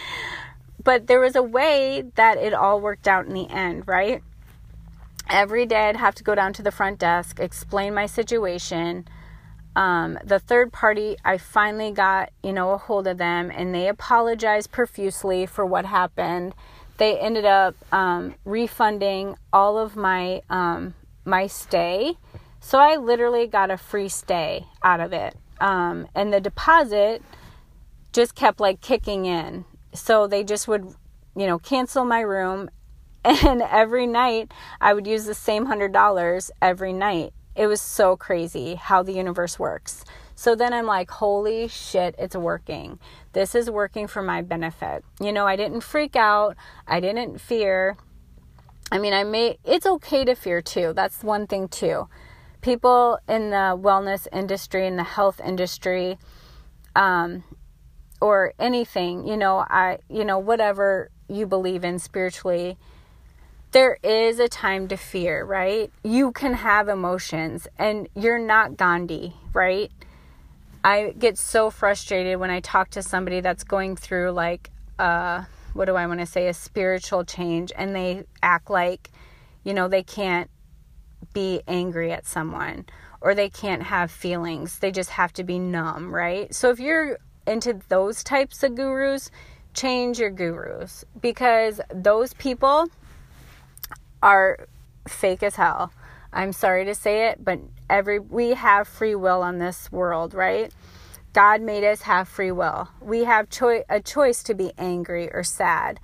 but 0.85 1.07
there 1.07 1.21
was 1.21 1.37
a 1.37 1.43
way 1.43 2.05
that 2.15 2.39
it 2.39 2.55
all 2.55 2.81
worked 2.81 3.09
out 3.09 3.27
in 3.27 3.35
the 3.35 3.49
end, 3.49 3.87
right? 3.87 4.23
Every 5.29 5.67
day 5.67 5.89
I'd 5.89 5.97
have 5.97 6.15
to 6.17 6.25
go 6.25 6.35
down 6.35 6.53
to 6.55 6.63
the 6.63 6.71
front 6.71 6.99
desk, 6.99 7.39
explain 7.39 7.95
my 7.95 8.07
situation, 8.07 9.07
um, 9.77 10.19
the 10.25 10.39
third 10.39 10.73
party, 10.73 11.17
I 11.25 11.39
finally 11.39 11.93
got, 11.93 12.31
you 12.43 12.53
know, 12.53 12.73
a 12.73 12.79
hold 12.79 13.07
of 13.07 13.19
them 13.19 13.51
and 13.55 13.75
they 13.75 13.89
apologized 13.89 14.73
profusely 14.73 15.47
for 15.47 15.65
what 15.65 15.87
happened. 15.87 16.55
They 16.97 17.19
ended 17.19 17.45
up 17.45 17.75
um, 17.93 18.35
refunding 18.45 19.37
all 19.53 19.79
of 19.79 19.97
my 19.97 20.43
um, 20.51 20.95
my 21.25 21.47
stay. 21.47 22.15
So 22.61 22.79
I 22.79 22.97
literally 22.97 23.47
got 23.47 23.71
a 23.71 23.79
free 23.79 24.09
stay 24.09 24.67
out 24.83 25.01
of 25.01 25.13
it. 25.13 25.35
Um, 25.61 26.07
and 26.15 26.33
the 26.33 26.41
deposit 26.41 27.23
just 28.13 28.35
kept 28.35 28.61
like 28.61 28.81
kicking 28.81 29.27
in. 29.27 29.65
So 29.95 30.27
they 30.27 30.45
just 30.45 30.69
would, 30.69 30.95
you 31.37 31.47
know, 31.47 31.59
cancel 31.59 32.05
my 32.05 32.21
room. 32.21 32.71
And 33.23 33.61
every 33.61 34.07
night 34.07 34.51
I 34.81 34.95
would 34.95 35.07
use 35.07 35.27
the 35.27 35.35
same 35.35 35.67
$100 35.67 36.51
every 36.63 36.95
night 36.95 37.35
it 37.61 37.67
was 37.67 37.81
so 37.81 38.17
crazy 38.17 38.77
how 38.77 39.03
the 39.03 39.13
universe 39.13 39.59
works. 39.59 40.05
So 40.35 40.55
then 40.55 40.73
I'm 40.73 40.87
like, 40.87 41.11
holy 41.11 41.69
shit, 41.69 42.15
it's 42.19 42.35
working. 42.35 42.99
This 43.35 43.55
is 43.55 43.71
working 43.71 44.07
for 44.07 44.23
my 44.23 44.41
benefit. 44.41 45.05
You 45.21 45.33
know, 45.33 45.47
I 45.47 45.57
didn't 45.57 45.83
freak 45.83 46.17
out, 46.17 46.57
I 46.87 47.01
didn't 47.01 47.39
fear. 47.41 47.99
I 48.91 48.99
mean, 48.99 49.13
I 49.13 49.25
may, 49.25 49.59
it's 49.65 49.87
okay 49.87 50.25
to 50.25 50.35
fear 50.35 50.63
too. 50.63 50.93
That's 50.95 51.23
one 51.23 51.47
thing 51.47 51.69
too. 51.69 52.09
People 52.61 53.19
in 53.29 53.51
the 53.51 53.79
wellness 53.79 54.27
industry, 54.33 54.87
in 54.87 54.97
the 54.97 55.05
health 55.05 55.41
industry, 55.45 56.19
um, 56.95 57.45
or 58.21 58.53
anything, 58.59 59.27
you 59.27 59.37
know, 59.37 59.65
I, 59.69 59.99
you 60.09 60.25
know, 60.25 60.39
whatever 60.39 61.11
you 61.29 61.47
believe 61.47 61.85
in 61.85 61.99
spiritually, 61.99 62.77
there 63.73 63.99
is 64.03 64.39
a 64.39 64.49
time 64.49 64.89
to 64.89 64.97
fear, 64.97 65.45
right? 65.45 65.93
You 66.03 66.33
can 66.33 66.55
have 66.55 66.89
emotions 66.89 67.69
and 67.79 68.09
you're 68.15 68.39
not 68.39 68.77
Gandhi, 68.77 69.35
right? 69.53 69.91
I 70.83 71.15
get 71.19 71.39
so 71.39 71.71
frustrated 71.71 72.39
when 72.41 72.51
I 72.51 72.61
talk 72.61 72.91
to 72.91 73.03
somebody 73.03 73.41
that's 73.41 73.65
going 73.65 73.97
through 73.97 74.31
like 74.33 74.71
uh 74.99 75.45
what 75.73 75.85
do 75.85 75.95
I 75.95 76.07
want 76.07 76.21
to 76.21 76.27
say 76.27 76.49
a 76.49 76.55
spiritual 76.55 77.25
change 77.25 77.73
and 77.77 77.95
they 77.95 78.25
act 78.43 78.71
like 78.71 79.11
you 79.63 79.75
know 79.75 79.89
they 79.89 80.03
can't 80.03 80.51
be 81.33 81.63
angry 81.67 82.13
at 82.13 82.27
someone 82.27 82.87
or 83.21 83.35
they 83.35 83.49
can't 83.49 83.83
have 83.83 84.11
feelings. 84.11 84.79
They 84.79 84.91
just 84.91 85.11
have 85.11 85.33
to 85.35 85.45
be 85.45 85.59
numb, 85.59 86.15
right? 86.15 86.55
So 86.55 86.71
if 86.71 86.81
you're 86.81 87.19
into 87.47 87.81
those 87.89 88.25
types 88.25 88.63
of 88.63 88.75
gurus, 88.75 89.31
change 89.75 90.19
your 90.19 90.31
gurus 90.31 91.05
because 91.21 91.81
those 91.93 92.35
people 92.35 92.89
are 94.23 94.67
fake 95.07 95.43
as 95.43 95.57
hell. 95.57 95.93
I'm 96.33 96.53
sorry 96.53 96.85
to 96.85 96.95
say 96.95 97.29
it, 97.29 97.45
but 97.45 97.59
every 97.89 98.19
we 98.19 98.51
have 98.51 98.87
free 98.87 99.15
will 99.15 99.43
on 99.43 99.59
this 99.59 99.91
world, 99.91 100.35
right? 100.35 100.73
God 101.33 101.61
made 101.61 101.85
us 101.85 102.03
have 102.03 102.29
free 102.29 102.53
will. 102.53 102.89
We 103.01 103.25
have 103.25 103.51
choi- 103.51 103.85
a 103.89 104.01
choice 104.01 104.43
to 104.45 104.55
be 104.55 104.73
angry 104.79 105.33
or 105.33 105.43
sad. 105.45 106.01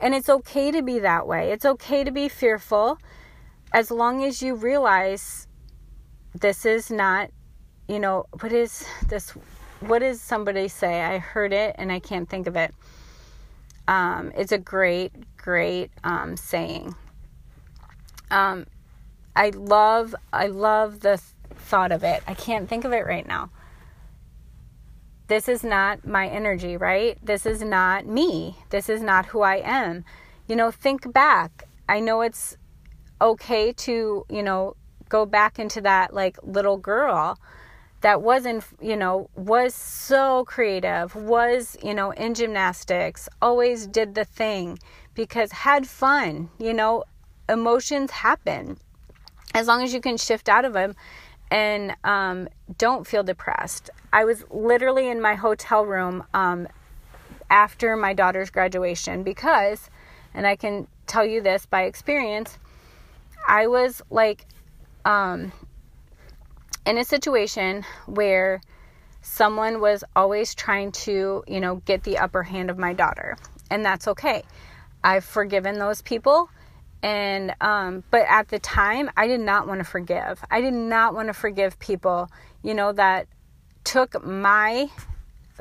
And 0.00 0.14
it's 0.14 0.28
okay 0.28 0.70
to 0.70 0.82
be 0.82 1.00
that 1.00 1.26
way. 1.26 1.50
It's 1.50 1.64
okay 1.64 2.04
to 2.04 2.10
be 2.10 2.28
fearful 2.28 2.98
as 3.72 3.90
long 3.90 4.24
as 4.24 4.42
you 4.42 4.54
realize 4.54 5.46
this 6.34 6.64
is 6.64 6.90
not, 6.90 7.30
you 7.88 7.98
know, 7.98 8.26
what 8.40 8.52
is 8.52 8.86
this? 9.08 9.30
What 9.80 10.00
does 10.00 10.20
somebody 10.20 10.68
say? 10.68 11.02
I 11.02 11.18
heard 11.18 11.52
it 11.52 11.76
and 11.78 11.92
I 11.92 12.00
can't 12.00 12.28
think 12.28 12.46
of 12.46 12.56
it. 12.56 12.74
Um, 13.86 14.32
it's 14.36 14.52
a 14.52 14.58
great, 14.58 15.12
great 15.36 15.90
um, 16.04 16.36
saying. 16.36 16.94
Um, 18.30 18.66
I 19.34 19.50
love, 19.50 20.14
I 20.32 20.48
love 20.48 21.00
the 21.00 21.20
thought 21.54 21.92
of 21.92 22.04
it. 22.04 22.22
I 22.26 22.34
can't 22.34 22.68
think 22.68 22.84
of 22.84 22.92
it 22.92 23.06
right 23.06 23.26
now. 23.26 23.50
This 25.28 25.48
is 25.48 25.62
not 25.62 26.06
my 26.06 26.26
energy, 26.26 26.76
right? 26.76 27.18
This 27.24 27.44
is 27.44 27.62
not 27.62 28.06
me. 28.06 28.56
This 28.70 28.88
is 28.88 29.02
not 29.02 29.26
who 29.26 29.42
I 29.42 29.56
am. 29.56 30.04
You 30.46 30.56
know, 30.56 30.70
think 30.70 31.12
back. 31.12 31.68
I 31.88 32.00
know 32.00 32.22
it's 32.22 32.56
okay 33.20 33.72
to, 33.72 34.24
you 34.28 34.42
know, 34.42 34.76
go 35.08 35.26
back 35.26 35.58
into 35.58 35.80
that 35.80 36.12
like 36.12 36.36
little 36.42 36.76
girl 36.76 37.38
that 38.00 38.22
wasn't, 38.22 38.64
you 38.80 38.96
know, 38.96 39.28
was 39.34 39.74
so 39.74 40.44
creative, 40.44 41.14
was, 41.14 41.76
you 41.82 41.94
know, 41.94 42.12
in 42.12 42.34
gymnastics, 42.34 43.28
always 43.42 43.86
did 43.86 44.14
the 44.14 44.24
thing 44.24 44.78
because 45.14 45.50
had 45.50 45.86
fun, 45.86 46.48
you 46.58 46.72
know, 46.72 47.04
emotions 47.48 48.10
happen. 48.10 48.78
As 49.54 49.66
long 49.66 49.82
as 49.82 49.92
you 49.92 50.00
can 50.00 50.16
shift 50.16 50.48
out 50.48 50.64
of 50.64 50.74
them 50.74 50.94
and 51.50 51.96
um, 52.04 52.48
don't 52.76 53.06
feel 53.06 53.22
depressed. 53.22 53.90
I 54.12 54.24
was 54.24 54.44
literally 54.50 55.08
in 55.08 55.20
my 55.20 55.34
hotel 55.34 55.84
room 55.84 56.24
um, 56.34 56.68
after 57.50 57.96
my 57.96 58.12
daughter's 58.12 58.50
graduation 58.50 59.22
because, 59.22 59.90
and 60.34 60.46
I 60.46 60.54
can 60.54 60.86
tell 61.06 61.24
you 61.24 61.40
this 61.40 61.66
by 61.66 61.82
experience, 61.82 62.58
I 63.48 63.66
was 63.66 64.02
like 64.10 64.46
um, 65.04 65.52
in 66.86 66.98
a 66.98 67.04
situation 67.04 67.84
where 68.06 68.60
someone 69.22 69.80
was 69.80 70.04
always 70.14 70.54
trying 70.54 70.92
to, 70.92 71.42
you 71.46 71.60
know, 71.60 71.76
get 71.86 72.04
the 72.04 72.18
upper 72.18 72.42
hand 72.42 72.70
of 72.70 72.78
my 72.78 72.92
daughter, 72.92 73.36
and 73.70 73.84
that's 73.84 74.06
okay. 74.06 74.42
I've 75.02 75.24
forgiven 75.24 75.78
those 75.78 76.02
people 76.02 76.50
and 77.02 77.54
um 77.60 78.02
but 78.10 78.26
at 78.28 78.48
the 78.48 78.58
time 78.58 79.08
i 79.16 79.28
did 79.28 79.40
not 79.40 79.68
want 79.68 79.78
to 79.78 79.84
forgive. 79.84 80.42
I 80.50 80.60
did 80.60 80.74
not 80.74 81.14
want 81.14 81.28
to 81.28 81.32
forgive 81.32 81.78
people 81.78 82.28
you 82.62 82.74
know 82.74 82.92
that 82.92 83.28
took 83.84 84.24
my 84.24 84.90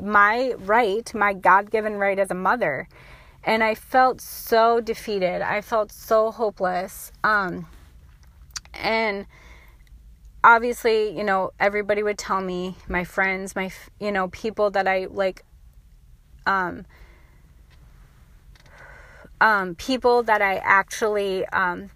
my 0.02 0.54
right 0.58 1.14
my 1.14 1.34
god-given 1.34 1.94
right 1.98 2.18
as 2.18 2.32
a 2.32 2.36
mother 2.36 2.88
and 3.44 3.64
i 3.64 3.76
felt 3.76 4.20
so 4.20 4.82
defeated. 4.82 5.42
I 5.42 5.62
felt 5.62 5.92
so 5.92 6.32
hopeless. 6.32 7.12
Um 7.24 7.68
and 8.82 9.26
obviously 10.44 11.16
you 11.18 11.24
know 11.24 11.52
everybody 11.60 12.04
would 12.04 12.18
tell 12.18 12.42
me 12.42 12.76
my 12.88 13.04
friends 13.04 13.56
my 13.56 13.72
you 14.00 14.12
know 14.12 14.28
people 14.30 14.70
that 14.70 14.88
i 14.88 15.08
like 15.10 15.44
um 16.46 16.86
um, 19.40 19.76
people 19.76 20.24
that 20.24 20.42
I 20.42 20.58
actually 20.58 21.46
um, 21.48 21.90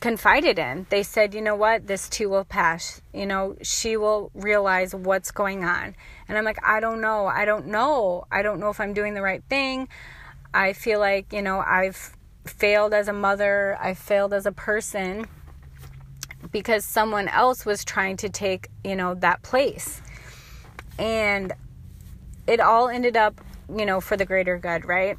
confided 0.00 0.58
in. 0.58 0.86
They 0.90 1.02
said, 1.02 1.34
you 1.34 1.40
know 1.40 1.54
what, 1.54 1.86
this 1.86 2.08
too 2.08 2.28
will 2.28 2.44
pass. 2.44 3.00
You 3.12 3.26
know, 3.26 3.56
she 3.62 3.96
will 3.96 4.30
realize 4.34 4.94
what's 4.94 5.30
going 5.30 5.64
on. 5.64 5.94
And 6.28 6.38
I'm 6.38 6.44
like, 6.44 6.58
I 6.64 6.80
don't 6.80 7.00
know. 7.00 7.26
I 7.26 7.44
don't 7.44 7.66
know. 7.66 8.26
I 8.30 8.42
don't 8.42 8.60
know 8.60 8.70
if 8.70 8.80
I'm 8.80 8.92
doing 8.92 9.14
the 9.14 9.22
right 9.22 9.42
thing. 9.48 9.88
I 10.52 10.72
feel 10.72 10.98
like, 10.98 11.32
you 11.32 11.42
know, 11.42 11.60
I've 11.60 12.16
failed 12.44 12.92
as 12.94 13.06
a 13.06 13.12
mother, 13.12 13.76
I 13.80 13.94
failed 13.94 14.32
as 14.32 14.46
a 14.46 14.52
person 14.52 15.26
because 16.52 16.84
someone 16.84 17.28
else 17.28 17.64
was 17.64 17.84
trying 17.84 18.16
to 18.18 18.28
take, 18.28 18.68
you 18.84 18.96
know, 18.96 19.14
that 19.14 19.42
place. 19.42 20.00
And 20.98 21.52
it 22.46 22.60
all 22.60 22.88
ended 22.88 23.16
up, 23.16 23.40
you 23.74 23.86
know, 23.86 24.00
for 24.00 24.16
the 24.16 24.24
greater 24.24 24.58
good, 24.58 24.84
right? 24.84 25.16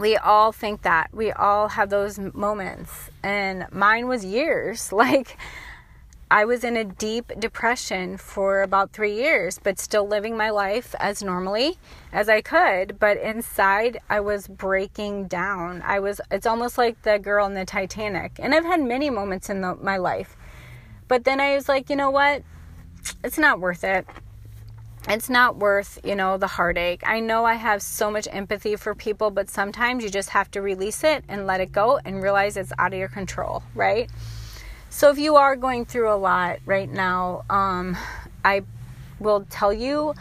we 0.00 0.16
all 0.16 0.50
think 0.50 0.82
that. 0.82 1.10
We 1.12 1.30
all 1.30 1.68
have 1.68 1.90
those 1.90 2.18
moments. 2.18 3.10
And 3.22 3.66
mine 3.70 4.08
was 4.08 4.24
years. 4.24 4.90
Like, 5.00 5.38
I 6.30 6.44
was 6.44 6.62
in 6.62 6.76
a 6.76 6.84
deep 6.84 7.32
depression 7.38 8.16
for 8.16 8.62
about 8.62 8.92
three 8.92 9.14
years, 9.14 9.58
but 9.60 9.80
still 9.80 10.06
living 10.06 10.36
my 10.36 10.50
life 10.50 10.94
as 11.00 11.22
normally 11.22 11.76
as 12.12 12.28
I 12.28 12.40
could. 12.40 13.00
But 13.00 13.18
inside, 13.18 13.98
I 14.08 14.20
was 14.20 14.46
breaking 14.46 15.26
down. 15.26 15.82
I 15.84 15.98
was, 15.98 16.20
it's 16.30 16.46
almost 16.46 16.78
like 16.78 17.02
the 17.02 17.18
girl 17.18 17.46
in 17.46 17.54
the 17.54 17.64
Titanic. 17.64 18.38
And 18.38 18.54
I've 18.54 18.64
had 18.64 18.80
many 18.80 19.10
moments 19.10 19.50
in 19.50 19.60
the, 19.60 19.74
my 19.74 19.96
life. 19.96 20.36
But 21.08 21.24
then 21.24 21.40
I 21.40 21.56
was 21.56 21.68
like, 21.68 21.90
you 21.90 21.96
know 21.96 22.10
what? 22.10 22.44
It's 23.24 23.38
not 23.38 23.58
worth 23.58 23.82
it 23.82 24.06
it's 25.08 25.30
not 25.30 25.56
worth, 25.56 25.98
you 26.04 26.14
know, 26.14 26.36
the 26.36 26.46
heartache. 26.46 27.02
I 27.06 27.20
know 27.20 27.44
I 27.44 27.54
have 27.54 27.82
so 27.82 28.10
much 28.10 28.28
empathy 28.30 28.76
for 28.76 28.94
people, 28.94 29.30
but 29.30 29.48
sometimes 29.48 30.04
you 30.04 30.10
just 30.10 30.30
have 30.30 30.50
to 30.52 30.60
release 30.60 31.02
it 31.04 31.24
and 31.28 31.46
let 31.46 31.60
it 31.60 31.72
go 31.72 31.98
and 32.04 32.22
realize 32.22 32.56
it's 32.56 32.72
out 32.78 32.92
of 32.92 32.98
your 32.98 33.08
control, 33.08 33.62
right? 33.74 34.10
So 34.92 35.08
if 35.08 35.18
you 35.18 35.36
are 35.36 35.54
going 35.54 35.86
through 35.86 36.12
a 36.12 36.18
lot 36.18 36.58
right 36.66 36.90
now, 36.90 37.44
um, 37.48 37.96
I 38.44 38.62
will 39.20 39.46
tell 39.48 39.72
you 39.72 40.14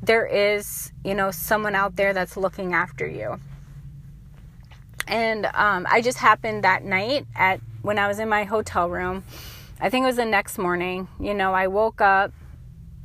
there 0.00 0.24
is, 0.24 0.92
you 1.04 1.14
know, 1.14 1.32
someone 1.32 1.74
out 1.74 1.96
there 1.96 2.14
that's 2.14 2.36
looking 2.36 2.74
after 2.74 3.06
you. 3.06 3.40
And 5.08 5.46
um, 5.46 5.86
I 5.90 6.00
just 6.00 6.18
happened 6.18 6.62
that 6.62 6.84
night 6.84 7.26
at 7.34 7.60
when 7.82 7.98
I 7.98 8.06
was 8.06 8.20
in 8.20 8.28
my 8.28 8.44
hotel 8.44 8.88
room. 8.88 9.24
I 9.80 9.90
think 9.90 10.04
it 10.04 10.06
was 10.06 10.16
the 10.16 10.24
next 10.24 10.58
morning. 10.58 11.08
You 11.18 11.34
know, 11.34 11.52
I 11.52 11.66
woke 11.66 12.00
up 12.00 12.32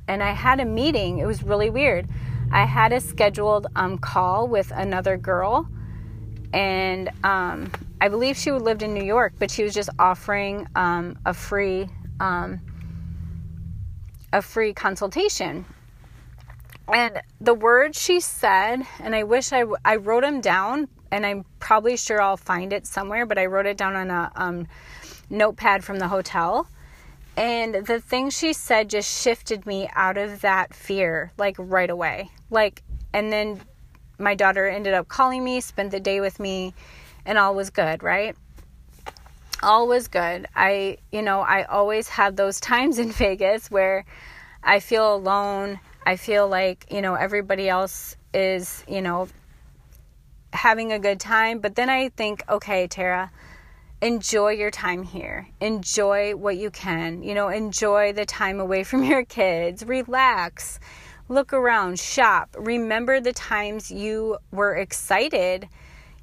and 0.07 0.21
I 0.21 0.31
had 0.31 0.59
a 0.59 0.65
meeting. 0.65 1.17
It 1.17 1.25
was 1.25 1.41
really 1.41 1.71
weird. 1.71 2.07
I 2.51 2.65
had 2.65 2.93
a 2.93 3.01
scheduled 3.01 3.65
um, 3.75 3.97
call 3.97 4.47
with 4.47 4.71
another 4.71 5.17
girl, 5.17 5.67
and 6.53 7.09
um, 7.23 7.71
I 7.99 8.09
believe 8.09 8.37
she 8.37 8.51
lived 8.51 8.83
in 8.83 8.93
New 8.93 9.03
York, 9.03 9.33
but 9.39 9.49
she 9.49 9.63
was 9.63 9.73
just 9.73 9.89
offering 9.97 10.67
um, 10.75 11.17
a 11.25 11.33
free 11.33 11.89
um, 12.19 12.59
a 14.33 14.41
free 14.41 14.73
consultation. 14.73 15.65
And 16.93 17.21
the 17.41 17.53
words 17.53 18.01
she 18.01 18.19
said, 18.19 18.81
and 18.99 19.15
I 19.15 19.23
wish 19.23 19.51
I, 19.51 19.65
I 19.83 19.97
wrote 19.97 20.23
them 20.23 20.41
down, 20.41 20.87
and 21.11 21.25
I'm 21.25 21.45
probably 21.59 21.97
sure 21.97 22.21
I'll 22.21 22.37
find 22.37 22.71
it 22.71 22.85
somewhere, 22.87 23.25
but 23.25 23.37
I 23.37 23.45
wrote 23.45 23.65
it 23.65 23.77
down 23.77 23.95
on 23.95 24.09
a 24.09 24.31
um, 24.35 24.67
notepad 25.29 25.83
from 25.83 25.99
the 25.99 26.07
hotel 26.07 26.67
and 27.37 27.85
the 27.85 28.01
thing 28.01 28.31
she 28.31 28.51
said 28.51 28.89
just 28.89 29.21
shifted 29.21 29.67
me 29.67 29.87
out 29.95 30.17
of 30.17 30.41
that 30.41 30.73
fear, 30.73 31.31
like 31.37 31.55
right 31.59 31.89
away. 31.89 32.31
Like, 32.49 32.81
and 33.13 33.31
then 33.31 33.61
my 34.17 34.33
daughter 34.33 34.67
ended 34.67 34.95
up 34.95 35.07
calling 35.07 35.43
me, 35.43 35.61
spent 35.61 35.91
the 35.91 35.99
day 35.99 36.19
with 36.19 36.39
me, 36.39 36.73
and 37.27 37.37
all 37.37 37.53
was 37.53 37.69
good, 37.69 38.01
right? 38.01 38.35
All 39.61 39.87
was 39.87 40.07
good. 40.07 40.47
I, 40.55 40.97
you 41.11 41.21
know, 41.21 41.41
I 41.41 41.63
always 41.63 42.07
have 42.07 42.35
those 42.35 42.59
times 42.71 42.97
in 42.97 43.11
Vegas 43.11 43.69
where 43.69 44.05
I 44.63 44.79
feel 44.79 45.13
alone. 45.13 45.79
I 46.05 46.15
feel 46.15 46.47
like, 46.47 46.87
you 46.89 47.01
know, 47.01 47.13
everybody 47.13 47.69
else 47.69 48.15
is, 48.33 48.83
you 48.87 49.01
know, 49.01 49.27
having 50.53 50.93
a 50.93 50.99
good 50.99 51.19
time. 51.19 51.59
But 51.59 51.75
then 51.75 51.89
I 51.89 52.09
think, 52.09 52.43
okay, 52.47 52.87
Tara, 52.87 53.29
enjoy 54.01 54.51
your 54.51 54.71
time 54.71 55.03
here. 55.03 55.47
Enjoy 55.59 56.33
what 56.35 56.55
you 56.55 56.71
can. 56.71 57.23
You 57.23 57.33
know, 57.33 57.49
enjoy 57.49 58.13
the 58.13 58.25
time 58.25 58.61
away 58.61 58.83
from 58.85 59.03
your 59.11 59.25
kids. 59.25 59.85
Relax. 59.85 60.79
Look 61.29 61.51
around, 61.51 61.99
shop. 61.99 62.55
Remember 62.57 63.19
the 63.19 63.33
times 63.33 63.91
you 63.91 64.37
were 64.51 64.75
excited, 64.75 65.67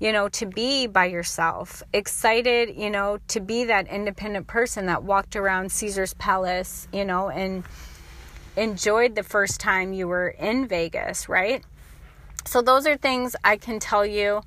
you 0.01 0.12
know, 0.12 0.29
to 0.29 0.47
be 0.47 0.87
by 0.87 1.07
yourself. 1.07 1.83
Excited, 1.93 2.77
you 2.77 2.91
know, 2.91 3.19
to 3.29 3.41
be 3.41 3.65
that 3.65 3.89
independent 3.89 4.47
person 4.47 4.87
that 4.87 5.03
walked 5.03 5.37
around 5.37 5.71
Caesar's 5.73 6.15
Palace, 6.15 6.89
you 6.93 7.05
know, 7.05 7.29
and 7.31 7.65
enjoyed 8.57 9.15
the 9.15 9.23
first 9.23 9.61
time 9.61 9.93
you 9.93 10.07
were 10.09 10.29
in 10.29 10.66
Vegas, 10.66 11.29
right? 11.29 11.65
So 12.45 12.62
those 12.62 12.87
are 12.87 12.97
things 12.97 13.35
I 13.45 13.57
can 13.57 13.79
tell 13.79 14.05
you 14.05 14.43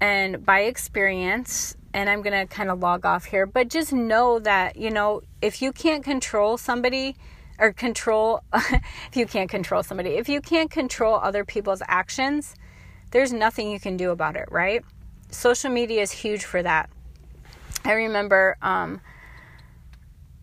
and 0.00 0.44
by 0.44 0.60
experience 0.60 1.76
and 1.92 2.08
I'm 2.08 2.22
going 2.22 2.38
to 2.38 2.52
kind 2.52 2.70
of 2.70 2.78
log 2.78 3.04
off 3.04 3.24
here, 3.24 3.46
but 3.46 3.68
just 3.68 3.92
know 3.92 4.38
that, 4.38 4.76
you 4.76 4.90
know, 4.90 5.22
if 5.42 5.60
you 5.60 5.72
can't 5.72 6.04
control 6.04 6.56
somebody 6.56 7.16
or 7.58 7.72
control, 7.72 8.42
if 8.54 9.16
you 9.16 9.26
can't 9.26 9.50
control 9.50 9.82
somebody, 9.82 10.10
if 10.10 10.28
you 10.28 10.40
can't 10.40 10.70
control 10.70 11.16
other 11.16 11.44
people's 11.44 11.82
actions, 11.88 12.54
there's 13.10 13.32
nothing 13.32 13.70
you 13.70 13.80
can 13.80 13.96
do 13.96 14.10
about 14.10 14.36
it, 14.36 14.48
right? 14.50 14.84
Social 15.30 15.70
media 15.70 16.02
is 16.02 16.10
huge 16.10 16.44
for 16.44 16.62
that. 16.62 16.90
I 17.84 17.92
remember 17.92 18.56
um, 18.62 19.00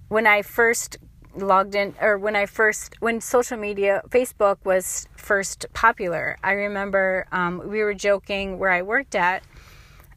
when 0.08 0.28
I 0.28 0.42
first 0.42 0.98
logged 1.36 1.76
in 1.76 1.94
or 2.02 2.18
when 2.18 2.36
I 2.36 2.48
first 2.48 2.96
when 3.00 3.22
social 3.22 3.58
media 3.58 4.02
Facebook 4.10 4.58
was 4.64 5.08
first 5.16 5.68
popular. 5.74 6.38
I 6.44 6.54
remember 6.54 7.28
um, 7.32 7.62
we 7.68 7.84
were 7.84 7.94
joking 7.94 8.58
where 8.58 8.72
I 8.72 8.82
worked 8.82 9.16
at 9.16 9.44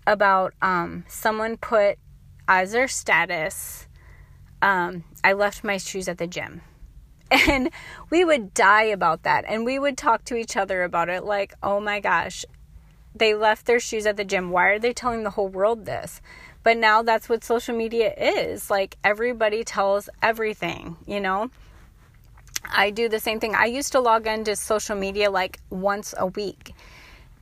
about 0.07 0.55
um, 0.63 1.05
someone 1.09 1.57
put 1.57 1.99
as 2.49 2.73
their 2.73 2.89
status, 2.89 3.87
um, 4.61 5.05
I 5.23 5.33
left 5.35 5.63
my 5.63 5.77
shoes 5.77 6.09
at 6.09 6.19
the 6.19 6.27
gym. 6.27 6.63
And 7.31 7.71
we 8.11 8.25
would 8.25 8.55
die 8.55 8.85
about 8.85 9.23
that. 9.23 9.45
And 9.47 9.65
we 9.65 9.79
would 9.79 9.97
talk 9.97 10.25
to 10.27 10.37
each 10.37 10.57
other 10.57 10.83
about 10.83 11.09
it 11.09 11.25
like, 11.25 11.55
oh 11.63 11.81
my 11.81 12.01
gosh, 12.01 12.45
they 13.15 13.35
left 13.35 13.67
their 13.67 13.81
shoes 13.81 14.07
at 14.07 14.17
the 14.17 14.25
gym. 14.25 14.51
Why 14.51 14.69
are 14.69 14.79
they 14.79 14.93
telling 14.93 15.23
the 15.23 15.31
whole 15.31 15.49
world 15.49 15.87
this? 15.87 16.21
But 16.63 16.77
now 16.77 17.03
that's 17.03 17.29
what 17.29 17.45
social 17.45 17.77
media 17.77 18.13
is. 18.15 18.71
Like 18.71 18.97
everybody 19.03 19.65
tells 19.65 20.09
everything, 20.23 20.97
you 21.07 21.21
know? 21.21 21.51
I 22.65 22.91
do 22.91 23.09
the 23.09 23.21
same 23.21 23.41
thing. 23.41 23.55
I 23.55 23.67
used 23.67 23.93
to 23.93 24.01
log 24.01 24.27
into 24.27 24.55
social 24.55 24.97
media 24.97 25.31
like 25.31 25.59
once 25.71 26.15
a 26.17 26.27
week. 26.27 26.75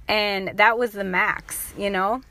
And 0.07 0.57
that 0.57 0.79
was 0.79 0.93
the 0.93 1.05
max, 1.05 1.75
you 1.77 1.91
know? 1.91 2.23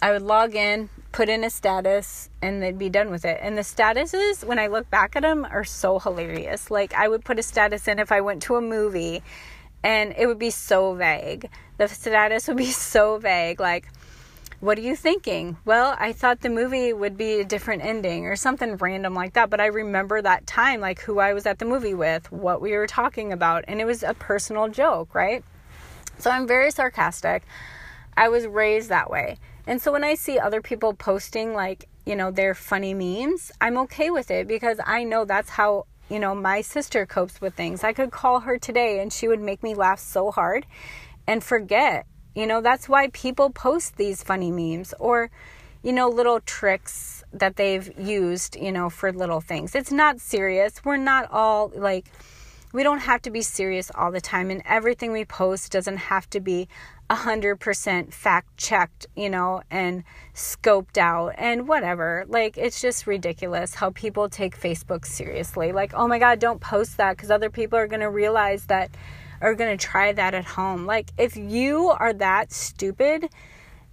I 0.00 0.12
would 0.12 0.22
log 0.22 0.54
in, 0.54 0.88
put 1.16 1.30
in 1.30 1.44
a 1.44 1.48
status, 1.48 2.28
and 2.42 2.62
they'd 2.62 2.78
be 2.78 2.90
done 2.90 3.10
with 3.10 3.24
it. 3.24 3.38
And 3.40 3.56
the 3.56 3.62
statuses, 3.62 4.44
when 4.44 4.58
I 4.58 4.66
look 4.66 4.90
back 4.90 5.16
at 5.16 5.22
them, 5.22 5.46
are 5.46 5.64
so 5.64 5.98
hilarious. 5.98 6.70
Like, 6.70 6.92
I 6.92 7.08
would 7.08 7.24
put 7.24 7.38
a 7.38 7.42
status 7.42 7.88
in 7.88 7.98
if 7.98 8.12
I 8.12 8.20
went 8.20 8.42
to 8.42 8.56
a 8.56 8.60
movie, 8.60 9.22
and 9.82 10.12
it 10.18 10.26
would 10.26 10.38
be 10.38 10.50
so 10.50 10.92
vague. 10.92 11.48
The 11.78 11.88
status 11.88 12.48
would 12.48 12.58
be 12.58 12.66
so 12.70 13.16
vague. 13.16 13.60
Like, 13.60 13.88
what 14.60 14.76
are 14.76 14.82
you 14.82 14.94
thinking? 14.94 15.56
Well, 15.64 15.96
I 15.98 16.12
thought 16.12 16.42
the 16.42 16.50
movie 16.50 16.92
would 16.92 17.16
be 17.16 17.40
a 17.40 17.46
different 17.46 17.82
ending 17.82 18.26
or 18.26 18.36
something 18.36 18.76
random 18.76 19.14
like 19.14 19.32
that. 19.32 19.48
But 19.48 19.62
I 19.62 19.66
remember 19.66 20.20
that 20.20 20.46
time, 20.46 20.82
like 20.82 21.00
who 21.00 21.18
I 21.18 21.32
was 21.32 21.46
at 21.46 21.58
the 21.58 21.64
movie 21.64 21.94
with, 21.94 22.30
what 22.30 22.60
we 22.60 22.72
were 22.72 22.86
talking 22.86 23.32
about, 23.32 23.64
and 23.68 23.80
it 23.80 23.86
was 23.86 24.02
a 24.02 24.12
personal 24.12 24.68
joke, 24.68 25.14
right? 25.14 25.42
So 26.18 26.30
I'm 26.30 26.46
very 26.46 26.70
sarcastic. 26.70 27.42
I 28.18 28.28
was 28.28 28.46
raised 28.46 28.90
that 28.90 29.08
way. 29.08 29.38
And 29.66 29.82
so 29.82 29.92
when 29.92 30.04
I 30.04 30.14
see 30.14 30.38
other 30.38 30.60
people 30.60 30.94
posting 30.94 31.52
like, 31.52 31.88
you 32.04 32.14
know, 32.14 32.30
their 32.30 32.54
funny 32.54 32.94
memes, 32.94 33.50
I'm 33.60 33.76
okay 33.78 34.10
with 34.10 34.30
it 34.30 34.46
because 34.46 34.78
I 34.84 35.02
know 35.02 35.24
that's 35.24 35.50
how, 35.50 35.86
you 36.08 36.20
know, 36.20 36.34
my 36.34 36.60
sister 36.60 37.04
copes 37.04 37.40
with 37.40 37.54
things. 37.54 37.82
I 37.82 37.92
could 37.92 38.12
call 38.12 38.40
her 38.40 38.58
today 38.58 39.00
and 39.00 39.12
she 39.12 39.26
would 39.26 39.40
make 39.40 39.62
me 39.62 39.74
laugh 39.74 39.98
so 39.98 40.30
hard 40.30 40.66
and 41.26 41.42
forget. 41.42 42.06
You 42.34 42.46
know, 42.46 42.60
that's 42.60 42.88
why 42.88 43.08
people 43.08 43.50
post 43.50 43.96
these 43.96 44.22
funny 44.22 44.52
memes 44.52 44.94
or, 45.00 45.30
you 45.82 45.92
know, 45.92 46.08
little 46.08 46.40
tricks 46.40 47.24
that 47.32 47.56
they've 47.56 47.90
used, 47.98 48.56
you 48.56 48.70
know, 48.70 48.88
for 48.88 49.12
little 49.12 49.40
things. 49.40 49.74
It's 49.74 49.90
not 49.90 50.20
serious. 50.20 50.84
We're 50.84 50.98
not 50.98 51.30
all 51.32 51.72
like, 51.74 52.06
we 52.76 52.82
don't 52.82 52.98
have 52.98 53.22
to 53.22 53.30
be 53.30 53.40
serious 53.40 53.90
all 53.94 54.12
the 54.12 54.20
time, 54.20 54.50
and 54.50 54.60
everything 54.66 55.10
we 55.10 55.24
post 55.24 55.72
doesn't 55.72 55.96
have 55.96 56.28
to 56.28 56.40
be 56.40 56.68
100% 57.08 58.12
fact 58.12 58.54
checked, 58.58 59.06
you 59.16 59.30
know, 59.30 59.62
and 59.70 60.04
scoped 60.34 60.98
out 60.98 61.32
and 61.38 61.66
whatever. 61.66 62.26
Like, 62.28 62.58
it's 62.58 62.82
just 62.82 63.06
ridiculous 63.06 63.74
how 63.74 63.92
people 63.92 64.28
take 64.28 64.60
Facebook 64.60 65.06
seriously. 65.06 65.72
Like, 65.72 65.94
oh 65.94 66.06
my 66.06 66.18
God, 66.18 66.38
don't 66.38 66.60
post 66.60 66.98
that 66.98 67.16
because 67.16 67.30
other 67.30 67.48
people 67.48 67.78
are 67.78 67.86
going 67.86 68.00
to 68.00 68.10
realize 68.10 68.66
that, 68.66 68.90
are 69.40 69.54
going 69.54 69.74
to 69.74 69.82
try 69.82 70.12
that 70.12 70.34
at 70.34 70.44
home. 70.44 70.84
Like, 70.84 71.12
if 71.16 71.34
you 71.34 71.88
are 71.98 72.12
that 72.12 72.52
stupid 72.52 73.30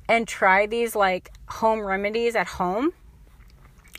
and 0.09 0.27
try 0.27 0.65
these 0.65 0.93
like 0.93 1.31
home 1.47 1.79
remedies 1.79 2.35
at 2.35 2.47
home 2.47 2.91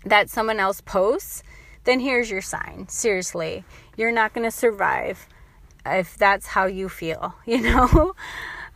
that 0.05 0.29
someone 0.29 0.61
else 0.61 0.83
posts, 0.83 1.43
then 1.85 2.01
here's 2.01 2.31
your 2.31 2.43
sign. 2.43 2.87
Seriously, 2.89 3.65
you're 3.97 4.13
not 4.13 4.33
going 4.35 4.45
to 4.45 4.51
survive 4.51 5.29
if 5.87 6.17
that's 6.17 6.47
how 6.47 6.67
you 6.67 6.89
feel, 6.89 7.35
you 7.47 7.61
know? 7.61 8.15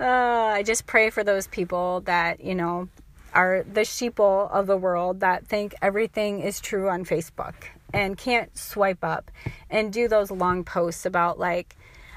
Uh, 0.01 0.05
I 0.05 0.62
just 0.62 0.86
pray 0.86 1.11
for 1.11 1.24
those 1.24 1.47
people 1.49 2.03
that, 2.03 2.45
you 2.45 2.55
know, 2.55 2.89
are 3.35 3.65
the 3.65 3.81
sheeple 3.81 4.51
of 4.51 4.66
the 4.66 4.77
world 4.77 5.20
that 5.20 5.47
think 5.47 5.74
everything 5.82 6.40
is 6.40 6.61
true 6.61 6.89
on 6.89 7.05
Facebook 7.05 7.55
and 7.93 8.16
can't 8.16 8.57
swipe 8.57 9.03
up 9.03 9.31
and 9.70 9.93
do 9.93 10.09
those 10.09 10.31
long 10.31 10.65
posts 10.65 11.05
about, 11.05 11.39
like, 11.39 11.77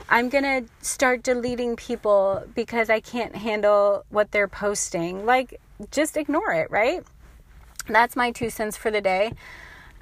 I'm 0.09 0.29
going 0.29 0.43
to 0.43 0.65
start 0.85 1.23
deleting 1.23 1.75
people 1.75 2.43
because 2.53 2.89
I 2.89 2.99
can't 2.99 3.35
handle 3.35 4.03
what 4.09 4.31
they're 4.31 4.47
posting. 4.47 5.25
Like, 5.25 5.59
just 5.89 6.17
ignore 6.17 6.51
it, 6.51 6.69
right? 6.69 7.03
That's 7.87 8.15
my 8.15 8.31
two 8.31 8.49
cents 8.49 8.77
for 8.77 8.91
the 8.91 9.01
day. 9.01 9.33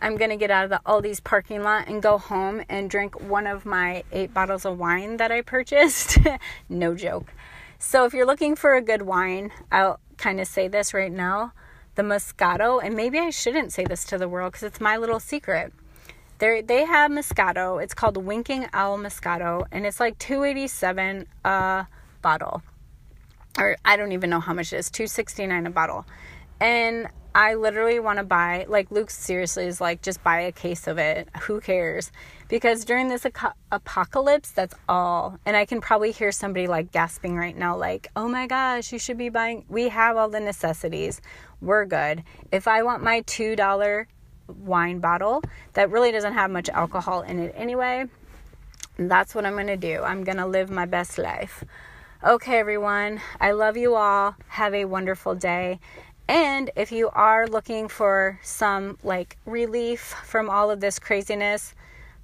I'm 0.02 0.18
going 0.18 0.30
to 0.30 0.38
get 0.38 0.52
out 0.52 0.64
of 0.64 0.70
the 0.70 0.82
Aldi's 0.86 1.20
parking 1.20 1.64
lot 1.64 1.88
and 1.88 2.02
go 2.02 2.18
home 2.18 2.64
and 2.70 2.90
drink 2.90 3.20
one 3.20 3.48
of 3.48 3.66
my 3.66 4.04
eight 4.12 4.34
bottles 4.34 4.66
of 4.66 4.78
wine 4.78 5.18
that 5.18 5.32
I 5.32 5.42
purchased. 5.42 6.18
no 6.70 6.96
joke. 6.96 7.34
So 7.78 8.06
if 8.06 8.14
you're 8.14 8.26
looking 8.26 8.56
for 8.56 8.76
a 8.76 8.82
good 8.82 9.04
wine, 9.04 9.52
I'll 9.72 10.00
kind 10.18 10.40
of 10.40 10.48
say 10.48 10.68
this 10.68 10.94
right 10.94 11.12
now 11.12 11.54
the 12.00 12.04
Moscato, 12.04 12.82
and 12.82 12.96
maybe 12.96 13.20
I 13.20 13.30
shouldn't 13.30 13.74
say 13.74 13.84
this 13.84 14.06
to 14.06 14.18
the 14.18 14.30
world 14.30 14.54
because 14.54 14.64
it's 14.64 14.80
my 14.80 14.96
little 14.96 15.20
secret. 15.20 15.74
They 16.38 16.62
they 16.62 16.86
have 16.86 17.12
Moscato. 17.12 17.84
It's 17.84 17.94
called 17.94 18.16
Winking 18.16 18.68
Owl 18.72 18.98
Moscato, 18.98 19.66
and 19.70 19.86
it's 19.86 20.00
like 20.00 20.18
287 20.18 21.28
a 21.44 21.88
bottle, 22.22 22.64
or 23.58 23.76
I 23.84 23.98
don't 23.98 24.14
even 24.14 24.30
know 24.30 24.40
how 24.40 24.54
much 24.54 24.72
it 24.72 24.78
is. 24.78 24.90
269 24.90 25.68
a 25.68 25.70
bottle, 25.70 26.06
and 26.62 27.10
I 27.36 27.54
literally 27.54 28.00
want 28.00 28.18
to 28.18 28.24
buy, 28.24 28.66
like, 28.68 28.90
Luke 28.90 29.12
seriously 29.12 29.66
is 29.66 29.80
like, 29.80 30.02
just 30.02 30.24
buy 30.24 30.42
a 30.42 30.52
case 30.52 30.88
of 30.88 30.98
it. 30.98 31.30
Who 31.44 31.62
cares? 31.62 32.12
Because 32.48 32.84
during 32.84 33.08
this 33.08 33.26
apocalypse, 33.72 34.50
that's 34.52 34.74
all. 34.90 35.38
And 35.46 35.56
I 35.56 35.66
can 35.66 35.80
probably 35.80 36.12
hear 36.12 36.32
somebody 36.32 36.66
like 36.66 36.92
gasping 36.92 37.36
right 37.38 37.56
now, 37.56 37.78
like, 37.78 38.10
oh 38.16 38.28
my 38.28 38.48
gosh, 38.48 38.92
you 38.92 38.98
should 38.98 39.18
be 39.18 39.30
buying. 39.30 39.64
We 39.70 39.90
have 39.90 40.18
all 40.18 40.30
the 40.30 40.40
necessities. 40.40 41.22
We're 41.62 41.86
good. 41.86 42.24
If 42.52 42.68
I 42.68 42.82
want 42.82 43.04
my 43.04 43.22
$2 43.22 44.06
wine 44.48 45.00
bottle 45.00 45.44
that 45.74 45.92
really 45.92 46.12
doesn't 46.12 46.34
have 46.34 46.50
much 46.50 46.70
alcohol 46.70 47.22
in 47.22 47.40
it 47.40 47.54
anyway, 47.56 48.06
that's 48.98 49.36
what 49.36 49.46
I'm 49.46 49.54
going 49.54 49.68
to 49.68 49.78
do. 49.78 50.02
I'm 50.02 50.24
going 50.24 50.40
to 50.40 50.48
live 50.48 50.72
my 50.72 50.88
best 50.88 51.20
life. 51.20 51.64
Okay, 52.22 52.58
everyone. 52.58 53.22
I 53.40 53.52
love 53.52 53.78
you 53.78 53.96
all. 53.96 54.36
Have 54.48 54.74
a 54.74 54.86
wonderful 54.86 55.36
day. 55.36 55.80
And 56.30 56.70
if 56.76 56.92
you 56.92 57.10
are 57.10 57.48
looking 57.48 57.88
for 57.88 58.40
some 58.44 59.00
like 59.02 59.38
relief 59.48 60.14
from 60.24 60.48
all 60.48 60.70
of 60.70 60.80
this 60.80 61.00
craziness, 61.00 61.74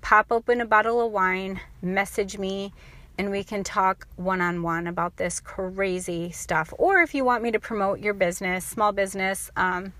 pop 0.01 0.27
open 0.29 0.61
a 0.61 0.65
bottle 0.65 1.03
of 1.03 1.11
wine, 1.11 1.59
message 1.81 2.37
me, 2.37 2.71
and 3.17 3.31
we 3.31 3.43
can 3.43 3.63
talk 3.63 4.05
one 4.15 4.41
on 4.41 4.61
one 4.61 4.85
about 4.85 5.17
this 5.17 5.39
crazy 5.39 6.29
stuff. 6.29 6.71
Or 6.77 7.01
if 7.01 7.15
you 7.15 7.25
want 7.25 7.41
me 7.41 7.49
to 7.49 7.59
promote 7.59 7.99
your 7.99 8.13
business, 8.13 8.63
small 8.63 8.91
business, 8.91 9.49
um, 9.55 9.91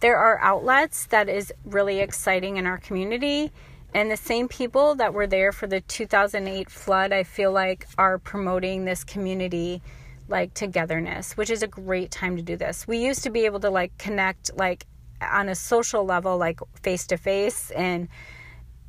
there 0.00 0.16
are 0.16 0.38
outlets 0.38 1.04
that 1.08 1.28
is 1.28 1.52
really 1.66 1.98
exciting 1.98 2.56
in 2.56 2.64
our 2.64 2.78
community. 2.78 3.52
And 3.92 4.10
the 4.10 4.16
same 4.16 4.48
people 4.48 4.94
that 4.94 5.12
were 5.12 5.26
there 5.26 5.52
for 5.52 5.66
the 5.66 5.82
2008 5.82 6.70
flood, 6.70 7.12
I 7.12 7.24
feel 7.24 7.52
like, 7.52 7.88
are 7.98 8.16
promoting 8.16 8.86
this 8.86 9.04
community 9.04 9.82
like 10.28 10.54
togetherness, 10.54 11.36
which 11.36 11.50
is 11.50 11.62
a 11.62 11.66
great 11.66 12.10
time 12.10 12.36
to 12.36 12.42
do 12.42 12.56
this. 12.56 12.86
We 12.86 12.98
used 12.98 13.22
to 13.24 13.30
be 13.30 13.46
able 13.46 13.60
to 13.60 13.70
like 13.70 13.96
connect 13.98 14.56
like 14.56 14.86
on 15.20 15.48
a 15.48 15.54
social 15.54 16.04
level, 16.04 16.38
like 16.38 16.60
face 16.82 17.06
to 17.08 17.16
face 17.16 17.70
and 17.72 18.08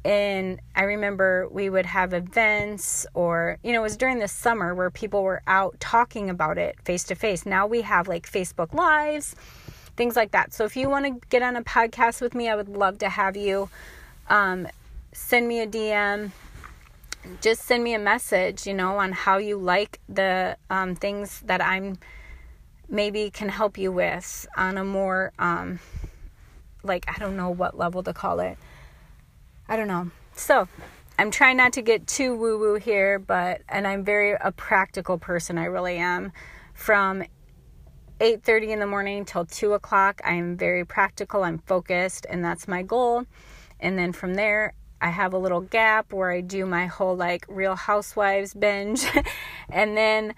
and 0.05 0.61
I 0.75 0.83
remember 0.83 1.49
we 1.49 1.69
would 1.69 1.85
have 1.85 2.13
events 2.13 3.05
or 3.13 3.57
you 3.63 3.73
know 3.73 3.79
it 3.79 3.83
was 3.83 3.97
during 3.97 4.19
the 4.19 4.27
summer 4.27 4.73
where 4.73 4.89
people 4.89 5.23
were 5.23 5.41
out 5.45 5.79
talking 5.79 6.29
about 6.29 6.57
it 6.57 6.75
face 6.83 7.03
to 7.05 7.15
face. 7.15 7.45
Now 7.45 7.67
we 7.67 7.81
have 7.81 8.07
like 8.07 8.29
Facebook 8.29 8.73
lives, 8.73 9.35
things 9.97 10.15
like 10.15 10.31
that. 10.31 10.53
So 10.53 10.63
if 10.63 10.77
you 10.77 10.89
want 10.89 11.05
to 11.05 11.27
get 11.29 11.41
on 11.41 11.55
a 11.55 11.63
podcast 11.63 12.21
with 12.21 12.33
me, 12.33 12.49
I 12.49 12.55
would 12.55 12.69
love 12.69 12.99
to 12.99 13.09
have 13.09 13.35
you 13.35 13.69
um, 14.29 14.67
send 15.11 15.47
me 15.47 15.61
a 15.61 15.67
DM 15.67 16.31
just 17.41 17.63
send 17.63 17.83
me 17.83 17.93
a 17.93 17.99
message, 17.99 18.65
you 18.65 18.73
know, 18.73 18.97
on 18.97 19.11
how 19.11 19.37
you 19.37 19.57
like 19.57 19.99
the 20.07 20.57
um, 20.69 20.95
things 20.95 21.41
that 21.45 21.61
I'm 21.61 21.97
maybe 22.89 23.29
can 23.29 23.49
help 23.49 23.77
you 23.77 23.91
with 23.91 24.47
on 24.57 24.77
a 24.77 24.83
more, 24.83 25.31
um, 25.37 25.79
like, 26.83 27.05
I 27.07 27.19
don't 27.19 27.37
know 27.37 27.49
what 27.49 27.77
level 27.77 28.01
to 28.03 28.13
call 28.13 28.39
it. 28.39 28.57
I 29.67 29.75
don't 29.75 29.87
know. 29.87 30.09
So, 30.33 30.67
I'm 31.19 31.31
trying 31.31 31.57
not 31.57 31.73
to 31.73 31.81
get 31.81 32.07
too 32.07 32.35
woo 32.35 32.57
woo 32.57 32.75
here, 32.75 33.19
but, 33.19 33.61
and 33.67 33.85
I'm 33.85 34.03
very 34.03 34.37
a 34.39 34.51
practical 34.51 35.17
person, 35.17 35.57
I 35.57 35.65
really 35.65 35.97
am. 35.97 36.31
From 36.73 37.23
8.30 38.21 38.69
in 38.69 38.79
the 38.79 38.87
morning 38.87 39.25
till 39.25 39.45
2 39.45 39.73
o'clock, 39.73 40.21
I'm 40.23 40.57
very 40.57 40.85
practical, 40.85 41.43
I'm 41.43 41.59
focused, 41.59 42.25
and 42.29 42.43
that's 42.43 42.67
my 42.67 42.83
goal. 42.83 43.25
And 43.81 43.99
then 43.99 44.13
from 44.13 44.33
there, 44.33 44.73
I 45.01 45.09
have 45.09 45.33
a 45.33 45.37
little 45.37 45.61
gap 45.61 46.11
where 46.11 46.31
I 46.31 46.41
do 46.41 46.65
my 46.65 46.87
whole 46.87 47.15
like 47.15 47.45
Real 47.47 47.75
Housewives 47.75 48.53
binge. 48.53 49.05
and 49.69 49.95
then, 49.95 50.33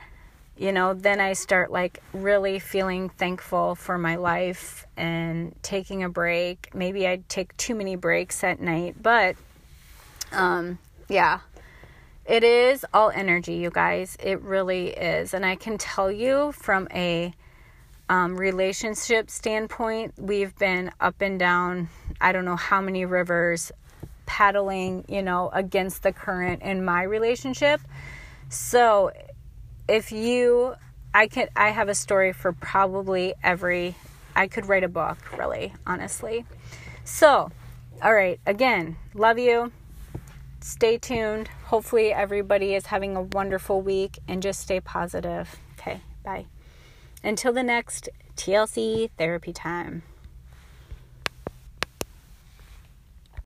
you 0.57 0.71
know, 0.71 0.93
then 0.93 1.19
I 1.19 1.33
start 1.33 1.71
like 1.71 2.01
really 2.13 2.59
feeling 2.59 3.09
thankful 3.09 3.75
for 3.75 3.97
my 3.97 4.15
life 4.15 4.85
and 4.95 5.55
taking 5.63 6.03
a 6.03 6.09
break. 6.09 6.69
Maybe 6.73 7.07
I 7.07 7.21
take 7.27 7.55
too 7.57 7.75
many 7.75 7.95
breaks 7.95 8.43
at 8.43 8.59
night, 8.59 8.95
but 9.01 9.35
um, 10.31 10.77
yeah, 11.09 11.39
it 12.25 12.43
is 12.43 12.85
all 12.93 13.09
energy, 13.09 13.55
you 13.55 13.71
guys. 13.71 14.15
It 14.21 14.41
really 14.41 14.89
is. 14.89 15.33
And 15.33 15.45
I 15.45 15.55
can 15.55 15.77
tell 15.77 16.11
you 16.11 16.51
from 16.51 16.87
a 16.93 17.33
um, 18.09 18.35
relationship 18.35 19.29
standpoint, 19.29 20.13
we've 20.17 20.55
been 20.57 20.91
up 20.99 21.21
and 21.21 21.39
down, 21.39 21.89
I 22.19 22.31
don't 22.31 22.45
know 22.45 22.57
how 22.57 22.81
many 22.81 23.05
rivers, 23.05 23.71
paddling, 24.31 25.03
you 25.09 25.21
know, 25.21 25.49
against 25.51 26.03
the 26.03 26.13
current 26.13 26.61
in 26.61 26.85
my 26.85 27.03
relationship. 27.03 27.81
So 28.47 29.11
if 29.89 30.13
you, 30.13 30.75
I 31.13 31.27
could, 31.27 31.49
I 31.53 31.71
have 31.71 31.89
a 31.89 31.95
story 31.95 32.31
for 32.31 32.53
probably 32.53 33.33
every, 33.43 33.93
I 34.33 34.47
could 34.47 34.67
write 34.67 34.85
a 34.85 34.87
book, 34.87 35.17
really, 35.37 35.73
honestly. 35.85 36.45
So, 37.03 37.51
all 38.01 38.13
right, 38.13 38.39
again, 38.45 38.95
love 39.13 39.37
you 39.37 39.73
stay 40.61 40.97
tuned. 40.97 41.49
Hopefully, 41.65 42.13
everybody 42.13 42.75
is 42.75 42.85
having 42.85 43.15
a 43.15 43.21
wonderful 43.21 43.81
week 43.81 44.19
and 44.27 44.41
just 44.41 44.61
stay 44.61 44.79
positive. 44.79 45.57
Okay, 45.77 46.01
bye. 46.23 46.45
Until 47.23 47.51
the 47.51 47.63
next 47.63 48.09
TLC 48.37 49.09
therapy 49.17 49.51
time. 49.51 50.03